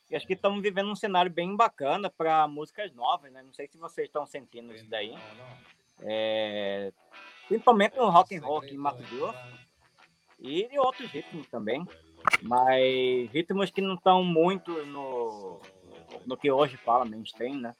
e 0.10 0.16
acho 0.16 0.26
que 0.26 0.34
estamos 0.34 0.62
vivendo 0.62 0.90
um 0.90 0.96
cenário 0.96 1.32
bem 1.32 1.56
bacana 1.56 2.10
para 2.10 2.48
músicas 2.48 2.92
novas, 2.94 3.32
né? 3.32 3.44
Não 3.44 3.54
sei 3.54 3.68
se 3.68 3.78
vocês 3.78 4.08
estão 4.08 4.26
sentindo 4.26 4.74
isso 4.74 4.90
daí. 4.90 5.16
É... 6.02 6.92
Principalmente 7.48 7.96
no 7.98 8.10
rock 8.10 8.36
and 8.36 8.42
roll 8.42 8.60
aqui 8.60 8.74
em 8.74 8.78
Mato 8.78 9.04
Grosso. 9.04 9.40
E 10.40 10.68
de 10.68 10.80
outros 10.80 11.12
ritmos 11.12 11.48
também. 11.48 11.86
Mas 12.42 13.30
ritmos 13.32 13.70
que 13.70 13.82
não 13.82 13.96
estão 13.96 14.24
muito 14.24 14.72
no, 14.86 15.60
no 16.26 16.38
que 16.38 16.52
hoje 16.52 16.78
fala 16.78 17.06
mainstream, 17.06 17.58
né? 17.58 17.76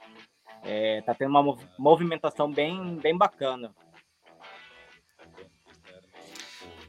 É, 0.64 1.02
tá 1.02 1.14
tendo 1.16 1.30
uma 1.30 1.58
movimentação 1.78 2.52
bem, 2.52 2.96
bem 2.98 3.18
bacana. 3.18 3.74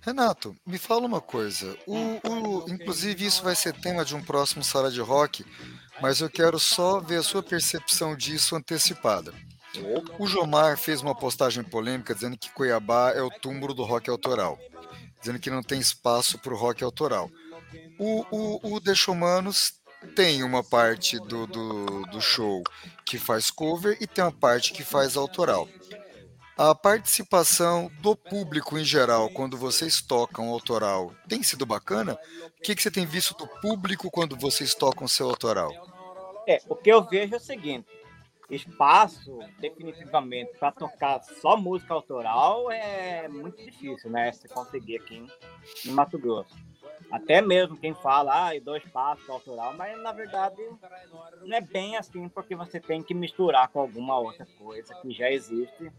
Renato, 0.03 0.57
me 0.66 0.78
fala 0.78 1.07
uma 1.07 1.20
coisa. 1.20 1.76
O, 1.86 1.96
o, 2.28 2.70
inclusive, 2.70 3.26
isso 3.26 3.42
vai 3.42 3.55
ser 3.55 3.74
tema 3.74 4.05
de 4.05 4.16
um 4.16 4.22
próximo 4.22 4.64
Sala 4.64 4.90
de 4.90 5.01
Rock, 5.01 5.44
mas 6.01 6.20
eu 6.20 6.30
quero 6.30 6.59
só 6.59 7.01
ver 7.01 7.16
a 7.16 7.22
sua 7.22 7.42
percepção 7.42 8.16
disso 8.16 8.57
antecipada. 8.57 9.32
O 10.18 10.26
Jomar 10.26 10.76
fez 10.76 11.01
uma 11.01 11.14
postagem 11.14 11.62
polêmica 11.62 12.14
dizendo 12.14 12.36
que 12.36 12.51
Cuiabá 12.51 13.12
é 13.12 13.22
o 13.22 13.30
túmulo 13.30 13.72
do 13.72 13.84
rock 13.84 14.11
autoral, 14.11 14.59
dizendo 15.20 15.38
que 15.38 15.51
não 15.51 15.62
tem 15.62 15.78
espaço 15.78 16.38
para 16.38 16.53
o 16.53 16.57
rock 16.57 16.82
autoral. 16.82 17.30
O, 17.98 18.24
o, 18.30 18.76
o 18.76 18.80
tem 20.16 20.42
uma 20.42 20.64
parte 20.64 21.18
do, 21.18 21.46
do, 21.46 22.03
do 22.07 22.20
show 22.20 22.62
que 23.05 23.18
faz 23.18 23.51
cover 23.51 23.96
e 24.01 24.07
tem 24.07 24.24
uma 24.24 24.32
parte 24.32 24.72
que 24.72 24.82
faz 24.82 25.16
autoral. 25.16 25.68
A 26.62 26.74
participação 26.74 27.90
do 28.02 28.14
público 28.14 28.76
em 28.76 28.84
geral, 28.84 29.30
quando 29.30 29.56
vocês 29.56 30.02
tocam 30.02 30.50
autoral, 30.50 31.14
tem 31.26 31.42
sido 31.42 31.64
bacana? 31.64 32.18
O 32.58 32.61
que, 32.62 32.74
que 32.74 32.82
você 32.82 32.90
tem 32.90 33.06
visto 33.06 33.34
do 33.34 33.48
público 33.62 34.11
quando 34.11 34.36
vocês 34.36 34.74
tocam 34.74 35.08
seu 35.08 35.30
autoral? 35.30 35.72
É, 36.46 36.61
o 36.68 36.76
que 36.76 36.90
eu 36.90 37.02
vejo 37.02 37.32
é 37.32 37.38
o 37.38 37.40
seguinte: 37.40 37.88
espaço, 38.50 39.38
definitivamente, 39.58 40.52
para 40.58 40.70
tocar 40.70 41.22
só 41.22 41.56
música 41.56 41.94
autoral 41.94 42.70
é 42.70 43.26
muito 43.26 43.56
difícil, 43.64 44.11
né? 44.11 44.30
Se 44.30 44.46
conseguir 44.46 44.96
aqui 44.98 45.26
em 45.86 45.90
Mato 45.92 46.18
Grosso. 46.18 46.54
Até 47.11 47.40
mesmo 47.40 47.78
quem 47.78 47.94
fala, 47.94 48.50
ah, 48.50 48.61
dois 48.61 48.84
passos 48.84 49.26
autoral, 49.30 49.74
mas 49.78 49.98
na 50.02 50.12
verdade 50.12 50.62
não 51.40 51.56
é 51.56 51.61
bem 51.62 51.96
assim, 51.96 52.28
porque 52.28 52.54
você 52.54 52.78
tem 52.78 53.02
que 53.02 53.14
misturar 53.14 53.68
com 53.68 53.80
alguma 53.80 54.18
outra 54.18 54.46
coisa 54.58 54.94
que 54.96 55.11
já 55.11 55.30
existe 55.30 55.90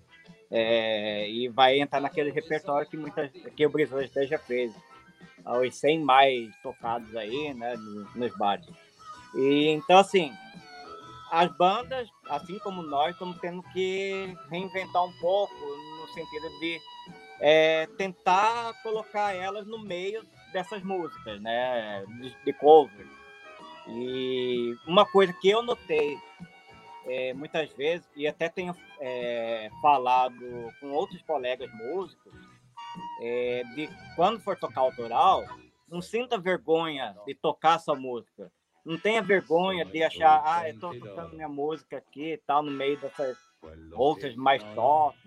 é, 0.52 1.30
e 1.30 1.48
vai 1.48 1.80
entrar 1.80 2.02
naquele 2.02 2.30
repertório 2.30 2.88
que, 2.88 2.98
muitas, 2.98 3.32
que 3.32 3.66
o 3.66 3.72
até 4.04 4.28
já 4.28 4.38
fez. 4.38 4.74
Os 5.44 5.76
100 5.76 6.02
mais 6.02 6.54
tocados 6.62 7.16
aí, 7.16 7.54
né, 7.54 7.76
nos 8.14 8.38
bares. 8.38 8.68
E, 9.34 9.70
então, 9.70 9.98
assim, 9.98 10.32
as 11.32 11.50
bandas, 11.56 12.10
assim 12.30 12.60
como 12.60 12.84
nós, 12.84 13.14
estamos 13.14 13.40
tendo 13.40 13.64
que 13.72 14.36
reinventar 14.50 15.04
um 15.04 15.14
pouco, 15.14 15.54
no 15.56 16.08
sentido 16.14 16.60
de 16.60 16.80
é, 17.40 17.88
tentar 17.98 18.74
colocar 18.84 19.34
elas 19.34 19.66
no 19.66 19.80
meio 19.80 20.24
dessas 20.52 20.84
músicas, 20.84 21.42
né, 21.42 22.06
de, 22.20 22.36
de 22.46 22.54
cover. 22.54 23.08
E 23.88 24.76
uma 24.86 25.06
coisa 25.06 25.34
que 25.34 25.50
eu 25.50 25.64
notei 25.64 26.20
é, 27.06 27.34
muitas 27.34 27.72
vezes, 27.74 28.08
e 28.16 28.28
até 28.28 28.50
tenho 28.50 28.76
é, 29.00 29.70
falado 29.82 30.36
com 30.80 30.92
outros 30.92 31.22
colegas 31.24 31.72
músicos, 31.74 32.34
é, 33.22 33.64
de 33.76 33.90
quando 34.16 34.40
for 34.40 34.58
tocar 34.58 34.82
autoral, 34.82 35.44
não 35.90 36.02
sinta 36.02 36.38
vergonha 36.38 37.16
de 37.26 37.36
tocar 37.36 37.80
sua 37.80 37.96
música. 37.96 38.52
Não 38.84 38.98
tenha 38.98 39.22
vergonha 39.22 39.86
de 39.86 40.02
achar, 40.02 40.42
ah, 40.44 40.68
eu 40.68 40.74
estou 40.74 41.00
tocando 41.00 41.36
minha 41.36 41.50
música 41.50 41.98
aqui 41.98 42.34
e 42.34 42.38
tal, 42.38 42.64
no 42.64 42.72
meio 42.72 43.00
dessas 43.00 43.38
outras 43.94 44.36
mais 44.36 44.64
top. 44.74 45.18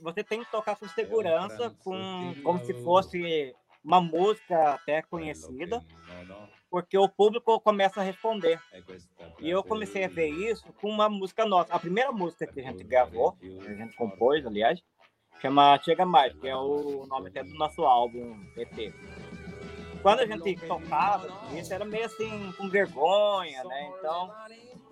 Você 0.00 0.24
tem 0.24 0.42
que 0.42 0.50
tocar 0.50 0.76
com 0.76 0.88
segurança, 0.88 1.70
com, 1.84 2.34
como 2.42 2.64
se 2.64 2.72
fosse 2.82 3.54
uma 3.84 4.00
música 4.00 4.74
até 4.74 5.02
conhecida, 5.02 5.84
porque 6.72 6.96
o 6.96 7.06
público 7.06 7.60
começa 7.60 8.00
a 8.00 8.02
responder. 8.02 8.58
E 9.38 9.50
eu 9.50 9.62
comecei 9.62 10.04
a 10.04 10.08
ver 10.08 10.28
isso 10.28 10.72
com 10.80 10.88
uma 10.88 11.06
música 11.06 11.44
nossa. 11.44 11.74
A 11.74 11.78
primeira 11.78 12.10
música 12.10 12.46
que 12.46 12.60
a 12.60 12.62
gente 12.62 12.82
gravou, 12.82 13.32
que 13.32 13.68
a 13.68 13.74
gente 13.74 13.94
compôs, 13.94 14.46
aliás, 14.46 14.82
chama 15.42 15.78
Chega 15.82 16.06
Mais, 16.06 16.32
que 16.32 16.48
é 16.48 16.56
o 16.56 17.04
nome 17.06 17.28
até 17.28 17.44
do 17.44 17.52
nosso 17.56 17.82
álbum 17.82 18.42
EP. 18.56 18.94
Quando 20.00 20.20
a 20.20 20.26
gente 20.26 20.56
tocava, 20.66 21.28
isso 21.54 21.74
era 21.74 21.84
meio 21.84 22.06
assim, 22.06 22.50
com 22.52 22.70
vergonha, 22.70 23.62
né? 23.64 23.92
Então, 23.98 24.32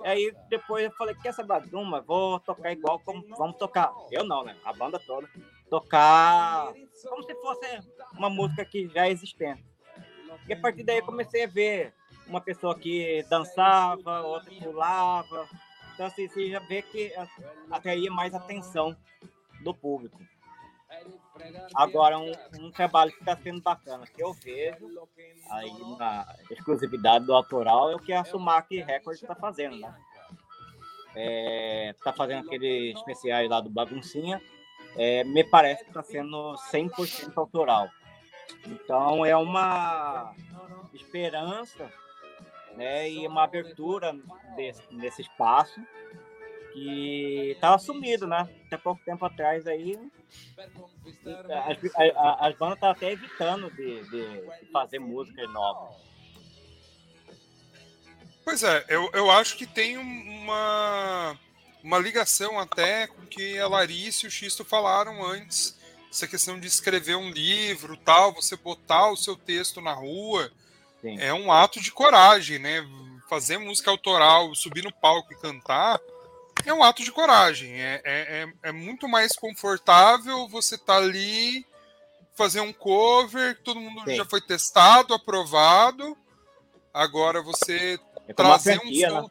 aí 0.05 0.37
depois 0.51 0.85
eu 0.85 0.93
falei, 0.93 1.15
quer 1.15 1.33
saber 1.33 1.67
de 1.67 1.75
uma? 1.75 2.03
Vou 2.03 2.39
tocar 2.41 2.73
igual 2.73 3.01
como 3.01 3.27
vamos 3.39 3.57
tocar. 3.57 3.91
Eu 4.11 4.23
não, 4.23 4.45
né? 4.45 4.55
A 4.67 4.73
banda 4.75 4.99
toda. 4.99 5.27
Tocar 5.71 6.75
como 7.09 7.23
se 7.23 7.35
fosse 7.37 7.81
uma 8.19 8.29
música 8.29 8.67
que 8.67 8.87
já 8.89 9.07
é 9.07 9.11
existente. 9.11 9.70
E 10.51 10.53
a 10.53 10.57
partir 10.57 10.83
daí 10.83 10.99
eu 10.99 11.05
comecei 11.05 11.45
a 11.45 11.47
ver 11.47 11.95
uma 12.27 12.41
pessoa 12.41 12.77
que 12.77 13.25
dançava, 13.31 14.23
outra 14.23 14.53
pulava. 14.53 15.49
Então, 15.95 16.07
assim, 16.07 16.27
você 16.27 16.51
já 16.51 16.59
vê 16.59 16.83
que 16.83 17.13
atraía 17.71 18.11
mais 18.11 18.35
atenção 18.35 18.97
do 19.63 19.73
público. 19.73 20.21
Agora, 21.73 22.19
um, 22.19 22.33
um 22.59 22.73
trabalho 22.73 23.13
que 23.13 23.21
está 23.21 23.37
sendo 23.37 23.63
bacana, 23.63 24.05
que 24.09 24.21
eu 24.21 24.33
vejo 24.33 25.09
aí 25.51 25.97
na 25.97 26.27
exclusividade 26.51 27.27
do 27.27 27.33
autoral, 27.33 27.93
é 27.93 27.95
o 27.95 28.01
que 28.01 28.13
a 28.13 28.25
Sumac 28.25 28.77
Records 28.77 29.23
está 29.23 29.37
fazendo, 29.37 29.79
né? 29.79 29.95
É, 31.15 31.95
tá 32.03 32.13
fazendo 32.13 32.45
aquele 32.45 32.91
especiais 32.91 33.49
lá 33.49 33.61
do 33.61 33.71
Baguncinha, 33.71 34.43
é, 34.97 35.23
me 35.23 35.45
parece 35.45 35.85
que 35.85 35.91
está 35.91 36.03
sendo 36.03 36.55
100% 36.73 37.37
autoral. 37.37 37.89
Então 38.67 39.25
é 39.25 39.37
uma 39.37 40.35
esperança 40.95 41.91
né, 42.77 43.11
e 43.11 43.27
uma 43.27 43.45
abertura 43.45 44.17
desse, 44.57 44.83
nesse 44.91 45.23
espaço 45.23 45.81
que 46.73 47.53
estava 47.53 47.79
sumido, 47.79 48.27
né? 48.27 48.49
Até 48.67 48.77
pouco 48.77 49.03
tempo 49.05 49.25
atrás 49.25 49.67
aí 49.67 49.99
as, 51.67 51.79
as 52.41 52.57
bandas 52.57 52.77
estavam 52.77 52.91
até 52.91 53.11
evitando 53.11 53.71
de, 53.73 54.03
de, 54.09 54.71
fazer 54.73 54.99
músicas 54.99 55.51
novas. 55.53 55.97
Pois 58.45 58.63
é, 58.63 58.85
eu, 58.89 59.11
eu 59.13 59.31
acho 59.31 59.57
que 59.57 59.67
tem 59.67 59.97
uma, 59.99 61.39
uma 61.83 61.99
ligação 61.99 62.59
até 62.59 63.07
com 63.07 63.23
o 63.23 63.27
que 63.27 63.59
a 63.59 63.69
Larissa 63.69 64.27
e 64.27 64.29
o 64.29 64.31
Xisto 64.31 64.65
falaram 64.65 65.25
antes 65.25 65.80
essa 66.11 66.27
questão 66.27 66.59
de 66.59 66.67
escrever 66.67 67.17
um 67.17 67.31
livro, 67.31 67.97
tal, 67.97 68.35
você 68.35 68.57
botar 68.57 69.11
o 69.11 69.17
seu 69.17 69.37
texto 69.37 69.81
na 69.81 69.93
rua, 69.93 70.51
Sim. 71.01 71.19
é 71.21 71.33
um 71.33 71.53
ato 71.53 71.81
de 71.81 71.93
coragem, 71.93 72.59
né? 72.59 72.85
Fazer 73.29 73.59
música 73.59 73.91
autoral, 73.91 74.53
subir 74.57 74.83
no 74.83 74.93
palco 74.93 75.33
e 75.33 75.37
cantar, 75.37 76.01
é 76.67 76.75
um 76.75 76.83
ato 76.83 77.05
de 77.05 77.13
coragem. 77.13 77.81
É, 77.81 78.03
é, 78.05 78.43
é, 78.43 78.53
é 78.65 78.73
muito 78.73 79.09
mais 79.09 79.33
confortável 79.37 80.49
você 80.49 80.75
estar 80.75 80.95
tá 80.95 80.99
ali, 80.99 81.65
fazer 82.35 82.61
um 82.61 82.73
cover, 82.73 83.61
todo 83.63 83.81
mundo 83.81 84.03
Sim. 84.05 84.17
já 84.17 84.25
foi 84.25 84.41
testado, 84.41 85.15
aprovado. 85.15 86.17
Agora 86.93 87.41
você 87.41 88.01
é 88.27 88.33
trazer 88.33 88.81
franquia, 88.81 89.15
um. 89.15 89.23
Né? 89.23 89.29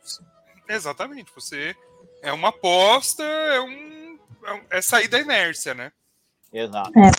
Exatamente, 0.69 1.29
você 1.35 1.75
é 2.21 2.31
uma 2.31 2.49
aposta, 2.49 3.23
é 3.23 3.59
um. 3.59 4.19
É, 4.45 4.77
é 4.77 4.81
sair 4.81 5.09
da 5.09 5.19
inércia, 5.19 5.73
né? 5.73 5.91
Exato. 6.51 6.91
É, 6.97 7.11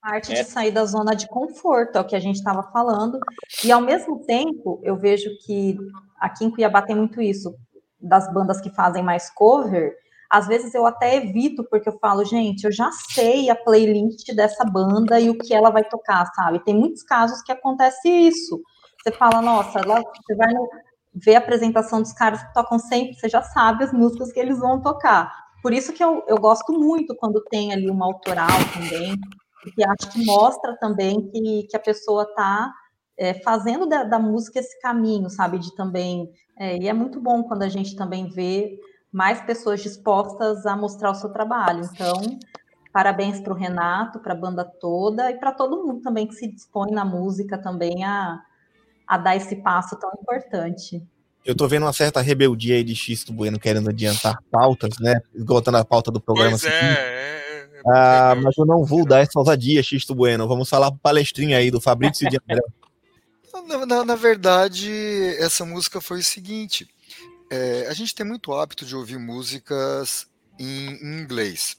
parte 0.00 0.32
é. 0.32 0.42
de 0.42 0.44
sair 0.44 0.70
da 0.70 0.84
zona 0.84 1.14
de 1.14 1.28
conforto, 1.28 1.96
é 1.96 2.00
o 2.00 2.06
que 2.06 2.16
a 2.16 2.20
gente 2.20 2.36
estava 2.36 2.62
falando. 2.64 3.18
E 3.64 3.72
ao 3.72 3.80
mesmo 3.80 4.20
tempo, 4.24 4.80
eu 4.82 4.96
vejo 4.96 5.30
que 5.44 5.76
aqui 6.20 6.44
em 6.44 6.50
Cuiabá 6.50 6.82
tem 6.82 6.96
muito 6.96 7.20
isso. 7.20 7.54
das 8.00 8.32
bandas 8.32 8.60
que 8.60 8.70
fazem 8.70 9.02
mais 9.02 9.30
cover, 9.30 9.96
às 10.30 10.46
vezes 10.46 10.74
eu 10.74 10.86
até 10.86 11.16
evito, 11.16 11.64
porque 11.70 11.88
eu 11.88 11.98
falo, 11.98 12.24
gente, 12.24 12.64
eu 12.64 12.72
já 12.72 12.90
sei 13.12 13.48
a 13.48 13.56
playlist 13.56 14.32
dessa 14.34 14.64
banda 14.64 15.20
e 15.20 15.30
o 15.30 15.38
que 15.38 15.54
ela 15.54 15.70
vai 15.70 15.84
tocar, 15.84 16.26
sabe? 16.34 16.64
Tem 16.64 16.74
muitos 16.74 17.02
casos 17.02 17.42
que 17.42 17.52
acontece 17.52 18.08
isso. 18.08 18.60
Você 19.02 19.12
fala, 19.12 19.40
nossa, 19.40 19.80
lá, 19.86 20.00
você 20.00 20.34
vai 20.34 20.52
no, 20.52 20.68
ver 21.14 21.36
a 21.36 21.38
apresentação 21.38 22.02
dos 22.02 22.12
caras 22.12 22.42
que 22.42 22.52
tocam 22.52 22.78
sempre, 22.78 23.14
você 23.14 23.28
já 23.28 23.42
sabe 23.42 23.84
as 23.84 23.92
músicas 23.92 24.32
que 24.32 24.40
eles 24.40 24.58
vão 24.58 24.80
tocar. 24.80 25.45
Por 25.66 25.72
isso 25.72 25.92
que 25.92 26.04
eu, 26.04 26.22
eu 26.28 26.38
gosto 26.38 26.72
muito 26.72 27.12
quando 27.16 27.42
tem 27.50 27.72
ali 27.72 27.90
uma 27.90 28.06
autoral 28.06 28.46
também, 28.72 29.18
porque 29.60 29.82
acho 29.82 30.12
que 30.12 30.24
mostra 30.24 30.76
também 30.76 31.28
que, 31.28 31.66
que 31.68 31.76
a 31.76 31.80
pessoa 31.80 32.22
está 32.22 32.72
é, 33.18 33.34
fazendo 33.34 33.84
da, 33.84 34.04
da, 34.04 34.16
música 34.16 34.60
esse 34.60 34.80
caminho, 34.80 35.28
sabe? 35.28 35.58
De 35.58 35.74
também. 35.74 36.30
É, 36.56 36.78
e 36.80 36.86
é 36.86 36.92
muito 36.92 37.20
bom 37.20 37.42
quando 37.42 37.64
a 37.64 37.68
gente 37.68 37.96
também 37.96 38.28
vê 38.28 38.78
mais 39.10 39.40
pessoas 39.40 39.82
dispostas 39.82 40.64
a 40.66 40.76
mostrar 40.76 41.10
o 41.10 41.16
seu 41.16 41.32
trabalho. 41.32 41.82
Então, 41.92 42.38
parabéns 42.92 43.40
para 43.40 43.52
o 43.52 43.56
Renato, 43.56 44.20
para 44.20 44.34
a 44.34 44.38
banda 44.38 44.64
toda 44.64 45.32
e 45.32 45.34
para 45.36 45.50
todo 45.50 45.84
mundo 45.84 46.00
também 46.00 46.28
que 46.28 46.36
se 46.36 46.46
dispõe 46.46 46.92
na 46.92 47.04
música 47.04 47.58
também 47.58 48.04
a, 48.04 48.40
a 49.04 49.18
dar 49.18 49.34
esse 49.34 49.56
passo 49.56 49.98
tão 49.98 50.12
importante. 50.16 51.04
Eu 51.46 51.54
tô 51.54 51.68
vendo 51.68 51.84
uma 51.84 51.92
certa 51.92 52.20
rebeldia 52.20 52.74
aí 52.74 52.82
de 52.82 52.96
Xisto 52.96 53.32
Bueno 53.32 53.56
querendo 53.56 53.88
adiantar 53.88 54.36
pautas, 54.50 54.98
né? 54.98 55.20
Esgotando 55.32 55.78
a 55.78 55.84
pauta 55.84 56.10
do 56.10 56.20
programa. 56.20 56.58
Pois 56.58 56.64
é, 56.64 56.68
é, 56.68 57.76
é, 57.76 57.80
ah, 57.86 58.34
mas 58.34 58.56
eu 58.58 58.66
não 58.66 58.84
vou 58.84 59.06
dar 59.06 59.20
essa 59.20 59.38
ousadia, 59.38 59.80
Xisto 59.80 60.12
Bueno. 60.12 60.48
Vamos 60.48 60.68
falar 60.68 60.90
palestrinha 60.90 61.58
aí 61.58 61.70
do 61.70 61.80
Fabrício 61.80 62.28
de 62.28 62.36
André. 62.36 62.60
Na, 63.64 63.86
na, 63.86 64.04
na, 64.04 64.14
verdade, 64.16 64.90
essa 65.38 65.64
música 65.64 66.00
foi 66.00 66.18
o 66.18 66.24
seguinte: 66.24 66.88
é, 67.48 67.86
a 67.88 67.94
gente 67.94 68.12
tem 68.12 68.26
muito 68.26 68.52
hábito 68.52 68.84
de 68.84 68.96
ouvir 68.96 69.18
músicas 69.18 70.26
em, 70.58 70.94
em 70.94 71.20
inglês, 71.20 71.76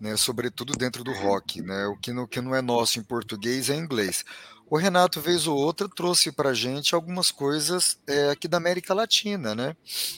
né, 0.00 0.16
sobretudo 0.16 0.72
dentro 0.72 1.04
do 1.04 1.12
rock. 1.12 1.62
Né, 1.62 1.86
o 1.86 1.96
que 1.96 2.12
não, 2.12 2.26
que 2.26 2.40
não 2.40 2.52
é 2.52 2.60
nosso 2.60 2.98
em 2.98 3.02
português 3.04 3.70
é 3.70 3.76
inglês. 3.76 4.24
O 4.70 4.76
Renato, 4.76 5.20
vez 5.20 5.46
ou 5.46 5.56
outra, 5.56 5.88
trouxe 5.88 6.30
para 6.30 6.50
a 6.50 6.54
gente 6.54 6.94
algumas 6.94 7.30
coisas 7.30 7.98
é, 8.06 8.30
aqui 8.30 8.46
da 8.46 8.58
América 8.58 8.92
Latina, 8.92 9.54
né? 9.54 9.74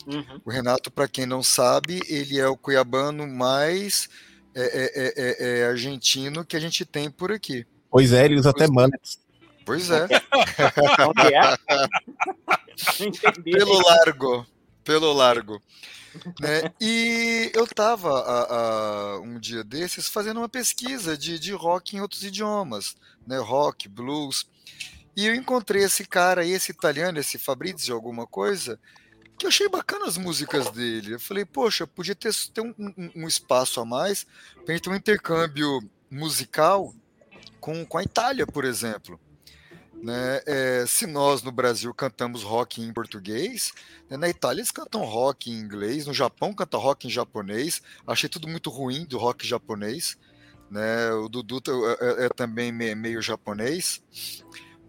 Uhum. 0.07 0.41
O 0.45 0.51
Renato, 0.51 0.91
para 0.91 1.07
quem 1.07 1.25
não 1.25 1.43
sabe, 1.43 2.01
ele 2.09 2.39
é 2.39 2.49
o 2.49 2.57
cuiabano 2.57 3.29
mais 3.29 4.09
é, 4.55 4.63
é, 4.63 5.15
é, 5.17 5.61
é 5.61 5.67
argentino 5.67 6.45
que 6.45 6.57
a 6.57 6.61
gente 6.61 6.85
tem 6.85 7.09
por 7.11 7.31
aqui. 7.31 7.65
Pois 7.91 8.13
é, 8.13 8.25
ele 8.25 8.37
usa 8.37 8.51
até 8.51 8.67
manas. 8.67 9.21
Pois 9.65 9.89
é. 9.91 10.09
pelo 13.45 13.83
largo, 13.83 14.47
pelo 14.83 15.13
largo. 15.13 15.63
Né? 16.41 16.73
E 16.81 17.51
eu 17.55 17.65
estava 17.65 19.21
um 19.21 19.39
dia 19.39 19.63
desses 19.63 20.09
fazendo 20.09 20.39
uma 20.39 20.49
pesquisa 20.49 21.17
de, 21.17 21.39
de 21.39 21.53
rock 21.53 21.97
em 21.97 22.01
outros 22.01 22.23
idiomas, 22.23 22.97
né? 23.27 23.39
rock, 23.39 23.89
blues, 23.89 24.47
e 25.17 25.27
eu 25.27 25.35
encontrei 25.35 25.85
esse 25.85 26.05
cara 26.05 26.43
aí, 26.43 26.53
esse 26.53 26.71
italiano, 26.71 27.19
esse 27.19 27.39
Fabrizio, 27.39 27.95
alguma 27.95 28.27
coisa, 28.27 28.79
que 29.37 29.45
eu 29.47 29.49
achei 29.49 29.69
bacana 29.69 30.07
as 30.07 30.17
músicas 30.17 30.71
dele. 30.71 31.15
Eu 31.15 31.21
falei, 31.21 31.45
poxa, 31.45 31.87
podia 31.87 32.15
ter, 32.15 32.33
ter 32.53 32.61
um, 32.61 32.75
um, 32.79 33.11
um 33.17 33.29
espaço 33.29 33.81
a 33.81 33.85
mais 33.85 34.25
para 34.55 34.73
a 34.73 34.73
gente 34.73 34.83
ter 34.83 34.91
um 34.91 34.95
intercâmbio 34.95 35.81
musical 36.11 36.95
com, 37.61 37.85
com 37.85 37.99
a 37.99 38.03
Itália, 38.03 38.47
por 38.47 38.65
exemplo. 38.65 39.21
Né? 40.03 40.41
É, 40.47 40.85
se 40.87 41.07
nós 41.07 41.43
no 41.43 41.53
Brasil 41.53 41.93
cantamos 41.93 42.43
rock 42.43 42.81
em 42.81 42.93
português, 42.93 43.73
né? 44.09 44.17
na 44.17 44.29
Itália 44.29 44.61
eles 44.61 44.71
cantam 44.71 45.05
rock 45.05 45.51
em 45.51 45.59
inglês, 45.59 46.07
no 46.07 46.15
Japão 46.15 46.55
canta 46.55 46.79
rock 46.79 47.07
em 47.07 47.11
japonês. 47.11 47.83
Achei 48.07 48.29
tudo 48.29 48.49
muito 48.49 48.71
ruim 48.71 49.05
do 49.05 49.19
rock 49.19 49.47
japonês. 49.47 50.17
Né? 50.71 51.13
O 51.13 51.29
Dudu 51.29 51.61
é, 52.01 52.23
é, 52.23 52.27
é 52.27 52.29
também 52.31 52.73
meio 52.73 53.21
japonês, 53.21 54.03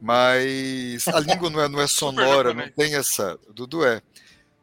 mas 0.02 1.08
a 1.08 1.20
língua 1.20 1.50
não 1.50 1.62
é, 1.62 1.68
não 1.68 1.82
é 1.82 1.88
sonora, 1.90 2.54
não 2.54 2.70
tem 2.70 2.96
essa. 2.96 3.38
O 3.50 3.54
Dudu 3.54 3.84
é. 3.84 4.02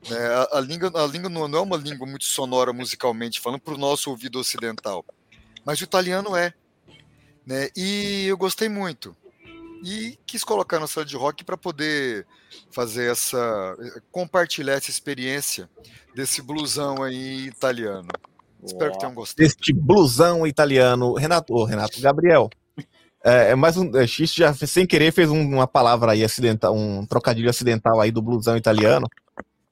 Né? 0.09 0.19
A, 0.19 0.59
a, 0.59 0.61
língua, 0.61 0.91
a 0.95 1.07
língua 1.07 1.29
não 1.29 1.45
é 1.45 1.61
uma 1.61 1.77
língua 1.77 2.07
muito 2.07 2.25
sonora 2.25 2.73
musicalmente, 2.73 3.41
falando 3.41 3.61
para 3.61 3.75
o 3.75 3.79
nosso 3.79 4.09
ouvido 4.11 4.39
ocidental, 4.39 5.05
mas 5.63 5.79
o 5.81 5.85
italiano 5.85 6.35
é. 6.35 6.55
Né? 7.45 7.69
E 7.77 8.27
eu 8.27 8.37
gostei 8.39 8.69
muito 8.69 9.15
e 9.85 10.19
quis 10.27 10.45
colocar 10.45 10.79
na 10.79 10.87
sala 10.87 11.07
de 11.07 11.17
rock 11.17 11.45
para 11.45 11.57
poder 11.57 12.27
fazer 12.71 13.11
essa 13.11 13.77
compartilhar 14.11 14.75
essa 14.75 14.91
experiência 14.91 15.69
desse 16.15 16.43
blusão 16.43 17.03
aí 17.03 17.47
italiano. 17.47 18.09
Espero 18.65 18.93
que 18.93 18.99
tenham 18.99 19.15
gostado. 19.15 19.47
Este 19.47 19.73
blusão 19.73 20.47
italiano, 20.47 21.15
Renato, 21.15 21.55
oh, 21.55 21.65
Renato, 21.65 22.01
Gabriel. 22.01 22.51
É, 23.25 23.51
é 23.51 23.55
mais 23.55 23.77
um 23.77 23.97
é, 23.97 24.07
X 24.07 24.33
já 24.33 24.55
sem 24.55 24.87
querer 24.87 25.13
fez 25.13 25.29
um, 25.31 25.41
uma 25.41 25.67
palavra 25.67 26.13
aí 26.13 26.23
acidental, 26.25 26.75
um 26.75 27.05
trocadilho 27.07 27.51
acidental 27.51 28.01
aí 28.01 28.11
do 28.11 28.23
blusão 28.23 28.57
italiano. 28.57 29.07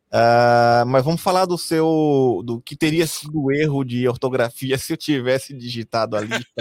Uh, 0.07 0.87
mas 0.87 1.05
vamos 1.05 1.21
falar 1.21 1.47
do 1.47 1.59
seu 1.59 2.41
do 2.45 2.61
que 2.61 2.77
teria 2.77 3.07
sido 3.07 3.43
o 3.43 3.53
erro 3.53 3.85
de 3.85 4.09
ortografia 4.09 4.79
se 4.79 4.93
eu 4.93 4.97
tivesse 4.97 5.53
digitado 5.53 6.17
ali. 6.17 6.31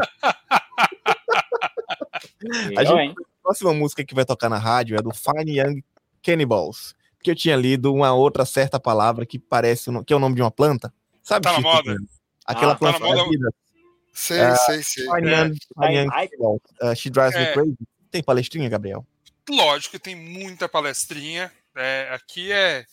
a 2.78 2.84
gente, 2.84 3.16
próxima 3.46 3.74
música 3.76 4.04
que 4.04 4.16
vai 4.16 4.26
tocar 4.26 4.50
na 4.50 4.58
rádio 4.58 4.98
é 4.98 5.02
do 5.02 5.12
Fine 5.14 5.60
Young 5.60 5.84
Cannibals. 6.24 6.96
Que 7.22 7.30
eu 7.30 7.36
tinha 7.36 7.56
lido 7.56 7.94
uma 7.94 8.12
outra 8.14 8.44
certa 8.44 8.80
palavra 8.80 9.26
que 9.26 9.38
parece 9.38 9.92
que 10.04 10.14
é 10.14 10.16
o 10.16 10.20
nome 10.20 10.36
de 10.36 10.42
uma 10.42 10.50
planta. 10.50 10.92
Sabe? 11.22 11.44
Tá 11.44 11.54
na 11.54 11.60
moda. 11.60 11.96
Aquela 12.44 12.74
ah, 12.74 12.76
planta 12.76 13.00
tá 13.00 13.14
da 13.14 13.24
vida. 13.24 13.54
Sei, 14.12 14.42
uh, 14.42 14.56
sei, 14.58 14.84
sei. 14.84 15.06
Fine 15.06 15.30
é. 15.30 15.40
Young, 15.40 15.56
Fine 15.80 15.96
Young 15.96 16.10
Cannibals. 16.10 16.62
Uh, 16.82 16.96
She 16.96 17.10
Drives 17.12 17.36
é. 17.36 17.48
Me 17.48 17.54
Crazy. 17.54 17.78
Tem 18.10 18.24
palestrinha, 18.24 18.70
Gabriel? 18.70 19.06
Lógico 19.48 19.92
que 19.92 20.00
tem 20.00 20.16
muita 20.16 20.68
palestrinha. 20.68 21.52
É, 21.76 22.10
aqui 22.12 22.52
é, 22.52 22.86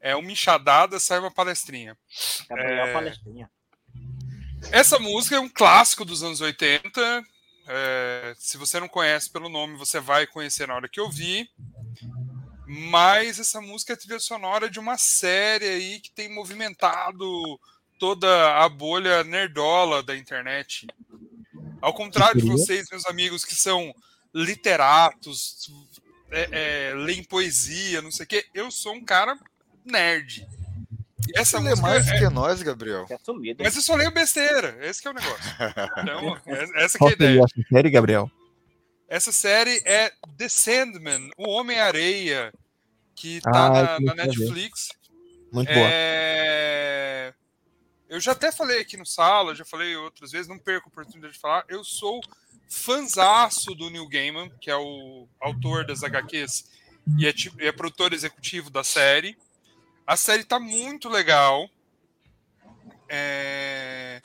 é 0.00 0.14
uma 0.14 0.30
enxadada, 0.30 1.00
sai 1.00 1.18
uma 1.18 1.30
palestrinha. 1.30 1.96
É... 2.50 2.92
palestrinha. 2.92 3.50
Essa 4.70 4.98
música 4.98 5.36
é 5.36 5.40
um 5.40 5.48
clássico 5.48 6.04
dos 6.04 6.22
anos 6.22 6.40
80 6.40 7.24
é, 7.68 8.34
se 8.38 8.56
você 8.56 8.80
não 8.80 8.88
conhece 8.88 9.30
pelo 9.30 9.48
nome, 9.48 9.76
você 9.76 10.00
vai 10.00 10.26
conhecer 10.26 10.66
na 10.66 10.74
hora 10.74 10.88
que 10.88 10.98
eu 10.98 11.10
vi. 11.10 11.48
Mas 12.66 13.38
essa 13.38 13.60
música 13.60 13.92
é 13.92 13.96
trilha 13.96 14.18
sonora 14.18 14.68
de 14.68 14.78
uma 14.78 14.96
série 14.98 15.66
aí 15.66 16.00
que 16.00 16.10
tem 16.10 16.32
movimentado 16.32 17.26
toda 17.98 18.58
a 18.62 18.68
bolha 18.68 19.22
nerdola 19.24 20.02
da 20.02 20.16
internet. 20.16 20.86
Ao 21.80 21.92
contrário 21.92 22.40
de 22.40 22.48
vocês, 22.48 22.88
meus 22.90 23.06
amigos, 23.06 23.44
que 23.44 23.54
são 23.54 23.94
literatos, 24.34 25.70
é, 26.30 26.90
é, 26.90 26.94
leem 26.94 27.22
poesia, 27.24 28.02
não 28.02 28.10
sei 28.10 28.24
o 28.24 28.28
quê, 28.28 28.46
eu 28.52 28.70
sou 28.70 28.94
um 28.94 29.04
cara 29.04 29.38
nerd. 29.84 30.46
Essa 31.34 31.58
Você 31.58 31.68
música 31.68 31.82
mais 31.82 32.08
é... 32.08 32.18
que 32.18 32.28
nós, 32.28 32.62
Gabriel. 32.62 33.06
É 33.08 33.18
sumido, 33.22 33.62
Mas 33.62 33.76
eu 33.76 33.82
só 33.82 33.94
leio 33.94 34.10
besteira. 34.10 34.78
Esse 34.80 35.06
é 35.06 35.10
o 35.10 35.14
negócio. 35.14 35.38
Então, 35.98 36.36
essa 36.76 36.98
Qual 36.98 37.10
é 37.10 37.12
a 37.12 37.16
ideia. 37.16 37.40
Essa 37.40 37.68
série, 37.68 37.90
Gabriel? 37.90 38.30
Essa 39.08 39.32
série 39.32 39.82
é 39.84 40.12
The 40.36 40.48
Sandman, 40.48 41.30
o 41.36 41.48
Homem-Areia, 41.48 42.52
que 43.14 43.40
tá 43.40 43.50
ah, 43.66 44.00
na, 44.00 44.00
na 44.00 44.14
Netflix. 44.14 44.90
Muito 45.52 45.70
é... 45.70 45.74
boa. 45.74 47.38
Eu 48.08 48.20
já 48.20 48.32
até 48.32 48.50
falei 48.50 48.80
aqui 48.80 48.96
no 48.96 49.04
sala, 49.04 49.54
já 49.54 49.64
falei 49.64 49.94
outras 49.96 50.32
vezes, 50.32 50.48
não 50.48 50.58
perco 50.58 50.88
a 50.88 50.92
oportunidade 50.92 51.34
de 51.34 51.38
falar. 51.38 51.64
Eu 51.68 51.84
sou 51.84 52.20
fanzaço 52.68 53.74
do 53.74 53.90
Neil 53.90 54.08
Gaiman, 54.08 54.50
que 54.60 54.70
é 54.70 54.76
o 54.76 55.26
autor 55.40 55.86
das 55.86 56.02
HQs 56.02 56.64
e 57.18 57.26
é, 57.26 57.34
é 57.66 57.72
produtor 57.72 58.12
executivo 58.12 58.70
da 58.70 58.84
série. 58.84 59.36
A 60.08 60.16
série 60.16 60.42
tá 60.42 60.58
muito 60.58 61.06
legal. 61.06 61.68
É... 63.10 64.22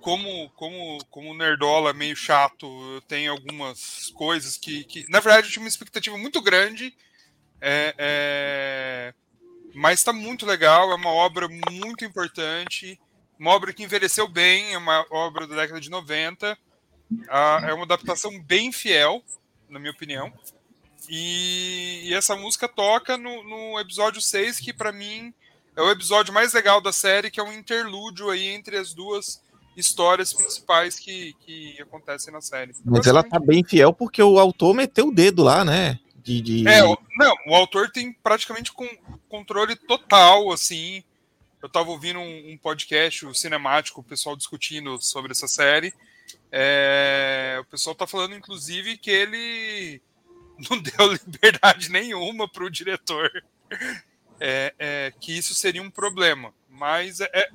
Como, 0.00 0.50
como, 0.56 0.98
como 1.08 1.34
Nerdola 1.34 1.92
meio 1.92 2.16
chato, 2.16 2.66
eu 2.94 3.00
tenho 3.02 3.30
algumas 3.30 4.10
coisas 4.16 4.56
que, 4.56 4.82
que. 4.82 5.08
Na 5.08 5.20
verdade, 5.20 5.46
eu 5.46 5.52
tinha 5.52 5.62
uma 5.62 5.68
expectativa 5.68 6.18
muito 6.18 6.42
grande. 6.42 6.92
É, 7.60 7.94
é... 7.96 9.14
Mas 9.72 10.02
tá 10.02 10.12
muito 10.12 10.44
legal, 10.44 10.90
é 10.90 10.96
uma 10.96 11.10
obra 11.10 11.46
muito 11.70 12.04
importante. 12.04 13.00
Uma 13.38 13.52
obra 13.52 13.72
que 13.72 13.84
envelheceu 13.84 14.26
bem, 14.26 14.74
é 14.74 14.78
uma 14.78 15.06
obra 15.12 15.46
da 15.46 15.54
década 15.54 15.80
de 15.80 15.90
90. 15.90 16.58
Ah, 17.28 17.60
é 17.68 17.72
uma 17.72 17.84
adaptação 17.84 18.36
bem 18.42 18.72
fiel, 18.72 19.22
na 19.68 19.78
minha 19.78 19.92
opinião. 19.92 20.32
E, 21.08 22.02
e 22.04 22.14
essa 22.14 22.34
música 22.36 22.68
toca 22.68 23.16
no, 23.16 23.42
no 23.44 23.78
episódio 23.78 24.20
6, 24.20 24.60
que 24.60 24.72
para 24.72 24.92
mim 24.92 25.32
é 25.76 25.82
o 25.82 25.90
episódio 25.90 26.32
mais 26.32 26.52
legal 26.52 26.80
da 26.80 26.92
série, 26.92 27.30
que 27.30 27.38
é 27.38 27.42
um 27.42 27.52
interlúdio 27.52 28.30
aí 28.30 28.48
entre 28.48 28.76
as 28.76 28.94
duas 28.94 29.42
histórias 29.76 30.32
principais 30.32 30.98
que, 30.98 31.34
que 31.40 31.80
acontecem 31.80 32.32
na 32.32 32.40
série. 32.40 32.72
Mas 32.84 33.06
ela 33.06 33.22
tá 33.22 33.38
bem 33.38 33.62
fiel 33.62 33.92
porque 33.92 34.22
o 34.22 34.38
autor 34.38 34.74
meteu 34.74 35.08
o 35.08 35.14
dedo 35.14 35.42
lá, 35.42 35.64
né? 35.64 35.98
De, 36.16 36.40
de... 36.40 36.66
É, 36.66 36.82
o, 36.82 36.96
não, 37.18 37.34
o 37.48 37.54
autor 37.54 37.90
tem 37.90 38.12
praticamente 38.12 38.72
com 38.72 38.88
controle 39.28 39.76
total, 39.76 40.50
assim. 40.50 41.04
Eu 41.62 41.68
tava 41.68 41.90
ouvindo 41.90 42.18
um, 42.18 42.52
um 42.52 42.58
podcast, 42.58 43.26
o 43.26 43.34
cinemático, 43.34 44.00
o 44.00 44.04
pessoal 44.04 44.34
discutindo 44.34 45.00
sobre 45.00 45.32
essa 45.32 45.46
série. 45.46 45.92
É, 46.50 47.58
o 47.60 47.64
pessoal 47.66 47.94
tá 47.94 48.06
falando, 48.06 48.34
inclusive, 48.34 48.96
que 48.96 49.10
ele 49.10 50.00
não 50.70 50.80
deu 50.80 51.12
liberdade 51.12 51.90
nenhuma 51.90 52.48
para 52.48 52.64
o 52.64 52.70
diretor. 52.70 53.30
É, 54.38 54.74
é, 54.78 55.12
que 55.20 55.36
isso 55.36 55.54
seria 55.54 55.82
um 55.82 55.90
problema. 55.90 56.52
Mas 56.68 57.20
é, 57.20 57.30
é, 57.32 57.50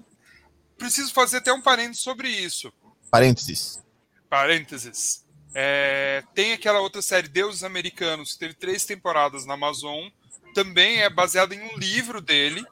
preciso 0.78 1.14
fazer 1.14 1.38
até 1.38 1.54
um 1.54 1.62
parênteses 1.62 2.02
sobre 2.02 2.30
isso. 2.30 2.72
Parênteses. 3.10 3.84
Parênteses. 4.30 5.26
É, 5.54 6.24
tem 6.34 6.54
aquela 6.54 6.80
outra 6.80 7.02
série, 7.02 7.28
Deuses 7.28 7.64
Americanos, 7.64 8.34
que 8.34 8.40
teve 8.40 8.54
três 8.54 8.86
temporadas 8.86 9.46
na 9.46 9.54
Amazon. 9.54 10.08
Também 10.54 11.02
é 11.02 11.10
baseada 11.10 11.54
em 11.54 11.62
um 11.62 11.78
livro 11.78 12.22
dele. 12.22 12.66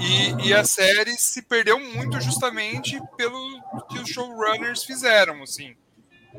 E, 0.00 0.48
e, 0.48 0.54
a 0.54 0.64
série 0.64 1.16
se 1.16 1.42
perdeu 1.42 1.78
muito 1.78 2.20
justamente 2.20 3.00
pelo 3.16 3.62
que 3.88 3.98
os 3.98 4.08
showrunners 4.08 4.82
fizeram, 4.82 5.42
assim. 5.42 5.76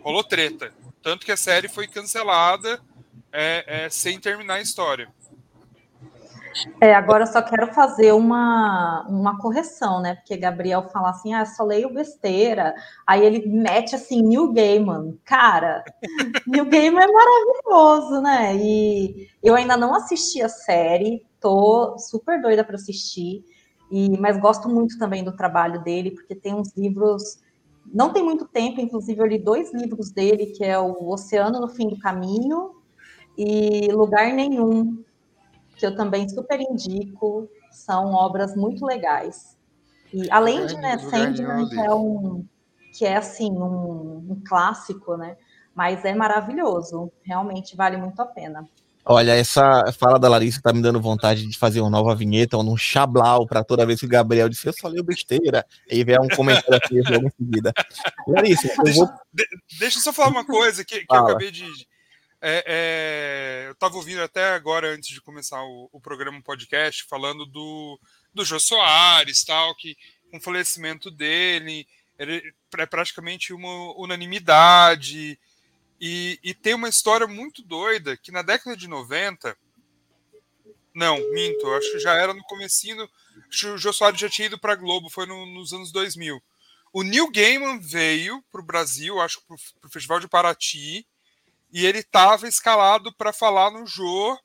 Rolou 0.01 0.23
treta. 0.23 0.73
Tanto 1.01 1.25
que 1.25 1.31
a 1.31 1.37
série 1.37 1.67
foi 1.67 1.87
cancelada 1.87 2.79
é, 3.31 3.85
é, 3.85 3.89
sem 3.89 4.19
terminar 4.19 4.55
a 4.55 4.61
história. 4.61 5.09
É, 6.81 6.93
agora 6.93 7.23
eu 7.23 7.27
só 7.27 7.41
quero 7.41 7.73
fazer 7.73 8.11
uma, 8.11 9.05
uma 9.07 9.37
correção, 9.37 10.01
né? 10.01 10.15
Porque 10.15 10.35
Gabriel 10.35 10.89
fala 10.89 11.09
assim, 11.09 11.33
ah, 11.33 11.45
só 11.45 11.63
leio 11.63 11.93
besteira. 11.93 12.73
Aí 13.05 13.25
ele 13.25 13.47
mete 13.47 13.95
assim, 13.95 14.21
New 14.21 14.51
Gaiman. 14.51 15.17
Cara, 15.23 15.83
New 16.47 16.65
Gaiman 16.65 17.03
é 17.03 17.07
maravilhoso, 17.07 18.21
né? 18.21 18.55
E 18.55 19.29
eu 19.43 19.55
ainda 19.55 19.77
não 19.77 19.93
assisti 19.93 20.41
a 20.41 20.49
série, 20.49 21.25
tô 21.39 21.97
super 21.97 22.41
doida 22.41 22.63
para 22.63 22.75
assistir. 22.75 23.43
E, 23.91 24.17
mas 24.19 24.39
gosto 24.39 24.67
muito 24.69 24.97
também 24.97 25.23
do 25.23 25.35
trabalho 25.35 25.81
dele, 25.83 26.11
porque 26.11 26.35
tem 26.35 26.53
uns 26.53 26.75
livros. 26.75 27.39
Não 27.93 28.13
tem 28.13 28.23
muito 28.23 28.45
tempo, 28.45 28.79
inclusive 28.79 29.19
eu 29.19 29.25
li 29.25 29.39
dois 29.39 29.73
livros 29.73 30.11
dele, 30.11 30.47
que 30.47 30.63
é 30.63 30.77
o 30.77 31.09
Oceano 31.09 31.59
no 31.59 31.67
Fim 31.67 31.87
do 31.87 31.99
Caminho 31.99 32.75
e 33.37 33.91
Lugar 33.91 34.33
Nenhum, 34.33 35.03
que 35.75 35.85
eu 35.85 35.95
também 35.95 36.27
super 36.27 36.59
indico, 36.59 37.49
são 37.71 38.13
obras 38.13 38.55
muito 38.55 38.85
legais. 38.85 39.57
E 40.13 40.29
além 40.31 40.65
de, 40.65 40.75
né, 40.75 40.97
Sandman, 40.97 41.69
que 41.69 41.79
é 41.79 41.93
um 41.93 42.45
que 42.91 43.05
é 43.05 43.17
assim 43.17 43.51
um, 43.51 44.31
um, 44.31 44.41
clássico, 44.45 45.15
né? 45.15 45.37
Mas 45.75 46.03
é 46.03 46.13
maravilhoso, 46.13 47.11
realmente 47.23 47.75
vale 47.75 47.97
muito 47.97 48.19
a 48.19 48.25
pena. 48.25 48.67
Olha, 49.05 49.31
essa 49.31 49.91
fala 49.93 50.19
da 50.19 50.29
Larissa 50.29 50.61
tá 50.61 50.71
me 50.71 50.81
dando 50.81 51.01
vontade 51.01 51.47
de 51.47 51.57
fazer 51.57 51.81
uma 51.81 51.89
nova 51.89 52.15
vinheta 52.15 52.57
ou 52.57 52.63
um 52.63 52.77
chablau 52.77 53.47
para 53.47 53.63
toda 53.63 53.85
vez 53.85 53.99
que 53.99 54.05
o 54.05 54.09
Gabriel 54.09 54.49
disse 54.49 54.67
eu 54.67 54.73
só 54.73 54.87
leio 54.87 55.03
besteira, 55.03 55.65
e 55.89 56.03
vier 56.03 56.19
um 56.19 56.27
comentário 56.27 56.75
aqui 56.75 57.01
logo 57.01 57.27
em 57.27 57.31
seguida. 57.31 57.73
Larissa, 58.27 58.67
eu 58.67 58.83
deixa, 58.83 58.99
vou... 58.99 59.09
deixa 59.79 59.97
eu 59.97 60.03
só 60.03 60.13
falar 60.13 60.29
uma 60.29 60.45
coisa 60.45 60.85
que, 60.85 61.05
que 61.05 61.15
eu 61.15 61.25
acabei 61.25 61.49
de, 61.49 61.65
é, 62.41 62.63
é, 62.65 63.67
eu 63.67 63.73
estava 63.73 63.95
ouvindo 63.97 64.21
até 64.21 64.53
agora, 64.53 64.93
antes 64.93 65.09
de 65.09 65.21
começar 65.21 65.61
o, 65.61 65.89
o 65.91 65.99
programa 65.99 66.41
podcast, 66.41 67.03
falando 67.03 67.45
do, 67.45 67.99
do 68.33 68.45
Jô 68.45 68.59
Soares, 68.59 69.43
tal, 69.43 69.75
que 69.75 69.97
com 70.31 70.37
o 70.37 70.41
falecimento 70.41 71.11
dele, 71.11 71.85
ele 72.17 72.41
é 72.77 72.85
praticamente 72.85 73.51
uma 73.53 73.93
unanimidade. 73.97 75.37
E, 75.99 76.39
e 76.41 76.53
tem 76.53 76.73
uma 76.73 76.87
história 76.87 77.27
muito 77.27 77.61
doida 77.61 78.15
que 78.15 78.31
na 78.31 78.41
década 78.41 78.75
de 78.75 78.87
90. 78.87 79.57
Não, 80.93 81.17
minto, 81.31 81.67
acho 81.73 81.91
que 81.91 81.99
já 81.99 82.13
era 82.13 82.33
no 82.33 82.43
comecinho. 82.43 83.07
Acho 83.49 83.67
que 83.67 83.73
o 83.73 83.77
Jô 83.77 83.91
Soares 83.91 84.19
já 84.19 84.29
tinha 84.29 84.47
ido 84.47 84.57
para 84.57 84.75
Globo, 84.75 85.09
foi 85.09 85.25
no, 85.25 85.45
nos 85.45 85.73
anos 85.73 85.91
2000. 85.91 86.41
O 86.91 87.03
Neil 87.03 87.29
Gaiman 87.29 87.79
veio 87.79 88.43
para 88.51 88.61
o 88.61 88.65
Brasil, 88.65 89.19
acho 89.19 89.39
que 89.39 89.45
para 89.47 89.87
o 89.87 89.91
Festival 89.91 90.19
de 90.19 90.27
Paraty, 90.27 91.05
e 91.71 91.85
ele 91.85 91.99
estava 91.99 92.47
escalado 92.47 93.13
para 93.13 93.31
falar 93.31 93.71
no 93.71 93.85
Jô. 93.85 94.37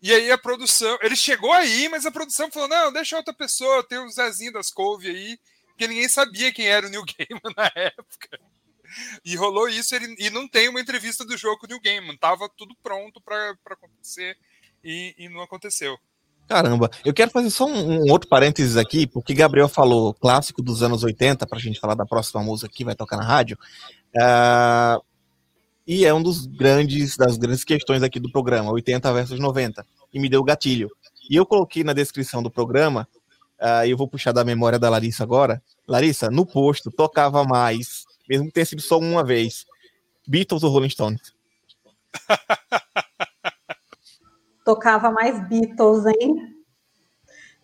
E 0.00 0.12
aí 0.12 0.30
a 0.30 0.38
produção, 0.38 0.98
ele 1.00 1.16
chegou 1.16 1.52
aí, 1.52 1.88
mas 1.88 2.06
a 2.06 2.10
produção 2.10 2.50
falou: 2.50 2.68
não, 2.68 2.92
deixa 2.92 3.16
outra 3.16 3.34
pessoa, 3.34 3.82
tem 3.82 3.98
o 3.98 4.10
Zezinho 4.10 4.52
das 4.52 4.70
Couve 4.70 5.08
aí, 5.08 5.38
porque 5.66 5.88
ninguém 5.88 6.08
sabia 6.08 6.52
quem 6.52 6.66
era 6.66 6.86
o 6.86 6.90
New 6.90 7.04
Gaiman 7.18 7.54
na 7.56 7.70
época. 7.74 8.40
E 9.24 9.36
rolou 9.36 9.68
isso, 9.68 9.94
ele, 9.94 10.14
e 10.18 10.30
não 10.30 10.48
tem 10.48 10.68
uma 10.68 10.80
entrevista 10.80 11.24
do 11.24 11.36
jogo 11.36 11.58
com 11.58 11.66
o 11.66 11.68
New 11.68 11.80
Gaiman, 11.80 12.16
tava 12.16 12.48
tudo 12.56 12.74
pronto 12.82 13.20
para 13.20 13.56
acontecer 13.70 14.36
e, 14.84 15.14
e, 15.18 15.28
não 15.28 15.42
aconteceu. 15.42 15.96
Caramba, 16.48 16.90
eu 17.04 17.14
quero 17.14 17.30
fazer 17.30 17.50
só 17.50 17.66
um, 17.66 18.02
um, 18.02 18.10
outro 18.10 18.28
parênteses 18.28 18.76
aqui, 18.76 19.06
porque 19.06 19.32
Gabriel 19.32 19.68
falou 19.68 20.12
clássico 20.12 20.60
dos 20.60 20.82
anos 20.82 21.02
80, 21.04 21.46
para 21.46 21.58
a 21.58 21.60
gente 21.60 21.78
falar 21.78 21.94
da 21.94 22.04
próxima 22.04 22.42
música 22.42 22.68
que 22.72 22.84
vai 22.84 22.94
tocar 22.94 23.16
na 23.16 23.24
rádio. 23.24 23.56
Uh, 24.14 25.02
e 25.86 26.04
é 26.04 26.12
um 26.12 26.22
dos 26.22 26.46
grandes 26.46 27.16
das 27.16 27.36
grandes 27.36 27.64
questões 27.64 28.02
aqui 28.02 28.20
do 28.20 28.30
programa, 28.30 28.70
80 28.72 29.12
versus 29.12 29.38
90, 29.38 29.86
e 30.12 30.20
me 30.20 30.28
deu 30.28 30.42
gatilho. 30.42 30.90
E 31.30 31.36
eu 31.36 31.46
coloquei 31.46 31.84
na 31.84 31.92
descrição 31.92 32.42
do 32.42 32.50
programa, 32.50 33.08
uh, 33.60 33.86
eu 33.86 33.96
vou 33.96 34.08
puxar 34.08 34.32
da 34.32 34.44
memória 34.44 34.78
da 34.78 34.90
Larissa 34.90 35.22
agora. 35.22 35.62
Larissa, 35.86 36.30
no 36.30 36.44
posto 36.44 36.90
tocava 36.90 37.44
mais, 37.44 38.04
mesmo 38.32 38.46
que 38.46 38.52
tenha 38.52 38.64
sido 38.64 38.80
só 38.80 38.98
uma 38.98 39.22
vez, 39.22 39.66
Beatles 40.26 40.62
ou 40.62 40.70
Rolling 40.70 40.88
Stones? 40.88 41.34
tocava 44.64 45.10
mais 45.10 45.46
Beatles, 45.48 46.06
hein? 46.06 46.34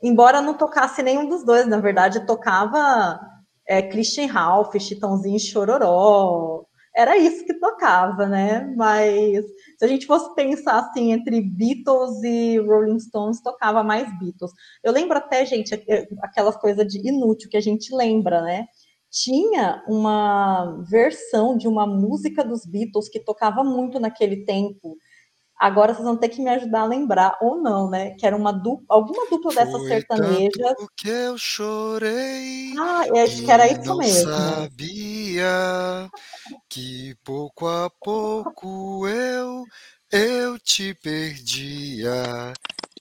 Embora 0.02 0.42
não 0.42 0.52
tocasse 0.52 1.02
nenhum 1.02 1.26
dos 1.26 1.42
dois, 1.42 1.66
na 1.66 1.80
verdade, 1.80 2.26
tocava 2.26 3.18
é, 3.66 3.80
Christian 3.80 4.26
Ralph, 4.26 4.74
Chitãozinho 4.78 5.40
Chororó, 5.40 6.66
era 6.94 7.16
isso 7.16 7.46
que 7.46 7.54
tocava, 7.54 8.26
né? 8.26 8.70
Mas 8.76 9.46
se 9.78 9.84
a 9.84 9.86
gente 9.86 10.04
fosse 10.04 10.34
pensar 10.34 10.80
assim 10.80 11.12
entre 11.12 11.40
Beatles 11.40 12.22
e 12.24 12.58
Rolling 12.58 12.98
Stones, 12.98 13.40
tocava 13.40 13.82
mais 13.82 14.06
Beatles. 14.18 14.52
Eu 14.82 14.92
lembro 14.92 15.16
até, 15.16 15.46
gente, 15.46 15.72
aquelas 16.20 16.56
coisas 16.56 16.86
de 16.86 16.98
inútil 17.08 17.48
que 17.48 17.56
a 17.56 17.60
gente 17.60 17.94
lembra, 17.94 18.42
né? 18.42 18.66
Tinha 19.10 19.82
uma 19.88 20.82
versão 20.88 21.56
de 21.56 21.66
uma 21.66 21.86
música 21.86 22.44
dos 22.44 22.66
Beatles 22.66 23.08
que 23.08 23.20
tocava 23.20 23.64
muito 23.64 23.98
naquele 23.98 24.44
tempo, 24.44 24.96
Agora 25.58 25.92
vocês 25.92 26.04
vão 26.04 26.16
ter 26.16 26.28
que 26.28 26.40
me 26.40 26.48
ajudar 26.50 26.82
a 26.82 26.86
lembrar, 26.86 27.36
ou 27.40 27.60
não, 27.60 27.90
né? 27.90 28.12
Que 28.12 28.24
era 28.24 28.36
uma 28.36 28.52
dupla, 28.52 28.86
alguma 28.88 29.28
dupla 29.28 29.52
dessa 29.52 29.80
sertaneja. 29.80 30.76
que 30.96 31.08
eu 31.08 31.36
chorei. 31.36 32.74
Ah, 32.78 33.02
eu 33.08 33.16
acho 33.16 33.44
que 33.44 33.50
era 33.50 33.66
isso 33.66 33.84
não 33.84 33.96
mesmo. 33.96 34.30
sabia 34.30 36.08
que 36.68 37.16
pouco 37.24 37.66
a 37.66 37.90
pouco 37.90 39.08
eu, 39.08 39.64
eu 40.12 40.58
te 40.60 40.94
perdia. 40.94 42.52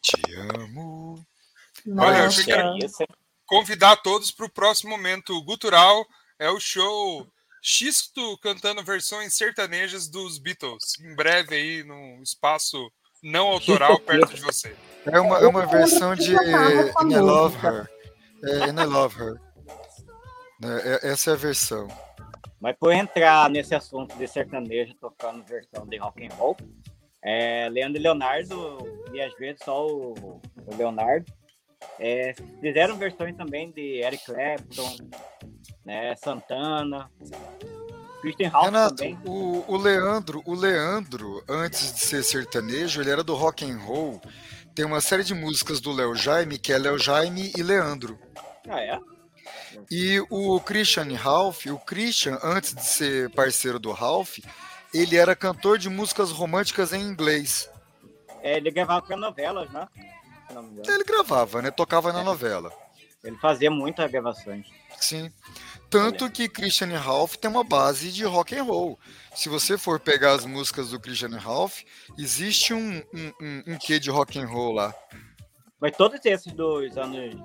Te 0.02 0.20
amo. 0.36 1.24
Nossa. 1.86 2.10
Olha, 2.10 2.24
eu 2.24 2.90
convidar 3.48 3.96
todos 3.98 4.32
para 4.32 4.46
o 4.46 4.52
próximo 4.52 4.92
momento 4.92 5.42
gutural. 5.44 6.06
É 6.38 6.50
o 6.52 6.60
show 6.60 7.26
Xisto 7.62 8.38
cantando 8.38 8.84
versões 8.84 9.34
sertanejas 9.34 10.08
dos 10.08 10.38
Beatles. 10.38 11.00
Em 11.02 11.16
breve 11.16 11.56
aí, 11.56 11.84
num 11.84 12.22
espaço 12.22 12.78
não 13.24 13.48
autoral 13.48 14.00
perto 14.02 14.36
de 14.36 14.42
você. 14.42 14.76
É 15.06 15.20
uma, 15.20 15.40
é 15.40 15.48
uma 15.48 15.66
versão 15.66 16.16
de 16.16 16.36
And 16.36 17.12
I 17.12 17.20
Love 17.20 17.58
Her. 17.66 17.90
É, 18.44 18.70
And 18.70 18.82
I 18.82 18.86
Love 18.86 19.22
Her. 19.22 19.42
É, 20.64 21.08
é, 21.08 21.12
essa 21.12 21.32
é 21.32 21.34
a 21.34 21.38
versão. 21.38 21.88
Mas 22.60 22.76
por 22.78 22.92
entrar 22.92 23.50
nesse 23.50 23.76
assunto 23.76 24.16
de 24.18 24.28
sertanejo 24.28 24.94
tocando 24.96 25.44
versão 25.44 25.86
de 25.86 25.98
rock 25.98 26.26
and 26.26 26.34
roll, 26.36 26.58
é, 27.24 27.70
Leandro 27.70 28.00
e 28.00 28.04
Leonardo, 28.04 28.78
e 29.14 29.22
às 29.22 29.34
vezes 29.38 29.62
só 29.64 29.86
o, 29.86 30.14
o 30.66 30.76
Leonardo, 30.76 31.32
é, 32.00 32.34
fizeram 32.62 32.98
versões 32.98 33.36
também 33.36 33.72
de 33.72 34.02
Eric 34.02 34.26
Clapton, 34.26 34.98
né? 35.86 36.16
Santana. 36.16 37.10
Christian 38.22 38.50
Ralph 38.50 38.66
Renato, 38.66 38.96
também. 38.96 39.18
O, 39.26 39.64
o 39.68 39.78
Leandro, 39.78 40.42
o 40.46 40.54
Leandro, 40.54 41.44
antes 41.48 41.94
de 41.94 42.00
ser 42.00 42.24
sertanejo, 42.24 43.02
ele 43.02 43.12
era 43.12 43.24
do 43.24 43.36
rock 43.36 43.70
and 43.70 43.78
roll. 43.78 44.22
Tem 44.74 44.86
uma 44.86 45.02
série 45.02 45.24
de 45.24 45.34
músicas 45.34 45.80
do 45.80 45.92
Léo 45.92 46.16
Jaime, 46.16 46.58
que 46.58 46.74
é 46.74 46.78
Léo 46.78 46.98
Jaime 46.98 47.52
e 47.56 47.64
Leandro. 47.64 48.20
Ah, 48.68 48.82
é? 48.82 49.00
E 49.90 50.20
o 50.30 50.60
Christian 50.60 51.16
Ralph, 51.16 51.66
o 51.68 51.78
Christian, 51.80 52.38
antes 52.44 52.74
de 52.74 52.84
ser 52.84 53.30
parceiro 53.32 53.80
do 53.80 53.92
Ralph, 53.92 54.40
ele 54.94 55.16
era 55.16 55.36
cantor 55.36 55.78
de 55.78 55.90
músicas 55.90 56.32
românticas 56.32 56.94
em 56.94 57.02
inglês. 57.02 57.70
É, 58.42 58.58
ele 58.58 58.72
gravava 58.72 59.06
para 59.06 59.18
novelas, 59.18 59.70
né? 59.72 59.88
Ele 60.88 61.04
gravava, 61.04 61.62
né? 61.62 61.72
Tocava 61.72 62.12
na 62.14 62.22
é. 62.22 62.24
novela. 62.24 62.72
Ele 63.24 63.38
fazia 63.38 63.70
muitas 63.70 64.10
gravações. 64.10 64.68
Sim. 65.00 65.32
Tanto 65.90 66.30
que 66.30 66.50
Christian 66.50 66.98
Ralph 66.98 67.36
tem 67.36 67.50
uma 67.50 67.64
base 67.64 68.12
de 68.12 68.24
rock 68.24 68.56
and 68.56 68.64
roll. 68.64 69.00
Se 69.36 69.50
você 69.50 69.78
for 69.78 70.00
pegar 70.00 70.34
as 70.34 70.46
músicas 70.46 70.90
do 70.90 71.00
Christian 71.00 71.38
Ralph, 71.38 71.82
existe 72.18 72.74
um, 72.74 72.98
um, 73.14 73.34
um, 73.42 73.64
um 73.68 73.78
quê 73.78 74.00
de 74.00 74.10
rock 74.10 74.40
and 74.40 74.48
roll 74.48 74.74
lá. 74.74 74.94
Mas 75.80 75.96
todos 75.96 76.20
esses 76.26 76.52
dos 76.54 76.98
anos. 76.98 77.36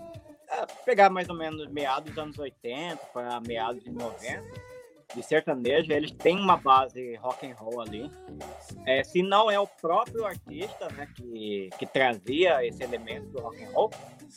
É, 0.49 0.67
pegar 0.85 1.09
mais 1.09 1.29
ou 1.29 1.35
menos 1.35 1.67
meados 1.71 2.11
dos 2.11 2.19
anos 2.19 2.39
80 2.39 2.97
para 3.07 3.41
meados 3.41 3.83
de 3.83 3.91
90, 3.91 4.43
de 5.15 5.23
sertanejo, 5.23 5.93
eles 5.93 6.11
têm 6.13 6.39
uma 6.39 6.57
base 6.57 7.17
rock 7.17 7.47
and 7.47 7.55
roll 7.55 7.81
ali. 7.81 8.11
É, 8.87 9.03
se 9.05 9.23
não 9.23 9.51
é 9.51 9.59
o 9.59 9.67
próprio 9.67 10.25
artista 10.25 10.89
né, 10.93 11.09
que, 11.15 11.71
que 11.79 11.87
trazia 11.87 12.65
esse 12.65 12.83
elemento 12.83 13.27
do 13.29 13.41
rock 13.41 13.63
and 13.63 13.71
roll, 13.71 13.91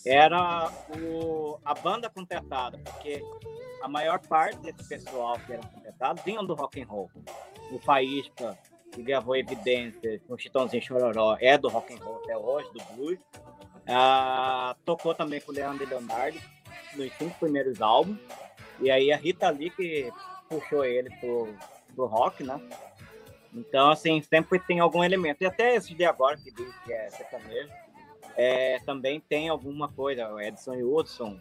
era 0.05 0.69
o, 0.99 1.57
a 1.63 1.73
banda 1.73 2.09
contratada, 2.09 2.77
porque 2.79 3.23
a 3.81 3.87
maior 3.87 4.19
parte 4.19 4.59
desse 4.59 4.87
pessoal 4.87 5.37
que 5.45 5.53
era 5.53 5.63
contratado 5.63 6.21
vinham 6.25 6.45
do 6.45 6.53
rock 6.53 6.81
and 6.81 6.87
roll. 6.87 7.09
O 7.71 7.79
Faísca, 7.79 8.57
que 8.91 9.01
gravou 9.01 9.35
Evidência, 9.35 10.19
com 10.27 10.33
o 10.33 10.37
Chitãozinho 10.37 10.83
Chororó, 10.83 11.37
é 11.39 11.57
do 11.57 11.67
rock 11.67 11.93
and 11.93 12.03
roll 12.03 12.17
até 12.23 12.37
hoje, 12.37 12.69
do 12.73 12.83
blues. 12.95 13.19
Ah, 13.87 14.75
tocou 14.83 15.13
também 15.13 15.39
com 15.39 15.51
o 15.51 15.55
Leandro 15.55 15.83
e 15.83 15.87
Leonardo 15.87 16.39
nos 16.95 17.11
cinco 17.13 17.37
primeiros 17.39 17.81
álbuns. 17.81 18.17
E 18.79 18.89
aí 18.89 19.11
a 19.11 19.17
Rita 19.17 19.49
Lee 19.49 19.69
que 19.69 20.11
puxou 20.49 20.83
ele 20.85 21.09
pro, 21.19 21.53
pro 21.95 22.05
rock, 22.05 22.43
né? 22.43 22.59
Então, 23.53 23.89
assim, 23.89 24.21
sempre 24.21 24.59
tem 24.59 24.79
algum 24.79 25.03
elemento. 25.03 25.41
E 25.41 25.45
até 25.45 25.75
esse 25.75 25.93
de 25.93 26.03
agora, 26.03 26.37
que 26.37 26.51
diz 26.51 26.75
que 26.83 26.91
é 26.91 27.09
sertanejo, 27.09 27.69
é, 28.35 28.79
também 28.85 29.19
tem 29.19 29.47
alguma 29.47 29.87
coisa. 29.87 30.29
O 30.29 30.39
Edson 30.39 30.75
e 30.75 30.83
Hudson 30.83 31.39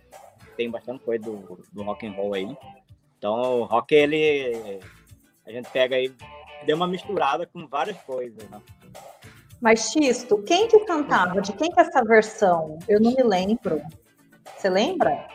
tem 0.57 0.71
bastante 0.71 1.03
coisa 1.03 1.25
do, 1.25 1.59
do 1.73 1.83
rock 1.83 2.07
and 2.07 2.13
roll 2.13 2.35
aí. 2.35 2.57
Então, 3.19 3.61
o 3.61 3.65
rock, 3.65 3.95
ele... 3.95 4.81
A 5.47 5.51
gente 5.51 5.69
pega 5.71 5.97
aí, 5.97 6.15
deu 6.65 6.77
uma 6.77 6.87
misturada 6.87 7.47
com 7.47 7.67
várias 7.67 8.01
coisas, 8.03 8.49
né? 8.49 8.63
Mas, 9.61 9.91
Xisto, 9.91 10.43
quem 10.43 10.69
que 10.69 10.79
cantava? 10.81 11.41
De 11.41 11.53
quem 11.53 11.71
que 11.71 11.81
é 11.81 11.83
essa 11.83 12.05
versão? 12.05 12.79
Eu 12.89 13.01
não 13.01 13.13
me 13.13 13.23
lembro. 13.23 13.83
Você 14.57 14.71
lembra? 14.71 15.27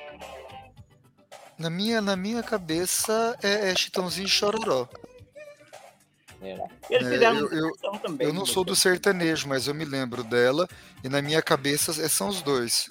Na 1.60 1.70
minha, 1.70 2.00
na 2.02 2.16
minha 2.16 2.42
cabeça 2.42 3.38
é, 3.44 3.70
é 3.72 3.76
Chitãozinho 3.76 4.26
e 4.26 4.30
Chororó. 4.30 4.88
É. 6.42 6.58
Eles 6.90 7.08
É, 7.08 7.12
fizeram 7.12 7.36
eu- 7.38 7.48
uma 7.48 7.56
eu- 7.56 7.68
versão 7.74 7.98
também. 7.98 8.28
Eu 8.28 8.34
não 8.34 8.46
sou 8.46 8.64
do 8.64 8.74
sertanejo, 8.76 9.48
mas 9.48 9.68
eu 9.68 9.74
me 9.76 9.84
lembro 9.84 10.24
dela. 10.24 10.68
E 11.04 11.10
na 11.10 11.22
minha 11.22 11.42
cabeça 11.42 11.92
é- 12.02 12.08
são 12.08 12.30
os 12.30 12.42
dois. 12.42 12.90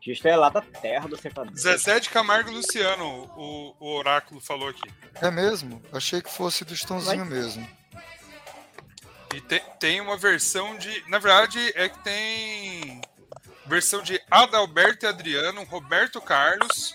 Justo 0.00 0.28
é 0.28 0.36
lá 0.36 0.48
da 0.50 0.60
terra 0.60 1.08
do 1.08 1.16
sertanejo. 1.16 1.56
Zezé 1.56 1.98
de 2.00 2.10
Camargo 2.10 2.50
e 2.50 2.54
Luciano, 2.54 3.24
o, 3.36 3.74
o 3.80 3.96
oráculo 3.96 4.40
falou 4.40 4.68
aqui. 4.68 4.90
É 5.22 5.30
mesmo? 5.30 5.82
Achei 5.92 6.20
que 6.20 6.30
fosse 6.30 6.64
do 6.66 6.76
Chitãozinho 6.76 7.24
mesmo. 7.24 7.66
E 9.34 9.40
te- 9.40 9.62
tem 9.80 10.00
uma 10.00 10.16
versão 10.16 10.76
de. 10.78 11.02
Na 11.08 11.18
verdade, 11.18 11.58
é 11.74 11.88
que 11.88 11.98
tem. 12.02 13.00
Versão 13.68 14.02
de 14.02 14.20
Adalberto 14.30 15.04
e 15.04 15.08
Adriano, 15.08 15.62
Roberto 15.64 16.20
Carlos 16.20 16.94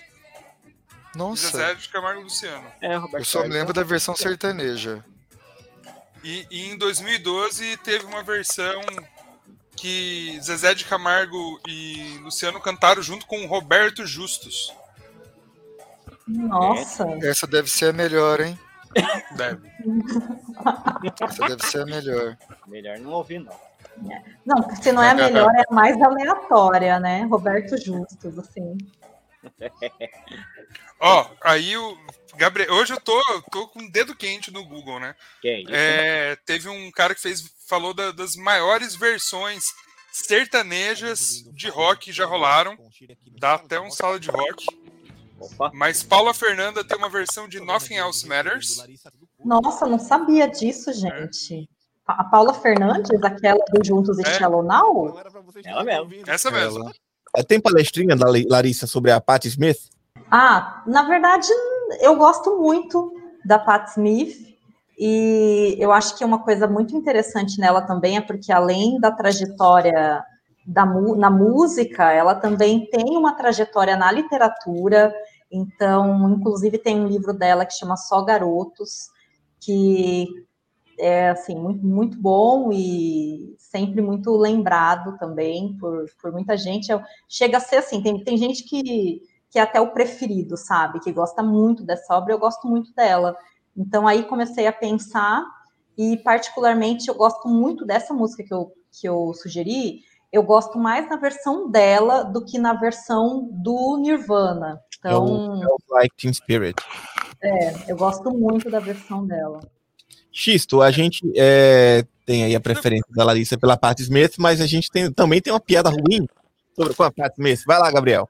e 1.14 1.18
Nossa, 1.18 1.50
Zezé 1.50 1.76
de 1.76 1.90
Camargo 1.90 2.22
e 2.22 2.24
Luciano. 2.24 2.68
É, 2.82 2.96
Roberto 2.96 3.22
eu 3.22 3.26
só 3.26 3.40
me 3.40 3.44
Carlos. 3.44 3.58
lembro 3.60 3.74
da 3.74 3.84
versão 3.84 4.16
sertaneja. 4.16 5.06
E, 6.24 6.48
e 6.50 6.70
em 6.70 6.78
2012 6.78 7.78
teve 7.78 8.06
uma 8.06 8.24
versão 8.24 8.82
que 9.76 10.40
Zezé 10.42 10.74
de 10.74 10.86
Camargo 10.86 11.60
e 11.68 12.18
Luciano 12.24 12.60
cantaram 12.60 13.02
junto 13.02 13.26
com 13.26 13.44
o 13.44 13.48
Roberto 13.48 14.06
Justus. 14.06 14.74
Nossa. 16.28 17.06
Essa 17.22 17.46
deve 17.46 17.70
ser 17.70 17.90
a 17.90 17.94
melhor, 17.94 18.40
hein? 18.40 18.58
Deve. 19.36 19.70
Essa 21.22 21.48
deve 21.48 21.66
ser 21.66 21.82
a 21.82 21.86
melhor. 21.86 22.38
Melhor 22.66 22.98
não 23.00 23.12
ouvir, 23.12 23.40
não. 23.40 23.54
Não, 24.46 24.76
se 24.76 24.92
não 24.92 25.02
é 25.04 25.10
a 25.12 25.14
melhor, 25.16 25.52
é 25.56 25.64
a 25.70 25.74
mais 25.74 26.02
aleatória, 26.02 27.00
né? 27.00 27.24
Roberto 27.24 27.78
Justus, 27.78 28.38
assim. 28.40 28.78
Ó, 31.00 31.30
aí 31.42 31.76
o 31.78 31.98
Gabriel. 32.36 32.74
Hoje 32.74 32.94
eu 32.94 33.00
tô, 33.02 33.18
eu 33.32 33.42
tô 33.52 33.68
com 33.68 33.80
o 33.80 33.92
dedo 33.92 34.16
quente 34.16 34.52
no 34.52 34.66
Google, 34.66 35.00
né? 35.00 35.16
Que 35.42 35.48
é 35.50 35.60
isso? 35.62 35.72
É, 35.74 36.36
teve 36.46 36.70
um 36.70 36.90
cara 36.92 37.14
que 37.14 37.22
fez, 37.22 37.44
falou 37.68 37.94
da- 37.94 38.12
das 38.12 38.36
maiores 38.36 38.96
versões 38.96 39.66
sertanejas 40.12 41.44
de 41.54 41.68
rock 41.70 42.06
que 42.06 42.12
já 42.14 42.26
rolaram. 42.26 42.78
Dá 43.40 43.56
até 43.56 43.80
um 43.80 43.92
sala 43.92 44.20
de 44.20 44.30
rock. 44.30 44.66
Opa. 45.40 45.72
Mas 45.74 46.04
Paula 46.04 46.34
Fernanda 46.34 46.84
tem 46.84 46.98
uma 46.98 47.10
versão 47.10 47.48
de 47.50 47.60
Nothing 47.60 47.96
Else 47.96 48.26
Matters. 48.28 48.82
Nossa, 49.44 49.86
não 49.86 50.00
sabia 50.00 50.48
disso, 50.48 50.94
gente. 50.94 51.68
A 52.06 52.24
Paula 52.26 52.54
Fernandes, 52.54 53.24
aquela 53.24 53.64
do 53.72 53.86
Juntos 53.86 54.20
e 54.20 54.24
É. 54.28 54.40
Now? 54.42 55.18
Ela 55.66 55.84
mesmo. 55.84 56.12
Essa 56.28 56.52
mesmo. 56.52 56.92
É, 57.36 57.42
Tem 57.44 57.60
palestrinha 57.62 58.16
da 58.16 58.26
Larissa 58.50 58.86
sobre 58.86 59.12
a 59.12 59.22
Patti 59.22 59.48
Smith? 59.48 59.78
Ah, 60.30 60.84
na 60.86 61.04
verdade, 61.04 61.48
eu 62.02 62.16
gosto 62.18 62.60
muito 62.60 63.14
da 63.46 63.58
Pat 63.58 63.88
Smith 63.90 64.36
e 65.00 65.76
eu 65.80 65.92
acho 65.92 66.18
que 66.18 66.26
uma 66.26 66.40
coisa 66.44 66.68
muito 66.68 66.96
interessante 66.96 67.60
nela 67.60 67.82
também 67.82 68.18
é 68.18 68.22
porque 68.22 68.52
além 68.52 69.00
da 69.00 69.12
trajetória 69.12 70.24
da, 70.68 70.86
mu- 70.86 71.16
na 71.16 71.30
música, 71.30 72.12
ela 72.12 72.36
também 72.36 72.86
tem 72.90 73.18
uma 73.18 73.34
trajetória 73.36 73.96
na 73.96 74.12
literatura. 74.12 75.14
Então, 75.52 76.30
inclusive 76.32 76.78
tem 76.78 77.00
um 77.00 77.08
livro 77.08 77.34
dela 77.34 77.66
que 77.66 77.74
chama 77.74 77.96
Só 77.96 78.22
Garotos, 78.24 79.10
que 79.60 80.28
é 81.00 81.30
assim 81.30 81.56
muito, 81.56 81.86
muito 81.86 82.18
bom 82.18 82.72
e 82.72 83.56
sempre 83.58 84.02
muito 84.02 84.32
lembrado 84.36 85.18
também 85.18 85.78
por, 85.78 86.06
por 86.22 86.32
muita 86.32 86.56
gente. 86.58 86.92
Eu- 86.92 87.02
chega 87.28 87.58
a 87.58 87.62
ser 87.62 87.78
assim, 87.78 88.02
tem, 88.02 88.24
tem 88.24 88.38
gente 88.38 88.64
que 88.64 89.22
que 89.54 89.60
é 89.60 89.62
até 89.62 89.80
o 89.80 89.92
preferido, 89.94 90.58
sabe? 90.58 91.00
Que 91.00 91.12
gosta 91.12 91.44
muito 91.44 91.86
dessa 91.86 92.18
obra, 92.18 92.34
eu 92.34 92.40
gosto 92.40 92.68
muito 92.68 92.92
dela. 92.96 93.38
Então 93.78 94.08
aí 94.08 94.24
comecei 94.24 94.66
a 94.66 94.74
pensar 94.74 95.46
e 95.96 96.18
particularmente 96.18 97.08
eu 97.08 97.14
gosto 97.14 97.48
muito 97.48 97.86
dessa 97.86 98.16
música 98.16 98.44
que 98.44 98.52
eu, 98.52 98.74
que 98.92 99.08
eu 99.08 99.32
sugeri. 99.36 100.00
Eu 100.32 100.42
gosto 100.42 100.80
mais 100.80 101.08
na 101.08 101.18
versão 101.18 101.70
dela 101.70 102.24
do 102.24 102.44
que 102.44 102.58
na 102.58 102.74
versão 102.74 103.48
do 103.52 103.98
Nirvana. 103.98 104.82
Então 104.98 105.62
Like 105.88 106.16
Teen 106.18 106.34
Spirit. 106.34 106.82
eu 107.88 107.96
gosto 107.96 108.32
muito 108.32 108.72
da 108.72 108.80
versão 108.80 109.24
dela. 109.24 109.60
Xisto, 110.34 110.82
a 110.82 110.90
gente 110.90 111.22
é, 111.38 112.04
tem 112.26 112.44
aí 112.44 112.56
a 112.56 112.60
preferência 112.60 113.08
da 113.12 113.24
Larissa 113.24 113.58
pela 113.58 113.78
Patti 113.78 114.02
Smith, 114.02 114.34
mas 114.40 114.60
a 114.60 114.66
gente 114.66 114.90
tem, 114.90 115.12
também 115.14 115.40
tem 115.40 115.54
uma 115.54 115.60
piada 115.60 115.90
ruim 115.90 116.28
sobre 116.76 116.96
com 116.96 117.04
a 117.04 117.12
Patti 117.12 117.36
Smith. 117.38 117.64
Vai 117.68 117.78
lá, 117.78 117.92
Gabriel. 117.92 118.28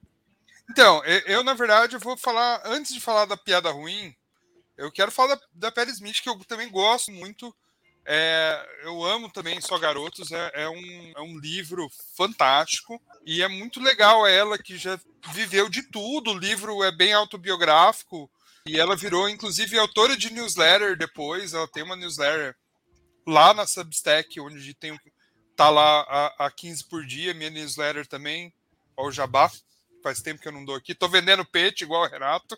Então, 0.70 1.04
eu, 1.06 1.44
na 1.44 1.54
verdade, 1.54 1.98
vou 1.98 2.18
falar, 2.18 2.62
antes 2.66 2.94
de 2.94 3.00
falar 3.00 3.26
da 3.26 3.38
piada 3.38 3.70
ruim, 3.72 4.14
eu 4.78 4.92
quero 4.92 5.12
falar 5.12 5.36
da, 5.36 5.42
da 5.54 5.72
Perry 5.72 5.92
Smith, 5.92 6.22
que 6.22 6.30
eu 6.30 6.38
também 6.46 6.70
gosto 6.70 7.12
muito. 7.12 7.56
É, 8.06 8.68
eu 8.84 9.04
amo 9.04 9.30
também 9.30 9.62
Só 9.62 9.78
Garotos, 9.78 10.32
é, 10.32 10.52
é, 10.56 10.70
um, 10.70 11.14
é 11.16 11.22
um 11.22 11.40
livro 11.40 11.90
fantástico 12.18 13.02
e 13.26 13.42
é 13.42 13.48
muito 13.48 13.80
legal 13.80 14.28
ela 14.28 14.58
que 14.58 14.78
já 14.78 15.00
viveu 15.32 15.70
de 15.70 15.84
tudo. 15.84 16.32
O 16.32 16.38
livro 16.38 16.84
é 16.84 16.92
bem 16.92 17.14
autobiográfico 17.14 18.30
e 18.66 18.80
ela 18.80 18.96
virou, 18.96 19.28
inclusive, 19.28 19.78
autora 19.78 20.16
de 20.16 20.32
newsletter 20.32 20.98
depois. 20.98 21.54
Ela 21.54 21.68
tem 21.68 21.84
uma 21.84 21.96
newsletter 21.96 22.56
lá 23.28 23.54
na 23.54 23.68
Substack, 23.68 24.40
onde 24.40 24.74
tem 24.74 24.98
tá 25.56 25.70
lá 25.70 26.02
a, 26.02 26.46
a 26.48 26.52
15 26.52 26.86
por 26.86 27.06
dia, 27.06 27.34
minha 27.34 27.50
newsletter 27.50 28.08
também, 28.08 28.52
ao 28.98 29.12
Jabá 29.12 29.52
faz 30.02 30.22
tempo 30.22 30.42
que 30.42 30.48
eu 30.48 30.52
não 30.52 30.66
dou 30.66 30.76
aqui. 30.76 30.96
Tô 30.96 31.08
vendendo 31.08 31.46
peixe 31.46 31.84
igual 31.84 32.04
o 32.04 32.10
Renato. 32.10 32.58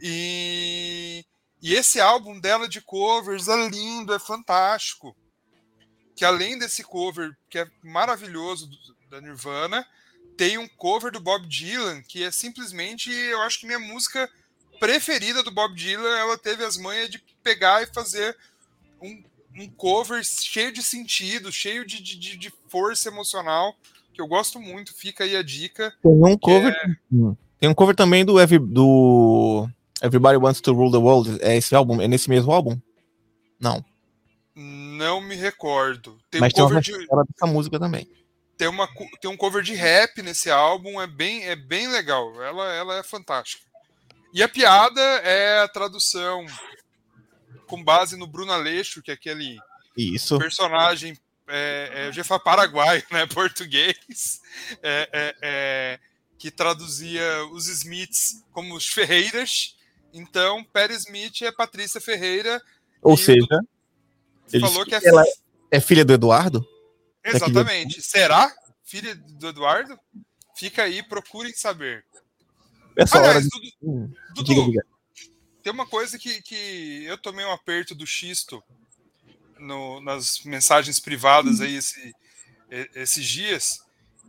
E, 0.00 1.24
e 1.60 1.74
esse 1.74 2.00
álbum 2.00 2.38
dela 2.38 2.68
de 2.68 2.80
covers 2.80 3.48
é 3.48 3.68
lindo, 3.68 4.14
é 4.14 4.18
fantástico. 4.18 5.16
Que 6.14 6.24
além 6.24 6.58
desse 6.58 6.84
cover 6.84 7.36
que 7.48 7.58
é 7.58 7.70
maravilhoso 7.82 8.68
da 9.08 9.20
Nirvana, 9.20 9.86
tem 10.36 10.58
um 10.58 10.68
cover 10.68 11.10
do 11.10 11.20
Bob 11.20 11.46
Dylan 11.46 12.02
que 12.02 12.22
é 12.22 12.30
simplesmente, 12.30 13.10
eu 13.10 13.42
acho 13.42 13.58
que 13.58 13.66
minha 13.66 13.78
música 13.78 14.30
preferida 14.78 15.42
do 15.42 15.50
Bob 15.50 15.74
Dylan. 15.74 16.18
Ela 16.18 16.38
teve 16.38 16.64
as 16.64 16.76
manhas 16.76 17.10
de 17.10 17.22
pegar 17.42 17.82
e 17.82 17.86
fazer 17.86 18.36
um, 19.02 19.22
um 19.56 19.68
cover 19.70 20.22
cheio 20.24 20.72
de 20.72 20.82
sentido, 20.82 21.52
cheio 21.52 21.86
de, 21.86 22.02
de, 22.02 22.36
de 22.36 22.52
força 22.68 23.08
emocional 23.08 23.76
que 24.18 24.22
eu 24.22 24.26
gosto 24.26 24.58
muito, 24.58 24.92
fica 24.92 25.22
aí 25.22 25.36
a 25.36 25.44
dica. 25.44 25.94
Tem 26.02 26.10
um 26.10 26.36
cover, 26.36 26.72
é... 26.74 27.36
tem 27.60 27.68
um 27.68 27.74
cover 27.74 27.94
também 27.94 28.24
do, 28.24 28.40
Every, 28.40 28.58
do 28.58 29.68
Everybody 30.02 30.36
Wants 30.36 30.60
to 30.60 30.72
Rule 30.72 30.90
the 30.90 30.98
World. 30.98 31.38
É 31.40 31.56
esse 31.56 31.72
álbum? 31.72 32.02
É 32.02 32.08
nesse 32.08 32.28
mesmo 32.28 32.50
álbum? 32.50 32.76
Não. 33.60 33.84
Não 34.56 35.20
me 35.20 35.36
recordo. 35.36 36.18
Tem 36.28 36.40
Mas 36.40 36.52
um 36.52 36.56
cover 36.56 36.82
tem 36.82 36.94
uma 37.08 37.22
de... 37.22 37.28
dessa 37.32 37.46
música 37.46 37.78
também. 37.78 38.10
Tem, 38.56 38.66
uma, 38.66 38.88
tem 39.20 39.30
um 39.30 39.36
cover 39.36 39.62
de 39.62 39.74
rap 39.74 40.20
nesse 40.20 40.50
álbum, 40.50 41.00
é 41.00 41.06
bem, 41.06 41.44
é 41.44 41.54
bem 41.54 41.86
legal. 41.86 42.42
Ela, 42.42 42.74
ela 42.74 42.98
é 42.98 43.04
fantástica. 43.04 43.67
E 44.32 44.42
a 44.42 44.48
piada 44.48 45.00
é 45.00 45.60
a 45.60 45.68
tradução 45.68 46.46
com 47.66 47.82
base 47.82 48.16
no 48.16 48.26
Bruno 48.26 48.52
Aleixo, 48.52 49.02
que 49.02 49.10
é 49.10 49.14
aquele 49.14 49.58
Isso. 49.96 50.38
personagem 50.38 51.18
é, 51.48 51.90
é, 51.94 52.08
eu 52.08 52.12
já 52.12 52.22
falo 52.22 52.42
paraguaio, 52.42 53.02
né? 53.10 53.26
Português, 53.32 54.40
é, 54.82 55.08
é, 55.12 55.36
é, 55.42 56.00
que 56.38 56.50
traduzia 56.50 57.44
os 57.52 57.66
Smiths 57.68 58.44
como 58.52 58.74
os 58.76 58.86
Ferreiras. 58.86 59.76
Então, 60.12 60.62
Pérez 60.64 61.06
Smith 61.06 61.42
é 61.42 61.52
Patrícia 61.52 62.00
Ferreira. 62.00 62.62
Ou 63.02 63.16
seja, 63.16 63.46
ele 64.52 64.66
falou 64.66 64.84
que 64.84 64.94
é, 64.94 65.00
ela 65.02 65.24
é 65.70 65.80
filha 65.80 66.04
do 66.04 66.12
Eduardo? 66.12 66.66
Exatamente. 67.24 68.02
Será 68.02 68.52
filha 68.84 69.14
do 69.14 69.48
Eduardo? 69.48 69.98
Fica 70.56 70.82
aí, 70.82 71.02
procurem 71.02 71.52
saber. 71.52 72.04
Essa 72.98 73.18
Aliás, 73.18 73.36
hora 73.36 73.44
de... 73.44 73.74
Dudu, 73.80 74.14
Dudu 74.34 74.64
diga. 74.66 74.84
tem 75.62 75.72
uma 75.72 75.86
coisa 75.86 76.18
que, 76.18 76.42
que 76.42 77.04
eu 77.06 77.16
tomei 77.16 77.44
um 77.44 77.52
aperto 77.52 77.94
do 77.94 78.04
Xisto 78.04 78.60
no, 79.56 80.00
nas 80.00 80.40
mensagens 80.44 80.98
privadas 80.98 81.60
aí 81.60 81.76
esse, 81.76 82.12
esses 82.96 83.24
dias. 83.24 83.78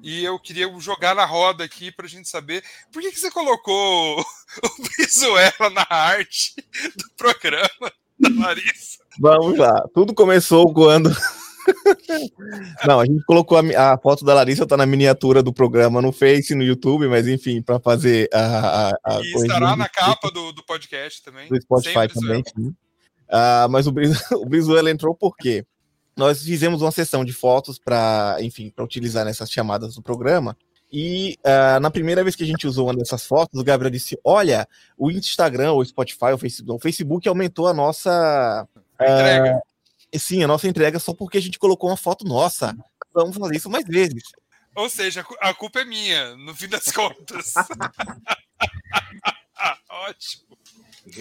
E 0.04 0.24
eu 0.24 0.40
queria 0.40 0.72
jogar 0.80 1.16
na 1.16 1.26
roda 1.26 1.64
aqui 1.64 1.92
para 1.92 2.06
a 2.06 2.10
gente 2.10 2.30
saber 2.30 2.64
por 2.92 3.02
que, 3.02 3.12
que 3.12 3.20
você 3.20 3.32
colocou 3.32 4.22
o 4.22 4.84
Brizuela 4.84 5.70
na 5.74 5.88
arte 5.90 6.54
do 6.96 7.10
programa 7.18 7.92
da 8.20 8.30
Larissa. 8.30 9.00
Vamos 9.20 9.58
lá. 9.58 9.84
Tudo 9.94 10.14
começou 10.14 10.72
quando. 10.72 11.10
Não, 12.86 13.00
a 13.00 13.06
gente 13.06 13.24
colocou 13.26 13.58
a, 13.58 13.94
a, 13.94 13.98
foto 13.98 14.26
da 14.26 14.34
Larissa, 14.34 14.66
tá 14.66 14.78
na 14.78 14.86
miniatura 14.86 15.44
do 15.44 15.54
programa 15.54 16.02
no 16.02 16.12
Face, 16.12 16.56
no 16.56 16.64
YouTube, 16.64 17.08
mas 17.08 17.28
enfim, 17.28 17.62
para 17.62 17.80
fazer 17.80 18.30
a. 18.34 18.90
a, 18.90 18.90
a 19.06 19.22
e 19.22 19.34
estará 19.34 19.76
na 19.76 19.88
capa 19.90 20.32
do, 20.32 20.52
do 20.52 20.64
podcast 20.64 21.24
também. 21.24 21.48
Do 21.50 21.62
Spotify 21.62 22.08
também, 22.08 22.44
sim. 22.56 22.68
Uh, 23.30 23.70
mas 23.70 23.86
o, 23.88 23.94
o 24.42 24.46
Brizuela 24.46 24.90
entrou 24.90 25.14
porque 25.14 25.66
nós 26.18 26.44
fizemos 26.44 26.82
uma 26.82 26.92
sessão 26.92 27.24
de 27.24 27.32
fotos 27.32 27.80
para, 27.80 28.38
enfim, 28.42 28.70
para 28.70 28.84
utilizar 28.84 29.24
nessas 29.24 29.50
chamadas 29.50 29.96
do 29.96 30.02
programa. 30.02 30.58
E 30.92 31.38
uh, 31.46 31.80
na 31.80 31.92
primeira 31.92 32.24
vez 32.24 32.36
que 32.36 32.44
a 32.44 32.48
gente 32.48 32.66
usou 32.66 32.88
uma 32.88 32.96
dessas 32.96 33.26
fotos, 33.26 33.60
o 33.60 33.64
Gabriel 33.64 33.92
disse: 33.92 34.20
Olha, 34.24 34.68
o 34.98 35.12
Instagram, 35.12 35.74
o 35.74 35.86
Spotify, 35.86 36.32
o 36.34 36.38
Facebook, 36.38 36.78
o 36.78 36.82
Facebook 36.82 37.30
aumentou 37.30 37.68
a 37.68 37.74
nossa. 37.74 38.68
Entrega. 38.96 39.56
Uh, 39.56 39.69
sim, 40.18 40.44
a 40.44 40.48
nossa 40.48 40.68
entrega 40.68 40.98
só 41.00 41.14
porque 41.14 41.38
a 41.38 41.42
gente 41.42 41.60
colocou 41.60 41.90
uma 41.90 41.98
foto 41.98 42.26
nossa. 42.26 42.76
Vamos 43.14 43.38
fazer 43.38 43.58
isso 43.58 43.70
mais 43.70 43.86
vezes. 43.86 44.24
Ou 44.76 44.90
seja, 44.90 45.26
a 45.42 45.54
culpa 45.54 45.82
é 45.82 45.86
minha, 45.86 46.36
no 46.38 46.56
fim 46.56 46.68
das 46.68 46.86
contas. 46.92 47.54
Ótimo. 49.90 50.50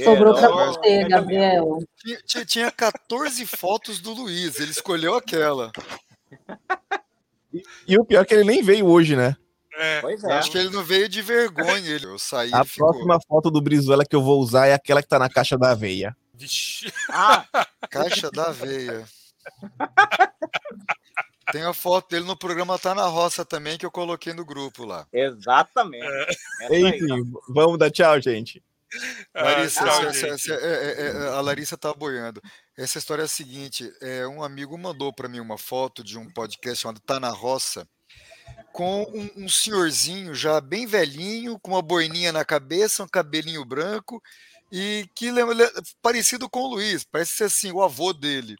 Sobrou 0.04 0.34
para 0.34 0.48
você, 0.48 1.08
Gabriel. 1.08 1.78
Tinha, 2.26 2.44
tinha 2.44 2.70
14 2.70 3.46
fotos 3.46 4.00
do 4.00 4.12
Luiz, 4.12 4.60
ele 4.60 4.70
escolheu 4.70 5.14
aquela. 5.14 5.72
E, 7.52 7.62
e 7.86 7.98
o 7.98 8.04
pior 8.04 8.22
é 8.22 8.24
que 8.24 8.34
ele 8.34 8.44
nem 8.44 8.62
veio 8.62 8.86
hoje, 8.86 9.16
né? 9.16 9.34
É. 9.78 10.00
Pois 10.00 10.22
é. 10.24 10.32
Acho 10.32 10.50
que 10.50 10.58
ele 10.58 10.70
não 10.70 10.82
veio 10.82 11.08
de 11.08 11.22
vergonha. 11.22 11.88
Ele, 11.88 12.04
eu 12.04 12.18
saí. 12.18 12.50
A 12.52 12.64
próxima 12.64 13.18
foto 13.26 13.50
do 13.50 13.62
Brizuela 13.62 14.04
que 14.04 14.14
eu 14.14 14.22
vou 14.22 14.40
usar 14.40 14.66
é 14.66 14.74
aquela 14.74 15.00
que 15.02 15.08
tá 15.08 15.18
na 15.18 15.28
caixa 15.28 15.56
da 15.56 15.70
aveia. 15.70 16.16
Vixe. 16.38 16.92
Ah, 17.10 17.44
caixa 17.90 18.30
da 18.30 18.48
aveia. 18.48 19.04
Tem 21.50 21.62
a 21.62 21.72
foto 21.72 22.10
dele 22.10 22.26
no 22.26 22.36
programa 22.36 22.78
Tá 22.78 22.94
na 22.94 23.06
Roça 23.06 23.44
também, 23.44 23.78
que 23.78 23.86
eu 23.86 23.90
coloquei 23.90 24.32
no 24.32 24.44
grupo 24.44 24.84
lá. 24.84 25.06
Exatamente. 25.12 26.06
É. 26.62 26.78
Enfim, 26.78 27.32
vamos 27.48 27.78
dar 27.78 27.90
tchau, 27.90 28.20
gente. 28.20 28.62
Ah, 29.34 29.42
Larissa, 29.42 29.84
ah, 29.84 30.04
essa, 30.04 30.26
essa, 30.28 30.54
é, 30.54 30.56
é, 30.56 31.06
é, 31.08 31.28
a 31.28 31.40
Larissa 31.40 31.76
tá 31.76 31.92
boiando. 31.92 32.40
Essa 32.76 32.98
história 32.98 33.22
é 33.22 33.24
a 33.24 33.28
seguinte: 33.28 33.90
é, 34.00 34.26
um 34.26 34.42
amigo 34.42 34.78
mandou 34.78 35.12
para 35.12 35.28
mim 35.28 35.40
uma 35.40 35.58
foto 35.58 36.02
de 36.02 36.18
um 36.18 36.30
podcast 36.30 36.82
chamado 36.82 37.00
Tá 37.00 37.20
na 37.20 37.28
Roça, 37.28 37.86
com 38.72 39.02
um, 39.02 39.44
um, 39.44 39.48
senhorzinho 39.48 40.34
já 40.34 40.60
bem 40.60 40.86
velhinho, 40.86 41.58
com 41.60 41.72
uma 41.72 41.82
boininha 41.82 42.32
na 42.32 42.44
cabeça, 42.44 43.02
um 43.02 43.08
cabelinho 43.08 43.64
branco, 43.64 44.22
e 44.70 45.08
que 45.14 45.30
lembra, 45.30 45.70
parecido 46.02 46.48
com 46.48 46.60
o 46.60 46.74
Luiz, 46.74 47.04
parece 47.04 47.32
ser 47.32 47.44
assim, 47.44 47.72
o 47.72 47.82
avô 47.82 48.12
dele. 48.12 48.56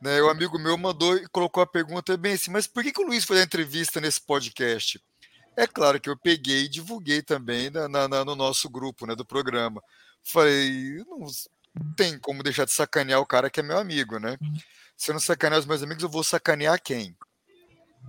Né, 0.00 0.20
o 0.20 0.28
amigo 0.28 0.58
meu 0.58 0.76
mandou 0.76 1.16
e 1.16 1.26
colocou 1.28 1.62
a 1.62 1.66
pergunta 1.66 2.16
bem 2.16 2.34
assim: 2.34 2.50
mas 2.50 2.66
por 2.66 2.82
que, 2.82 2.92
que 2.92 3.00
o 3.00 3.06
Luiz 3.06 3.24
foi 3.24 3.36
dar 3.36 3.42
entrevista 3.42 4.00
nesse 4.00 4.20
podcast? 4.20 5.02
É 5.56 5.66
claro 5.66 5.98
que 5.98 6.10
eu 6.10 6.18
peguei 6.18 6.64
e 6.64 6.68
divulguei 6.68 7.22
também 7.22 7.70
na, 7.70 7.88
na, 7.88 8.24
no 8.24 8.36
nosso 8.36 8.68
grupo 8.68 9.06
né, 9.06 9.14
do 9.14 9.24
programa. 9.24 9.82
Falei, 10.22 11.02
não 11.06 11.94
tem 11.94 12.18
como 12.18 12.42
deixar 12.42 12.66
de 12.66 12.72
sacanear 12.72 13.20
o 13.20 13.26
cara 13.26 13.48
que 13.48 13.60
é 13.60 13.62
meu 13.62 13.78
amigo, 13.78 14.18
né? 14.18 14.36
Se 14.96 15.10
eu 15.10 15.14
não 15.14 15.20
sacanear 15.20 15.60
os 15.60 15.66
meus 15.66 15.82
amigos, 15.82 16.02
eu 16.02 16.10
vou 16.10 16.22
sacanear 16.22 16.80
quem? 16.82 17.16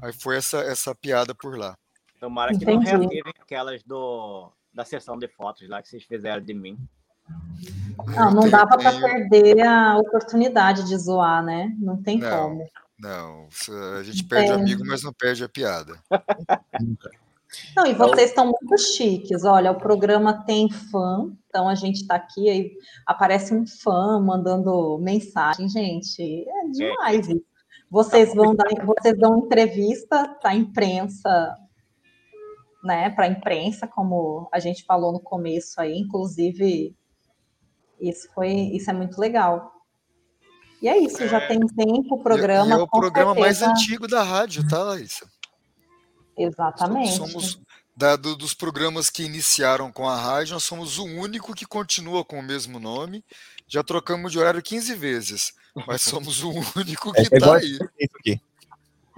Aí 0.01 0.11
foi 0.11 0.37
essa, 0.37 0.59
essa 0.59 0.93
piada 0.93 1.33
por 1.33 1.57
lá. 1.57 1.77
Tomara 2.19 2.51
que 2.51 2.63
Entendi. 2.63 2.91
não 2.91 2.99
reativem 2.99 3.33
aquelas 3.39 3.83
do, 3.83 4.51
da 4.73 4.83
sessão 4.83 5.17
de 5.17 5.27
fotos 5.27 5.67
lá 5.69 5.81
que 5.81 5.87
vocês 5.87 6.03
fizeram 6.03 6.43
de 6.43 6.53
mim. 6.53 6.77
Não, 8.15 8.31
não 8.31 8.49
dava 8.49 8.77
para 8.77 8.91
perder 8.91 9.61
a 9.61 9.97
oportunidade 9.97 10.87
de 10.87 10.97
zoar, 10.97 11.43
né? 11.43 11.75
Não 11.79 12.01
tem 12.01 12.19
não, 12.19 12.29
como. 12.29 12.69
Não, 12.99 13.47
a 13.99 14.03
gente 14.03 14.23
perde 14.23 14.51
é. 14.51 14.53
amigo, 14.53 14.83
mas 14.85 15.03
não 15.03 15.13
perde 15.13 15.43
a 15.43 15.49
piada. 15.49 15.93
Não, 17.75 17.85
e 17.85 17.93
vocês 17.93 18.29
estão 18.29 18.45
muito 18.45 18.77
chiques. 18.77 19.43
Olha, 19.43 19.71
o 19.71 19.77
programa 19.77 20.45
tem 20.45 20.69
fã, 20.69 21.31
então 21.47 21.67
a 21.67 21.75
gente 21.75 22.01
está 22.01 22.15
aqui, 22.15 22.49
aí 22.49 22.71
aparece 23.05 23.53
um 23.53 23.65
fã 23.65 24.19
mandando 24.19 24.97
mensagem, 24.99 25.67
gente. 25.69 26.45
É 26.47 26.69
demais 26.69 27.27
isso. 27.27 27.45
Vocês 27.89 28.35
vão 28.35 28.53
dar, 28.53 28.67
vocês 28.85 29.17
dão 29.17 29.37
entrevista 29.37 30.35
para 30.41 30.51
a 30.51 30.55
imprensa, 30.55 31.55
né? 32.83 33.09
Para 33.11 33.25
a 33.25 33.29
imprensa, 33.29 33.87
como 33.87 34.49
a 34.51 34.59
gente 34.59 34.83
falou 34.83 35.13
no 35.13 35.21
começo 35.21 35.79
aí, 35.79 35.97
inclusive 35.97 36.93
isso 37.99 38.27
foi, 38.33 38.49
isso 38.49 38.89
é 38.89 38.93
muito 38.93 39.19
legal. 39.19 39.73
E 40.81 40.87
é 40.87 40.97
isso, 40.97 41.23
é, 41.23 41.27
já 41.27 41.47
tem 41.47 41.59
tempo 41.59 42.15
o 42.15 42.23
programa. 42.23 42.69
E 42.69 42.71
é 42.71 42.77
o 42.77 42.87
programa 42.87 43.33
certeza... 43.33 43.65
mais 43.67 43.79
antigo 43.79 44.07
da 44.07 44.23
rádio, 44.23 44.67
tá, 44.67 44.83
Laísa? 44.83 45.27
Exatamente. 46.37 47.15
Somos, 47.15 47.59
da, 47.95 48.15
do, 48.15 48.35
dos 48.35 48.53
programas 48.53 49.09
que 49.09 49.23
iniciaram 49.23 49.91
com 49.91 50.07
a 50.07 50.15
rádio, 50.15 50.53
nós 50.53 50.63
somos 50.63 50.99
o 50.99 51.05
único 51.05 51.55
que 51.55 51.65
continua 51.65 52.23
com 52.23 52.39
o 52.39 52.43
mesmo 52.43 52.79
nome. 52.79 53.25
Já 53.67 53.83
trocamos 53.83 54.31
de 54.31 54.39
horário 54.39 54.61
15 54.61 54.93
vezes, 54.93 55.53
mas 55.87 56.01
somos 56.03 56.43
o 56.43 56.51
único 56.75 57.11
que 57.11 57.21
está 57.21 57.55
é, 57.55 57.57
aí. 57.57 57.79
Aqui. 58.19 58.41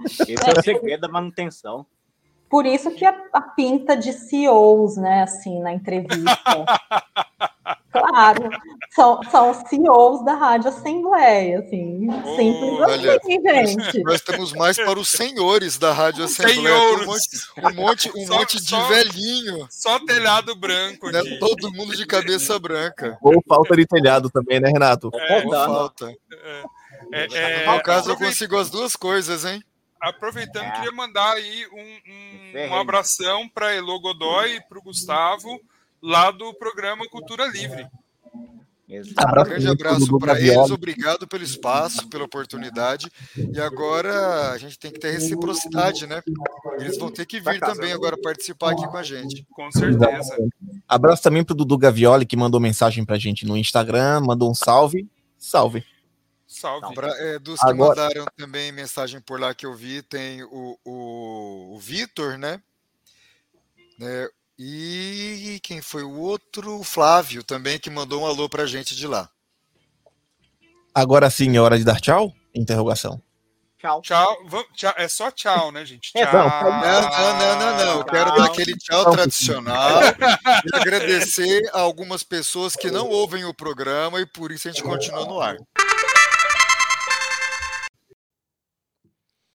Esse 0.02 0.48
é 0.48 0.58
o 0.58 0.62
segredo 0.62 1.02
da 1.02 1.08
manutenção. 1.08 1.84
Por 2.48 2.64
isso 2.64 2.90
que 2.92 3.04
a, 3.04 3.14
a 3.34 3.42
pinta 3.42 3.94
de 3.94 4.12
CEOs, 4.12 4.96
né, 4.96 5.22
assim, 5.22 5.60
na 5.60 5.72
entrevista. 5.72 6.24
Claro, 7.92 8.48
são, 8.94 9.20
são 9.24 9.52
CEOs 9.66 10.24
da 10.24 10.34
Rádio 10.34 10.68
Assembleia, 10.68 11.58
assim, 11.58 12.06
oh, 12.08 12.36
simples 12.36 12.80
olha, 12.80 13.16
assim, 13.16 13.40
gente. 13.42 14.02
Nós 14.04 14.14
estamos 14.14 14.52
mais 14.52 14.76
para 14.76 14.96
os 14.96 15.08
senhores 15.08 15.76
da 15.76 15.92
Rádio 15.92 16.24
Assembleia. 16.24 16.76
Um 16.76 17.04
monte, 17.04 17.28
um 17.58 17.74
monte, 17.74 18.12
um 18.16 18.26
só, 18.26 18.38
monte 18.38 18.60
de 18.60 18.68
só, 18.68 18.82
velhinho. 18.86 19.66
Só 19.68 19.98
telhado 20.04 20.54
branco. 20.54 21.10
Né? 21.10 21.20
Todo 21.40 21.72
mundo 21.72 21.96
de 21.96 22.06
cabeça 22.06 22.56
branca. 22.60 23.18
Ou 23.20 23.42
falta 23.48 23.74
de 23.74 23.84
telhado 23.84 24.30
também, 24.30 24.60
né, 24.60 24.70
Renato? 24.70 25.10
É, 25.12 25.44
Ou 25.44 25.50
falta. 25.50 26.14
É, 26.32 26.64
é, 27.12 27.28
é, 27.32 27.66
no 27.66 27.82
caso, 27.82 28.10
eu 28.10 28.16
consigo 28.16 28.56
as 28.56 28.70
duas 28.70 28.94
coisas, 28.94 29.44
hein? 29.44 29.60
Aproveitando, 30.00 30.64
é. 30.64 30.70
queria 30.70 30.92
mandar 30.92 31.32
aí 31.32 31.66
um, 31.72 32.58
um, 32.58 32.68
um 32.70 32.74
abração 32.78 33.48
para 33.48 33.74
Elo 33.74 34.00
Godoy 34.00 34.56
e 34.56 34.60
para 34.60 34.78
o 34.78 34.82
Gustavo 34.82 35.60
lá 36.02 36.30
do 36.30 36.52
programa 36.54 37.06
Cultura 37.08 37.46
Livre. 37.46 37.88
Um 38.90 39.44
grande 39.44 39.68
abraço 39.68 40.18
para 40.18 40.40
eles, 40.40 40.70
obrigado 40.70 41.28
pelo 41.28 41.44
espaço, 41.44 42.08
pela 42.08 42.24
oportunidade. 42.24 43.08
E 43.36 43.60
agora 43.60 44.50
a 44.50 44.58
gente 44.58 44.76
tem 44.76 44.90
que 44.90 44.98
ter 44.98 45.12
reciprocidade, 45.12 46.08
né? 46.08 46.20
Eles 46.80 46.98
vão 46.98 47.08
ter 47.08 47.24
que 47.24 47.38
vir 47.38 47.60
também 47.60 47.92
agora 47.92 48.20
participar 48.20 48.72
aqui 48.72 48.84
com 48.88 48.96
a 48.96 49.02
gente. 49.04 49.46
Com 49.52 49.70
certeza. 49.70 50.36
Abraço 50.88 51.22
também 51.22 51.44
para 51.44 51.52
o 51.52 51.56
Dudu 51.56 51.78
Gavioli, 51.78 52.26
que 52.26 52.36
mandou 52.36 52.58
mensagem 52.58 53.04
para 53.04 53.14
a 53.14 53.18
gente 53.18 53.46
no 53.46 53.56
Instagram, 53.56 54.22
mandou 54.22 54.50
um 54.50 54.54
salve. 54.54 55.08
Salve. 55.38 55.84
Salve. 56.48 56.92
Pra, 56.92 57.08
é, 57.16 57.38
dos 57.38 57.60
que 57.60 57.70
agora... 57.70 58.02
mandaram 58.02 58.26
também 58.36 58.72
mensagem 58.72 59.20
por 59.20 59.38
lá 59.38 59.54
que 59.54 59.64
eu 59.64 59.74
vi, 59.74 60.02
tem 60.02 60.42
o, 60.42 60.76
o, 60.84 61.74
o 61.76 61.78
Vitor, 61.78 62.36
né? 62.36 62.60
É, 64.00 64.30
e 64.62 65.60
quem 65.60 65.80
foi 65.80 66.02
o 66.02 66.18
outro? 66.18 66.80
O 66.80 66.84
Flávio 66.84 67.42
também, 67.42 67.78
que 67.78 67.88
mandou 67.88 68.22
um 68.22 68.26
alô 68.26 68.48
pra 68.48 68.66
gente 68.66 68.94
de 68.94 69.06
lá. 69.06 69.30
Agora 70.94 71.30
sim 71.30 71.56
é 71.56 71.60
hora 71.60 71.78
de 71.78 71.84
dar 71.84 72.00
tchau? 72.00 72.34
Interrogação. 72.54 73.22
Tchau. 73.78 74.02
Tchau. 74.02 74.36
tchau. 74.74 74.94
É 74.98 75.08
só 75.08 75.30
tchau, 75.30 75.72
né, 75.72 75.86
gente? 75.86 76.12
Tchau. 76.12 76.30
Não, 76.30 76.80
não, 76.80 77.38
não, 77.38 77.58
não, 77.58 77.76
não. 77.76 77.98
Eu 78.00 78.04
quero 78.04 78.34
dar 78.34 78.44
aquele 78.44 78.76
tchau 78.76 79.10
tradicional 79.12 80.02
e 80.02 80.76
agradecer 80.76 81.62
a 81.72 81.80
algumas 81.80 82.22
pessoas 82.22 82.76
que 82.76 82.90
não 82.90 83.08
ouvem 83.08 83.46
o 83.46 83.54
programa 83.54 84.20
e 84.20 84.26
por 84.26 84.52
isso 84.52 84.68
a 84.68 84.70
gente 84.70 84.82
continua 84.82 85.24
no 85.24 85.40
ar. 85.40 85.56